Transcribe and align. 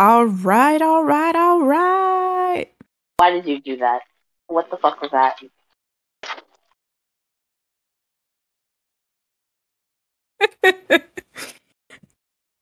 All 0.00 0.24
right, 0.24 0.80
all 0.80 1.04
right, 1.04 1.36
all 1.36 1.60
right. 1.60 2.66
Why 3.18 3.32
did 3.32 3.44
you 3.44 3.60
do 3.60 3.76
that? 3.76 4.00
What 4.46 4.70
the 4.70 4.78
fuck 4.78 5.02
was 5.02 5.10
that? 5.10 5.38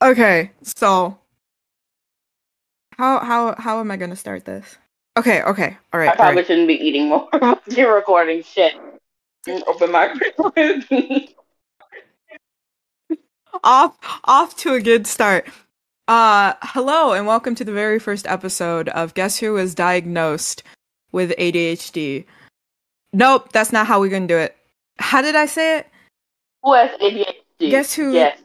okay, 0.03 0.51
so 0.65 1.17
how 2.97 3.21
how 3.21 3.55
how 3.57 3.79
am 3.79 3.93
I 3.93 3.97
gonna 3.97 4.17
start 4.17 4.45
this? 4.45 4.77
Okay, 5.17 5.41
okay, 5.45 5.77
all 5.93 6.01
right. 6.01 6.11
I 6.11 6.17
probably 6.17 6.39
right. 6.39 6.47
shouldn't 6.49 6.67
be 6.67 6.75
eating 6.75 7.09
more. 7.09 7.29
You're 7.69 7.95
recording 7.95 8.43
shit. 8.43 8.75
Mm, 9.47 9.63
open 9.69 9.93
microwave. 9.93 10.89
Off 13.63 13.97
off 14.25 14.57
to 14.57 14.75
a 14.75 14.81
good 14.81 15.07
start. 15.07 15.47
Uh 16.09 16.55
hello 16.63 17.13
and 17.13 17.27
welcome 17.27 17.55
to 17.55 17.65
the 17.65 17.73
very 17.73 17.99
first 17.99 18.27
episode 18.27 18.89
of 18.91 19.13
Guess 19.15 19.39
Who 19.39 19.57
is 19.59 19.75
diagnosed 19.75 20.63
with 21.13 21.33
ADHD. 21.39 22.25
Nope, 23.13 23.53
that's 23.53 23.73
not 23.73 23.87
how 23.87 24.01
we're 24.01 24.09
gonna 24.11 24.27
do 24.27 24.39
it. 24.39 24.57
How 24.99 25.21
did 25.23 25.37
I 25.37 25.47
say 25.47 25.79
it? 25.79 25.87
who 26.63 26.73
has 26.75 26.91
ADHD? 27.01 27.71
Guess 27.71 27.93
who- 27.95 28.13
Yes. 28.15 28.39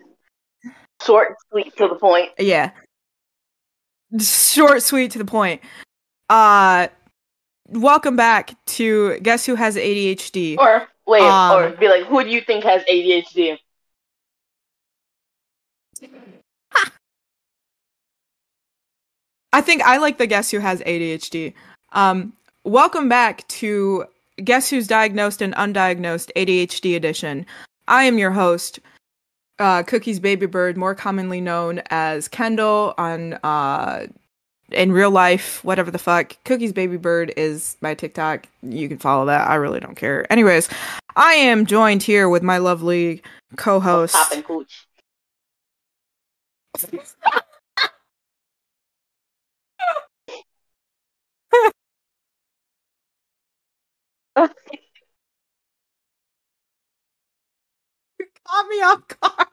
Short, 1.03 1.35
sweet, 1.49 1.75
to 1.77 1.87
the 1.87 1.95
point. 1.95 2.31
Yeah. 2.37 2.71
Short, 4.19 4.81
sweet, 4.83 5.11
to 5.11 5.17
the 5.17 5.25
point. 5.25 5.61
Uh 6.29 6.87
welcome 7.69 8.15
back 8.17 8.55
to 8.65 9.19
Guess 9.19 9.45
Who 9.45 9.55
Has 9.55 9.77
ADHD. 9.77 10.57
Or 10.57 10.87
wait, 11.07 11.21
Um, 11.21 11.57
or 11.57 11.69
be 11.69 11.87
like, 11.87 12.03
who 12.07 12.23
do 12.25 12.29
you 12.29 12.41
think 12.41 12.65
has 12.65 12.83
ADHD? 12.83 13.57
I 19.53 19.61
think 19.61 19.81
I 19.83 19.97
like 19.97 20.17
the 20.17 20.27
guest 20.27 20.51
Who 20.51 20.59
Has 20.59 20.81
ADHD. 20.81 21.53
Um 21.93 22.33
welcome 22.63 23.07
back 23.07 23.47
to 23.49 24.05
Guess 24.43 24.69
Who's 24.69 24.87
Diagnosed 24.87 25.41
and 25.41 25.53
Undiagnosed 25.53 26.31
ADHD 26.35 26.95
edition. 26.95 27.45
I 27.87 28.05
am 28.05 28.17
your 28.17 28.31
host, 28.31 28.79
uh, 29.59 29.83
Cookies 29.83 30.19
Baby 30.19 30.45
Bird, 30.45 30.77
more 30.77 30.95
commonly 30.95 31.41
known 31.41 31.81
as 31.89 32.27
Kendall 32.27 32.93
on 32.97 33.33
uh, 33.43 34.07
in 34.71 34.91
real 34.91 35.11
life, 35.11 35.63
whatever 35.63 35.91
the 35.91 35.99
fuck. 35.99 36.35
Cookies 36.45 36.73
Baby 36.73 36.97
Bird 36.97 37.33
is 37.37 37.77
my 37.81 37.93
TikTok. 37.93 38.47
You 38.63 38.87
can 38.87 38.97
follow 38.97 39.25
that. 39.27 39.47
I 39.47 39.55
really 39.55 39.79
don't 39.79 39.95
care. 39.95 40.25
Anyways, 40.31 40.69
I 41.15 41.33
am 41.33 41.65
joined 41.65 42.01
here 42.01 42.29
with 42.29 42.41
my 42.41 42.57
lovely 42.57 43.21
co-host. 43.57 44.15
Pop 44.15 44.31
and 44.31 44.43
cooch. 44.43 44.87
Caught 54.35 54.55
me 58.69 58.81
off 58.81 59.01
guard. 59.19 59.47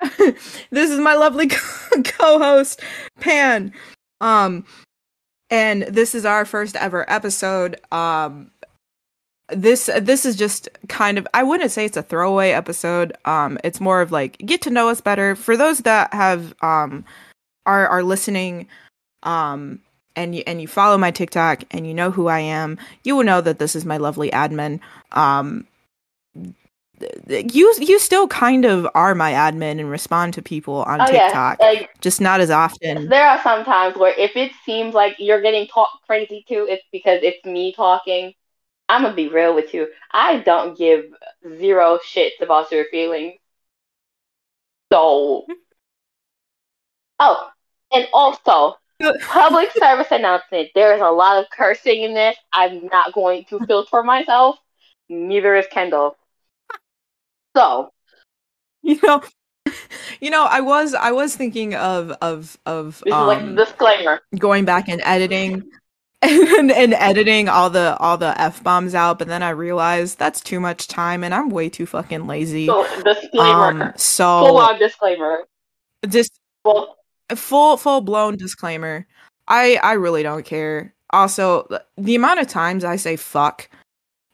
this 0.70 0.90
is 0.90 0.98
my 0.98 1.14
lovely 1.14 1.48
co- 1.48 2.02
co-host 2.04 2.80
Pan. 3.20 3.72
Um 4.20 4.64
and 5.50 5.82
this 5.84 6.14
is 6.14 6.24
our 6.24 6.44
first 6.44 6.76
ever 6.76 7.08
episode. 7.10 7.80
Um 7.92 8.50
this 9.48 9.88
this 10.00 10.26
is 10.26 10.36
just 10.36 10.68
kind 10.88 11.18
of 11.18 11.26
I 11.32 11.42
wouldn't 11.42 11.70
say 11.70 11.84
it's 11.84 11.96
a 11.96 12.02
throwaway 12.02 12.50
episode. 12.50 13.16
Um 13.24 13.58
it's 13.64 13.80
more 13.80 14.00
of 14.00 14.12
like 14.12 14.38
get 14.38 14.62
to 14.62 14.70
know 14.70 14.88
us 14.88 15.00
better. 15.00 15.36
For 15.36 15.56
those 15.56 15.80
that 15.80 16.12
have 16.12 16.54
um 16.62 17.04
are 17.64 17.88
are 17.88 18.02
listening 18.02 18.68
um 19.22 19.80
and 20.16 20.34
you 20.34 20.42
and 20.46 20.60
you 20.60 20.68
follow 20.68 20.98
my 20.98 21.10
TikTok 21.10 21.64
and 21.70 21.86
you 21.86 21.94
know 21.94 22.10
who 22.10 22.26
I 22.28 22.40
am, 22.40 22.78
you 23.04 23.16
will 23.16 23.24
know 23.24 23.40
that 23.40 23.58
this 23.58 23.76
is 23.76 23.84
my 23.84 23.96
lovely 23.98 24.30
admin. 24.30 24.80
Um 25.12 25.66
you 27.28 27.74
you 27.78 27.98
still 27.98 28.26
kind 28.28 28.64
of 28.64 28.86
are 28.94 29.14
my 29.14 29.32
admin 29.32 29.78
and 29.78 29.90
respond 29.90 30.34
to 30.34 30.42
people 30.42 30.82
on 30.84 31.00
Oh 31.00 31.10
yeah, 31.12 31.28
TikTok, 31.28 31.60
like 31.60 31.90
just 32.00 32.20
not 32.20 32.40
as 32.40 32.50
often. 32.50 33.08
there 33.08 33.26
are 33.26 33.42
some 33.42 33.64
times 33.64 33.96
where 33.96 34.14
if 34.18 34.36
it 34.36 34.52
seems 34.64 34.94
like 34.94 35.16
you're 35.18 35.42
getting 35.42 35.66
talk 35.66 35.90
crazy 36.06 36.44
too, 36.48 36.66
it's 36.68 36.84
because 36.92 37.20
it's 37.22 37.44
me 37.44 37.72
talking. 37.74 38.32
I'm 38.88 39.02
gonna 39.02 39.14
be 39.14 39.28
real 39.28 39.54
with 39.54 39.74
you. 39.74 39.88
I 40.12 40.38
don't 40.38 40.78
give 40.78 41.04
zero 41.58 41.98
shits 41.98 42.40
about 42.40 42.70
your 42.70 42.84
feelings. 42.86 43.34
So, 44.92 45.46
oh, 47.20 47.50
and 47.92 48.08
also 48.12 48.76
public 49.28 49.70
service 49.72 50.08
announcement. 50.10 50.68
There 50.74 50.94
is 50.94 51.00
a 51.00 51.10
lot 51.10 51.38
of 51.38 51.46
cursing 51.50 52.02
in 52.02 52.14
this. 52.14 52.36
I'm 52.52 52.86
not 52.86 53.12
going 53.12 53.44
to 53.50 53.58
filter 53.66 54.02
myself. 54.02 54.56
Neither 55.08 55.54
is 55.56 55.66
Kendall. 55.70 56.16
So, 57.56 57.90
you 58.82 58.98
know 59.02 59.22
you 60.20 60.30
know 60.30 60.44
i 60.48 60.60
was 60.60 60.94
i 60.94 61.10
was 61.10 61.34
thinking 61.34 61.74
of 61.74 62.12
of 62.22 62.56
of 62.66 63.02
this 63.04 63.12
is 63.12 63.20
like 63.20 63.38
um, 63.38 63.54
the 63.56 63.64
disclaimer. 63.64 64.20
going 64.38 64.64
back 64.64 64.88
and 64.88 65.00
editing 65.04 65.62
and, 66.22 66.70
and 66.70 66.94
editing 66.94 67.48
all 67.48 67.68
the 67.68 67.96
all 67.98 68.16
the 68.16 68.40
f-bombs 68.40 68.94
out 68.94 69.18
but 69.18 69.26
then 69.26 69.42
i 69.42 69.50
realized 69.50 70.18
that's 70.18 70.40
too 70.40 70.60
much 70.60 70.86
time 70.86 71.24
and 71.24 71.34
i'm 71.34 71.48
way 71.48 71.68
too 71.68 71.84
fucking 71.86 72.26
lazy 72.28 72.66
So, 72.66 72.86
disclaimer. 73.02 73.82
um 73.82 73.92
full 73.96 74.58
on 74.58 74.78
disclaimer. 74.78 75.40
just 76.08 76.38
Well, 76.64 76.95
full 77.34 77.76
full 77.76 78.00
blown 78.00 78.36
disclaimer 78.36 79.06
i 79.48 79.76
i 79.82 79.92
really 79.92 80.22
don't 80.22 80.44
care 80.44 80.92
also 81.10 81.66
the 81.98 82.14
amount 82.14 82.38
of 82.40 82.46
times 82.46 82.84
i 82.84 82.96
say 82.96 83.16
fuck 83.16 83.68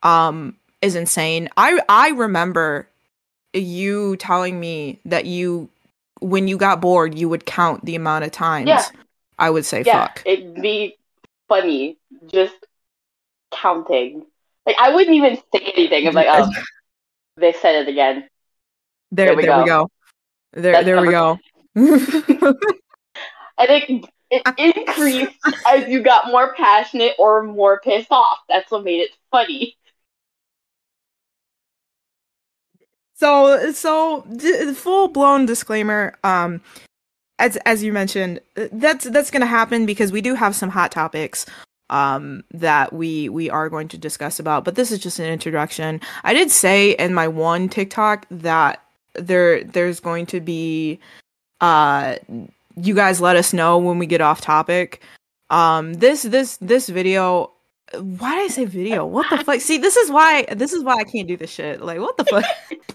um 0.02 0.56
is 0.82 0.94
insane 0.94 1.48
i 1.56 1.80
i 1.88 2.10
remember 2.10 2.88
you 3.54 4.16
telling 4.16 4.58
me 4.60 4.98
that 5.04 5.24
you 5.26 5.68
when 6.20 6.48
you 6.48 6.56
got 6.56 6.80
bored 6.80 7.14
you 7.18 7.28
would 7.28 7.46
count 7.46 7.84
the 7.84 7.94
amount 7.94 8.24
of 8.24 8.30
times 8.32 8.68
Yeah. 8.68 8.84
i 9.38 9.48
would 9.48 9.64
say 9.64 9.82
yeah, 9.86 10.06
fuck 10.06 10.22
it'd 10.26 10.54
be 10.56 10.96
funny 11.48 11.96
just 12.26 12.54
counting. 13.52 14.24
Like, 14.66 14.76
I 14.80 14.94
wouldn't 14.94 15.14
even 15.14 15.36
say 15.54 15.72
anything. 15.76 16.06
I'm 16.08 16.14
like, 16.14 16.26
oh, 16.30 16.48
they 17.36 17.52
said 17.52 17.82
it 17.86 17.88
again. 17.88 18.28
there 19.10 19.26
there 19.26 19.36
we 19.36 19.42
there 19.42 19.58
we 19.58 19.64
go. 19.66 19.84
go 19.84 19.90
there 20.54 20.72
That's 20.72 20.84
there 20.84 21.00
we 21.00 21.10
go 21.10 21.38
I 23.58 23.66
think 23.66 24.06
it 24.30 24.42
increased 24.58 25.32
as 25.66 25.88
you 25.88 26.02
got 26.02 26.28
more 26.28 26.54
passionate 26.54 27.14
or 27.18 27.42
more 27.42 27.80
pissed 27.80 28.10
off. 28.10 28.38
That's 28.48 28.70
what 28.70 28.84
made 28.84 29.00
it 29.00 29.10
funny. 29.30 29.76
so 33.22 33.70
so 33.70 34.26
d- 34.36 34.72
full 34.74 35.06
blown 35.06 35.46
disclaimer 35.46 36.12
um 36.24 36.60
as 37.38 37.56
as 37.58 37.80
you 37.80 37.92
mentioned 37.92 38.40
that's 38.72 39.04
that's 39.10 39.30
going 39.30 39.40
to 39.40 39.46
happen 39.46 39.86
because 39.86 40.10
we 40.10 40.20
do 40.20 40.34
have 40.34 40.56
some 40.56 40.68
hot 40.68 40.90
topics 40.90 41.46
um 41.90 42.42
that 42.50 42.92
we 42.92 43.28
we 43.28 43.48
are 43.48 43.68
going 43.68 43.86
to 43.86 43.96
discuss 43.96 44.40
about 44.40 44.64
but 44.64 44.74
this 44.74 44.90
is 44.90 44.98
just 44.98 45.20
an 45.20 45.26
introduction 45.26 46.00
i 46.24 46.34
did 46.34 46.50
say 46.50 46.92
in 46.92 47.14
my 47.14 47.28
one 47.28 47.68
tiktok 47.68 48.26
that 48.28 48.82
there 49.14 49.62
there's 49.62 50.00
going 50.00 50.26
to 50.26 50.40
be 50.40 50.98
uh 51.62 52.16
you 52.76 52.94
guys 52.94 53.20
let 53.20 53.36
us 53.36 53.54
know 53.54 53.78
when 53.78 53.98
we 53.98 54.04
get 54.04 54.20
off 54.20 54.42
topic 54.42 55.02
um 55.48 55.94
this 55.94 56.22
this 56.22 56.58
this 56.58 56.90
video 56.90 57.50
why 57.94 58.34
did 58.34 58.44
i 58.44 58.48
say 58.48 58.64
video 58.66 59.06
what 59.06 59.28
the 59.30 59.42
fuck 59.44 59.60
see 59.60 59.78
this 59.78 59.96
is 59.96 60.10
why 60.10 60.44
this 60.52 60.74
is 60.74 60.84
why 60.84 60.94
i 60.94 61.04
can't 61.04 61.28
do 61.28 61.36
this 61.36 61.50
shit 61.50 61.80
like 61.80 61.98
what 61.98 62.16
the 62.18 62.24
fuck 62.24 62.44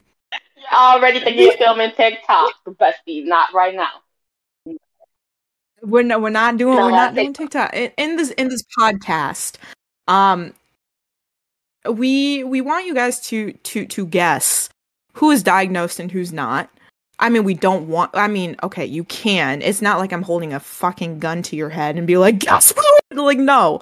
You're 0.72 0.80
already 0.80 1.20
thinking 1.20 1.44
you're 1.44 1.58
filming 1.58 1.92
TikTok, 1.92 2.54
bestie. 2.68 3.26
Not 3.26 3.54
right 3.54 3.76
now. 3.76 4.76
we're 5.82 6.04
no, 6.04 6.20
we're 6.20 6.30
not 6.30 6.58
doing 6.58 6.76
No, 6.76 6.86
we're 6.86 6.92
not 6.92 7.12
I 7.12 7.16
doing 7.16 7.34
TikTok 7.34 7.74
in, 7.74 7.92
in 7.98 8.16
this 8.18 8.32
in 8.32 8.50
this 8.50 8.64
podcast. 8.78 9.56
Um, 10.08 10.54
we 11.90 12.44
we 12.44 12.62
want 12.62 12.86
you 12.86 12.94
guys 12.94 13.20
to 13.28 13.54
to 13.54 13.86
to 13.86 14.06
guess 14.06 14.70
who 15.14 15.32
is 15.32 15.44
diagnosed 15.44 16.00
and 16.00 16.12
who's 16.12 16.34
not. 16.34 16.70
I 17.20 17.30
mean, 17.30 17.44
we 17.44 17.54
don't 17.56 17.88
want. 17.88 18.12
I 18.14 18.28
mean, 18.28 18.56
okay, 18.64 18.86
you 18.86 19.04
can. 19.06 19.62
It's 19.62 19.82
not 19.82 20.00
like 20.00 20.14
I'm 20.14 20.22
holding 20.22 20.54
a 20.54 20.60
fucking 20.60 21.20
gun 21.20 21.42
to 21.44 21.56
your 21.56 21.70
head 21.70 21.98
and 21.98 22.06
be 22.06 22.18
like, 22.18 22.40
guess 22.40 22.72
who? 22.72 23.24
Like, 23.24 23.40
no. 23.40 23.82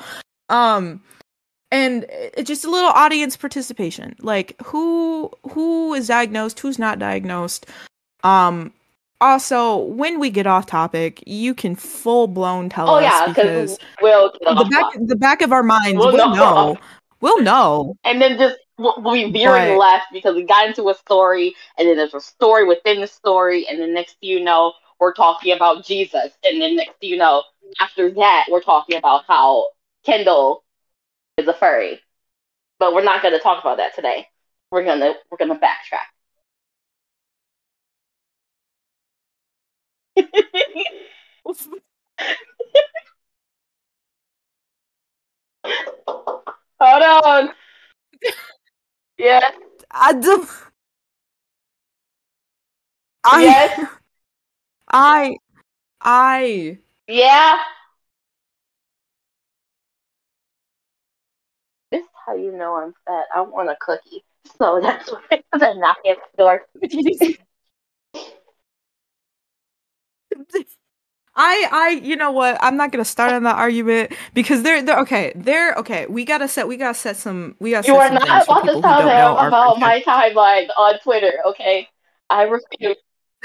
Um, 0.50 1.02
and 1.72 2.06
it's 2.10 2.48
just 2.48 2.64
a 2.64 2.70
little 2.70 2.92
audience 2.92 3.36
participation. 3.36 4.16
Like, 4.20 4.56
who 4.64 5.30
who 5.52 5.94
is 5.94 6.08
diagnosed? 6.08 6.60
Who's 6.60 6.80
not 6.80 7.00
diagnosed? 7.00 7.66
Um, 8.24 8.72
also, 9.20 9.78
when 9.78 10.20
we 10.20 10.30
get 10.30 10.48
off 10.48 10.66
topic, 10.68 11.22
you 11.26 11.54
can 11.54 11.76
full 11.76 12.28
blown 12.28 12.70
tell 12.70 12.90
Oh 12.90 12.96
us 12.96 13.04
yeah, 13.04 13.28
because 13.28 13.78
because 13.78 13.80
we'll 14.02 14.32
the 14.42 14.70
back 14.72 14.86
the 15.08 15.16
back 15.16 15.42
of 15.42 15.52
our 15.52 15.64
minds 15.64 15.98
We'll 15.98 16.12
will 16.14 16.30
know. 16.30 16.34
know. 16.36 16.78
We'll 17.22 17.42
know. 17.42 17.96
and 18.04 18.22
then 18.22 18.38
just 18.38 18.58
be 18.78 19.32
veering 19.32 19.76
But- 19.76 19.80
left 19.80 20.08
because 20.12 20.36
we 20.36 20.44
got 20.44 20.68
into 20.68 20.90
a 20.90 20.94
story, 20.96 21.56
and 21.78 21.88
then 21.88 21.98
there's 21.98 22.14
a 22.14 22.22
story 22.22 22.66
within 22.66 23.02
the 23.02 23.08
story, 23.08 23.68
and 23.68 23.80
then 23.80 23.94
next 23.94 24.20
thing 24.20 24.30
you 24.30 24.44
know, 24.44 24.74
we're 25.00 25.14
talking 25.14 25.54
about 25.54 25.86
Jesus, 25.86 26.32
and 26.44 26.62
then 26.62 26.76
next 26.76 27.00
thing 27.00 27.10
you 27.10 27.18
know, 27.18 27.44
after 27.80 28.12
that, 28.12 28.46
we're 28.50 28.62
talking 28.62 28.98
about 28.98 29.26
how 29.28 29.70
Kendall 30.06 30.64
is 31.38 31.48
a 31.48 31.54
furry. 31.54 32.00
But 32.80 32.94
we're 32.94 33.04
not 33.04 33.22
going 33.22 33.34
to 33.34 33.40
talk 33.40 33.62
about 33.64 33.78
that 33.78 33.96
today. 33.96 34.28
We're 34.72 34.84
gonna 34.84 35.16
we're 35.32 35.38
gonna 35.38 35.60
backtrack. 35.60 36.08
Hold 46.80 47.04
on. 47.26 47.50
Yes. 49.18 49.54
I 49.92 50.14
do. 50.14 50.48
I, 53.24 53.42
Yes. 53.42 53.90
I, 54.90 55.38
I, 56.02 56.78
Yeah. 57.08 57.58
This 61.92 62.02
is 62.02 62.08
how 62.26 62.36
you 62.36 62.52
know 62.52 62.76
I'm 62.76 62.94
fat. 63.06 63.26
I 63.34 63.42
want 63.42 63.70
a 63.70 63.78
cookie. 63.80 64.24
So 64.58 64.80
that's 64.82 65.12
why 65.12 65.44
I'm 65.54 65.80
knocking 65.80 66.12
at 66.12 66.18
the 66.36 66.38
door. 66.38 66.66
I, 71.36 71.68
I, 71.72 71.90
you 72.02 72.16
know 72.16 72.32
what? 72.32 72.58
I'm 72.62 72.78
not 72.78 72.92
gonna 72.92 73.06
start 73.06 73.34
on 73.34 73.44
that 73.44 73.58
argument 73.58 74.14
because 74.34 74.64
they're, 74.64 74.82
they're 74.82 75.00
okay. 75.02 75.34
They're 75.36 75.74
okay. 75.76 76.06
We 76.08 76.24
gotta 76.24 76.48
set, 76.48 76.68
we 76.68 76.78
gotta 76.78 76.94
set 76.94 77.18
some, 77.18 77.56
we 77.60 77.72
gotta 77.72 77.88
You 77.88 77.96
set 77.96 78.14
are 78.14 78.20
some 78.20 78.28
not 78.28 78.44
about 78.44 78.62
to 78.62 78.82
tell 78.82 79.08
know 79.08 79.38
about 79.38 79.80
my 79.80 80.02
timeline 80.02 80.70
on 80.78 81.00
Twitter, 81.00 81.34
okay? 81.48 81.90
I 82.30 82.44
refuse. 82.44 82.98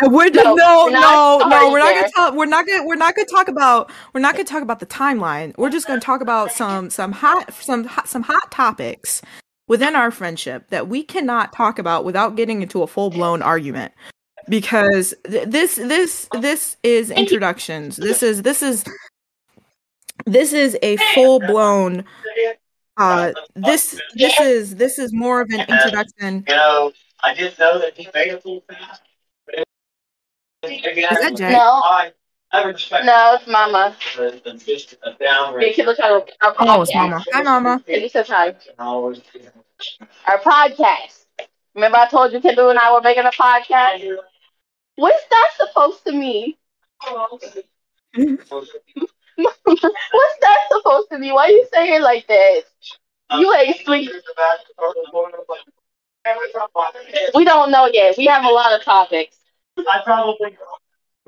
Uh, 0.02 0.08
we're 0.10 0.31
No, 0.31 0.54
no, 0.54 0.88
no, 0.88 1.38
no. 1.46 1.72
We're 1.72 1.78
not 1.78 1.94
gonna 1.94 2.10
talk. 2.14 2.34
We're 2.34 2.46
not 2.46 2.66
gonna. 2.66 2.87
We're 2.87 2.94
not 2.96 3.14
gonna 3.14 3.28
talk 3.28 3.48
about. 3.48 3.90
We're 4.14 4.20
not 4.20 4.34
gonna 4.34 4.44
talk 4.44 4.62
about 4.62 4.81
the 4.81 4.87
timeline. 4.87 5.56
We're 5.58 5.70
just 5.70 5.87
gonna 5.87 6.00
talk 6.00 6.20
about 6.20 6.52
some 6.52 6.90
some 6.90 7.12
hot 7.12 7.52
some 7.52 7.84
hot, 7.84 8.08
some 8.08 8.22
hot 8.22 8.50
topics 8.50 9.20
within 9.66 9.94
our 9.94 10.10
friendship 10.10 10.69
that 10.70 10.88
we 10.88 11.02
cannot 11.02 11.52
talk 11.52 11.78
about 11.78 12.04
without 12.04 12.37
getting 12.37 12.62
into 12.62 12.82
a 12.82 12.87
full 12.87 13.10
blown 13.10 13.42
argument. 13.42 13.92
Because 14.50 15.14
th- 15.26 15.49
this 15.49 15.76
this 15.76 16.29
this 16.41 16.76
is 16.82 17.11
introductions. 17.11 17.97
This 17.97 18.23
is 18.23 18.43
this 18.43 18.62
is 18.62 18.85
this 20.26 20.52
is 20.52 20.76
a 20.82 20.97
full 21.14 21.38
blown. 21.41 22.05
Uh, 22.97 23.32
this 23.55 23.99
this 24.14 24.38
is 24.41 24.75
this 24.75 24.99
is 24.99 25.12
more 25.12 25.41
of 25.41 25.49
an 25.50 25.61
introduction. 25.61 26.44
You 26.49 26.55
know, 26.55 26.93
I 27.23 27.35
just 27.35 27.58
know 27.58 27.79
that 27.79 27.97
he 27.97 28.08
made 28.12 28.29
it 28.29 28.43
full 28.43 28.62
fast. 28.69 29.02
Is 30.64 30.82
that 30.82 31.37
Jay? 31.37 31.52
No. 31.52 31.58
I, 31.58 32.12
I 32.52 32.64
No, 33.05 33.37
it's 33.37 33.47
Mama. 33.47 33.97
the, 34.17 34.41
the 34.44 34.52
just 34.55 34.94
a 35.05 35.12
downright. 35.25 35.61
Big 35.61 35.75
kid 35.76 35.87
look 35.87 35.99
at 36.00 36.11
our, 36.11 36.26
our 36.43 36.55
Oh, 36.58 36.82
it's 36.82 36.93
podcast. 36.93 36.94
Mama. 37.11 37.25
Hi, 37.32 37.43
Mama. 37.43 37.82
Thank 37.87 38.02
you 38.02 38.08
so 38.08 38.25
much. 38.29 38.69
Always- 38.79 39.20
Our 40.26 40.38
podcast. 40.41 41.25
Remember 41.75 41.99
I 41.99 42.08
told 42.08 42.32
you 42.32 42.41
Kendall 42.41 42.70
and 42.70 42.79
I 42.79 42.93
were 42.93 43.00
making 43.00 43.25
a 43.25 43.31
podcast? 43.31 44.17
What's 44.96 45.25
that 45.31 45.50
supposed 45.56 46.04
to 46.06 46.12
mean? 46.12 46.54
What's 48.16 48.42
that 50.40 50.58
supposed 50.70 51.10
to 51.10 51.19
mean? 51.19 51.34
Why 51.34 51.46
are 51.46 51.50
you 51.50 51.66
say 51.72 51.94
it 51.94 52.02
like 52.02 52.26
that? 52.26 52.62
You 53.32 53.54
ain't 53.54 53.76
sweet. 53.84 54.10
We 57.34 57.44
don't 57.44 57.70
know 57.70 57.88
yet. 57.92 58.16
We 58.19 58.26
have 58.26 58.44
a 58.44 58.50
lot 58.50 58.72
of 58.72 58.84
topics. 58.84 59.37
I 59.78 60.00
probably. 60.04 60.56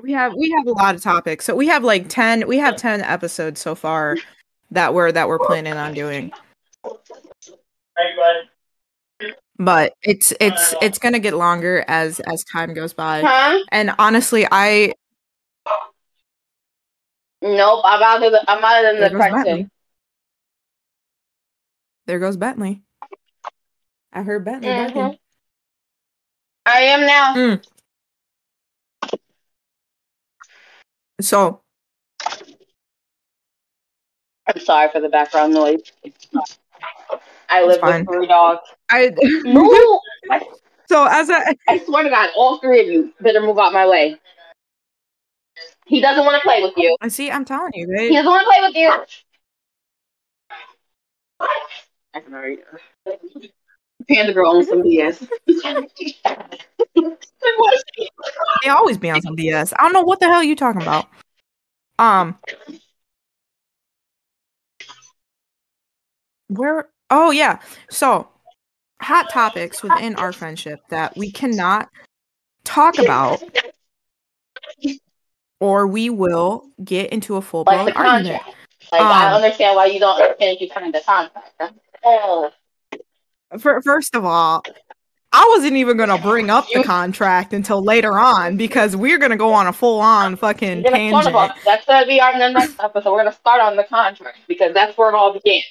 We 0.01 0.11
have 0.11 0.33
we 0.35 0.51
have 0.51 0.67
a 0.67 0.71
lot 0.71 0.95
of 0.95 1.01
topics. 1.01 1.45
So 1.45 1.55
we 1.55 1.67
have 1.67 1.83
like 1.83 2.09
10 2.09 2.47
we 2.47 2.57
have 2.57 2.75
10 2.75 3.01
episodes 3.01 3.61
so 3.61 3.73
far 3.73 4.17
that 4.71 4.93
we're 4.93 5.11
that 5.11 5.27
we're 5.27 5.39
planning 5.39 5.73
on 5.73 5.93
doing. 5.93 6.31
Hey, 6.83 6.91
bud. 8.17 8.49
But 9.57 9.93
it's 10.01 10.33
it's 10.39 10.73
it's 10.81 10.97
going 10.97 11.13
to 11.13 11.19
get 11.19 11.35
longer 11.35 11.85
as 11.87 12.19
as 12.21 12.43
time 12.43 12.73
goes 12.73 12.93
by. 12.93 13.21
Huh? 13.23 13.59
And 13.71 13.93
honestly, 13.99 14.47
I 14.51 14.93
Nope. 17.41 17.81
I'm 17.83 18.01
out 18.01 18.23
of 18.23 18.31
the 18.31 18.43
I'm 18.49 18.63
out 18.63 18.85
of 18.85 18.95
the 18.95 19.01
there 19.01 19.09
goes. 19.09 19.19
Bentley. 19.19 19.69
There 22.05 22.19
goes 22.19 22.37
Bentley. 22.37 22.81
I 24.11 24.23
heard 24.23 24.45
Bentley 24.45 24.69
Mhm. 24.69 24.93
barking. 24.93 25.19
I 26.65 26.81
am 26.81 27.05
now. 27.05 27.33
Mm. 27.35 27.63
So, 31.21 31.61
I'm 34.47 34.59
sorry 34.59 34.89
for 34.89 34.99
the 34.99 35.09
background 35.09 35.53
noise. 35.53 35.91
I 37.49 37.63
live 37.63 37.81
with 37.81 38.07
three 38.07 38.27
dogs. 38.27 38.61
I 38.89 39.11
Move! 39.45 39.99
I, 40.29 40.41
so 40.87 41.05
as 41.05 41.29
I 41.29 41.55
I 41.67 41.77
swear 41.79 42.03
to 42.03 42.09
God, 42.09 42.29
all 42.35 42.59
three 42.59 42.81
of 42.81 42.87
you 42.87 43.13
better 43.21 43.41
move 43.41 43.59
out 43.59 43.73
my 43.73 43.87
way. 43.87 44.19
He 45.85 46.01
doesn't 46.01 46.25
want 46.25 46.41
to 46.41 46.47
play 46.47 46.61
with 46.61 46.73
you. 46.77 46.95
I 47.01 47.07
see 47.09 47.29
I'm 47.29 47.45
telling 47.45 47.71
you, 47.73 47.87
He 47.97 48.15
doesn't 48.15 48.25
want 48.25 48.41
to 48.41 48.45
play 48.45 48.61
with 48.61 48.75
you. 48.75 49.05
I 52.13 52.19
can 52.19 52.33
already. 52.33 52.59
Panda 54.09 54.33
girl 54.33 54.55
owns 54.55 54.67
some 54.67 54.83
BS. 54.83 55.27
They 58.63 58.69
always 58.69 58.97
be 58.97 59.09
on 59.09 59.21
some 59.21 59.35
BS. 59.35 59.73
I 59.77 59.83
don't 59.83 59.93
know 59.93 60.01
what 60.03 60.19
the 60.19 60.27
hell 60.27 60.43
you 60.43 60.55
talking 60.55 60.81
about. 60.81 61.07
Um 61.99 62.37
Where 66.55 66.89
oh 67.09 67.31
yeah. 67.31 67.59
So 67.89 68.27
hot 69.01 69.29
topics 69.31 69.83
within 69.83 70.15
our 70.15 70.31
friendship 70.31 70.79
that 70.89 71.15
we 71.17 71.31
cannot 71.31 71.89
talk 72.63 72.97
about 72.97 73.43
or 75.59 75.87
we 75.87 76.09
will 76.09 76.69
get 76.83 77.11
into 77.11 77.35
a 77.35 77.41
full 77.41 77.63
blown 77.63 77.85
the 77.85 77.93
argument. 77.93 78.41
Like 78.91 79.01
I 79.01 79.27
Um, 79.29 79.43
understand 79.43 79.75
why 79.75 79.85
you 79.87 79.99
don't 79.99 80.37
finish 80.37 80.61
you 80.61 80.69
signing 80.73 80.91
the 80.91 81.01
contract. 81.01 81.73
Oh, 82.03 82.51
For, 83.57 83.81
first 83.81 84.13
of 84.15 84.25
all, 84.25 84.63
I 85.31 85.51
wasn't 85.55 85.77
even 85.77 85.97
gonna 85.97 86.17
bring 86.17 86.49
up 86.49 86.65
the 86.73 86.83
contract 86.83 87.53
until 87.53 87.81
later 87.81 88.19
on 88.19 88.55
because 88.57 88.95
we're 88.95 89.17
gonna 89.17 89.37
go 89.37 89.51
on 89.53 89.67
a 89.67 89.73
full 89.73 89.99
on 89.99 90.35
fucking 90.35 90.83
tangent. 90.83 91.53
that's 91.65 91.85
gonna 91.85 92.05
be 92.05 92.21
our 92.21 92.37
next 92.37 92.79
episode. 92.79 93.11
We're 93.11 93.23
gonna 93.23 93.31
start 93.31 93.61
on 93.61 93.75
the 93.75 93.83
contract 93.85 94.39
because 94.47 94.73
that's 94.73 94.97
where 94.97 95.09
it 95.09 95.15
all 95.15 95.33
began. 95.33 95.61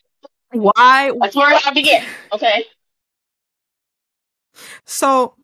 Why 0.52 1.12
That's 1.20 1.36
where 1.36 1.52
it 1.52 1.66
all 1.66 1.74
began. 1.74 2.04
Okay. 2.32 2.64
So 4.84 5.34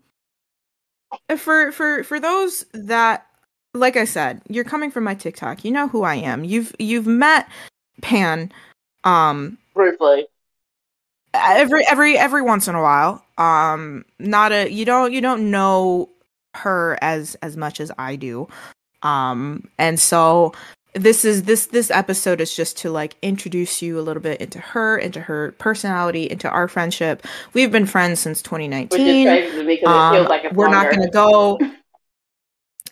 for 1.37 1.73
for 1.73 2.05
for 2.05 2.21
those 2.21 2.65
that 2.73 3.27
like 3.75 3.97
I 3.97 4.05
said, 4.05 4.43
you're 4.49 4.65
coming 4.65 4.91
from 4.91 5.05
my 5.05 5.15
TikTok. 5.15 5.65
You 5.65 5.71
know 5.71 5.89
who 5.89 6.03
I 6.03 6.17
am. 6.17 6.45
You've 6.45 6.75
you've 6.79 7.07
met 7.07 7.49
Pan 8.03 8.53
um 9.05 9.59
Briefly. 9.75 10.27
every 11.35 11.85
every 11.89 12.19
every 12.19 12.43
once 12.43 12.69
in 12.69 12.75
a 12.75 12.83
while. 12.83 13.25
Um 13.39 14.05
not 14.19 14.53
a 14.53 14.71
you 14.71 14.85
don't 14.85 15.13
you 15.13 15.21
don't 15.21 15.51
know 15.51 16.11
her 16.55 16.99
as 17.01 17.37
as 17.37 17.57
much 17.57 17.81
as 17.81 17.93
I 17.99 18.17
do. 18.17 18.49
Um 19.03 19.69
and 19.79 19.99
so 19.99 20.53
this 20.95 21.25
is 21.25 21.45
this 21.45 21.67
this 21.67 21.91
episode 21.91 22.41
is 22.41 22.55
just 22.57 22.77
to 22.79 22.91
like 22.91 23.17
introduce 23.23 23.83
you 23.83 23.99
a 23.99 24.03
little 24.03 24.23
bit 24.23 24.41
into 24.41 24.59
her, 24.59 24.97
into 24.99 25.21
her 25.21 25.53
personality, 25.59 26.31
into 26.31 26.49
our 26.49 26.67
friendship. 26.69 27.27
We've 27.53 27.71
been 27.71 27.87
friends 27.87 28.21
since 28.21 28.39
Which 28.39 28.45
is 28.47 28.97
2019. 28.97 29.27
crazy 29.27 29.57
to 29.59 29.65
me 29.65 29.75
it 29.75 29.87
Um, 29.87 30.25
like 30.27 30.51
we're 30.53 30.69
not 30.71 30.91
going 30.91 31.03
to 31.03 31.11
go. 31.11 31.59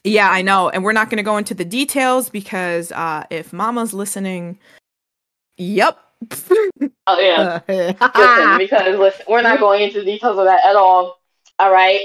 Yeah, 0.04 0.30
I 0.30 0.40
know, 0.42 0.68
and 0.68 0.84
we're 0.84 0.92
not 0.92 1.10
going 1.10 1.16
to 1.16 1.24
go 1.24 1.36
into 1.36 1.52
the 1.52 1.64
details 1.64 2.28
because 2.30 2.92
uh, 2.92 3.24
if 3.28 3.52
Mama's 3.52 3.92
listening, 3.92 4.56
yep. 5.56 5.98
Oh 7.08 7.18
yeah. 7.20 7.58
Listen, 7.68 8.58
because 8.58 8.98
listen, 9.00 9.24
we're 9.28 9.42
not 9.42 9.58
going 9.58 9.82
into 9.82 9.98
the 9.98 10.04
details 10.04 10.38
of 10.38 10.44
that 10.44 10.64
at 10.64 10.76
all. 10.76 11.20
All 11.58 11.72
right. 11.72 12.02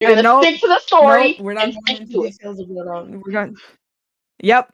You're 0.00 0.10
gonna 0.12 0.22
no- 0.22 0.40
stick 0.40 0.58
to 0.62 0.68
the 0.68 0.78
story. 0.80 1.32
Nope, 1.32 1.40
we're 1.40 1.52
not 1.52 1.74
going 1.86 2.00
into 2.00 2.12
to 2.14 2.24
it. 2.24 2.30
details 2.32 2.58
of 2.60 2.70
it. 2.70 2.78
at 2.80 2.86
all. 2.86 3.04
We're 3.04 3.30
going. 3.32 3.56
Yep, 4.40 4.72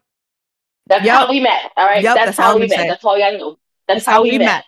That's 0.89 1.05
Yep. 1.05 1.15
how 1.15 1.29
we 1.29 1.39
met. 1.39 1.71
All 1.77 1.85
right. 1.85 2.03
Yep, 2.03 2.15
that's, 2.15 2.25
that's 2.25 2.37
how 2.37 2.43
how 2.51 2.55
we 2.55 2.61
we 2.61 2.67
met. 2.67 2.87
That's 2.87 3.05
all 3.05 3.17
gotta 3.17 3.37
know. 3.37 3.57
That's, 3.87 4.05
that's 4.05 4.05
how 4.05 4.23
we 4.23 4.37
met. 4.37 4.65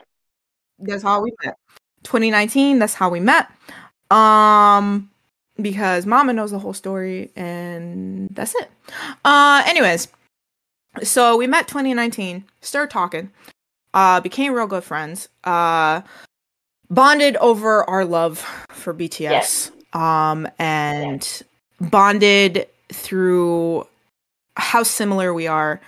That's 0.79 1.03
how 1.03 1.21
we 1.21 1.33
met. 1.43 1.57
2019. 2.03 2.79
That's 2.79 2.93
how 2.93 3.09
we 3.09 3.19
met. 3.19 3.49
Um, 4.09 5.09
because 5.59 6.05
Mama 6.05 6.33
knows 6.33 6.51
the 6.51 6.59
whole 6.59 6.73
story, 6.73 7.31
and 7.35 8.29
that's 8.31 8.55
it. 8.55 8.69
Uh, 9.25 9.63
anyways, 9.65 10.07
so 11.03 11.37
we 11.37 11.47
met 11.47 11.67
2019. 11.67 12.45
Started 12.61 12.91
talking. 12.91 13.31
Uh, 13.93 14.21
became 14.21 14.53
real 14.53 14.67
good 14.67 14.83
friends. 14.83 15.27
Uh, 15.43 16.01
bonded 16.89 17.35
over 17.37 17.89
our 17.89 18.05
love 18.05 18.39
for 18.69 18.93
BTS. 18.93 19.71
Um 19.93 20.47
and 20.57 21.43
bonded 21.81 22.67
through 22.93 23.85
how 24.55 24.83
similar 24.83 25.33
we 25.33 25.47
are 25.47 25.81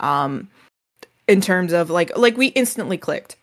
um 0.00 0.48
in 1.28 1.40
terms 1.40 1.72
of 1.72 1.90
like 1.90 2.16
like 2.16 2.36
we 2.36 2.48
instantly 2.48 2.98
clicked. 2.98 3.36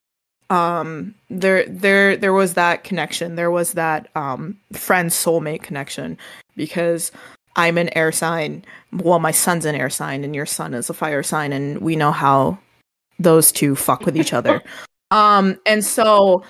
Um 0.49 1.15
there 1.29 1.65
there 1.65 2.17
there 2.17 2.33
was 2.33 2.53
that 2.55 2.83
connection. 2.83 3.35
There 3.35 3.51
was 3.51 3.73
that 3.73 4.09
um 4.15 4.57
friend 4.73 5.09
soulmate 5.09 5.63
connection 5.63 6.17
because 6.55 7.11
i'm 7.55 7.77
an 7.77 7.89
air 7.97 8.11
sign. 8.11 8.63
Well 8.91 9.19
my 9.19 9.31
son's 9.31 9.65
an 9.65 9.75
air 9.75 9.89
sign 9.89 10.23
and 10.23 10.35
your 10.35 10.45
son 10.45 10.73
is 10.73 10.89
a 10.89 10.93
fire 10.93 11.23
sign 11.23 11.53
and 11.53 11.79
we 11.79 11.95
know 11.95 12.11
how 12.11 12.59
those 13.19 13.51
two 13.51 13.75
fuck 13.75 14.05
with 14.05 14.17
each 14.17 14.33
other. 14.33 14.61
Um 15.09 15.57
and 15.65 15.85
so 15.85 16.43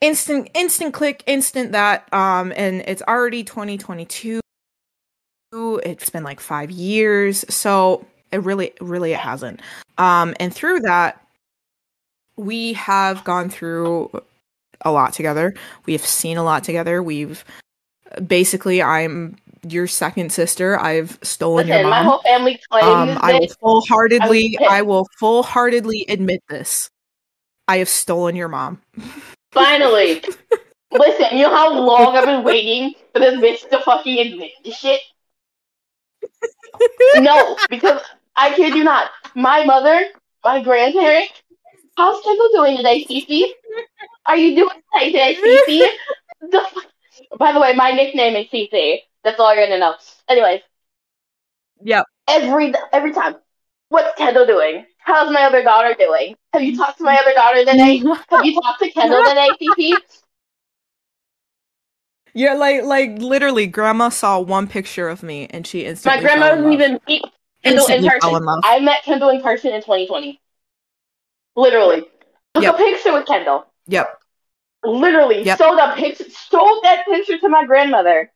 instant 0.00 0.48
instant 0.54 0.94
click 0.94 1.24
instant 1.26 1.72
that 1.72 2.06
um 2.14 2.52
and 2.54 2.84
it's 2.86 3.02
already 3.02 3.42
2022 3.42 4.40
it's 5.52 6.10
been 6.10 6.22
like 6.22 6.38
5 6.38 6.70
years. 6.70 7.44
So 7.48 8.06
it 8.36 8.44
really 8.44 8.72
really 8.80 9.12
it 9.12 9.18
hasn't 9.18 9.60
um 9.98 10.34
and 10.38 10.54
through 10.54 10.80
that 10.80 11.20
we 12.36 12.74
have 12.74 13.24
gone 13.24 13.48
through 13.48 14.10
a 14.82 14.92
lot 14.92 15.12
together 15.12 15.54
we 15.86 15.92
have 15.92 16.04
seen 16.04 16.36
a 16.36 16.44
lot 16.44 16.62
together 16.62 17.02
we've 17.02 17.44
basically 18.26 18.82
i'm 18.82 19.36
your 19.68 19.86
second 19.86 20.30
sister 20.30 20.78
i've 20.80 21.18
stolen 21.22 21.66
Listen, 21.66 21.80
your 21.80 21.90
my 21.90 22.02
mom 22.02 22.06
whole 22.06 22.22
family 22.22 22.60
claims 22.70 22.86
um, 22.86 23.18
I 23.20 23.32
will 23.32 23.42
it. 23.42 23.56
full-heartedly, 23.58 24.58
I 24.60 24.78
I 24.78 24.82
will 24.82 25.06
full-heartedly 25.18 26.04
admit 26.08 26.42
this. 26.48 26.90
I 27.66 27.78
have 27.78 27.88
stolen 27.88 28.36
your 28.36 28.48
mom. 28.48 28.80
Finally. 29.52 30.22
Listen, 30.92 31.36
you 31.36 31.42
know 31.42 31.50
how 31.50 31.72
long 31.72 32.16
I've 32.16 32.26
been 32.26 32.44
waiting 32.44 32.94
for 33.12 33.18
this 33.18 33.34
bitch 33.34 33.68
to 33.70 33.80
fucking 33.80 34.18
admit 34.18 34.52
this 34.64 34.76
shit? 34.76 35.00
No, 37.16 37.56
because 37.70 38.02
I 38.36 38.54
kid 38.54 38.74
you 38.74 38.84
not. 38.84 39.10
My 39.34 39.64
mother, 39.64 40.04
my 40.44 40.62
grandparents, 40.62 41.32
how's 41.96 42.22
Kendall 42.22 42.48
doing 42.52 42.76
today, 42.76 43.04
Cece? 43.04 43.48
Are 44.26 44.36
you 44.36 44.54
doing 44.56 44.82
okay 44.96 45.12
today, 45.12 45.36
Cece? 45.36 45.86
The 46.40 46.62
By 47.38 47.52
the 47.52 47.60
way, 47.60 47.74
my 47.74 47.92
nickname 47.92 48.36
is 48.36 48.46
Cece. 48.48 48.98
That's 49.24 49.40
all 49.40 49.54
you're 49.54 49.66
gonna 49.66 49.78
know. 49.78 49.94
Anyways, 50.28 50.60
Yep. 51.82 52.04
every 52.28 52.74
every 52.92 53.12
time. 53.12 53.36
What's 53.88 54.16
Kendall 54.18 54.46
doing? 54.46 54.84
How's 54.98 55.30
my 55.32 55.42
other 55.44 55.62
daughter 55.62 55.94
doing? 55.96 56.34
Have 56.52 56.62
you 56.62 56.76
talked 56.76 56.98
to 56.98 57.04
my 57.04 57.16
other 57.16 57.32
daughter 57.34 57.60
today? 57.64 57.98
Have 58.30 58.44
you 58.44 58.60
talked 58.60 58.82
to 58.82 58.90
Kendall 58.90 59.22
today, 59.24 59.48
Cece? 59.62 59.96
Yeah, 62.34 62.54
like 62.54 62.82
like 62.82 63.12
literally, 63.18 63.66
grandma 63.66 64.10
saw 64.10 64.40
one 64.40 64.66
picture 64.66 65.08
of 65.08 65.22
me 65.22 65.46
and 65.50 65.66
she 65.66 65.86
instantly. 65.86 66.22
My 66.22 66.22
grandma 66.22 66.54
doesn't 66.54 66.72
even 66.72 67.00
Kendall 67.66 67.86
in 67.86 67.92
Instantly 67.94 68.20
person. 68.20 68.36
in 68.36 68.44
love. 68.44 68.60
I 68.64 68.80
met 68.80 69.02
Kendall 69.02 69.28
in 69.30 69.42
person 69.42 69.72
in 69.72 69.80
2020. 69.82 70.40
Literally. 71.56 72.02
Took 72.54 72.62
Yep. 72.64 72.74
a 72.74 72.78
picture 72.78 73.12
with 73.12 73.26
Kendall. 73.26 73.66
Yep. 73.86 74.20
Literally. 74.84 75.42
Yep. 75.42 75.58
Showed 75.58 75.78
a 75.78 75.94
picture 75.96 76.24
showed 76.50 76.80
that 76.82 77.04
picture 77.06 77.38
to 77.38 77.48
my 77.48 77.64
grandmother. 77.64 78.30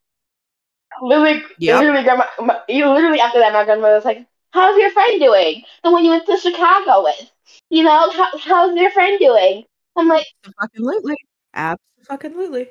Literally 1.02 1.42
Yep. 1.58 1.80
literally 1.80 2.02
grandma 2.02 2.25
my, 2.40 2.60
you 2.68 2.88
literally 2.88 3.20
after 3.20 3.38
that 3.38 3.52
my 3.52 3.64
grandmother 3.64 3.94
was 3.94 4.04
like, 4.04 4.26
How's 4.52 4.76
your 4.78 4.90
friend 4.90 5.20
doing? 5.20 5.62
The 5.84 5.90
one 5.92 6.04
you 6.04 6.10
went 6.10 6.26
to 6.26 6.37
Chicago 6.37 7.04
with. 7.04 7.30
You 7.70 7.84
know, 7.84 8.10
how, 8.10 8.37
how's 8.38 8.76
your 8.76 8.90
friend 8.90 9.18
doing? 9.20 9.64
I'm 9.96 10.08
like 10.08 10.26
Absolutely. 10.60 11.16
Absolutely. 11.54 12.68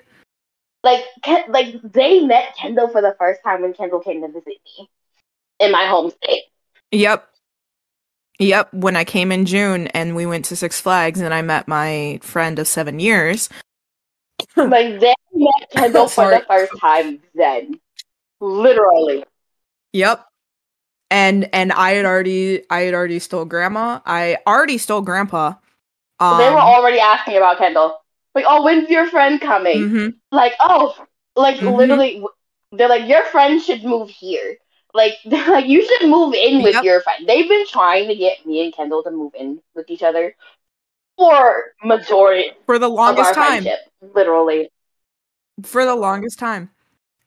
like 0.84 1.04
Ken, 1.24 1.44
like 1.50 1.76
they 1.84 2.22
met 2.22 2.56
Kendall 2.58 2.90
for 2.90 3.02
the 3.02 3.16
first 3.18 3.42
time 3.44 3.62
when 3.62 3.74
Kendall 3.74 4.00
came 4.02 4.22
to 4.22 4.28
visit 4.28 4.48
me 4.66 4.90
in 5.60 5.72
my 5.72 5.86
home 5.88 6.12
state. 6.24 6.44
Yep. 6.92 7.28
Yep. 8.40 8.74
When 8.74 8.96
I 8.96 9.04
came 9.04 9.32
in 9.32 9.46
June 9.46 9.88
and 9.88 10.16
we 10.16 10.26
went 10.26 10.46
to 10.46 10.56
Six 10.56 10.80
Flags 10.80 11.20
and 11.20 11.34
I 11.34 11.42
met 11.42 11.68
my 11.68 12.20
friend 12.24 12.58
of 12.60 12.68
seven 12.68 13.00
years. 13.00 13.50
Like 14.56 15.00
they 15.02 15.14
met 15.34 15.54
Kendall 15.72 16.08
for 16.08 16.30
the 16.32 16.44
first 16.48 16.72
time 16.80 17.20
then. 17.36 17.78
Literally. 18.40 19.24
Yep. 19.94 20.26
And 21.12 21.50
and 21.54 21.74
I 21.74 21.92
had 21.92 22.06
already 22.06 22.64
I 22.70 22.82
had 22.82 22.94
already 22.94 23.20
stole 23.20 23.44
grandma. 23.46 24.00
I 24.06 24.38
already 24.48 24.78
stole 24.78 25.02
grandpa. 25.02 25.54
Um, 26.20 26.38
they 26.38 26.50
were 26.50 26.60
already 26.60 27.00
asking 27.00 27.36
about 27.38 27.58
Kendall. 27.58 27.98
Like, 28.36 28.46
oh, 28.48 28.64
when's 28.64 28.90
your 28.90 29.08
friend 29.10 29.42
coming? 29.42 29.90
mhm. 29.90 30.14
Like, 30.32 30.54
oh, 30.60 30.96
like 31.36 31.58
Mhm. 31.58 31.76
literally, 31.76 32.24
they're 32.72 32.90
like, 32.90 33.08
your 33.10 33.26
friend 33.26 33.62
should 33.62 33.84
move 33.84 34.10
here. 34.10 34.58
Like, 35.00 35.14
like, 35.48 35.66
you 35.68 35.86
should 35.88 36.10
move 36.10 36.34
in 36.34 36.62
with 36.62 36.74
Yep. 36.76 36.84
your 36.84 37.02
friend. 37.02 37.28
They've 37.28 37.48
been 37.48 37.66
trying 37.68 38.08
to 38.10 38.16
get 38.16 38.46
me 38.46 38.64
and 38.66 38.74
Kendall 38.76 39.02
to 39.04 39.12
move 39.12 39.34
in 39.34 39.62
with 39.76 39.90
each 39.90 40.04
other 40.04 40.36
for 41.18 41.74
majority 41.84 42.52
for 42.66 42.78
the 42.78 42.90
longest 42.90 43.34
time. 43.34 43.66
Literally. 44.14 44.70
for 45.64 45.84
the 45.86 45.96
longest 45.96 46.40
time 46.40 46.70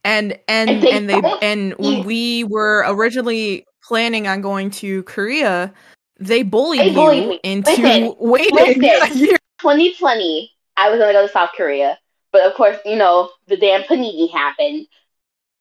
and 0.04 0.38
and 0.48 0.70
And 0.70 0.82
they 0.82 0.90
and 0.92 1.08
they 1.10 1.20
and 1.42 1.74
when 1.78 2.02
we 2.04 2.44
were 2.44 2.84
originally 2.88 3.64
planning 3.82 4.26
on 4.26 4.40
going 4.40 4.70
to 4.82 5.02
korea 5.04 5.72
they 6.18 6.42
bullied, 6.42 6.80
They 6.80 6.94
bullied 6.94 7.22
you 7.24 7.28
me. 7.30 7.40
into 7.42 7.70
Listen, 7.70 8.14
waiting 8.18 8.80
listen. 8.80 9.36
2020, 9.60 10.50
I 10.76 10.88
was 10.90 10.98
gonna 10.98 11.12
go 11.12 11.26
to 11.26 11.32
South 11.32 11.50
Korea, 11.56 11.98
but 12.32 12.42
of 12.46 12.54
course, 12.54 12.78
you 12.84 12.96
know, 12.96 13.30
the 13.48 13.56
damn 13.56 13.82
panini 13.82 14.30
happened, 14.30 14.86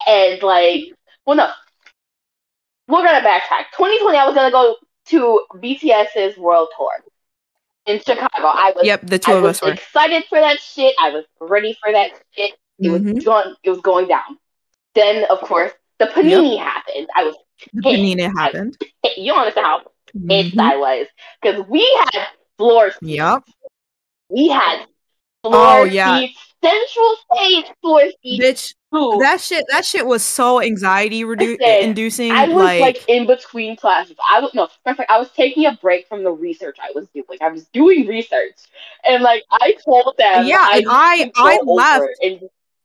and 0.08 0.41
like, 0.44 0.84
well, 1.25 1.36
no, 1.38 1.50
we're 2.92 3.04
gonna 3.06 3.26
backtrack. 3.26 3.66
2020, 3.78 4.18
I 4.18 4.26
was 4.26 4.36
gonna 4.36 4.52
go 4.52 4.76
to 5.08 5.42
BTS's 5.56 6.38
world 6.38 6.70
tour 6.78 6.92
in 7.86 8.00
Chicago. 8.00 8.48
I 8.48 8.74
was, 8.76 8.86
yep 8.86 9.02
the 9.06 9.18
two 9.20 9.32
I 9.34 9.36
of 9.38 9.44
us 9.46 9.62
were 9.62 9.72
excited 9.72 10.24
for 10.30 10.40
that 10.40 10.60
shit. 10.60 10.94
I 11.00 11.10
was 11.12 11.26
ready 11.40 11.78
for 11.84 11.92
that 11.92 12.12
shit. 12.36 12.54
It 12.80 12.88
Mhm. 12.90 13.16
was 13.16 13.24
going, 13.24 13.56
it 13.64 13.70
was 13.70 13.82
going 13.82 14.08
down. 14.08 14.38
Then, 14.96 15.26
of 15.30 15.40
course, 15.42 15.72
the 16.00 16.06
panini 16.08 16.58
happened. 16.60 17.08
I 17.16 17.24
was, 17.26 17.36
the 17.74 17.90
hit. 17.90 18.00
panini 18.00 18.32
happened 18.38 18.78
you 19.18 19.34
understand 19.34 19.66
how 19.68 19.80
pissed 20.28 20.56
Mhm. 20.56 20.62
I 20.62 20.78
was 20.78 21.08
because 21.42 21.66
we 21.68 21.82
had 22.12 22.28
floor 22.58 22.92
seats. 22.92 23.00
yep 23.02 23.44
we 24.30 24.48
had 24.50 24.86
floor 25.44 25.54
Oh, 25.56 25.84
yeah. 25.84 26.20
seats, 26.20 26.50
central 26.63 27.15
stage 27.34 27.65
floor 27.82 28.03
seats 28.24 28.44
bitch 28.46 28.75
too. 28.94 29.20
that 29.22 29.41
shit 29.41 29.65
that 29.70 29.84
shit 29.86 30.06
was 30.06 30.24
so 30.24 30.62
anxiety 30.62 31.24
redu- 31.24 31.58
inducing 31.82 32.32
I 32.32 32.48
was 32.48 32.56
like, 32.56 32.82
like, 32.82 33.10
in 33.10 33.25
between 33.25 33.75
classes. 33.75 34.15
I 34.32 34.39
was 34.39 34.53
no, 34.53 34.68
fact, 34.84 35.01
I 35.10 35.18
was 35.18 35.30
taking 35.32 35.65
a 35.65 35.77
break 35.82 36.08
from 36.08 36.24
the 36.24 36.32
research 36.32 36.77
I 36.82 36.91
was 36.94 37.08
doing. 37.10 37.39
I 37.41 37.50
was 37.50 37.65
doing 37.68 38.08
research, 38.08 38.56
and 39.03 39.24
like 39.24 39.44
I 39.51 39.75
told 39.84 40.15
them, 40.18 40.46
Yeah, 40.46 40.58
I 40.60 40.77
and 40.77 40.88
I- 40.88 41.32
I 41.36 41.60
left. 41.65 42.06
and 42.22 42.41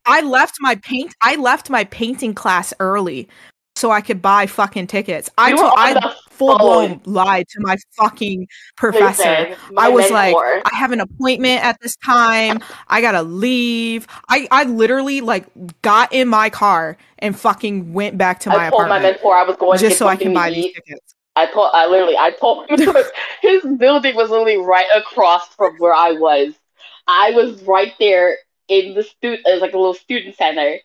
I 0.06 0.20
left 0.22 0.56
my 0.60 0.76
paint 0.76 1.14
I 1.20 1.36
left 1.36 1.68
my 1.68 1.84
painting 1.84 2.34
class 2.34 2.72
early 2.80 3.28
so 3.74 3.90
I 3.90 4.00
could 4.00 4.22
buy 4.22 4.46
fucking 4.46 4.86
tickets. 4.86 5.28
I 5.36 5.52
told 5.52 5.72
I 5.76 6.14
full 6.36 6.58
blown 6.58 7.00
phone. 7.00 7.12
lied 7.12 7.48
to 7.48 7.60
my 7.60 7.76
fucking 7.92 8.46
professor. 8.76 9.22
listen, 9.22 9.56
my 9.72 9.86
I 9.86 9.88
was 9.88 10.10
mentor. 10.10 10.54
like, 10.54 10.72
I 10.72 10.76
have 10.76 10.92
an 10.92 11.00
appointment 11.00 11.64
at 11.64 11.80
this 11.80 11.96
time. 11.96 12.60
I 12.88 13.00
gotta 13.00 13.22
leave. 13.22 14.06
I, 14.28 14.46
I 14.50 14.64
literally 14.64 15.20
like 15.20 15.46
got 15.82 16.12
in 16.12 16.28
my 16.28 16.50
car 16.50 16.96
and 17.18 17.38
fucking 17.38 17.92
went 17.92 18.18
back 18.18 18.40
to 18.40 18.50
my 18.50 18.66
I 18.66 18.70
told 18.70 18.88
my 18.88 18.98
mentor 18.98 19.34
I 19.34 19.44
was 19.44 19.56
going 19.56 19.78
to 19.78 19.84
just 19.84 19.92
get 19.92 19.98
so 19.98 20.08
I 20.08 20.16
can 20.16 20.34
buy 20.34 20.50
these 20.50 20.72
tickets. 20.72 21.14
I 21.36 21.46
told, 21.46 21.70
I 21.74 21.86
literally, 21.86 22.16
I 22.16 22.30
told 22.30 22.68
him 22.70 22.78
his 23.42 23.62
building 23.76 24.16
was 24.16 24.30
literally 24.30 24.56
right 24.56 24.86
across 24.94 25.48
from 25.48 25.76
where 25.76 25.92
I 25.92 26.12
was. 26.12 26.54
I 27.06 27.30
was 27.32 27.62
right 27.62 27.92
there 28.00 28.38
in 28.68 28.94
the 28.94 29.02
student, 29.02 29.46
it 29.46 29.52
was 29.52 29.60
like 29.60 29.74
a 29.74 29.78
little 29.78 29.94
student 29.94 30.34
center, 30.36 30.78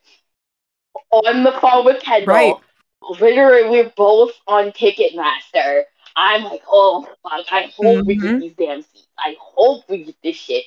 on 1.12 1.44
the 1.44 1.54
phone 1.54 1.86
with 1.86 2.02
Kendall. 2.02 2.34
Right. 2.34 2.56
Literally, 3.02 3.70
we're 3.70 3.92
both 3.96 4.32
on 4.48 4.72
Ticketmaster. 4.72 5.84
I'm 6.16 6.44
like, 6.44 6.62
oh 6.68 7.08
fuck! 7.24 7.46
I 7.52 7.72
hope 7.76 8.06
we 8.06 8.16
get 8.16 8.36
Mhm. 8.36 8.40
these 8.42 8.54
damn 8.56 8.82
seats. 8.82 9.08
I 9.18 9.36
hope 9.40 9.86
we 9.90 10.04
get 10.04 10.16
this 10.22 10.36
shit. 10.36 10.66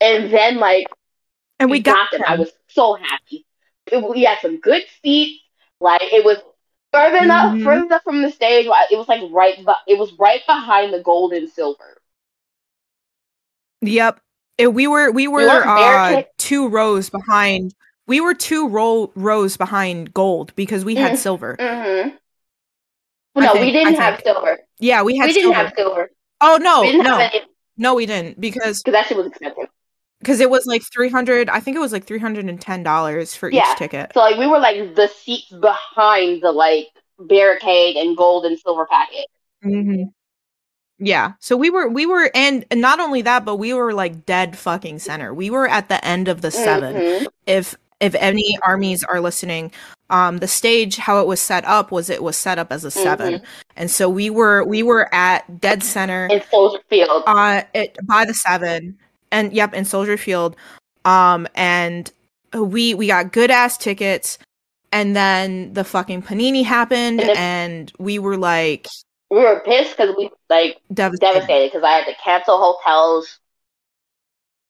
And 0.00 0.32
then 0.32 0.56
like 0.58 0.86
And 1.58 1.70
we 1.70 1.80
got 1.80 2.10
them. 2.10 2.20
them. 2.20 2.32
I 2.32 2.36
was 2.36 2.50
so 2.68 2.94
happy. 2.94 3.44
It- 3.90 4.02
we 4.02 4.22
had 4.22 4.38
some 4.40 4.58
good 4.58 4.84
seats. 5.02 5.42
Like 5.80 6.02
it 6.12 6.24
was 6.24 6.38
further 6.92 7.18
enough, 7.18 7.54
Mhm. 7.56 7.64
further 7.64 7.84
enough 7.86 8.02
from 8.02 8.22
the 8.22 8.30
stage. 8.30 8.66
It 8.90 8.96
was 8.98 9.08
like 9.08 9.22
right, 9.30 9.62
but 9.64 9.78
it 9.86 9.98
was 9.98 10.12
right 10.14 10.44
behind 10.46 10.92
the 10.94 11.00
gold 11.02 11.32
and 11.32 11.48
silver. 11.50 12.00
Yep. 13.82 14.20
And 14.58 14.74
we 14.74 14.86
were 14.86 15.10
we 15.10 15.26
were 15.26 15.40
weren't 15.46 15.66
uh, 15.66 16.22
two 16.38 16.68
rows 16.68 17.10
behind. 17.10 17.74
We 18.10 18.20
were 18.20 18.34
two 18.34 18.66
row 18.68 19.12
rows 19.14 19.56
behind 19.56 20.12
gold 20.12 20.52
because 20.56 20.84
we 20.84 20.96
had 20.96 21.12
Mm. 21.12 21.16
silver. 21.16 21.56
Mm-hmm. 21.58 22.08
No, 23.40 23.52
think- 23.52 23.64
we 23.66 23.70
didn't 23.72 23.94
have 23.94 24.20
silver. 24.24 24.58
Yeah, 24.80 25.02
we 25.02 25.16
had 25.16 25.26
We 25.28 25.32
didn't 25.32 25.52
silver. 25.54 25.64
have 25.66 25.72
silver. 25.76 26.10
oh 26.40 26.58
no, 26.60 26.82
no, 26.90 27.28
no, 27.76 27.94
we 27.94 28.06
didn't 28.06 28.40
because 28.40 28.82
because 28.82 28.92
that 28.98 29.06
shit 29.06 29.16
was 29.16 29.28
expensive. 29.28 29.68
because 30.18 30.40
it 30.40 30.50
was 30.50 30.66
like 30.66 30.82
300 30.92 31.48
i 31.50 31.60
think 31.60 31.76
it 31.76 31.80
was 31.80 31.92
like 31.92 32.04
310 32.04 32.82
dollars 32.82 33.36
for 33.36 33.48
Yeah. 33.50 33.70
each 33.70 33.78
ticket 33.78 34.10
So 34.14 34.20
like 34.20 34.36
we 34.38 34.46
were 34.48 34.58
like 34.58 34.94
the 34.96 35.06
seats 35.08 35.50
behind 35.50 36.42
the 36.42 36.50
like 36.52 36.88
barricade 37.18 37.96
and 37.96 38.16
gold 38.16 38.44
and 38.46 38.58
silver 38.58 38.86
packet. 38.86 39.26
hmm 39.62 40.02
yeah 40.98 41.32
so 41.40 41.56
we 41.56 41.70
were 41.70 41.88
we 41.88 42.04
were 42.06 42.30
and 42.34 42.64
and 42.70 42.80
not 42.80 42.98
only 43.00 43.22
that 43.22 43.44
but 43.44 43.56
we 43.56 43.72
were 43.72 43.92
like 43.94 44.26
dead 44.26 44.58
fucking 44.58 44.98
center 44.98 45.32
we 45.32 45.48
were 45.48 45.68
at 45.68 45.88
the 45.88 46.04
end 46.04 46.26
of 46.28 46.40
the 46.42 46.50
7 46.50 46.94
Mhm. 46.94 47.26
if 47.46 47.76
if 48.00 48.14
any 48.16 48.58
armies 48.62 49.04
are 49.04 49.20
listening 49.20 49.70
um 50.10 50.38
the 50.38 50.48
stage 50.48 50.96
how 50.96 51.20
it 51.20 51.26
was 51.26 51.40
set 51.40 51.64
up 51.64 51.90
was 51.92 52.10
it 52.10 52.22
was 52.22 52.36
set 52.36 52.58
up 52.58 52.72
as 52.72 52.84
a 52.84 52.90
7 52.90 53.34
Mm-hmm. 53.34 53.44
and 53.76 53.90
so 53.90 54.08
we 54.08 54.30
were 54.30 54.64
we 54.64 54.82
were 54.82 55.12
at 55.14 55.60
dead 55.60 55.82
center 55.82 56.26
In 56.30 56.42
Soldier 56.50 56.80
Field. 56.88 57.22
uh 57.26 57.62
it 57.74 57.96
by 58.06 58.24
the 58.24 58.34
seven 58.34 58.98
and 59.30 59.52
yep 59.52 59.72
in 59.74 59.84
soldier 59.84 60.16
field 60.16 60.56
um 61.04 61.46
and 61.54 62.10
we 62.54 62.94
we 62.94 63.06
got 63.06 63.32
good 63.32 63.50
ass 63.50 63.76
tickets 63.78 64.38
and 64.92 65.14
then 65.14 65.72
the 65.74 65.84
fucking 65.84 66.20
panini 66.22 66.64
happened 66.64 67.20
And 67.20 67.30
and 67.38 67.92
we 67.98 68.18
were 68.18 68.36
like 68.36 68.88
we 69.30 69.38
were 69.38 69.62
pissed 69.64 69.96
because 69.96 70.16
we 70.16 70.30
like 70.48 70.78
devastated 70.92 71.68
because 71.68 71.84
I 71.84 71.90
had 71.92 72.06
to 72.06 72.14
cancel 72.24 72.58
hotels. 72.58 73.38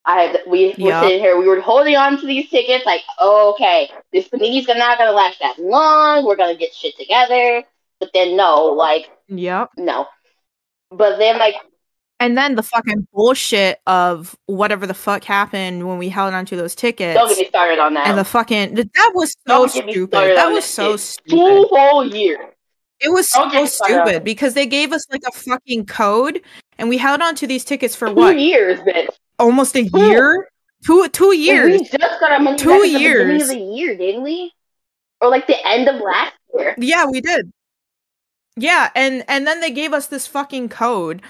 I 0.04 0.22
had 0.22 0.40
we 0.46 0.68
were 0.68 0.74
Yeah. 0.88 1.02
sitting 1.02 1.20
here, 1.20 1.36
we 1.38 1.46
were 1.46 1.60
holding 1.60 1.96
on 1.96 2.18
to 2.20 2.26
these 2.26 2.48
tickets, 2.48 2.86
like, 2.86 3.02
okay, 3.20 3.90
this 4.12 4.28
panini's 4.28 4.66
not 4.66 4.98
gonna 4.98 5.12
last 5.12 5.38
that 5.40 5.58
long. 5.58 6.24
We're 6.24 6.36
gonna 6.36 6.54
get 6.56 6.74
shit 6.74 6.96
together, 6.98 7.62
but 7.98 8.10
then 8.14 8.36
no, 8.36 8.66
like 8.66 9.10
yep 9.28 9.70
no. 9.76 10.06
But 10.90 11.18
then 11.18 11.38
like 11.38 11.54
and 12.18 12.36
then 12.36 12.54
the 12.54 12.62
fucking 12.62 13.06
bullshit 13.14 13.80
of 13.86 14.36
whatever 14.46 14.86
the 14.86 14.92
fuck 14.94 15.24
happened 15.24 15.86
when 15.88 15.96
we 15.98 16.08
held 16.10 16.34
onto 16.34 16.54
those 16.56 16.74
tickets 16.74 17.14
don't 17.18 17.28
get 17.28 17.38
me 17.38 17.46
started 17.48 17.78
on 17.78 17.94
that. 17.94 18.06
and 18.06 18.18
the 18.18 18.24
fucking 18.24 18.74
that 18.74 19.12
was 19.14 19.30
so 19.46 19.54
Don't 19.66 19.72
get 19.72 19.86
me 19.86 19.92
stupid 19.92 20.36
that 20.36 20.50
was 20.52 20.64
so 20.64 20.92
shit. 20.92 21.00
stupid 21.00 21.30
Two 21.30 21.66
whole 21.70 22.06
years. 22.06 22.38
It 23.02 23.10
was 23.10 23.30
so 23.30 23.46
me 23.46 23.66
started 23.66 23.96
on 24.00 24.06
stupid 24.06 24.24
because 24.24 24.52
they 24.54 24.66
gave 24.66 24.92
us 24.92 25.06
like 25.10 25.22
a 25.26 25.32
fucking 25.32 25.86
code 25.86 26.42
and 26.80 26.88
we 26.88 26.96
held 26.96 27.20
on 27.20 27.34
to 27.36 27.46
these 27.46 27.64
tickets 27.64 27.94
for 27.94 28.08
Two 28.08 28.14
what? 28.14 28.38
years, 28.40 28.80
bitch. 28.80 29.08
Almost 29.38 29.76
a 29.76 29.88
Two. 29.88 29.98
year? 30.06 30.48
Two 30.84 31.06
two 31.08 31.30
And 31.30 31.38
years. 31.40 31.80
We 31.80 31.86
just 31.98 32.20
got 32.20 32.32
our 32.32 32.40
money 32.40 32.56
Two 32.56 32.70
at 32.72 32.80
the 32.80 32.86
beginning 32.94 33.00
years. 33.02 33.42
of 33.42 33.48
the 33.48 33.58
year, 33.58 33.96
didn't 33.96 34.22
we? 34.22 34.52
Or 35.20 35.28
like 35.28 35.46
the 35.46 35.56
end 35.68 35.88
of 35.88 36.00
last 36.00 36.32
year. 36.56 36.74
Yeah, 36.78 37.04
we 37.06 37.20
did. 37.20 37.52
Yeah, 38.56 38.90
and 38.96 39.22
and 39.28 39.46
then 39.46 39.60
they 39.60 39.70
gave 39.70 39.92
us 39.92 40.06
this 40.06 40.26
fucking 40.26 40.70
code 40.70 41.22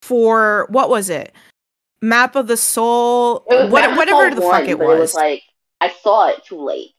for 0.00 0.66
what 0.70 0.88
was 0.88 1.10
it? 1.10 1.34
Map 2.00 2.34
of 2.34 2.46
the 2.46 2.56
Soul. 2.56 3.42
What, 3.46 3.70
whatever 3.70 4.34
the 4.34 4.40
fuck 4.40 4.66
it 4.68 4.78
was. 4.78 4.96
It 4.96 5.00
was 5.00 5.14
like 5.14 5.42
I 5.80 5.90
saw 6.02 6.28
it 6.30 6.44
too 6.46 6.62
late. 6.62 6.92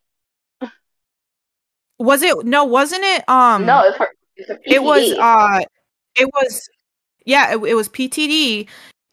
was 1.97 2.21
it 2.21 2.45
no, 2.45 2.65
wasn't 2.65 3.03
it 3.03 3.27
um 3.27 3.65
no, 3.65 3.81
it's, 3.83 4.00
a 4.00 4.57
it 4.65 4.83
was 4.83 5.12
uh 5.13 5.62
it 6.15 6.29
was 6.33 6.69
yeah, 7.25 7.53
it, 7.53 7.58
it 7.63 7.74
was 7.75 7.89
PTD 7.89 8.67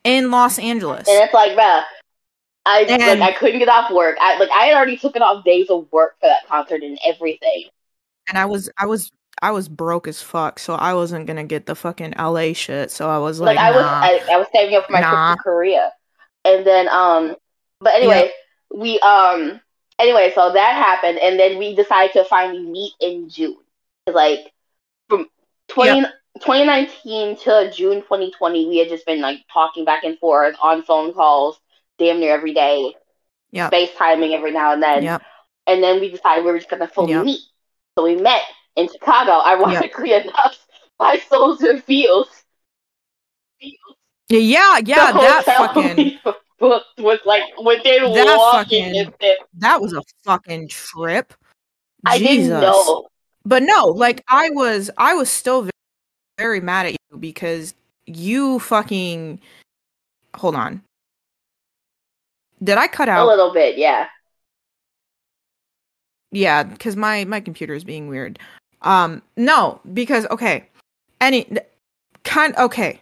in 0.04 0.30
Los 0.30 0.58
Angeles. 0.58 1.08
and 1.08 1.22
it's 1.24 1.34
like, 1.34 1.52
bruh, 1.52 1.82
I 2.66 2.80
And- 2.88 3.20
like 3.20 3.34
I 3.34 3.38
couldn't 3.38 3.58
get 3.58 3.68
off 3.68 3.90
work. 3.90 4.16
I 4.20 4.38
like 4.38 4.50
I 4.50 4.66
had 4.66 4.74
already 4.74 4.96
taken 4.96 5.22
off 5.22 5.44
days 5.44 5.68
of 5.70 5.86
work 5.92 6.14
for 6.20 6.26
that 6.28 6.46
concert 6.46 6.82
and 6.82 6.98
everything. 7.04 7.64
and 8.28 8.38
I 8.38 8.44
was 8.46 8.70
I 8.78 8.86
was 8.86 9.10
I 9.40 9.50
was 9.50 9.68
broke 9.68 10.06
as 10.06 10.22
fuck, 10.22 10.58
so 10.60 10.74
I 10.74 10.94
wasn't 10.94 11.26
gonna 11.26 11.42
get 11.44 11.66
the 11.66 11.74
fucking 11.74 12.14
LA 12.18 12.52
shit. 12.52 12.90
So 12.92 13.08
I 13.10 13.18
was 13.18 13.40
Like, 13.40 13.56
like, 13.56 13.66
I 13.66 13.70
was. 13.72 13.84
I, 13.84 14.34
I 14.34 14.36
was 14.36 14.46
saving 14.54 14.76
up 14.76 14.86
for 14.86 14.92
my 14.92 15.00
Nah. 15.00 15.28
trip 15.32 15.38
to 15.38 15.42
Korea, 15.42 15.92
and 16.44 16.64
then 16.66 16.88
um, 16.90 17.34
but 17.80 17.94
anyway, 17.94 18.30
we 18.72 19.00
um 19.00 19.60
anyway, 19.98 20.30
so 20.34 20.52
that 20.52 20.74
happened, 20.76 21.18
and 21.18 21.40
then 21.40 21.58
we 21.58 21.74
decided 21.74 22.12
to 22.12 22.24
finally 22.26 22.60
meet 22.62 22.92
in 23.00 23.28
June, 23.28 23.56
like 24.06 24.52
from 25.08 25.26
20, 25.68 26.04
2019 26.42 27.36
to 27.40 27.70
June 27.74 28.00
2020, 28.02 28.68
we 28.68 28.78
had 28.78 28.88
just 28.88 29.06
been 29.06 29.20
like 29.20 29.38
talking 29.52 29.84
back 29.84 30.04
and 30.04 30.18
forth 30.18 30.54
on 30.62 30.82
phone 30.82 31.12
calls, 31.12 31.58
damn 31.98 32.20
near 32.20 32.34
every 32.34 32.54
day, 32.54 32.94
Yep. 33.52 33.70
FaceTiming 33.72 34.32
every 34.36 34.50
now 34.52 34.72
and 34.72 34.82
then. 34.82 35.02
Yep. 35.02 35.22
And 35.66 35.82
then 35.82 36.00
we 36.00 36.10
decided 36.10 36.44
we 36.44 36.50
were 36.52 36.58
just 36.58 36.70
gonna 36.70 36.88
fully 36.88 37.12
Yep. 37.12 37.24
meet. 37.24 37.40
So 37.96 38.04
we 38.04 38.16
met 38.16 38.42
in 38.76 38.88
Chicago, 38.90 39.40
ironically 39.44 40.12
enough, 40.14 40.58
by 40.98 41.18
Soldier 41.28 41.78
Field. 41.80 42.28
Yeah, 44.28 44.78
yeah, 44.84 45.12
the 45.12 45.18
that 45.20 45.44
fucking 45.46 45.96
we 45.96 46.20
booked 46.58 46.98
was 46.98 47.18
like 47.26 47.42
within 47.62 48.12
That 48.14 48.36
walking 48.38 48.84
fucking- 48.84 48.92
distance. 48.94 49.48
that 49.58 49.80
was 49.80 49.92
a 49.92 50.02
fucking 50.24 50.68
trip. 50.68 51.34
I 52.04 52.18
Jesus. 52.18 52.36
didn't 52.48 52.60
know. 52.60 53.06
But 53.44 53.62
no, 53.64 53.86
like 53.86 54.22
I 54.28 54.50
was 54.50 54.90
I 54.96 55.14
was 55.14 55.28
still 55.28 55.68
very 56.38 56.60
mad 56.60 56.86
at 56.86 56.92
you 56.92 57.18
because 57.18 57.74
you 58.06 58.58
fucking 58.58 59.40
hold 60.36 60.54
on. 60.54 60.82
Did 62.62 62.78
I 62.78 62.86
cut 62.86 63.08
out 63.08 63.26
A 63.26 63.28
little 63.28 63.52
bit, 63.52 63.76
yeah. 63.76 64.06
Yeah, 66.30 66.62
because 66.62 66.96
my 66.96 67.24
my 67.24 67.40
computer 67.40 67.74
is 67.74 67.84
being 67.84 68.08
weird. 68.08 68.38
Um, 68.82 69.22
no, 69.36 69.80
because 69.92 70.26
okay, 70.30 70.68
any 71.20 71.46
kind 72.24 72.56
okay. 72.56 73.00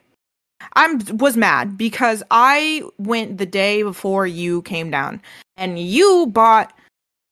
I'm 0.75 1.01
was 1.17 1.37
mad 1.37 1.79
because 1.79 2.23
I 2.31 2.83
went 2.99 3.39
the 3.39 3.47
day 3.47 3.83
before 3.83 4.27
you 4.27 4.63
came 4.63 4.91
down, 4.91 5.23
and 5.57 5.79
you 5.79 6.27
bought 6.27 6.73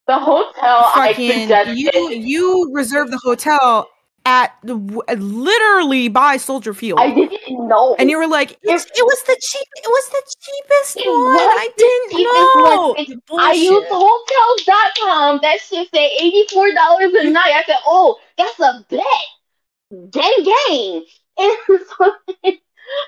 The 0.07 0.19
hotel 0.19 0.91
I 0.95 1.13
fucking 1.13 1.43
suggested. 1.43 1.77
you 1.77 2.11
you 2.11 2.71
reserved 2.73 3.13
the 3.13 3.21
hotel 3.23 3.89
at 4.29 4.53
the 4.63 4.75
literally 5.17 6.09
by 6.09 6.37
Soldier 6.37 6.75
Field, 6.75 7.01
I 7.01 7.15
didn't 7.15 7.67
know. 7.67 7.97
and 7.99 8.11
you 8.11 8.19
were 8.19 8.27
like, 8.27 8.59
If- 8.63 8.85
it 8.87 9.05
was 9.05 9.23
the 9.23 9.37
cheap, 9.41 9.67
it 9.77 9.89
was 9.89 10.09
the 10.11 10.23
cheapest 10.45 10.97
It 10.99 11.09
one. 11.09 11.39
I 11.39 11.69
didn't 11.77 12.23
know. 12.23 12.95
It-. 12.99 13.19
I 13.39 13.53
used 13.55 13.87
hotels.com. 13.91 15.39
That 15.43 15.59
shit 15.61 15.89
say 15.95 16.45
$84 16.53 17.21
a 17.27 17.31
night. 17.31 17.53
I 17.55 17.63
said, 17.67 17.77
oh, 17.87 18.19
that's 18.37 18.61
a 18.61 18.85
bet. 18.91 20.11
Gang, 20.11 20.45
gang. 20.45 21.05
And 21.41 21.81
so 21.97 22.13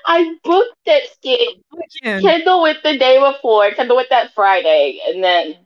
I 0.05 0.35
booked 0.43 0.77
that 0.85 1.01
shit. 1.23 1.57
Kendall 2.03 2.61
went 2.61 2.77
the 2.81 2.97
day 2.97 3.19
before. 3.19 3.71
Kendall 3.71 3.97
went 3.97 4.09
that 4.09 4.33
Friday. 4.33 4.99
And 5.05 5.21
then 5.23 5.57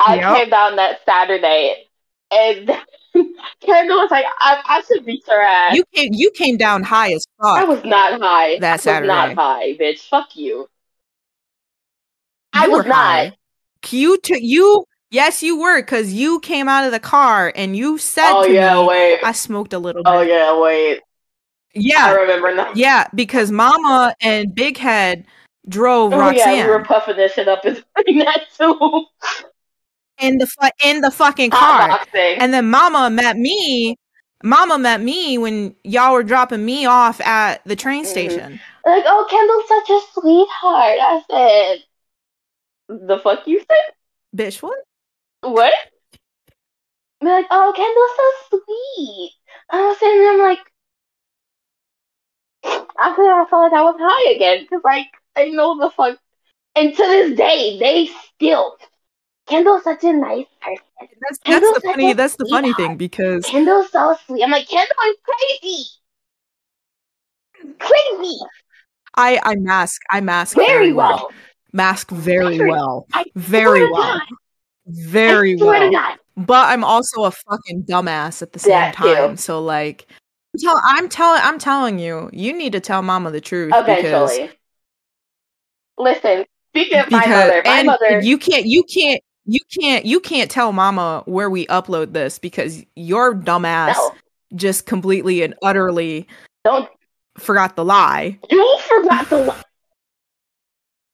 I 0.00 0.14
Yep. 0.16 0.36
came 0.36 0.50
down 0.50 0.76
that 0.76 1.00
Saturday. 1.04 1.84
And 2.32 2.70
Kendall 3.60 3.98
was 3.98 4.10
like, 4.10 4.24
I, 4.38 4.62
I 4.64 4.82
should 4.82 5.04
beat 5.04 5.24
her 5.28 5.40
ass. 5.40 5.74
You 5.74 5.84
came 5.94 6.10
you 6.12 6.30
came 6.32 6.56
down 6.56 6.82
high 6.82 7.12
as 7.12 7.26
fuck. 7.40 7.58
I 7.58 7.64
was 7.64 7.84
not 7.84 8.20
high. 8.20 8.58
That 8.58 8.86
I 8.86 9.00
was 9.00 9.06
not 9.06 9.34
high, 9.34 9.76
bitch. 9.76 10.08
Fuck 10.08 10.36
you. 10.36 10.58
You 10.58 10.68
I 12.52 12.68
was 12.68 12.86
not. 12.86 12.94
high. 12.94 13.36
You 13.88 14.18
took 14.18 14.40
you. 14.40 14.84
Yes, 15.12 15.42
you 15.42 15.58
were, 15.58 15.82
because 15.82 16.12
you 16.12 16.38
came 16.38 16.68
out 16.68 16.84
of 16.84 16.92
the 16.92 17.00
car 17.00 17.52
and 17.56 17.76
you 17.76 17.98
said 17.98 18.30
Oh 18.32 18.46
to 18.46 18.52
yeah, 18.52 18.80
me, 18.80 18.86
wait. 18.86 19.24
"I 19.24 19.32
smoked 19.32 19.72
a 19.72 19.78
little 19.78 20.02
oh, 20.06 20.12
bit." 20.12 20.18
Oh 20.18 20.22
yeah, 20.22 20.60
wait. 20.60 21.00
Yeah, 21.74 22.06
I 22.06 22.10
yeah, 22.10 22.14
remember 22.14 22.54
now. 22.54 22.72
yeah, 22.74 23.08
because 23.14 23.50
Mama 23.50 24.14
and 24.20 24.54
Big 24.54 24.76
Head 24.76 25.24
drove 25.68 26.12
Oh 26.12 26.18
Roxanne 26.18 26.58
yeah, 26.58 26.64
we 26.64 26.70
were 26.70 26.84
puffing 26.84 27.16
this 27.16 27.32
shit 27.32 27.48
up 27.48 27.64
and 27.64 27.84
doing 28.06 28.18
that 28.24 28.44
too. 28.56 29.04
In 30.20 30.38
the 30.38 30.46
fu- 30.46 30.68
in 30.88 31.00
the 31.00 31.10
fucking 31.10 31.50
car, 31.50 32.00
and 32.14 32.52
then 32.52 32.70
Mama 32.70 33.10
met 33.10 33.36
me. 33.36 33.96
Mama 34.42 34.78
met 34.78 35.00
me 35.02 35.36
when 35.38 35.74
y'all 35.84 36.14
were 36.14 36.22
dropping 36.22 36.64
me 36.64 36.86
off 36.86 37.20
at 37.20 37.62
the 37.64 37.76
train 37.76 38.04
Mhm. 38.04 38.08
station. 38.08 38.60
like, 38.86 39.04
oh, 39.06 39.26
Kendall's 39.28 39.68
such 39.68 39.90
a 39.90 40.00
sweetheart. 40.20 40.98
I 41.02 41.22
said, 42.88 43.06
the 43.06 43.18
fuck 43.18 43.46
you 43.46 43.58
said? 43.60 43.94
Bitch, 44.34 44.62
what? 44.62 44.78
What? 45.42 45.74
They're 47.20 47.34
like, 47.36 47.46
oh, 47.50 47.72
Kendall's 47.76 48.60
so 48.60 48.64
sweet. 48.64 49.32
I 49.68 49.86
was 49.86 49.98
sitting 49.98 50.18
there, 50.18 50.32
I'm 50.32 50.38
like, 50.40 50.58
I 52.98 53.14
feel 53.14 53.26
I 53.26 53.46
felt 53.48 53.62
like 53.64 53.72
I 53.72 53.82
was 53.82 53.96
high 53.98 54.32
again 54.32 54.62
because, 54.62 54.80
like, 54.84 55.06
I 55.36 55.50
know 55.50 55.78
the 55.78 55.90
fuck. 55.90 56.18
And 56.74 56.94
to 56.94 57.02
this 57.02 57.36
day, 57.36 57.78
they 57.78 58.06
still. 58.34 58.76
Kendall's 59.50 59.82
such 59.84 60.04
a 60.04 60.12
nice 60.12 60.46
person. 60.62 60.84
That's 61.20 61.38
that's 61.44 61.72
the 61.72 61.80
funny. 61.84 62.12
That's 62.14 62.36
the 62.36 62.46
funny 62.48 62.72
thing 62.74 62.96
because 62.96 63.44
Kendall's 63.44 63.90
so 63.90 64.16
sweet. 64.26 64.42
I'm 64.44 64.50
like, 64.50 64.68
Kendall 64.68 64.94
is 65.08 65.16
crazy. 65.60 65.84
Crazy. 67.78 68.38
I 69.16 69.40
I 69.42 69.56
mask 69.56 70.00
I 70.10 70.20
mask 70.20 70.56
Very 70.56 70.92
well. 70.92 71.30
mask 71.72 72.10
very 72.10 72.56
Very- 72.58 72.70
well, 72.70 73.06
I 73.12 73.24
very 73.34 73.86
swear 73.86 73.90
well, 73.92 74.20
very 74.86 75.54
I 75.54 75.56
swear 75.56 75.90
well. 75.90 76.16
But 76.36 76.68
I'm 76.68 76.84
also 76.84 77.24
a 77.24 77.30
fucking 77.32 77.82
dumbass 77.84 78.40
at 78.40 78.52
the 78.52 78.58
same 78.60 78.70
That 78.70 78.94
too. 78.96 79.14
time. 79.14 79.36
So 79.36 79.60
like, 79.62 80.06
tell 80.58 80.80
I'm 80.82 81.08
telling 81.08 81.40
I'm 81.44 81.58
telling 81.58 81.98
you, 81.98 82.30
you 82.32 82.52
need 82.52 82.72
to 82.72 82.80
tell 82.80 83.02
Mama 83.02 83.30
the 83.30 83.40
truth 83.40 83.72
because 83.72 84.04
Eventually. 84.04 84.50
Listen, 85.98 86.44
Speaking 86.70 86.98
of 87.00 87.10
my 87.10 87.26
mother, 87.26 87.62
my 87.64 87.78
and 87.78 87.86
mother. 87.86 88.20
you 88.22 88.38
can't 88.38 88.64
you 88.64 88.84
can't 88.84 89.20
you 89.50 89.60
can't 89.80 90.04
you 90.06 90.20
can't 90.20 90.50
tell 90.50 90.72
mama 90.72 91.22
where 91.26 91.50
we 91.50 91.66
upload 91.66 92.12
this 92.12 92.38
because 92.38 92.84
your 92.94 93.34
dumbass 93.34 93.94
no, 93.94 94.12
just 94.54 94.86
completely 94.86 95.42
and 95.42 95.54
utterly 95.62 96.28
don't. 96.64 96.88
forgot 97.36 97.74
the 97.76 97.84
lie. 97.84 98.38
You 98.50 98.78
forgot 98.86 99.28
the. 99.28 99.38
li- 99.46 99.62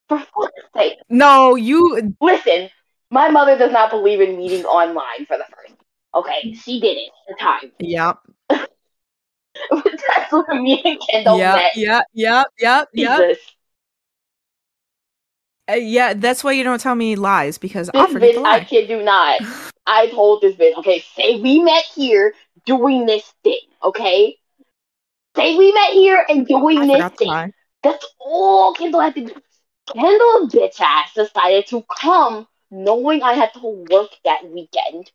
For 0.09 0.19
fuck's 0.19 0.53
sake. 0.77 0.99
No, 1.09 1.55
you 1.55 2.15
Listen, 2.21 2.69
my 3.11 3.29
mother 3.31 3.57
does 3.57 3.73
not 3.73 3.91
believe 3.91 4.21
in 4.21 4.37
meeting 4.37 4.65
online 4.65 5.25
for 5.27 5.37
the 5.39 5.45
first. 5.55 5.75
Okay, 6.15 6.53
she 6.55 6.79
did 6.81 6.97
it 6.99 7.11
the 7.29 7.35
time. 7.41 7.73
Yep. 7.79 8.19
That's 9.71 10.33
where 10.33 10.61
me 10.61 10.83
and 10.85 10.99
Kendall 11.09 11.39
Yep. 11.39 11.55
met. 11.57 11.77
Yep. 11.77 12.05
Yep. 12.15 12.47
Yep. 12.59 12.89
Yep. 12.93 13.39
Uh, 15.69 15.75
yeah, 15.75 16.15
that's 16.15 16.45
why 16.45 16.53
you 16.53 16.63
don't 16.63 16.81
tell 16.81 16.95
me 16.95 17.17
lies 17.17 17.59
because 17.59 17.91
This 17.93 18.13
the 18.13 18.19
bitch, 18.21 18.45
I 18.45 18.65
kid 18.65 18.89
you 18.89 19.03
not. 19.03 19.41
I 19.87 20.09
told 20.09 20.43
this 20.43 20.57
bitch, 20.57 20.77
okay, 20.79 21.01
say 21.15 21.41
we 21.41 21.61
met 21.61 21.85
here 21.95 22.35
doing 22.65 23.07
this 23.07 23.33
thing, 23.45 23.61
okay? 23.83 24.37
Say 25.37 25.57
we 25.57 25.73
met 25.73 25.91
here 25.91 26.25
and 26.29 26.47
doing 26.47 26.79
I 26.79 26.87
this 26.87 27.13
thing. 27.19 27.29
lie. 27.29 27.53
That's 27.83 28.05
all 28.19 28.75
Kendall 28.75 29.01
had 29.01 29.15
to 29.15 29.27
do. 29.27 29.35
Kendall's 29.93 30.53
bitch 30.53 30.81
ass 30.81 31.13
decided 31.15 31.67
to 31.69 31.85
come 32.01 32.49
knowing 32.71 33.23
I 33.23 33.35
had 33.35 33.53
to 33.55 33.87
work 33.91 34.11
that 34.25 34.49
weekend. 34.51 35.11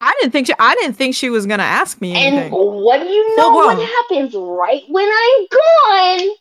I 0.00 0.12
didn't 0.20 0.32
think 0.32 0.46
she, 0.46 0.54
I 0.58 0.74
didn't 0.76 0.94
think 0.94 1.14
she 1.14 1.30
was 1.30 1.46
gonna 1.46 1.62
ask 1.62 2.00
me 2.00 2.14
And 2.14 2.36
anything. 2.36 2.52
what 2.52 3.00
do 3.00 3.06
you 3.06 3.36
know 3.36 3.44
Full 3.48 3.54
what 3.56 3.78
happens 3.78 4.34
right 4.34 4.82
when 4.88 5.08
I'm 5.08 5.46
gone? 5.50 6.36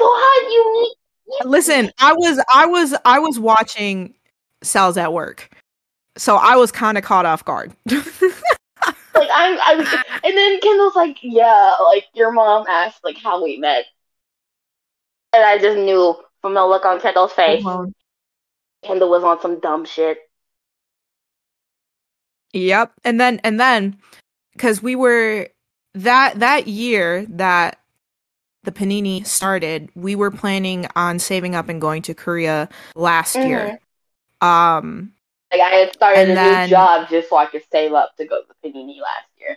Do 0.00 0.52
you 0.52 0.72
meet? 0.72 1.46
Listen, 1.46 1.92
I 1.98 2.12
was 2.12 2.42
I 2.52 2.66
was 2.66 2.94
I 3.04 3.18
was 3.18 3.38
watching 3.38 4.14
Sal's 4.62 4.96
at 4.96 5.12
work, 5.12 5.50
so 6.16 6.36
I 6.36 6.56
was 6.56 6.72
kind 6.72 6.98
of 6.98 7.04
caught 7.04 7.26
off 7.26 7.44
guard. 7.44 7.72
Like 9.12 9.28
I'm, 9.34 9.58
I'm, 9.62 9.80
and 10.24 10.36
then 10.36 10.60
Kendall's 10.60 10.94
like, 10.94 11.18
yeah, 11.20 11.74
like 11.84 12.06
your 12.14 12.30
mom 12.30 12.64
asked 12.68 13.02
like 13.04 13.18
how 13.18 13.42
we 13.42 13.58
met, 13.58 13.84
and 15.32 15.44
I 15.44 15.58
just 15.58 15.76
knew 15.76 16.16
from 16.40 16.54
the 16.54 16.64
look 16.64 16.84
on 16.84 17.00
Kendall's 17.00 17.32
face, 17.32 17.62
Well, 17.62 17.92
Kendall 18.82 19.10
was 19.10 19.24
on 19.24 19.40
some 19.40 19.60
dumb 19.60 19.84
shit. 19.84 20.18
Yep. 22.52 22.92
And 23.04 23.20
then 23.20 23.40
and 23.44 23.60
then 23.60 23.98
cuz 24.58 24.82
we 24.82 24.96
were 24.96 25.48
that 25.94 26.38
that 26.38 26.66
year 26.66 27.26
that 27.30 27.78
the 28.62 28.72
panini 28.72 29.26
started, 29.26 29.88
we 29.94 30.14
were 30.14 30.30
planning 30.30 30.86
on 30.94 31.18
saving 31.18 31.54
up 31.54 31.68
and 31.68 31.80
going 31.80 32.02
to 32.02 32.14
Korea 32.14 32.68
last 32.94 33.36
year. 33.36 33.78
Um 34.40 35.12
Like 35.52 35.60
I 35.62 35.70
had 35.70 35.92
started 35.92 36.30
a 36.30 36.34
then- 36.34 36.68
new 36.68 36.74
job 36.76 37.08
just 37.08 37.28
so 37.30 37.36
I 37.36 37.46
could 37.46 37.62
save 37.72 37.92
up 37.92 38.16
to 38.18 38.26
go 38.26 38.42
to 38.42 38.54
Panini 38.68 39.00
last 39.00 39.26
year. 39.38 39.56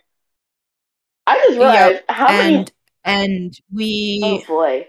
I 1.27 1.37
just 1.37 1.51
Yep, 1.51 1.59
realized 1.59 2.03
how 2.09 2.27
many. 2.27 2.55
and 2.57 2.71
and 3.05 3.59
we 3.73 4.21
Oh 4.23 4.41
boy! 4.47 4.87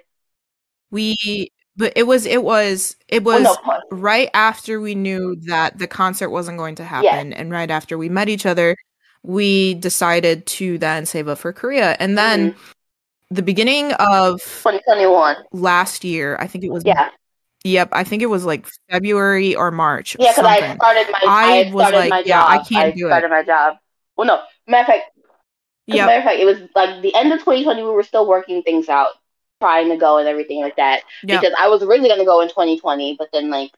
we 0.90 1.50
but 1.77 1.92
it 1.96 2.05
was 2.05 2.27
it 2.27 2.42
was 2.44 2.96
it 3.09 3.24
was 3.24 3.42
no, 3.42 3.57
right 3.90 4.31
after 4.35 4.81
we 4.81 4.94
knew 4.94 5.37
that 5.46 5.79
the 5.79 5.87
concert 5.88 6.31
wasn't 6.31 6.59
going 6.59 6.77
to 6.77 6.85
happen 6.85 7.33
and 7.33 7.50
right 7.50 7.70
after 7.70 7.98
we 7.98 8.09
met 8.09 8.29
each 8.29 8.46
other 8.46 8.77
we 9.24 9.74
decided 9.74 10.46
to 10.46 10.79
then 10.79 11.07
save 11.07 11.27
up 11.29 11.38
for 11.38 11.53
korea 11.53 11.96
and 11.98 12.16
then 12.16 12.50
Mm-hmm. 12.53 12.61
The 13.31 13.43
beginning 13.43 13.93
of 13.95 14.41
2021. 14.41 15.37
last 15.53 16.05
year 16.05 16.37
i 16.41 16.47
think 16.47 16.65
it 16.65 16.71
was 16.71 16.85
Yeah, 16.85 17.11
yep 17.65 17.89
i 17.93 18.05
think 18.05 18.23
it 18.23 18.27
was 18.27 18.45
like 18.45 18.67
february 18.91 19.55
or 19.55 19.71
march 19.71 20.17
yeah, 20.19 20.33
because 20.33 20.45
I 20.45 20.75
started 20.77 21.07
my. 21.11 21.19
I 21.27 21.65
I, 21.67 21.73
was 21.73 21.93
like, 21.93 22.27
yeah, 22.27 22.41
job. 22.41 22.51
I 22.51 22.65
can't 22.65 22.97
do 22.97 23.07
it. 23.07 23.11
started 23.11 23.31
my 23.31 23.43
job. 23.43 23.77
Well, 24.17 24.27
no, 24.27 24.43
matter 24.69 24.83
of 24.83 24.87
fact, 24.87 25.05
yep 25.87 26.07
matter 26.07 26.19
of 26.19 26.25
fact, 26.25 26.41
it 26.41 26.45
was 26.45 26.59
like 26.75 27.03
the 27.03 27.15
end 27.15 27.33
of 27.33 27.41
2020. 27.41 27.83
We 27.83 27.89
were 27.89 28.03
still 28.03 28.29
working 28.29 28.63
things 28.63 28.89
out, 28.89 29.11
trying 29.61 29.89
to 29.89 29.97
go 29.97 30.19
and 30.19 30.29
everything 30.29 30.61
like 30.61 30.77
that. 30.77 31.03
yep 31.25 31.41
Because 31.41 31.55
I 31.59 31.69
was 31.69 31.83
originally 31.83 32.09
going 32.09 32.21
to 32.21 32.27
go 32.27 32.41
in 32.43 32.49
2020, 32.49 33.17
but 33.19 33.29
then 33.33 33.51
like 33.51 33.71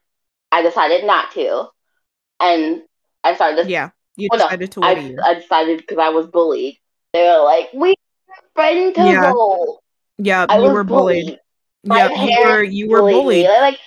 I 0.51 0.61
decided 0.61 1.05
not 1.05 1.31
to, 1.31 1.67
and 2.39 2.83
I 3.23 3.33
started. 3.35 3.57
This, 3.59 3.67
yeah 3.67 3.89
you 4.17 4.27
Well, 4.31 4.39
no, 4.39 4.45
decided 4.45 4.71
to 4.73 4.81
wait 4.81 5.15
I 5.23 5.31
I 5.31 5.33
decided 5.35 5.77
because 5.77 5.99
I 5.99 6.09
was 6.09 6.27
bullied. 6.27 6.77
They 7.13 7.23
were 7.23 7.43
like, 7.43 7.69
"We 7.73 7.95
friend 8.53 8.95
to 8.95 9.01
Yeah. 9.01 9.31
go." 9.31 9.79
yeah 10.17 10.45
I 10.49 10.57
you 10.59 10.71
were 10.71 10.83
bullied, 10.83 11.39
My 11.85 11.97
yep 11.97 12.11
you 12.11 12.39
were 12.43 12.63
you 12.63 12.89
were 12.89 13.01
bullied 13.01 13.45
bullied 13.45 13.45
like, 13.61 13.79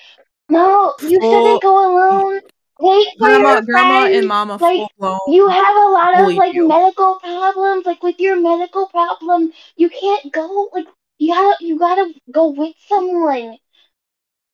"No, 0.49 0.95
you 1.03 1.21
Full- 1.21 1.31
shouldn't 1.31 1.63
go 1.63 1.75
alone. 1.91 2.41
Wait 2.81 3.07
for 3.19 3.27
grandma 3.27 3.53
your 3.53 3.63
grandma 3.63 4.07
and 4.07 4.27
mama 4.29 4.57
like, 4.61 4.89
You 5.29 5.49
have 5.49 5.77
a 5.77 5.89
lot 5.91 6.21
of 6.21 6.35
like 6.35 6.55
you. 6.55 6.67
medical 6.67 7.17
problems. 7.21 7.85
Like 7.85 8.03
with 8.03 8.19
your 8.19 8.41
medical 8.41 8.87
problem, 8.89 9.53
you 9.77 9.91
can't 9.91 10.33
go. 10.33 10.71
Like 10.73 10.87
you 11.19 11.35
gotta, 11.35 11.57
you 11.65 11.79
gotta 11.79 12.15
go 12.31 12.49
with 12.49 12.75
someone. 12.89 13.59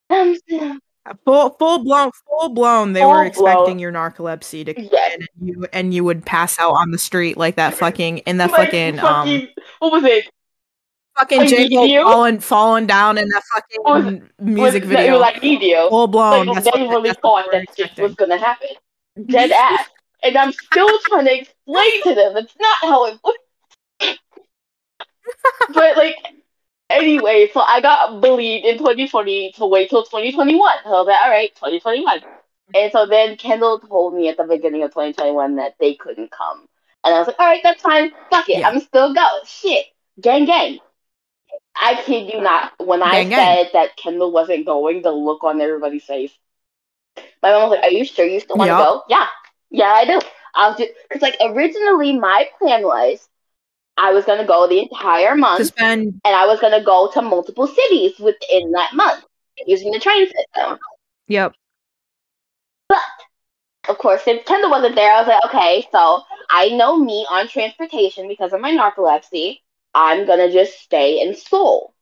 Um, 0.09 0.35
Full 1.25 1.51
full 1.51 1.83
blown 1.83 2.11
full 2.27 2.49
blown 2.49 2.93
they 2.93 3.01
Full 3.01 3.09
were 3.09 3.23
expecting 3.25 3.63
blown. 3.63 3.79
your 3.79 3.91
narcolepsy 3.91 4.65
to 4.65 4.73
come 4.73 4.89
Yes. 4.91 5.15
in 5.15 5.21
and 5.39 5.47
you 5.47 5.67
and 5.73 5.93
you 5.93 6.03
would 6.03 6.25
pass 6.25 6.59
out 6.59 6.71
on 6.73 6.91
the 6.91 6.97
street 6.97 7.37
like 7.37 7.55
that 7.55 7.73
fucking 7.75 8.19
in 8.19 8.37
that 8.37 8.51
like, 8.51 8.65
fucking, 8.71 8.99
um 8.99 9.47
what 9.79 9.91
was 9.93 10.03
it? 10.03 10.25
fucking 11.17 11.39
like 11.39 11.49
J. 11.49 11.69
Cole 11.69 12.03
falling 12.03 12.39
falling 12.39 12.87
down 12.87 13.17
in 13.17 13.27
that 13.29 13.43
fucking 13.53 13.83
Was- 13.83 14.29
music 14.39 14.83
was, 14.83 14.91
video. 14.91 15.17
like 15.17 15.41
video. 15.41 15.89
full 15.89 16.07
blown. 16.07 16.47
Like 16.47 16.63
they 16.63 16.81
really 16.87 17.13
thought 17.13 17.45
that 17.51 17.65
shit 17.75 17.97
was 17.99 18.13
gonna 18.15 18.37
happen. 18.37 18.69
Dead 19.27 19.51
ass. 19.51 19.87
And 20.23 20.37
I'm 20.37 20.51
still 20.51 20.89
trying 21.05 21.25
to 21.25 21.39
explain 21.39 22.03
to 22.03 22.15
them 22.15 22.33
that's 22.33 22.55
not 22.59 22.77
how 22.81 23.05
it 23.05 23.19
works. 23.23 24.19
but 25.73 25.97
like 25.97 26.15
anyway, 26.89 27.49
so 27.53 27.61
I 27.61 27.81
got 27.81 28.21
bullied 28.21 28.65
in 28.65 28.77
2020 28.77 29.53
to 29.53 29.65
wait 29.65 29.89
till 29.89 30.03
2021. 30.03 30.71
So 30.83 30.89
I 30.89 30.91
was 30.99 31.07
like, 31.07 31.21
all 31.21 31.29
right, 31.29 31.55
2021. 31.55 32.21
And 32.75 32.91
so 32.91 33.05
then 33.05 33.37
Kendall 33.37 33.79
told 33.79 34.13
me 34.13 34.29
at 34.29 34.37
the 34.37 34.43
beginning 34.43 34.83
of 34.83 34.91
2021 34.91 35.55
that 35.57 35.75
they 35.79 35.95
couldn't 35.95 36.31
come. 36.31 36.67
And 37.03 37.15
I 37.15 37.19
was 37.19 37.27
like, 37.27 37.39
all 37.39 37.47
right, 37.47 37.61
that's 37.63 37.81
fine. 37.81 38.11
Fuck 38.29 38.49
it. 38.49 38.59
Yeah. 38.59 38.67
I'm 38.67 38.79
still 38.79 39.13
go. 39.13 39.25
Shit. 39.45 39.85
Gang 40.21 40.45
gang. 40.45 40.79
I 41.75 41.95
kid 42.03 42.33
you 42.33 42.41
not. 42.41 42.73
When 42.79 43.01
I 43.01 43.23
Gang, 43.25 43.29
said 43.33 43.69
that 43.73 43.95
Kendall 43.97 44.31
wasn't 44.31 44.65
going, 44.65 45.01
the 45.01 45.11
look 45.11 45.43
on 45.43 45.61
everybody's 45.61 46.03
face. 46.05 46.33
My 47.41 47.51
mom 47.51 47.69
was 47.69 47.77
like, 47.77 47.85
"Are 47.85 47.91
you 47.95 48.05
sure 48.05 48.25
you 48.25 48.39
still 48.39 48.57
want 48.57 48.69
to 48.69 48.75
Yup. 48.75 48.83
go?" 48.83 49.03
Yeah, 49.09 49.27
yeah, 49.69 49.91
I 49.91 50.05
do. 50.05 50.19
I'll 50.55 50.73
do 50.75 50.87
because 51.07 51.21
like 51.21 51.37
originally 51.41 52.17
my 52.17 52.47
plan 52.57 52.83
was 52.83 53.27
I 53.97 54.11
was 54.11 54.25
gonna 54.25 54.45
go 54.45 54.67
the 54.67 54.79
entire 54.79 55.35
month 55.35 55.67
spend 55.67 56.21
and 56.25 56.35
I 56.35 56.45
was 56.45 56.59
gonna 56.59 56.83
go 56.83 57.09
to 57.13 57.21
multiple 57.21 57.67
cities 57.67 58.19
within 58.19 58.71
that 58.73 58.93
month 58.93 59.25
using 59.65 59.91
the 59.91 59.99
train 59.99 60.25
system. 60.27 60.79
yep 61.27 61.53
But 62.89 62.99
Of 63.89 63.97
course, 63.97 64.23
since 64.23 64.43
Kendall 64.45 64.71
wasn't 64.71 64.95
there, 64.95 65.11
I 65.13 65.19
was 65.21 65.27
like, 65.27 65.45
okay, 65.45 65.87
so 65.91 66.23
I 66.49 66.69
know 66.69 66.97
me 66.97 67.25
on 67.29 67.47
transportation 67.47 68.27
because 68.27 68.53
of 68.53 68.61
my 68.61 68.71
narcolepsy. 68.71 69.59
I'm 69.93 70.25
gonna 70.25 70.51
just 70.51 70.79
stay 70.79 71.21
in 71.21 71.35
Seoul. 71.35 71.93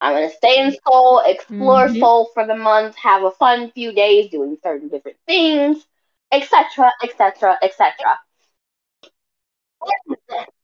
I'm 0.00 0.14
gonna 0.14 0.30
stay 0.30 0.58
in 0.60 0.72
Seoul, 0.72 1.20
explore 1.26 1.88
Mhm. 1.88 1.98
Seoul 1.98 2.30
for 2.34 2.46
the 2.46 2.56
month, 2.56 2.96
have 2.96 3.24
a 3.24 3.30
fun 3.32 3.70
few 3.72 3.92
days 3.92 4.30
doing 4.30 4.56
certain 4.62 4.88
different 4.88 5.18
things, 5.26 5.86
etc., 6.32 6.92
etc., 7.02 7.58
etc. 7.62 8.18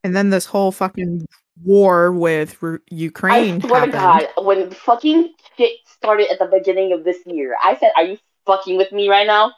and 0.05 0.15
then 0.17 0.31
this 0.31 0.47
whole 0.47 0.73
fucking 0.73 1.27
war 1.65 2.13
with 2.13 2.61
Ru- 2.63 2.79
I 2.79 2.81
Ukraine 2.91 3.61
swear 3.61 3.87
to. 3.87 3.93
God, 3.93 4.29
when 4.39 4.71
fucking 4.71 5.33
shit 5.57 5.73
started 5.87 6.31
at 6.31 6.39
the 6.39 6.47
beginning 6.47 6.93
of 6.93 7.05
this 7.05 7.19
year, 7.27 7.57
I 7.63 7.77
said, 7.77 7.93
"Are 7.97 8.05
you 8.05 8.19
fucking 8.47 8.77
with 8.77 8.93
me 8.93 9.09
right 9.09 9.27
now?" 9.27 9.53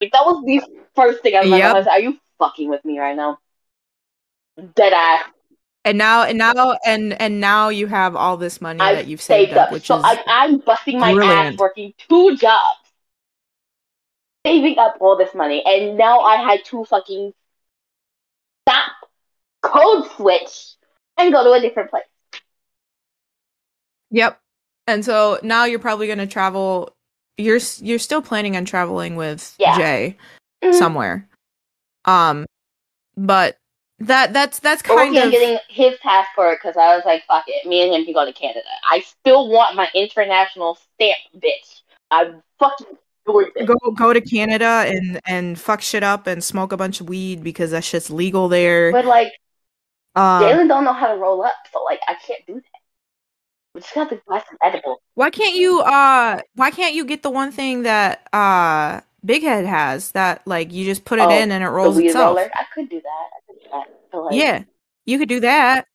Like 0.00 0.12
that 0.12 0.24
was 0.26 0.44
the 0.44 0.60
first 0.94 1.22
thing 1.22 1.34
I 1.34 1.40
was 1.40 1.50
Yep. 1.50 1.72
like, 1.72 1.76
I 1.76 1.84
said, 1.84 1.90
"Are 1.90 2.00
you 2.00 2.18
fucking 2.38 2.68
with 2.68 2.84
me 2.84 2.98
right 2.98 3.16
now?" 3.16 3.38
Dead 4.74 4.92
ass. 4.92 5.24
And 5.84 5.98
now 5.98 6.24
and 6.24 6.36
now 6.36 6.76
and 6.84 7.12
and 7.22 7.40
now 7.40 7.68
you 7.68 7.86
have 7.86 8.16
all 8.16 8.36
this 8.36 8.60
money 8.60 8.80
I've 8.80 8.96
that 8.96 9.06
you've 9.06 9.22
saved, 9.22 9.52
up, 9.52 9.70
which 9.70 9.86
so 9.86 9.98
is 9.98 10.04
I, 10.04 10.22
I'm 10.26 10.58
busting 10.58 10.98
my 10.98 11.12
ass 11.12 11.56
working 11.56 11.94
two 12.08 12.36
jobs, 12.36 12.80
saving 14.44 14.78
up 14.78 14.96
all 15.00 15.16
this 15.16 15.32
money, 15.32 15.62
and 15.64 15.96
now 15.96 16.20
I 16.20 16.36
had 16.38 16.64
to 16.66 16.84
fucking 16.84 17.32
stop, 18.68 18.92
code 19.68 20.10
switch, 20.16 20.74
and 21.18 21.32
go 21.32 21.44
to 21.44 21.52
a 21.52 21.60
different 21.60 21.90
place. 21.90 22.04
Yep. 24.10 24.38
And 24.86 25.04
so 25.04 25.38
now 25.42 25.64
you're 25.64 25.78
probably 25.78 26.06
going 26.06 26.18
to 26.18 26.26
travel 26.26 26.92
you're 27.38 27.60
you're 27.82 27.98
still 27.98 28.22
planning 28.22 28.56
on 28.56 28.64
traveling 28.64 29.14
with 29.16 29.54
Yeah. 29.58 29.76
Jay 29.76 30.16
Mhm. 30.64 30.74
somewhere. 30.74 31.28
Um 32.06 32.46
but 33.16 33.58
that 33.98 34.32
that's 34.32 34.58
that's 34.60 34.82
kind 34.82 35.16
on 35.16 35.24
of 35.26 35.30
getting 35.32 35.58
his 35.68 35.98
passport 36.02 36.58
because 36.62 36.76
I 36.76 36.94
was 36.96 37.04
like, 37.04 37.24
fuck 37.26 37.44
it, 37.46 37.66
me 37.66 37.82
and 37.82 37.94
him 37.94 38.04
can 38.04 38.14
go 38.14 38.24
to 38.24 38.32
Canada. 38.32 38.68
I 38.90 39.00
still 39.00 39.48
want 39.50 39.74
my 39.74 39.88
international 39.94 40.76
stamp, 40.94 41.18
bitch. 41.36 41.82
I'm 42.10 42.42
fucking 42.58 42.96
doing 43.26 43.50
this. 43.54 43.66
go 43.66 43.90
go 43.90 44.12
to 44.12 44.20
Canada 44.20 44.84
and 44.86 45.20
and 45.26 45.58
fuck 45.60 45.82
shit 45.82 46.02
up 46.02 46.26
and 46.26 46.42
smoke 46.42 46.72
a 46.72 46.76
bunch 46.76 47.00
of 47.00 47.08
weed 47.08 47.42
because 47.42 47.72
that 47.72 47.84
shit's 47.84 48.08
legal 48.10 48.48
there. 48.48 48.92
But 48.92 49.04
like, 49.04 49.32
Uh, 50.16 50.40
Jalen 50.40 50.66
don't 50.68 50.84
know 50.84 50.92
how 50.94 51.12
to 51.12 51.18
roll 51.18 51.42
up, 51.44 51.54
so 51.72 51.84
like, 51.84 52.00
I 52.08 52.14
can't 52.14 52.44
do 52.46 52.54
that. 52.54 52.62
We 53.74 53.82
just 53.82 53.94
got 53.94 54.08
to 54.08 54.20
buy 54.26 54.38
some 54.48 54.56
edible. 54.62 55.02
why 55.14 55.28
can't 55.30 55.54
you 55.54 55.80
uh 55.82 56.40
why 56.54 56.70
can't 56.70 56.94
you 56.94 57.04
get 57.04 57.22
the 57.22 57.30
one 57.30 57.52
thing 57.52 57.82
that 57.82 58.26
uh 58.32 59.02
Big 59.24 59.42
Head 59.42 59.66
has 59.66 60.12
that 60.12 60.40
like 60.46 60.72
you 60.72 60.84
just 60.86 61.04
put 61.04 61.18
it 61.18 61.26
Oh, 61.26 61.30
in 61.30 61.50
and 61.52 61.62
it 61.62 61.68
rolls 61.68 61.98
itself? 61.98 62.36
roller. 62.36 62.50
I 62.54 62.64
could 62.74 62.88
do 62.88 63.00
that. 63.02 63.28
I 63.36 63.38
could 63.46 63.60
do 63.62 63.68
that. 63.72 63.84
But, 64.10 64.24
like, 64.24 64.34
Yeah, 64.36 64.62
you 65.04 65.18
could 65.18 65.28
do 65.28 65.40
that. 65.40 65.86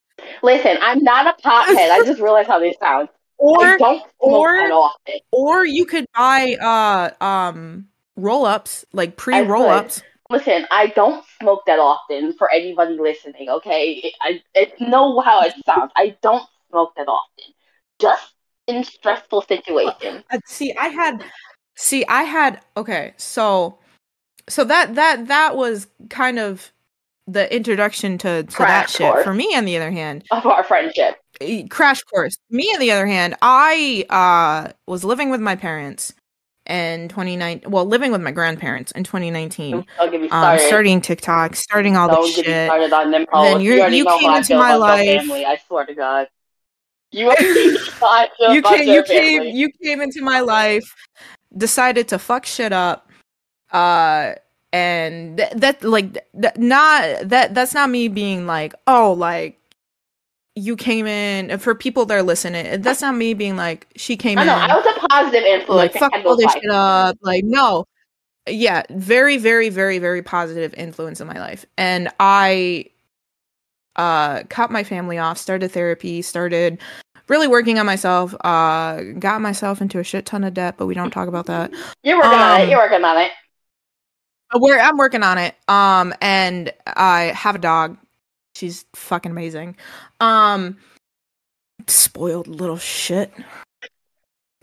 Listen, 0.43 0.77
I'm 0.81 1.03
not 1.03 1.25
a 1.25 1.41
pothead. 1.41 1.89
I 1.89 2.03
just 2.05 2.21
realized 2.21 2.47
how 2.47 2.59
this 2.59 2.75
sounds. 2.79 3.09
Or 3.43 3.75
don't 3.79 4.01
smoke 4.01 4.05
or- 4.19 4.91
or 5.31 5.65
you 5.65 5.85
could 5.85 6.05
buy 6.15 6.55
uh 6.61 7.23
um 7.25 7.87
roll 8.15 8.45
ups 8.45 8.85
like 8.93 9.17
pre 9.17 9.41
roll 9.41 9.67
ups. 9.67 10.03
Listen, 10.31 10.65
I 10.71 10.87
don't 10.87 11.25
smoke 11.41 11.63
that 11.67 11.77
often. 11.79 12.33
For 12.33 12.49
anybody 12.51 12.97
listening, 12.97 13.49
okay, 13.49 14.13
I, 14.21 14.41
I 14.55 14.71
know 14.79 15.19
how 15.19 15.41
it 15.41 15.53
sounds. 15.65 15.91
I 15.97 16.15
don't 16.21 16.47
smoke 16.69 16.93
that 16.95 17.07
often. 17.09 17.53
Just 17.99 18.33
in 18.65 18.83
stressful 18.85 19.41
situations. 19.43 20.23
Uh, 20.31 20.39
see, 20.45 20.73
I 20.79 20.87
had 20.87 21.23
see, 21.75 22.05
I 22.07 22.23
had 22.23 22.61
okay, 22.77 23.13
so 23.17 23.77
so 24.47 24.63
that 24.63 24.95
that 24.95 25.27
that 25.27 25.57
was 25.57 25.87
kind 26.09 26.39
of 26.39 26.71
the 27.27 27.53
introduction 27.53 28.17
to, 28.19 28.43
to 28.43 28.57
that 28.59 28.89
shit. 28.89 29.11
course. 29.11 29.23
For 29.25 29.33
me, 29.33 29.53
on 29.55 29.65
the 29.65 29.75
other 29.77 29.91
hand, 29.91 30.23
Of 30.31 30.45
our 30.45 30.63
friendship. 30.63 31.17
crash 31.69 32.01
course. 32.03 32.37
Me, 32.49 32.71
on 32.73 32.79
the 32.79 32.91
other 32.91 33.05
hand, 33.07 33.35
I 33.41 34.05
uh 34.09 34.71
was 34.87 35.03
living 35.03 35.29
with 35.29 35.41
my 35.41 35.57
parents 35.57 36.13
in 36.67 37.07
2019. 37.09 37.69
Well, 37.71 37.85
living 37.85 38.11
with 38.11 38.21
my 38.21 38.31
grandparents 38.31 38.91
in 38.91 39.03
2019. 39.03 39.85
Don't 39.97 40.11
get 40.11 40.31
Um, 40.31 40.59
starting 40.59 41.01
TikTok, 41.01 41.55
starting 41.55 41.97
all 41.97 42.07
don't 42.07 42.21
this 42.23 42.35
shit. 42.35 42.69
them 43.11 43.25
Then 43.33 43.61
you're- 43.61 43.77
you 43.89 43.97
you 43.97 44.05
came 44.19 44.31
into 44.33 44.55
my 44.55 44.75
life. 44.75 45.05
family. 45.21 45.45
I 45.45 45.57
swear 45.67 45.85
to 45.85 45.93
God. 45.93 46.27
You 47.11 47.27
already 47.31 47.73
know 47.73 47.79
how 47.99 48.07
I 48.07 48.29
feel 48.37 48.53
you 48.53 48.61
came 48.63 48.87
you 48.87 49.03
came 49.03 49.43
you 49.43 49.69
came 49.83 50.01
into 50.01 50.21
my 50.21 50.39
life 50.39 50.95
decided 51.57 52.07
to 52.07 52.17
fuck 52.17 52.45
shit 52.45 52.71
up 52.71 53.09
uh 53.73 54.33
and 54.71 55.35
th- 55.37 55.51
that 55.55 55.83
like 55.83 56.13
th- 56.41 56.55
not 56.55 57.27
that 57.27 57.53
that's 57.53 57.73
not 57.73 57.89
me 57.89 58.07
being 58.07 58.45
like 58.47 58.73
oh 58.87 59.11
like 59.11 59.59
you 60.61 60.75
came 60.75 61.07
in 61.07 61.57
for 61.57 61.73
people 61.73 62.05
that 62.05 62.13
are 62.15 62.21
listening 62.23 62.81
that's 62.81 63.01
not 63.01 63.15
me 63.15 63.33
being 63.33 63.55
like 63.55 63.87
she 63.95 64.15
came 64.15 64.37
I 64.37 64.41
in 64.41 64.47
know. 64.47 64.53
I 64.55 64.75
was 64.75 64.85
a 64.85 65.07
positive 65.07 65.43
influence. 65.43 65.93
like 65.93 65.93
fuck 65.93 66.13
all 66.25 66.35
this 66.35 66.45
life. 66.45 66.57
shit 66.61 66.69
up 66.71 67.17
like 67.21 67.43
no 67.43 67.85
yeah 68.47 68.83
very 68.91 69.37
very 69.37 69.69
very 69.69 69.97
very 69.99 70.21
positive 70.21 70.73
influence 70.75 71.19
in 71.21 71.27
my 71.27 71.39
life 71.39 71.65
and 71.77 72.09
i 72.19 72.85
uh 73.95 74.43
cut 74.49 74.71
my 74.71 74.83
family 74.83 75.17
off 75.17 75.37
started 75.37 75.71
therapy 75.71 76.21
started 76.21 76.79
really 77.27 77.47
working 77.47 77.79
on 77.79 77.85
myself 77.85 78.35
uh 78.43 79.01
got 79.19 79.41
myself 79.41 79.81
into 79.81 79.99
a 79.99 80.03
shit 80.03 80.25
ton 80.25 80.43
of 80.43 80.53
debt 80.53 80.75
but 80.77 80.85
we 80.85 80.93
don't 80.93 81.11
talk 81.11 81.27
about 81.27 81.45
that 81.47 81.71
You're 82.03 82.17
working 82.17 82.31
on 82.39 82.55
um, 82.55 82.61
it. 82.61 82.69
You're 82.69 82.79
working 82.79 83.03
on 83.03 83.17
it. 83.17 83.31
where 84.59 84.79
i'm 84.81 84.97
working 84.97 85.23
on 85.23 85.37
it 85.37 85.55
um 85.67 86.13
and 86.21 86.71
i 86.87 87.23
have 87.35 87.55
a 87.55 87.59
dog 87.59 87.97
she's 88.61 88.85
fucking 88.95 89.31
amazing 89.31 89.75
um 90.19 90.77
spoiled 91.87 92.47
little 92.47 92.77
shit 92.77 93.33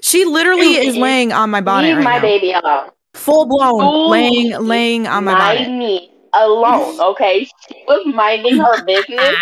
she 0.01 0.25
literally 0.25 0.77
is 0.77 0.97
laying 0.97 1.33
on 1.33 1.51
my 1.51 1.61
body. 1.61 1.89
Leave 1.89 1.97
right 1.97 2.05
my 2.05 2.17
now. 2.17 2.23
baby 2.23 2.53
alone. 2.53 2.91
full 3.15 3.47
blown 3.47 3.83
Ooh, 3.85 4.11
laying 4.11 4.51
laying 4.61 5.07
on 5.07 5.25
my, 5.25 5.67
niece 5.67 6.09
alone, 6.33 7.01
okay? 7.13 7.45
She 7.45 7.85
was 7.87 8.07
minding 8.15 8.59
her 8.59 8.85
business, 8.85 9.35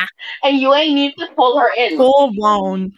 and 0.43 0.59
you 0.59 0.73
ain't 0.75 0.95
need 0.95 1.15
to 1.19 1.29
pull 1.37 1.59
her 1.59 1.71
in. 1.77 1.97
full 1.97 2.33
blown 2.33 2.93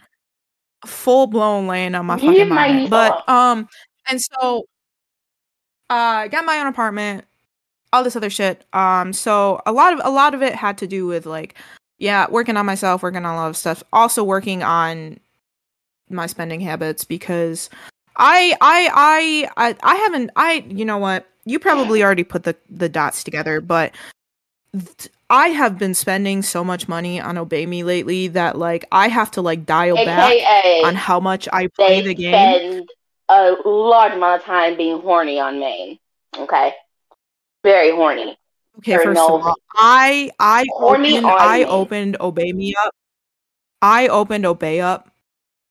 full 0.85 1.27
blown 1.27 1.67
laying 1.67 1.93
on 1.95 2.05
my 2.05 2.15
Leave 2.15 2.37
fucking 2.47 2.55
my 2.55 2.71
niece 2.71 2.89
But 2.89 3.27
um 3.27 3.67
and 4.07 4.21
so 4.21 4.63
uh 5.89 6.27
got 6.27 6.45
my 6.45 6.59
own 6.59 6.67
apartment, 6.67 7.25
all 7.91 8.03
this 8.03 8.15
other 8.15 8.29
shit. 8.29 8.65
Um 8.73 9.13
so 9.13 9.61
a 9.65 9.71
lot 9.71 9.93
of 9.93 10.01
a 10.03 10.09
lot 10.09 10.33
of 10.33 10.41
it 10.41 10.55
had 10.55 10.77
to 10.79 10.87
do 10.87 11.05
with 11.07 11.25
like 11.25 11.55
yeah, 11.99 12.27
working 12.29 12.55
on 12.55 12.65
myself, 12.65 13.03
working 13.03 13.25
on 13.25 13.33
a 13.33 13.35
lot 13.35 13.49
of 13.49 13.57
stuff. 13.57 13.83
Also 13.91 14.23
working 14.23 14.63
on 14.63 15.19
my 16.09 16.25
spending 16.25 16.61
habits 16.61 17.03
because 17.03 17.69
I 18.15 18.55
I 18.61 18.89
I 19.57 19.69
I, 19.69 19.75
I 19.83 19.95
haven't 19.95 20.31
I 20.35 20.65
you 20.67 20.85
know 20.85 20.97
what? 20.97 21.27
You 21.45 21.59
probably 21.59 22.03
already 22.03 22.23
put 22.23 22.43
the 22.43 22.55
the 22.69 22.89
dots 22.89 23.23
together, 23.23 23.61
but 23.61 23.93
th- 24.73 25.09
I 25.29 25.49
have 25.49 25.77
been 25.77 25.93
spending 25.93 26.41
so 26.41 26.63
much 26.63 26.87
money 26.87 27.21
on 27.21 27.37
Obey 27.37 27.65
Me 27.65 27.83
lately 27.83 28.27
that 28.29 28.57
like 28.57 28.85
I 28.91 29.07
have 29.09 29.29
to 29.31 29.41
like 29.41 29.65
dial 29.65 29.95
back 29.95 30.85
on 30.85 30.95
how 30.95 31.19
much 31.19 31.47
I 31.53 31.67
play 31.67 32.01
the 32.01 32.15
game. 32.15 32.33
spend 32.33 32.89
a 33.29 33.55
large 33.63 34.13
amount 34.13 34.41
of 34.41 34.45
time 34.45 34.75
being 34.75 34.99
horny 34.99 35.39
on 35.39 35.59
main. 35.59 35.99
Okay? 36.37 36.73
Very 37.63 37.91
horny. 37.91 38.37
Okay, 38.79 38.97
first 38.97 39.15
no. 39.15 39.35
of 39.35 39.45
all, 39.45 39.55
I 39.75 40.31
I 40.39 40.65
Horny 40.69 41.17
opened 41.17 41.25
I 41.27 41.63
opened 41.65 42.17
Obey 42.19 42.51
Me 42.53 42.73
up. 42.75 42.93
I 43.81 44.07
opened 44.07 44.45
Obey 44.45 44.81
up, 44.81 45.09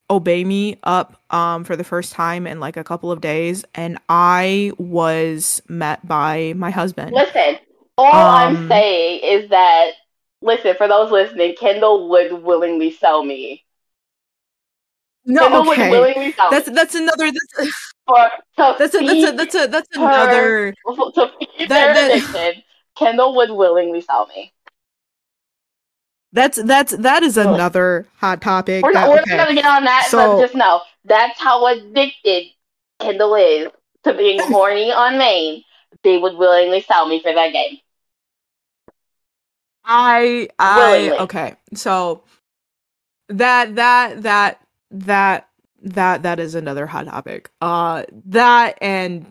Obey 0.09 0.43
Me 0.43 0.77
up 0.83 1.21
um 1.33 1.63
for 1.63 1.75
the 1.75 1.83
first 1.83 2.13
time 2.13 2.45
in 2.47 2.59
like 2.59 2.77
a 2.77 2.83
couple 2.83 3.11
of 3.11 3.21
days, 3.21 3.65
and 3.75 3.97
I 4.09 4.71
was 4.77 5.61
met 5.67 6.07
by 6.07 6.53
my 6.55 6.71
husband. 6.71 7.13
Listen, 7.13 7.57
all 7.97 8.29
I'm 8.29 8.55
Um, 8.57 8.67
saying 8.67 9.21
is 9.23 9.49
that, 9.49 9.91
listen, 10.41 10.75
for 10.75 10.87
those 10.87 11.11
listening, 11.11 11.55
Kendall 11.55 12.09
would 12.09 12.43
willingly 12.43 12.91
sell 12.91 13.23
me. 13.23 13.63
No, 15.25 15.61
would 15.61 15.69
okay, 15.73 15.89
willingly 15.91 16.31
sell 16.33 16.49
that's 16.49 16.67
me. 16.67 16.73
that's 16.75 16.95
another 16.95 17.31
that's 17.31 17.71
For, 18.07 18.29
that's 18.57 18.95
a, 18.95 18.99
that's 19.05 19.27
a 19.27 19.31
that's 19.35 19.55
a 19.55 19.67
that's 19.67 19.95
her- 19.95 20.01
another 20.03 20.73
to 21.13 21.31
feed 21.39 21.69
That- 21.69 21.69
their 21.69 21.93
that- 21.93 22.11
addiction, 22.11 22.63
Kendall 22.97 23.35
would 23.35 23.51
willingly 23.51 24.01
sell 24.01 24.25
me. 24.27 24.51
that's 26.31 26.61
that's 26.63 26.91
that 26.97 27.21
is 27.23 27.37
another 27.37 28.07
hot 28.17 28.41
topic. 28.41 28.83
We're, 28.83 28.93
that- 28.93 29.01
not, 29.07 29.09
we're 29.09 29.21
okay. 29.21 29.37
not 29.37 29.47
gonna 29.47 29.55
get 29.61 29.65
on 29.65 29.83
that, 29.83 30.07
So- 30.09 30.35
but 30.37 30.41
just 30.41 30.55
know 30.55 30.81
that's 31.05 31.39
how 31.39 31.65
addicted 31.67 32.45
Kendall 32.99 33.35
is 33.35 33.67
to 34.05 34.13
being 34.13 34.39
horny 34.43 34.91
on 34.91 35.17
main. 35.17 35.63
They 36.03 36.17
would 36.17 36.37
willingly 36.37 36.81
sell 36.81 37.07
me 37.07 37.21
for 37.21 37.33
that 37.33 37.51
game. 37.51 37.77
I 39.83 40.49
I 40.59 40.77
Willingly. 40.91 41.17
okay. 41.19 41.55
So 41.73 42.23
that 43.29 43.75
that 43.75 44.23
that 44.23 44.61
that 44.91 45.47
that 45.81 46.23
that 46.23 46.39
is 46.39 46.55
another 46.55 46.85
hot 46.85 47.05
topic. 47.05 47.49
Uh 47.61 48.03
that 48.27 48.77
and 48.81 49.25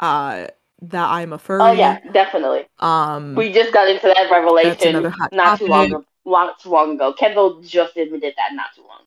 uh 0.00 0.46
that 0.82 1.08
I'm 1.08 1.32
a 1.32 1.38
furry. 1.38 1.62
Oh 1.62 1.72
yeah, 1.72 1.98
definitely. 2.12 2.66
Um 2.78 3.34
We 3.34 3.52
just 3.52 3.72
got 3.72 3.88
into 3.88 4.06
that 4.06 4.30
revelation 4.30 5.12
not 5.32 5.58
too 5.58 5.66
long 5.66 5.88
topic. 5.88 5.92
ago. 5.92 6.04
Not 6.24 6.58
too 6.60 6.70
long 6.70 6.94
ago. 6.96 7.12
Kendall 7.12 7.60
just 7.62 7.96
admitted 7.96 8.34
that 8.36 8.54
not 8.54 8.66
too 8.74 8.82
long. 8.82 9.02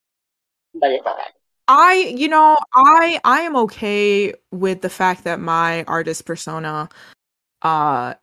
But 0.75 0.91
it's 0.91 1.05
okay. 1.05 1.21
I 1.67 2.13
you 2.15 2.27
know, 2.27 2.57
I 2.73 3.19
I 3.23 3.41
am 3.41 3.55
okay 3.57 4.33
with 4.51 4.81
the 4.81 4.89
fact 4.89 5.23
that 5.25 5.39
my 5.39 5.83
artist 5.83 6.25
persona 6.25 6.89
uh 7.61 8.13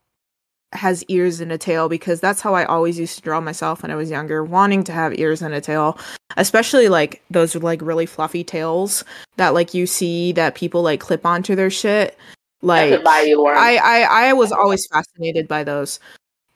has 0.73 1.05
ears 1.09 1.41
and 1.41 1.53
a 1.53 1.59
tail 1.59 1.89
because 1.89 2.21
that's 2.21 2.41
how 2.41 2.55
I 2.55 2.65
always 2.65 2.99
used 2.99 3.17
to 3.17 3.23
draw 3.23 3.41
myself 3.41 3.83
when 3.83 3.91
I 3.91 3.95
was 3.95 4.11
younger, 4.11 4.45
wanting 4.45 4.85
to 4.85 4.93
have 4.93 5.19
ears 5.19 5.43
and 5.43 5.55
a 5.55 5.61
tail, 5.61 5.99
especially 6.37 6.89
like 6.89 7.23
those 7.31 7.55
like 7.55 7.81
really 7.83 8.07
fluffy 8.07 8.45
tails 8.45 9.05
that 9.37 9.55
like 9.55 9.75
you 9.75 9.87
see 9.87 10.33
that 10.33 10.55
people 10.55 10.83
like 10.83 11.01
clip 11.01 11.25
onto 11.25 11.55
their 11.55 11.71
shit. 11.71 12.19
Like 12.63 12.91
could 12.91 13.05
buy 13.05 13.21
you 13.21 13.43
one. 13.43 13.57
I, 13.57 13.77
I 13.77 14.29
I 14.29 14.33
was 14.33 14.53
always 14.53 14.87
fascinated 14.87 15.47
by 15.47 15.65
those. 15.65 16.01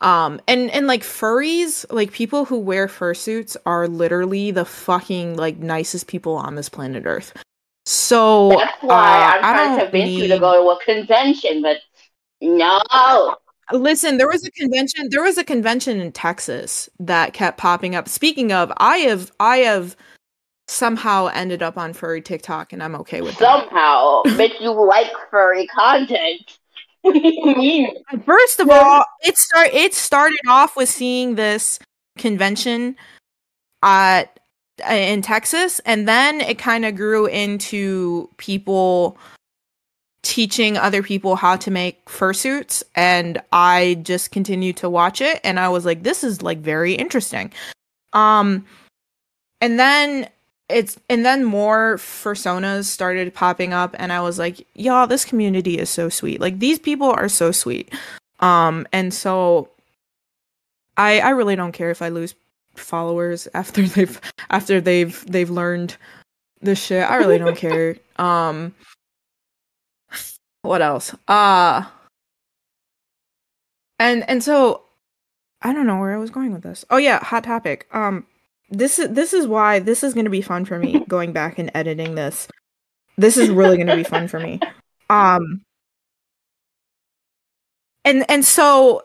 Um 0.00 0.40
and 0.48 0.70
and 0.70 0.86
like 0.86 1.02
furries, 1.02 1.84
like 1.90 2.12
people 2.12 2.44
who 2.44 2.58
wear 2.58 2.88
fursuits 2.88 3.56
are 3.66 3.86
literally 3.86 4.50
the 4.50 4.64
fucking 4.64 5.36
like 5.36 5.58
nicest 5.58 6.06
people 6.06 6.34
on 6.34 6.54
this 6.56 6.68
planet 6.68 7.04
Earth. 7.06 7.32
So 7.86 8.50
That's 8.50 8.82
why 8.82 9.22
uh, 9.22 9.32
I'm 9.32 9.40
trying 9.40 9.78
to 9.78 9.84
convince 9.84 10.10
you 10.10 10.28
to 10.28 10.38
go 10.38 10.62
to 10.62 10.70
a 10.70 10.84
convention, 10.84 11.62
but 11.62 11.78
no. 12.40 12.80
Listen, 13.72 14.16
there 14.16 14.28
was 14.28 14.44
a 14.44 14.50
convention. 14.50 15.08
There 15.10 15.22
was 15.22 15.38
a 15.38 15.44
convention 15.44 16.00
in 16.00 16.12
Texas 16.12 16.88
that 16.98 17.32
kept 17.32 17.58
popping 17.58 17.94
up. 17.94 18.08
Speaking 18.08 18.52
of, 18.52 18.72
I 18.78 18.98
have 18.98 19.32
I 19.40 19.58
have 19.58 19.96
somehow 20.68 21.26
ended 21.34 21.62
up 21.62 21.76
on 21.76 21.92
furry 21.92 22.22
TikTok, 22.22 22.72
and 22.72 22.82
I'm 22.82 22.94
okay 22.96 23.20
with 23.20 23.36
that. 23.38 23.68
Somehow, 23.68 24.22
make 24.36 24.60
you 24.60 24.70
like 24.70 25.10
furry 25.30 25.66
content. 25.66 26.58
what 27.02 27.12
do 27.14 27.20
you 27.22 27.56
mean? 27.56 27.94
First 28.24 28.60
of 28.60 28.70
all, 28.70 29.04
it 29.22 29.36
start 29.36 29.68
it 29.72 29.94
started 29.94 30.40
off 30.48 30.76
with 30.76 30.88
seeing 30.88 31.34
this 31.34 31.78
convention 32.18 32.96
at 33.82 34.38
in 34.88 35.22
Texas, 35.22 35.80
and 35.80 36.08
then 36.08 36.40
it 36.40 36.58
kind 36.58 36.84
of 36.84 36.96
grew 36.96 37.26
into 37.26 38.30
people 38.36 39.18
teaching 40.22 40.76
other 40.76 41.02
people 41.02 41.36
how 41.36 41.56
to 41.56 41.70
make 41.70 42.04
fursuits, 42.06 42.82
and 42.94 43.40
I 43.52 43.98
just 44.02 44.30
continued 44.30 44.76
to 44.78 44.90
watch 44.90 45.20
it, 45.20 45.40
and 45.44 45.58
I 45.58 45.68
was 45.68 45.84
like, 45.84 46.02
this 46.02 46.22
is 46.24 46.42
like 46.42 46.58
very 46.58 46.94
interesting. 46.94 47.52
Um, 48.12 48.66
and 49.60 49.78
then 49.78 50.28
it's 50.70 50.98
and 51.08 51.24
then 51.24 51.44
more 51.44 51.96
personas 51.96 52.84
started 52.84 53.34
popping 53.34 53.72
up 53.72 53.94
and 53.98 54.12
i 54.12 54.20
was 54.20 54.38
like 54.38 54.66
y'all 54.74 55.06
this 55.06 55.24
community 55.24 55.78
is 55.78 55.90
so 55.90 56.08
sweet. 56.08 56.40
Like 56.40 56.58
these 56.58 56.78
people 56.78 57.10
are 57.10 57.28
so 57.28 57.52
sweet. 57.52 57.92
Um 58.40 58.86
and 58.92 59.12
so 59.12 59.68
i 60.96 61.20
i 61.20 61.30
really 61.30 61.56
don't 61.56 61.72
care 61.72 61.90
if 61.90 62.02
i 62.02 62.08
lose 62.08 62.34
followers 62.74 63.48
after 63.54 63.82
they've 63.82 64.20
after 64.48 64.80
they've 64.80 65.24
they've 65.26 65.50
learned 65.50 65.96
this 66.62 66.82
shit. 66.82 67.08
I 67.08 67.16
really 67.16 67.38
don't 67.38 67.56
care. 67.56 67.96
Um 68.16 68.74
what 70.62 70.82
else? 70.82 71.14
Uh 71.28 71.84
and 73.98 74.28
and 74.28 74.42
so 74.42 74.82
i 75.62 75.72
don't 75.72 75.86
know 75.86 75.98
where 75.98 76.14
i 76.14 76.16
was 76.16 76.30
going 76.30 76.52
with 76.52 76.62
this. 76.62 76.84
Oh 76.90 76.96
yeah 76.96 77.22
hot 77.22 77.44
topic. 77.44 77.86
Um 77.92 78.26
this 78.70 78.98
is 78.98 79.10
this 79.10 79.32
is 79.32 79.46
why 79.46 79.78
this 79.78 80.02
is 80.02 80.14
going 80.14 80.24
to 80.24 80.30
be 80.30 80.42
fun 80.42 80.64
for 80.64 80.78
me 80.78 81.04
going 81.08 81.32
back 81.32 81.58
and 81.58 81.70
editing 81.74 82.14
this. 82.14 82.48
This 83.16 83.36
is 83.36 83.50
really 83.50 83.76
going 83.76 83.88
to 83.88 83.96
be 83.96 84.04
fun 84.04 84.28
for 84.28 84.40
me. 84.40 84.60
Um 85.10 85.62
and 88.04 88.24
and 88.30 88.44
so 88.44 89.02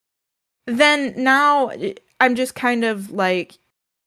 then 0.66 1.14
now 1.16 1.70
i'm 2.18 2.34
just 2.34 2.56
kind 2.56 2.82
of 2.82 3.12
like 3.12 3.56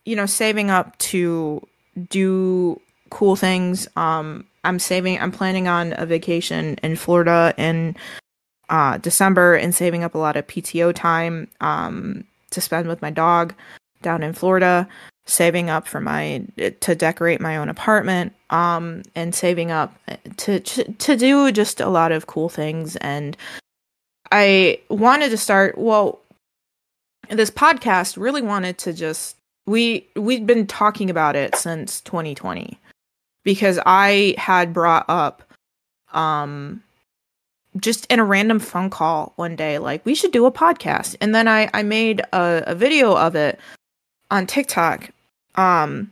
you 0.04 0.18
know 0.18 0.26
saving 0.26 0.70
up 0.70 0.98
to 0.98 1.66
do 2.10 2.80
cool 3.10 3.36
things. 3.36 3.88
Um 3.96 4.46
i'm 4.64 4.80
saving 4.80 5.20
i'm 5.20 5.32
planning 5.32 5.68
on 5.68 5.94
a 5.98 6.06
vacation 6.06 6.76
in 6.84 6.96
florida 6.96 7.54
in 7.58 7.96
uh 8.70 8.98
december 8.98 9.56
and 9.56 9.76
saving 9.76 10.04
up 10.04 10.16
a 10.16 10.18
lot 10.18 10.36
of 10.36 10.48
pto 10.48 10.94
time 10.94 11.48
um 11.62 12.24
to 12.52 12.62
spend 12.62 12.88
with 12.88 13.02
my 13.02 13.10
dog 13.10 13.54
down 14.02 14.24
in 14.24 14.34
Florida, 14.34 14.88
saving 15.26 15.70
up 15.70 15.88
for 15.88 16.00
my 16.00 16.46
to 16.82 16.96
decorate 16.96 17.42
my 17.42 17.58
own 17.58 17.70
apartment, 17.70 18.34
um, 18.50 19.04
and 19.16 19.34
saving 19.34 19.72
up 19.72 19.98
to 20.38 20.60
to, 20.60 20.92
to 20.94 21.16
do 21.16 21.52
just 21.52 21.80
a 21.80 21.90
lot 21.90 22.12
of 22.12 22.28
cool 22.28 22.50
things. 22.50 22.96
And 22.98 23.36
I 24.32 24.80
wanted 24.90 25.30
to 25.30 25.38
start. 25.38 25.78
Well, 25.78 26.20
this 27.30 27.52
podcast 27.52 28.18
really 28.18 28.42
wanted 28.42 28.78
to 28.80 28.94
just 28.94 29.38
we 29.66 30.08
we've 30.16 30.46
been 30.46 30.68
talking 30.68 31.10
about 31.10 31.36
it 31.36 31.56
since 31.56 32.02
2020 32.02 32.78
because 33.44 33.80
I 33.86 34.36
had 34.38 34.74
brought 34.74 35.06
up 35.08 35.44
um 36.14 36.84
just 37.80 38.06
in 38.08 38.20
a 38.20 38.26
random 38.26 38.60
phone 38.60 38.90
call 38.90 39.32
one 39.38 39.56
day 39.56 39.78
like 39.78 40.06
we 40.06 40.16
should 40.16 40.32
do 40.32 40.46
a 40.46 40.52
podcast. 40.52 41.16
And 41.22 41.34
then 41.34 41.48
i 41.48 41.70
i 41.74 41.84
made 41.84 42.22
a, 42.34 42.64
a 42.68 42.76
video 42.76 43.16
of 43.16 43.36
it 43.36 43.60
on 44.30 44.48
TikTok. 44.48 45.10
Um 45.56 46.12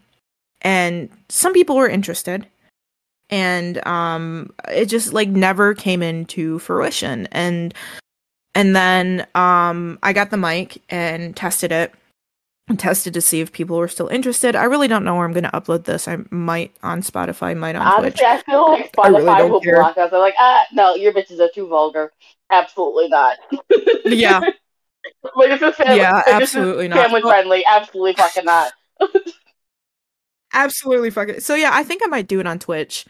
and 0.62 1.10
some 1.30 1.54
people 1.54 1.76
were 1.76 1.90
interested. 1.90 2.48
And 3.30 3.86
um 3.86 4.54
it 4.70 4.86
just 4.86 5.14
like 5.14 5.30
never 5.30 5.74
came 5.74 6.02
into 6.02 6.60
fruition. 6.60 7.28
And 7.32 7.74
and 8.56 8.76
then 8.76 9.28
um 9.36 10.00
I 10.02 10.14
got 10.14 10.32
the 10.32 10.38
mic 10.38 10.82
and 10.90 11.36
tested 11.36 11.72
it 11.72 11.94
tested 12.78 13.14
to 13.14 13.22
see 13.22 13.42
if 13.42 13.52
people 13.52 13.78
were 13.78 13.88
still 13.88 14.08
interested. 14.08 14.56
I 14.56 14.66
really 14.66 14.88
don't 14.88 15.04
know 15.04 15.16
where 15.16 15.26
I'm 15.26 15.34
going 15.34 15.44
to 15.44 15.52
upload 15.52 15.86
this. 15.86 16.08
I 16.08 16.18
might 16.30 16.76
on 16.84 17.02
Spotify, 17.02 17.56
might 17.58 17.76
on 17.76 17.82
Honestly, 17.86 18.12
Twitch. 18.12 18.22
I 18.22 18.42
feel 18.42 18.72
like 18.72 18.96
really 18.98 19.24
Spotify 19.26 19.38
don't 19.40 19.52
will 19.52 19.62
care. 19.62 19.76
block 19.78 19.98
us. 19.98 20.12
They're 20.12 20.20
like, 20.20 20.36
ah, 20.40 20.66
no, 20.74 20.96
your 20.96 21.12
bitches 21.14 21.40
are 21.40 21.50
too 21.54 21.68
vulgar. 21.68 22.12
Absolutely 22.52 23.10
not. 23.10 23.38
Yeah. 24.06 24.42
Like 25.36 25.50
this 25.60 25.62
is 25.72 25.76
family. 25.76 25.98
Yeah, 25.98 26.14
like, 26.16 26.28
is 26.28 26.34
absolutely 26.34 26.88
not. 26.88 26.98
Family 27.00 27.22
So- 27.22 27.30
friendly. 27.30 27.66
Absolutely 27.66 28.14
fucking 28.14 28.46
not. 28.46 28.72
Absolutely 30.54 31.10
fucking. 31.10 31.40
So 31.42 31.56
yeah, 31.56 31.72
I 31.74 31.84
think 31.84 32.02
I 32.04 32.08
might 32.08 32.28
do 32.28 32.40
it 32.40 32.48
on 32.48 32.60
Twitch. 32.60 33.06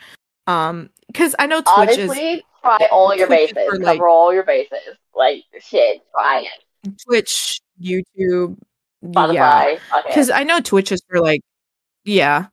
Um 0.48 0.89
cuz 1.13 1.36
I 1.39 1.45
know 1.48 1.62
Twitch 1.62 1.98
is 1.98 2.10
Honestly, 2.10 2.43
try 2.62 2.88
all 2.91 3.15
your 3.15 3.28
Twitch 3.28 3.54
bases. 3.54 3.69
for, 3.69 3.80
like- 3.80 3.98
Cover 3.98 4.08
all 4.08 4.34
your 4.34 4.43
bases. 4.43 4.98
Like 5.15 5.43
shit, 5.62 6.02
try 6.12 6.41
it. 6.41 6.93
Twitch, 7.06 7.60
YouTube. 7.82 8.58
Spotify. 9.04 9.80
Because 10.08 10.30
I 10.30 10.44
know 10.44 10.60
Twitch 10.60 10.92
is 10.92 11.02
for 11.10 11.20
like, 11.20 11.42
yeah, 12.04 12.48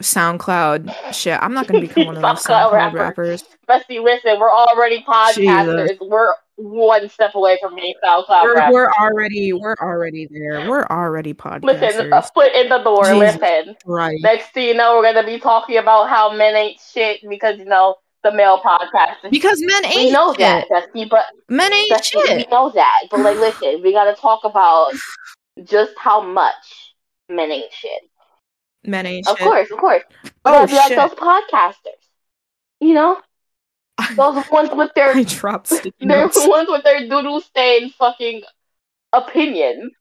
SoundCloud 0.00 1.12
shit. 1.12 1.38
I'm 1.42 1.52
not 1.54 1.66
gonna 1.66 1.80
become 1.80 2.06
one 2.06 2.16
of 2.16 2.22
those 2.22 2.44
SoundCloud 2.44 2.70
SoundCloud 2.70 2.72
rapper. 2.72 2.96
rappers. 2.98 3.44
Bestie, 3.68 4.02
listen, 4.02 4.38
we're 4.38 4.50
already 4.50 5.04
podcasters. 5.06 5.96
We're 6.00 6.32
one 6.56 7.08
step 7.08 7.34
away 7.34 7.56
from 7.62 7.76
being 7.76 7.94
SoundCloud 8.04 8.42
We're, 8.42 8.54
rappers. 8.56 8.74
we're 8.74 8.90
already 8.92 9.52
we're 9.52 9.76
already 9.80 10.26
there. 10.30 10.68
We're 10.68 10.86
already 10.86 11.32
Listen, 11.62 12.06
a 12.06 12.10
podcasters. 12.10 12.34
foot 12.34 12.52
in 12.52 12.68
the 12.68 12.78
door. 12.78 13.04
Jesus. 13.04 13.40
Listen. 13.40 13.76
Right. 13.86 14.18
Next 14.22 14.52
thing 14.52 14.68
you 14.68 14.74
know, 14.74 14.96
we're 14.96 15.12
gonna 15.12 15.26
be 15.26 15.38
talking 15.38 15.76
about 15.78 16.08
how 16.08 16.32
men 16.34 16.54
ain't 16.56 16.80
shit 16.80 17.20
because 17.28 17.58
you 17.58 17.64
know 17.64 17.96
the 18.24 18.32
male 18.32 18.60
podcast. 18.60 19.30
Because 19.30 19.60
men 19.60 19.82
we 19.84 19.88
ain't 19.88 20.12
know 20.12 20.32
shit. 20.32 20.40
that, 20.40 20.68
Bestie, 20.68 21.08
but 21.08 21.24
Men 21.48 21.72
ain't 21.72 21.90
Bestie, 21.92 22.36
we 22.36 22.46
know 22.50 22.70
that. 22.70 23.02
But 23.10 23.20
like, 23.20 23.38
listen, 23.38 23.80
we 23.82 23.92
gotta 23.92 24.14
talk 24.20 24.40
about 24.44 24.92
just 25.64 25.92
how 25.98 26.20
much 26.20 26.94
men 27.28 27.50
ain't 27.50 27.72
shit. 27.72 28.02
Men 28.84 29.06
ain't 29.06 29.26
Of 29.28 29.36
shit. 29.36 29.44
course, 29.44 29.70
of 29.70 29.78
course. 29.78 30.02
Oh 30.44 30.66
be 30.66 30.74
like 30.74 30.94
those 30.94 31.10
podcasters. 31.10 32.02
You 32.80 32.94
know, 32.94 33.20
those 34.16 34.44
ones 34.50 34.70
with 34.72 34.92
their 34.94 35.16
I 35.16 35.24
dropped 35.24 35.70
they're 36.00 36.28
the 36.28 36.48
ones 36.48 36.68
with 36.70 36.84
their 36.84 37.00
doodle 37.08 37.40
stain 37.40 37.90
fucking 37.90 38.42
opinions. 39.12 39.92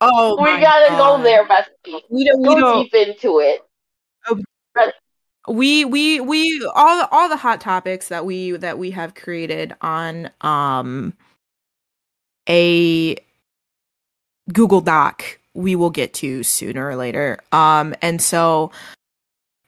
Oh, 0.00 0.36
we 0.42 0.60
gotta 0.60 0.90
God. 0.90 1.18
go 1.18 1.22
there, 1.22 1.46
Bestie. 1.46 2.00
We 2.10 2.24
don't. 2.28 2.40
We 2.40 2.48
Go 2.48 2.60
don't. 2.60 2.82
deep 2.82 2.94
into 2.94 3.40
it. 3.40 3.62
we 5.48 5.84
we 5.84 6.20
we 6.20 6.66
all 6.74 6.98
the 6.98 7.08
all 7.10 7.28
the 7.28 7.36
hot 7.36 7.60
topics 7.60 8.08
that 8.08 8.26
we 8.26 8.52
that 8.52 8.78
we 8.78 8.90
have 8.90 9.14
created 9.14 9.74
on 9.80 10.30
um 10.40 11.14
a 12.48 13.16
Google 14.52 14.80
Doc 14.80 15.38
we 15.54 15.76
will 15.76 15.90
get 15.90 16.12
to 16.14 16.42
sooner 16.42 16.88
or 16.88 16.96
later. 16.96 17.38
Um 17.52 17.94
and 18.02 18.20
so 18.20 18.70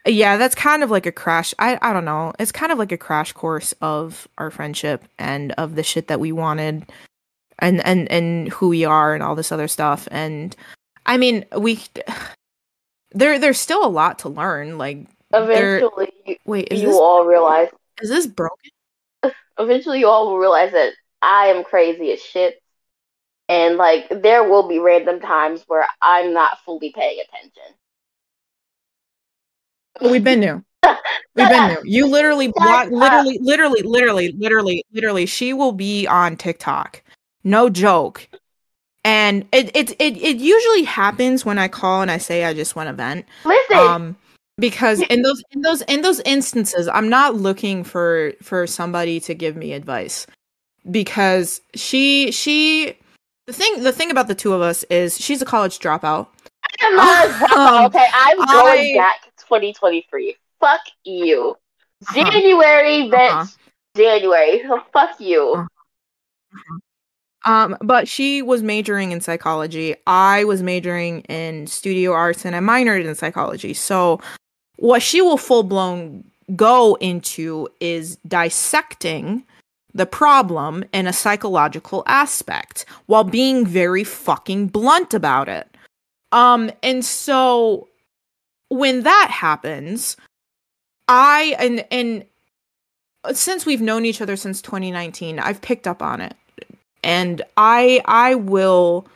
yeah, 0.05 0.37
that's 0.37 0.55
kind 0.55 0.85
of 0.85 0.91
like 0.91 1.07
a 1.07 1.13
crash. 1.13 1.55
I 1.59 1.79
I 1.83 1.93
don't 1.93 2.05
know. 2.05 2.33
It's 2.39 2.53
kind 2.53 2.73
of 2.73 2.79
like 2.79 2.93
a 2.93 2.99
crash 2.99 3.33
course 3.33 3.73
of 3.81 4.29
our 4.39 4.51
friendship 4.51 5.05
and 5.19 5.53
of 5.53 5.75
the 5.75 5.83
shit 5.83 6.09
that 6.09 6.21
we 6.21 6.33
wanted 6.33 6.91
and 7.59 7.85
and 7.85 8.11
and 8.11 8.49
who 8.49 8.69
we 8.69 8.85
are 8.85 9.15
and 9.15 9.23
all 9.23 9.35
this 9.35 9.53
other 9.53 9.69
stuff 9.69 10.09
and 10.11 10.55
I 11.07 11.17
mean, 11.17 11.45
we 11.57 11.81
there 13.13 13.39
there's 13.39 13.59
still 13.61 13.85
a 13.85 13.89
lot 13.89 14.19
to 14.21 14.29
learn 14.29 14.79
like 14.79 15.07
Eventually, 15.33 16.13
you, 16.25 16.37
Wait, 16.45 16.69
is 16.71 16.81
you 16.81 16.89
this 16.89 16.97
all 16.97 17.25
realize. 17.25 17.69
is 18.01 18.11
this 18.11 18.27
broken? 18.27 18.71
Eventually, 19.59 20.01
you 20.01 20.09
all 20.09 20.27
will 20.27 20.39
realize 20.39 20.73
that 20.73 20.93
I 21.21 21.47
am 21.47 21.65
crazy 21.65 22.13
as 22.13 22.23
shit, 22.23 22.63
and 23.49 23.77
like 23.77 24.09
there 24.11 24.45
will 24.49 24.69
be 24.69 24.79
random 24.79 25.21
times 25.21 25.63
where 25.67 25.87
I'm 26.03 26.33
not 26.33 26.59
fully 26.65 26.93
paying 26.95 27.21
attention. 27.21 27.75
We've 30.01 30.25
been 30.25 30.41
new. 30.41 30.65
We've 31.35 31.49
been 31.49 31.69
new. 31.69 31.81
You 31.85 32.07
literally 32.07 32.49
block 32.49 32.89
literally 32.91 33.39
literally 33.41 33.83
literally 33.83 34.33
literally 34.33 34.85
literally 34.93 35.27
she 35.27 35.53
will 35.53 35.73
be 35.73 36.07
on 36.07 36.37
TikTok. 36.37 37.03
No 37.45 37.71
joke. 37.71 38.29
And 39.05 39.47
it 39.53 39.75
it 39.77 39.93
it, 39.93 40.17
it 40.17 40.39
usually 40.39 40.83
happens 40.83 41.45
when 41.45 41.59
I 41.59 41.69
call 41.69 42.03
and 42.03 42.11
I 42.11 42.19
say 42.19 42.45
I 42.45 42.55
just 42.55 42.75
want 42.75 42.89
to 42.89 42.93
vent. 42.93 43.27
Listen, 43.45 43.79
Um 43.79 44.17
because 44.59 45.03
in 45.03 45.23
those 45.23 45.43
in 45.51 45.61
those 45.61 45.83
in 45.83 46.01
those 46.01 46.21
instances 46.21 46.89
I'm 46.89 47.09
not 47.09 47.35
looking 47.37 47.85
for 47.85 48.33
for 48.43 48.67
somebody 48.67 49.21
to 49.21 49.35
give 49.35 49.57
me 49.57 49.73
advice. 49.73 50.27
Because 50.91 51.61
she 51.75 52.31
she 52.33 52.97
the 53.47 53.53
thing 53.53 53.83
the 53.83 53.93
thing 53.93 54.11
about 54.11 54.29
the 54.29 54.35
two 54.35 54.53
of 54.53 54.61
us 54.61 54.83
is 54.85 55.17
she's 55.19 55.41
a 55.43 55.45
college 55.45 55.79
dropout. 55.79 56.29
I'm 56.81 56.97
not 56.97 57.27
a 57.27 57.29
dropout, 57.31 57.57
um, 57.57 57.85
okay, 57.87 58.07
I'm 58.13 58.37
going 58.39 58.95
I- 58.97 58.99
back 58.99 59.33
2023. 59.39 60.37
Fuck 60.61 60.81
you, 61.05 61.57
Uh-huh. 62.09 62.31
January, 62.31 63.09
bitch. 63.11 63.31
Uh-huh. 63.31 63.47
January. 63.97 64.63
So 64.67 64.81
fuck 64.93 65.21
you. 65.21 65.53
Uh-huh. 65.55 66.79
Um, 67.45 67.77
but 67.81 68.09
she 68.09 68.43
was 68.43 68.63
majoring 68.63 69.13
in 69.13 69.21
psychology. 69.21 69.95
I 70.07 70.43
was 70.45 70.63
majoring 70.65 71.21
in 71.23 71.69
studio 71.69 72.13
arts 72.13 72.45
and 72.45 72.57
I 72.57 72.59
minored 72.59 73.05
in 73.05 73.15
psychology. 73.15 73.73
So 73.73 74.21
what 74.79 75.01
she 75.01 75.23
will 75.23 75.37
full 75.37 75.63
blown 75.63 76.25
go 76.57 76.97
into 76.97 77.69
is 77.79 78.17
dissecting 78.27 79.45
the 79.97 80.07
problem 80.07 80.85
in 80.93 81.07
a 81.07 81.13
psychological 81.13 82.03
aspect 82.07 82.85
while 83.07 83.25
being 83.25 83.67
very 83.67 84.05
fucking 84.05 84.69
blunt 84.69 85.15
about 85.15 85.49
it. 85.49 85.69
Um 86.33 86.71
and 86.83 87.05
so 87.05 87.89
when 88.69 89.03
that 89.05 89.29
happens, 89.31 90.17
I 91.09 91.57
and 91.59 91.85
and 91.91 92.25
since 93.33 93.67
we've 93.67 93.81
known 93.81 94.05
each 94.05 94.21
other 94.21 94.37
since 94.37 94.63
2019, 94.63 95.39
I've 95.39 95.61
picked 95.61 95.87
up 95.87 96.03
on 96.03 96.21
it. 96.21 96.35
And 97.03 97.43
I 97.57 98.03
I 98.05 98.35
will 98.35 99.07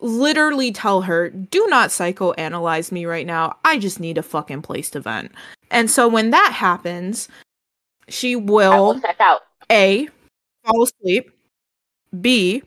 literally 0.00 0.72
tell 0.72 1.02
her, 1.02 1.30
"Do 1.30 1.66
not 1.68 1.90
psychoanalyze 1.90 2.92
me 2.92 3.04
right 3.04 3.26
now. 3.26 3.56
I 3.64 3.78
just 3.78 4.00
need 4.00 4.18
a 4.18 4.22
fucking 4.22 4.62
place 4.62 4.90
to 4.90 5.00
vent." 5.00 5.32
And 5.70 5.90
so 5.90 6.08
when 6.08 6.30
that 6.30 6.52
happens, 6.52 7.28
she 8.08 8.36
will 8.36 8.94
will 8.94 9.00
check 9.00 9.20
out. 9.20 9.42
A 9.70 10.08
fall 10.64 10.82
asleep, 10.84 11.30
B 12.20 12.62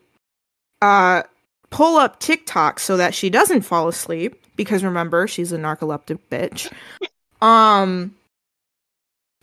uh 0.82 1.24
pull 1.70 1.98
up 1.98 2.20
TikTok 2.20 2.80
so 2.80 2.98
that 2.98 3.14
she 3.16 3.30
doesn't 3.30 3.62
fall 3.62 3.88
asleep 3.88 4.44
because 4.56 4.84
remember, 4.84 5.28
she's 5.28 5.52
a 5.52 5.58
narcoleptic 5.58 6.20
bitch. 6.30 6.72
Um 7.42 8.14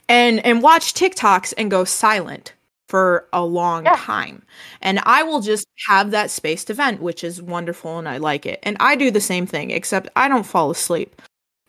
and 0.09 0.45
and 0.47 0.63
watch 0.63 0.95
TikToks 0.95 1.53
and 1.59 1.71
go 1.71 1.85
silent 1.85 2.53
for 2.89 3.27
a 3.33 3.45
long 3.45 3.85
Yeah. 3.85 3.97
time. 3.97 4.43
And 4.81 5.01
I 5.03 5.23
will 5.25 5.41
just 5.41 5.67
have 5.89 6.11
that 6.13 6.31
spaced 6.31 6.71
event, 6.71 7.03
which 7.03 7.23
is 7.25 7.43
wonderful 7.43 7.99
and 7.99 8.09
I 8.09 8.19
like 8.19 8.47
it. 8.47 8.61
And 8.63 8.77
I 8.81 8.95
do 8.97 9.11
the 9.11 9.21
same 9.21 9.47
thing 9.47 9.71
except 9.73 10.09
I 10.17 10.29
don't 10.29 10.47
fall 10.47 10.71
asleep. 10.71 11.21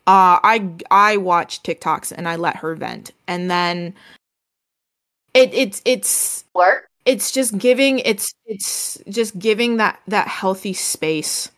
Uh 0.06 0.38
I 0.42 0.70
I 0.90 1.16
watch 1.16 1.62
TikToks 1.62 2.12
and 2.12 2.28
I 2.28 2.36
let 2.36 2.56
her 2.56 2.74
vent. 2.76 3.10
And 3.26 3.50
then 3.50 3.94
it 5.34 5.52
it's 5.54 5.82
it's 5.84 6.44
Work. 6.54 6.88
it's 7.04 7.30
just 7.30 7.56
giving 7.58 8.00
it's 8.00 8.32
it's 8.46 8.98
just 9.08 9.38
giving 9.38 9.76
that 9.76 10.00
that 10.08 10.28
healthy 10.28 10.72
space 10.72 11.50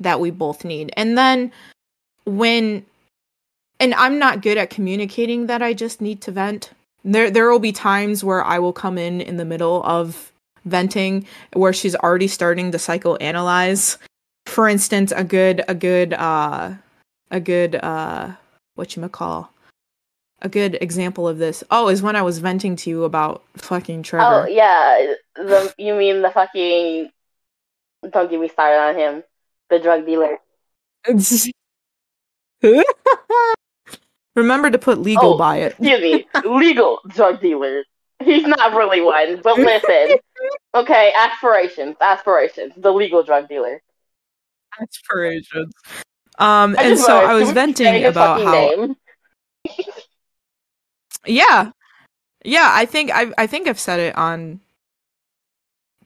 that 0.00 0.20
we 0.20 0.30
both 0.30 0.64
need. 0.64 0.92
And 0.96 1.16
then 1.16 1.52
when 2.24 2.84
and 3.78 3.94
i'm 3.94 4.18
not 4.18 4.42
good 4.42 4.58
at 4.58 4.70
communicating 4.70 5.46
that 5.46 5.62
i 5.62 5.72
just 5.72 6.00
need 6.00 6.20
to 6.22 6.32
vent. 6.32 6.70
There 7.04 7.30
there 7.30 7.50
will 7.50 7.58
be 7.60 7.72
times 7.72 8.24
where 8.24 8.44
i 8.44 8.58
will 8.58 8.72
come 8.72 8.98
in 8.98 9.20
in 9.20 9.36
the 9.36 9.44
middle 9.44 9.82
of 9.84 10.32
venting 10.64 11.24
where 11.52 11.72
she's 11.72 11.94
already 11.94 12.26
starting 12.26 12.72
to 12.72 12.78
psychoanalyze. 12.78 13.98
For 14.46 14.68
instance 14.68 15.12
a 15.14 15.24
good 15.24 15.62
a 15.68 15.74
good 15.74 16.12
uh 16.14 16.74
a 17.30 17.40
good 17.40 17.76
uh 17.76 18.32
what 18.74 18.96
you 18.96 19.08
call 19.08 19.52
a 20.42 20.48
good 20.48 20.76
example 20.80 21.26
of 21.26 21.38
this 21.38 21.64
oh 21.70 21.88
is 21.88 22.02
when 22.02 22.14
i 22.14 22.22
was 22.22 22.38
venting 22.38 22.76
to 22.76 22.90
you 22.90 23.04
about 23.04 23.42
fucking 23.56 24.02
trevor 24.02 24.44
Oh 24.44 24.46
yeah, 24.46 25.14
the 25.34 25.74
you 25.78 25.94
mean 25.94 26.22
the 26.22 26.30
fucking? 26.30 27.10
Don't 28.10 28.30
get 28.30 28.40
me 28.40 28.48
started 28.48 28.78
on 28.78 28.94
him, 28.96 29.24
the 29.70 29.78
drug 29.78 30.06
dealer. 30.06 30.38
Remember 34.36 34.70
to 34.70 34.78
put 34.78 34.98
legal 34.98 35.34
Oh, 35.34 35.38
by 35.38 35.56
it. 35.58 35.72
Excuse 35.78 36.00
me, 36.00 36.26
legal 36.44 37.00
drug 37.08 37.40
dealer. 37.40 37.84
He's 38.22 38.46
not 38.46 38.74
really 38.74 39.00
one, 39.00 39.40
but 39.42 39.58
listen. 39.58 40.18
Okay, 40.74 41.12
aspirations, 41.18 41.96
aspirations. 42.00 42.72
The 42.76 42.92
legal 42.92 43.22
drug 43.22 43.48
dealer. 43.48 43.82
Aspirations. 44.80 45.72
Um, 46.38 46.76
I 46.78 46.84
and 46.84 46.98
so 46.98 47.18
realized, 47.18 47.30
I 47.30 47.34
was 47.34 47.52
can 47.52 47.68
we 47.68 47.74
say 47.74 47.84
venting 47.84 48.04
about 48.04 48.40
fucking 48.40 48.46
how 48.46 48.84
name? 48.84 48.96
yeah, 51.26 51.70
yeah. 52.44 52.70
I 52.72 52.86
think 52.86 53.10
I 53.12 53.32
I 53.38 53.46
think 53.46 53.68
I've 53.68 53.80
said 53.80 54.00
it 54.00 54.16
on 54.16 54.60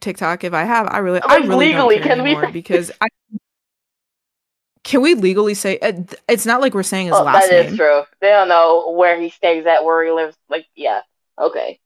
TikTok. 0.00 0.44
If 0.44 0.52
I 0.54 0.64
have, 0.64 0.86
I 0.88 0.98
really 0.98 1.20
I 1.28 1.36
Like, 1.36 1.48
really 1.48 1.58
legally, 1.58 1.96
don't 1.96 2.02
care 2.02 2.02
can 2.02 2.22
we 2.22 2.34
anymore 2.34 2.46
because 2.52 2.90
I 3.00 3.08
can 4.82 5.02
we 5.02 5.14
legally 5.14 5.54
say 5.54 5.78
uh, 5.78 5.88
it, 5.88 6.14
it's 6.28 6.46
not 6.46 6.60
like 6.60 6.74
we're 6.74 6.82
saying 6.82 7.06
his 7.06 7.16
Oh, 7.16 7.24
last 7.24 7.50
that 7.50 7.50
is 7.50 7.66
name. 7.66 7.76
true. 7.76 8.02
They 8.20 8.28
don't 8.30 8.48
know 8.48 8.90
where 8.92 9.20
he 9.20 9.30
stays 9.30 9.66
at, 9.66 9.84
where 9.84 10.04
he 10.04 10.10
lives. 10.10 10.36
Like, 10.48 10.66
yeah, 10.74 11.02
okay. 11.38 11.80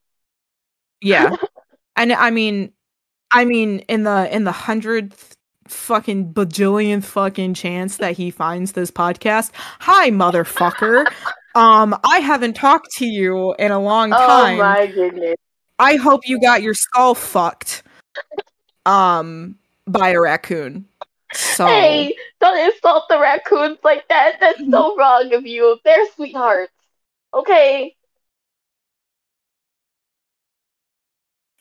Yeah. 1.00 1.36
and 1.96 2.12
I 2.12 2.30
mean 2.30 2.72
I 3.30 3.44
mean 3.44 3.80
in 3.80 4.04
the 4.04 4.34
in 4.34 4.44
the 4.44 4.52
hundredth 4.52 5.33
fucking 5.68 6.32
bajillionth 6.32 7.04
fucking 7.04 7.54
chance 7.54 7.96
that 7.98 8.12
he 8.16 8.30
finds 8.30 8.72
this 8.72 8.90
podcast. 8.90 9.50
Hi 9.80 10.10
motherfucker. 10.10 11.06
um 11.54 11.98
I 12.04 12.18
haven't 12.18 12.54
talked 12.54 12.90
to 12.96 13.06
you 13.06 13.54
in 13.58 13.70
a 13.72 13.80
long 13.80 14.10
time. 14.10 14.54
Oh 14.60 14.62
my 14.62 14.86
goodness. 14.86 15.36
I 15.78 15.96
hope 15.96 16.28
you 16.28 16.40
got 16.40 16.62
your 16.62 16.74
skull 16.74 17.14
fucked 17.14 17.82
um 18.86 19.56
by 19.86 20.10
a 20.10 20.20
raccoon. 20.20 20.86
So 21.32 21.66
Hey, 21.66 22.16
don't 22.40 22.58
insult 22.58 23.04
the 23.08 23.18
raccoons 23.18 23.78
like 23.82 24.06
that. 24.08 24.36
That's 24.40 24.60
Mm-hmm. 24.60 24.70
so 24.72 24.96
wrong 24.96 25.32
of 25.34 25.46
you. 25.46 25.78
They're 25.84 26.06
sweethearts. 26.14 26.72
Okay. 27.32 27.96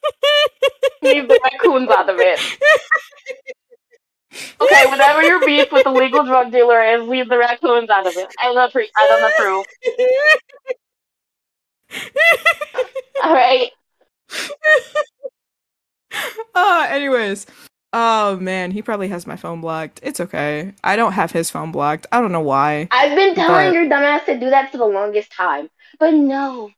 Leave 1.02 1.28
the 1.28 1.40
raccoons 1.44 1.90
out 1.90 2.10
of 2.10 2.18
it. 2.20 2.40
Okay, 4.62 4.86
whatever 4.88 5.22
your 5.24 5.46
beef 5.46 5.72
with 5.72 5.84
the 5.84 5.92
legal 5.92 6.24
drug 6.26 6.52
dealer 6.52 6.82
is, 6.82 7.08
leave 7.08 7.30
the 7.30 7.38
raccoons 7.38 7.90
out 7.90 8.08
of 8.08 8.14
it. 8.16 8.28
I 8.40 8.54
don't 8.54 8.70
approve. 8.70 8.88
I 8.96 9.08
don't 9.08 9.32
approve. 9.32 9.66
All 13.24 13.34
right. 13.34 13.70
uh 16.56 16.88
anyways. 16.90 17.46
Oh 17.96 18.38
man, 18.38 18.72
he 18.72 18.82
probably 18.82 19.08
has 19.10 19.28
my 19.28 19.36
phone 19.36 19.62
blocked. 19.62 20.00
It's 20.02 20.20
okay. 20.20 20.74
I 20.84 20.96
don't 20.96 21.12
have 21.14 21.32
his 21.32 21.52
phone 21.52 21.72
blocked. 21.72 22.08
I 22.12 22.22
don't 22.22 22.32
know 22.32 22.40
why. 22.42 22.88
I've 22.90 23.16
been 23.16 23.36
telling 23.36 23.68
But- 23.70 23.74
your 23.74 23.86
dumbass 23.86 24.26
to 24.26 24.40
do 24.40 24.50
that 24.50 24.72
for 24.72 24.78
the 24.80 24.86
longest 24.86 25.32
time, 25.32 25.70
but 26.00 26.12
no, 26.14 26.72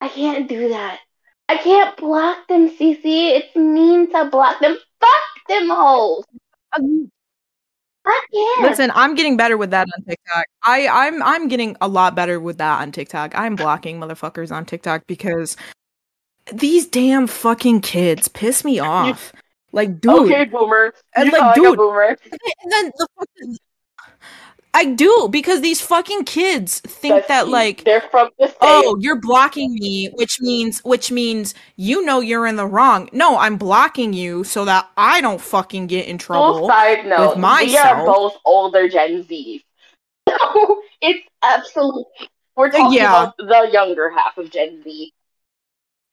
I 0.00 0.08
can't 0.08 0.48
do 0.48 0.70
that. 0.70 1.00
I 1.46 1.58
can't 1.58 1.94
block 1.98 2.48
them, 2.48 2.70
CC. 2.70 3.36
It's 3.36 3.54
mean 3.54 4.10
to 4.12 4.24
block 4.30 4.60
them. 4.60 4.78
Fuck 5.00 5.48
them 5.48 5.68
hoes. 5.68 6.24
Um, 6.76 7.10
Can't. 8.06 8.62
Listen, 8.62 8.92
I'm 8.94 9.14
getting 9.14 9.36
better 9.36 9.56
with 9.56 9.70
that 9.70 9.86
on 9.96 10.04
TikTok. 10.04 10.44
I, 10.62 10.88
I'm 10.88 11.22
I'm 11.22 11.48
getting 11.48 11.76
a 11.80 11.88
lot 11.88 12.14
better 12.14 12.38
with 12.38 12.58
that 12.58 12.80
on 12.82 12.92
TikTok. 12.92 13.32
I'm 13.34 13.56
blocking 13.56 13.98
motherfuckers 13.98 14.52
on 14.52 14.66
TikTok 14.66 15.06
because 15.06 15.56
these 16.52 16.86
damn 16.86 17.26
fucking 17.26 17.80
kids 17.80 18.28
piss 18.28 18.64
me 18.64 18.78
off. 18.78 19.32
Like, 19.72 20.00
dude, 20.00 20.30
okay, 20.30 20.44
boomer. 20.44 20.92
And, 21.16 21.26
You 21.26 21.32
like, 21.32 21.40
sound 21.40 21.46
like 21.48 21.54
dude, 21.56 21.74
a 21.74 21.76
boomer. 21.76 22.02
and 22.30 22.72
then 22.72 22.92
the 22.96 23.08
fucking, 23.18 23.56
I 24.76 24.86
do 24.86 25.28
because 25.30 25.60
these 25.60 25.80
fucking 25.80 26.24
kids 26.24 26.80
think 26.80 27.14
That's- 27.14 27.28
that 27.28 27.48
like 27.48 27.84
they're 27.84 28.00
from 28.00 28.28
the 28.38 28.46
oh, 28.60 28.82
same. 28.82 28.90
oh 28.90 28.96
you're 29.00 29.20
blocking 29.20 29.72
me 29.74 30.08
which 30.14 30.40
means 30.40 30.80
which 30.84 31.12
means 31.12 31.54
you 31.76 32.04
know 32.04 32.20
you're 32.20 32.46
in 32.46 32.56
the 32.56 32.66
wrong 32.66 33.08
no 33.12 33.38
i'm 33.38 33.56
blocking 33.56 34.12
you 34.12 34.42
so 34.42 34.64
that 34.64 34.90
i 34.96 35.20
don't 35.20 35.40
fucking 35.40 35.86
get 35.86 36.06
in 36.08 36.18
Full 36.18 36.26
trouble 36.26 36.66
side 36.68 37.06
note, 37.06 37.36
we 37.36 37.76
are 37.78 38.04
both 38.04 38.36
older 38.44 38.88
Gen 38.88 39.22
Zs. 39.24 39.62
So 40.28 40.82
it's 41.00 41.26
absolutely. 41.42 42.04
We're 42.56 42.68
uh, 42.68 42.70
talking 42.72 42.98
Yeah. 42.98 43.10
about 43.22 43.36
the 43.38 43.68
younger 43.72 44.10
half 44.10 44.36
of 44.38 44.50
Gen 44.50 44.82
Z. 44.82 45.12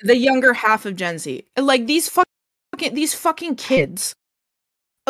the 0.02 0.18
younger 0.18 0.54
half 0.54 0.86
of 0.86 0.96
gen 0.96 1.18
z 1.20 1.46
like 1.58 1.86
these 1.88 2.10
fucking 2.10 2.94
these 2.94 3.14
fucking 3.14 3.56
kids 3.56 4.14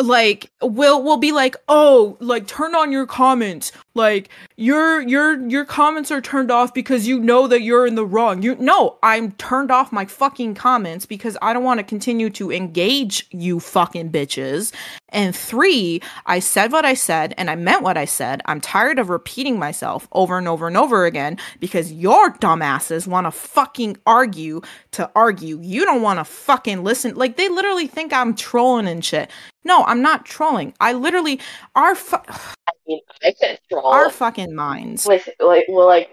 like 0.00 0.50
will 0.62 1.02
will 1.02 1.18
be 1.18 1.32
like 1.32 1.54
oh 1.68 2.16
like 2.20 2.46
turn 2.46 2.74
on 2.74 2.92
your 2.92 3.06
comments. 3.06 3.72
Like 3.94 4.30
your 4.56 5.02
your 5.02 5.38
your 5.48 5.66
comments 5.66 6.10
are 6.10 6.22
turned 6.22 6.50
off 6.50 6.72
because 6.72 7.06
you 7.06 7.18
know 7.18 7.46
that 7.46 7.60
you're 7.60 7.86
in 7.86 7.94
the 7.94 8.06
wrong. 8.06 8.42
You 8.42 8.56
no 8.56 8.98
i'm 9.02 9.32
turned 9.32 9.70
off 9.70 9.92
my 9.92 10.06
fucking 10.06 10.54
comments 10.54 11.04
because 11.04 11.36
i 11.42 11.52
don't 11.52 11.64
want 11.64 11.78
to 11.78 11.84
continue 11.84 12.30
to 12.30 12.50
engage 12.50 13.26
you 13.30 13.60
fucking 13.60 14.10
bitches. 14.10 14.72
And 15.10 15.36
three 15.36 16.00
i 16.24 16.38
said 16.38 16.72
what 16.72 16.86
i 16.86 16.94
said 16.94 17.34
and 17.36 17.50
i 17.50 17.54
meant 17.54 17.82
what 17.82 17.98
i 17.98 18.06
said. 18.06 18.40
I'm 18.46 18.62
tired 18.62 18.98
of 18.98 19.10
repeating 19.10 19.58
myself 19.58 20.08
over 20.12 20.38
and 20.38 20.48
over 20.48 20.66
and 20.66 20.76
over 20.76 21.04
again 21.04 21.36
because 21.60 21.92
your 21.92 22.32
dumbasses 22.38 23.06
want 23.06 23.26
to 23.26 23.30
fucking 23.30 23.98
argue 24.06 24.62
to 24.92 25.10
argue. 25.14 25.60
You 25.60 25.84
don't 25.84 26.00
want 26.00 26.18
to 26.18 26.24
fucking 26.24 26.82
listen. 26.82 27.14
Like 27.14 27.36
they 27.36 27.50
literally 27.50 27.86
think 27.86 28.14
i'm 28.14 28.34
trolling 28.34 28.88
and 28.88 29.04
shit 29.04 29.30
no, 29.64 29.84
I'm 29.84 30.02
not 30.02 30.24
trolling. 30.26 30.74
I 30.80 30.92
literally 30.92 31.40
our 31.74 31.94
fu- 31.94 32.16
I 32.16 32.72
mean, 32.86 33.00
I 33.22 33.32
said 33.38 33.60
troll. 33.70 33.86
our 33.86 34.10
fucking 34.10 34.54
minds. 34.54 35.06
Listen, 35.06 35.34
like, 35.40 35.66
well, 35.68 35.86
like, 35.86 36.10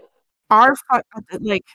Our 0.51 0.75
fu- 0.75 0.83
uh, 0.95 1.01
uh, 1.15 1.37
like 1.41 1.65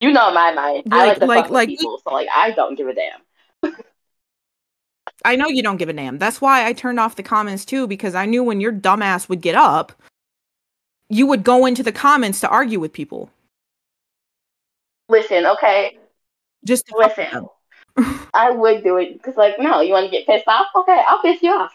you 0.00 0.12
know 0.12 0.32
my 0.32 0.52
mind. 0.52 0.84
I 0.90 0.96
Like- 0.96 1.08
like 1.08 1.18
to 1.20 1.26
like- 1.26 1.44
fuck 1.44 1.50
like- 1.52 1.68
people, 1.68 2.00
so 2.06 2.14
like, 2.14 2.28
I 2.34 2.50
don't 2.52 2.74
give 2.76 2.88
a 2.88 2.94
damn. 2.94 3.74
I 5.24 5.36
know 5.36 5.48
you 5.48 5.62
don't 5.62 5.76
give 5.76 5.90
a 5.90 5.92
damn. 5.92 6.16
That's 6.18 6.40
why 6.40 6.66
I 6.66 6.72
turned 6.72 6.98
off 6.98 7.16
the 7.16 7.22
comments 7.22 7.64
too 7.66 7.86
because 7.86 8.14
I 8.14 8.24
knew 8.26 8.42
when 8.42 8.60
your 8.60 8.72
dumbass 8.72 9.28
would 9.28 9.42
get 9.42 9.54
up, 9.54 9.92
you 11.10 11.26
would 11.26 11.44
go 11.44 11.66
into 11.66 11.82
the 11.82 11.92
comments 11.92 12.40
to 12.40 12.48
argue 12.48 12.80
with 12.80 12.92
people. 12.94 13.28
Listen, 15.10 15.44
okay. 15.44 15.98
Just 16.64 16.90
Listen. 16.96 17.48
I 18.34 18.50
would 18.50 18.82
do 18.82 18.96
it 18.98 19.14
because, 19.14 19.36
like, 19.36 19.58
no, 19.58 19.80
you 19.80 19.92
want 19.92 20.06
to 20.06 20.10
get 20.10 20.26
pissed 20.26 20.48
off? 20.48 20.66
Okay, 20.74 21.02
I'll 21.08 21.22
piss 21.22 21.42
you 21.42 21.50
off. 21.50 21.72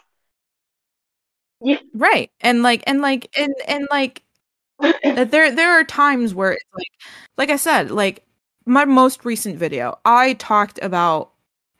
Yeah. 1.60 1.78
right 1.94 2.30
and 2.42 2.62
like 2.62 2.82
and 2.86 3.00
like 3.00 3.30
and 3.36 3.54
and 3.66 3.88
like 3.90 4.22
that 4.80 5.30
there 5.30 5.50
there 5.50 5.72
are 5.72 5.84
times 5.84 6.34
where 6.34 6.52
it's 6.52 6.64
like 6.74 6.92
like 7.38 7.50
i 7.50 7.56
said 7.56 7.90
like 7.90 8.22
my 8.66 8.84
most 8.84 9.24
recent 9.24 9.56
video 9.56 9.98
i 10.04 10.34
talked 10.34 10.78
about 10.82 11.30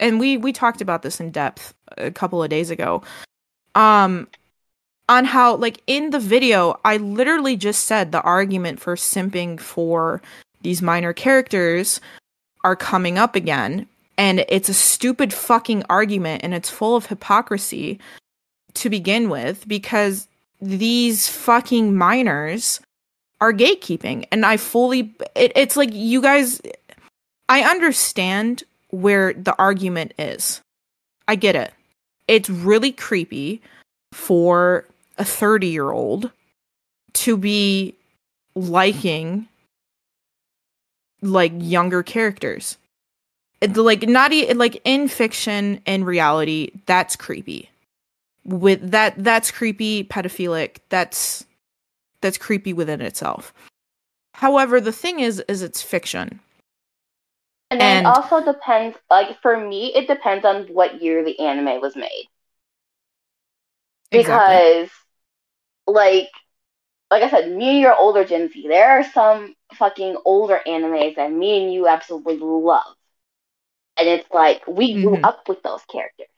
and 0.00 0.18
we 0.18 0.38
we 0.38 0.50
talked 0.52 0.80
about 0.80 1.02
this 1.02 1.20
in 1.20 1.30
depth 1.30 1.74
a 1.98 2.10
couple 2.10 2.42
of 2.42 2.48
days 2.48 2.70
ago 2.70 3.02
um 3.74 4.26
on 5.10 5.26
how 5.26 5.54
like 5.56 5.82
in 5.86 6.08
the 6.08 6.20
video 6.20 6.80
i 6.86 6.96
literally 6.96 7.54
just 7.54 7.84
said 7.84 8.12
the 8.12 8.22
argument 8.22 8.80
for 8.80 8.96
simping 8.96 9.60
for 9.60 10.22
these 10.62 10.80
minor 10.80 11.12
characters 11.12 12.00
are 12.64 12.76
coming 12.76 13.18
up 13.18 13.36
again 13.36 13.86
and 14.18 14.44
it's 14.48 14.68
a 14.68 14.74
stupid 14.74 15.32
fucking 15.32 15.84
argument 15.90 16.42
and 16.42 16.54
it's 16.54 16.70
full 16.70 16.96
of 16.96 17.06
hypocrisy 17.06 17.98
to 18.74 18.90
begin 18.90 19.28
with 19.28 19.66
because 19.68 20.28
these 20.60 21.28
fucking 21.28 21.96
minors 21.96 22.80
are 23.40 23.52
gatekeeping. 23.52 24.26
And 24.32 24.46
i 24.46 24.56
fully 24.56 25.14
it, 25.34 25.52
it's 25.54 25.76
like 25.76 25.90
you 25.92 26.22
guys 26.22 26.60
i 27.48 27.62
understand 27.62 28.64
where 28.90 29.32
the 29.34 29.54
argument 29.58 30.14
is. 30.18 30.60
I 31.28 31.34
get 31.34 31.56
it. 31.56 31.72
It's 32.28 32.48
really 32.48 32.92
creepy 32.92 33.60
for 34.12 34.86
a 35.18 35.24
30 35.24 35.66
year 35.66 35.90
old 35.90 36.30
to 37.14 37.36
be 37.36 37.94
liking 38.54 39.48
like 41.22 41.52
younger 41.56 42.02
characters 42.02 42.78
like 43.74 44.02
not 44.08 44.32
e- 44.32 44.52
like 44.54 44.80
in 44.84 45.08
fiction 45.08 45.80
and 45.86 46.06
reality 46.06 46.70
that's 46.86 47.16
creepy 47.16 47.70
with 48.44 48.90
that 48.90 49.14
that's 49.18 49.50
creepy 49.50 50.04
pedophilic 50.04 50.78
that's 50.88 51.44
that's 52.20 52.38
creepy 52.38 52.72
within 52.72 53.00
itself 53.00 53.52
however 54.34 54.80
the 54.80 54.92
thing 54.92 55.20
is 55.20 55.42
is 55.48 55.62
it's 55.62 55.82
fiction 55.82 56.40
And 57.70 57.80
then 57.80 57.96
And- 57.98 58.06
it 58.06 58.10
also 58.10 58.44
depends, 58.44 58.96
like, 59.10 59.40
for 59.42 59.56
me, 59.58 59.92
it 59.94 60.06
depends 60.06 60.44
on 60.44 60.66
what 60.68 61.02
year 61.02 61.24
the 61.24 61.38
anime 61.40 61.80
was 61.80 61.96
made. 61.96 62.28
Because, 64.12 64.88
like, 65.86 66.30
like 67.10 67.22
I 67.24 67.30
said, 67.30 67.50
me 67.50 67.68
and 67.70 67.78
you 67.80 67.88
are 67.88 67.96
older 67.96 68.24
Gen 68.24 68.48
Z. 68.50 68.68
There 68.68 68.88
are 68.88 69.02
some 69.04 69.54
fucking 69.74 70.16
older 70.24 70.60
animes 70.66 71.16
that 71.16 71.32
me 71.32 71.64
and 71.64 71.72
you 71.74 71.88
absolutely 71.88 72.36
love. 72.38 72.94
And 73.98 74.08
it's 74.08 74.30
like, 74.32 74.66
we 74.66 74.94
grew 74.94 75.18
Mhm. 75.18 75.22
up 75.22 75.48
with 75.48 75.62
those 75.62 75.84
characters. 75.84 76.28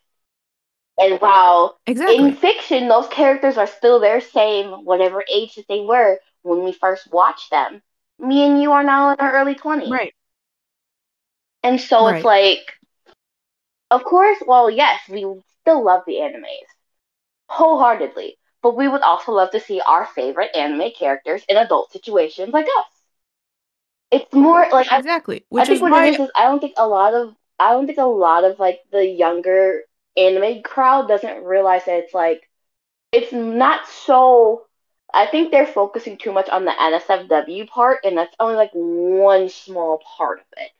And 0.98 1.20
while 1.20 1.78
exactly 1.86 2.24
in 2.24 2.32
fiction, 2.36 2.88
those 2.88 3.08
characters 3.08 3.56
are 3.56 3.66
still 3.66 3.98
their 4.00 4.20
same, 4.20 4.84
whatever 4.84 5.24
age 5.32 5.54
that 5.56 5.66
they 5.68 5.80
were 5.80 6.18
when 6.42 6.64
we 6.64 6.72
first 6.72 7.10
watched 7.12 7.50
them, 7.50 7.82
me 8.18 8.44
and 8.44 8.60
you 8.60 8.72
are 8.72 8.84
now 8.84 9.10
in 9.12 9.20
our 9.20 9.32
early 9.32 9.54
20s. 9.54 10.00
right 10.00 10.14
And 11.62 11.80
so 11.80 12.06
Right. 12.06 12.16
it's 12.16 12.24
like, 12.24 12.72
of 13.90 14.04
course, 14.04 14.38
well, 14.46 14.70
yes, 14.70 15.00
we 15.08 15.26
still 15.60 15.84
love 15.84 16.02
the 16.06 16.14
animes 16.16 16.66
wholeheartedly, 17.48 18.38
but 18.62 18.76
we 18.76 18.88
would 18.88 19.02
also 19.02 19.32
love 19.32 19.50
to 19.50 19.60
see 19.60 19.80
our 19.80 20.04
favorite 20.06 20.54
anime 20.56 20.90
characters 20.90 21.44
in 21.48 21.56
adult 21.56 21.90
situations 21.92 22.52
like 22.52 22.66
us. 22.78 23.04
It's 24.10 24.32
more 24.34 24.66
like 24.72 24.86
I, 24.90 25.02
exactly 25.02 25.44
I 25.56 25.64
which 25.64 25.66
think 25.66 25.80
is 25.80 25.82
what 25.82 25.92
why 25.92 26.06
it 26.06 26.18
is 26.18 26.18
is 26.20 26.30
I 26.36 26.44
don't 26.44 26.60
think 26.60 26.74
a 26.76 26.86
lot 26.88 27.14
of 27.14 27.34
I 27.58 27.70
don't 27.72 27.86
think 27.86 27.98
a 27.98 28.04
lot 28.04 28.44
of 28.44 28.58
like 28.58 28.80
the 28.90 29.04
younger 29.06 29.82
anime 30.16 30.62
crowd 30.62 31.08
doesn't 31.08 31.44
realize 31.44 31.84
that 31.84 31.98
it's 31.98 32.14
like 32.14 32.48
it's 33.12 33.32
not 33.32 33.86
so. 33.86 34.66
I 35.12 35.26
think 35.26 35.50
they're 35.50 35.66
focusing 35.66 36.16
too 36.18 36.32
much 36.32 36.48
on 36.48 36.64
the 36.64 36.82
NSFW 36.82 37.66
part, 37.66 38.00
and 38.04 38.16
that's 38.18 38.34
only 38.40 38.56
like 38.56 38.70
one 38.72 39.48
small 39.48 40.02
part 40.16 40.40
of 40.40 40.46
it. 40.56 40.70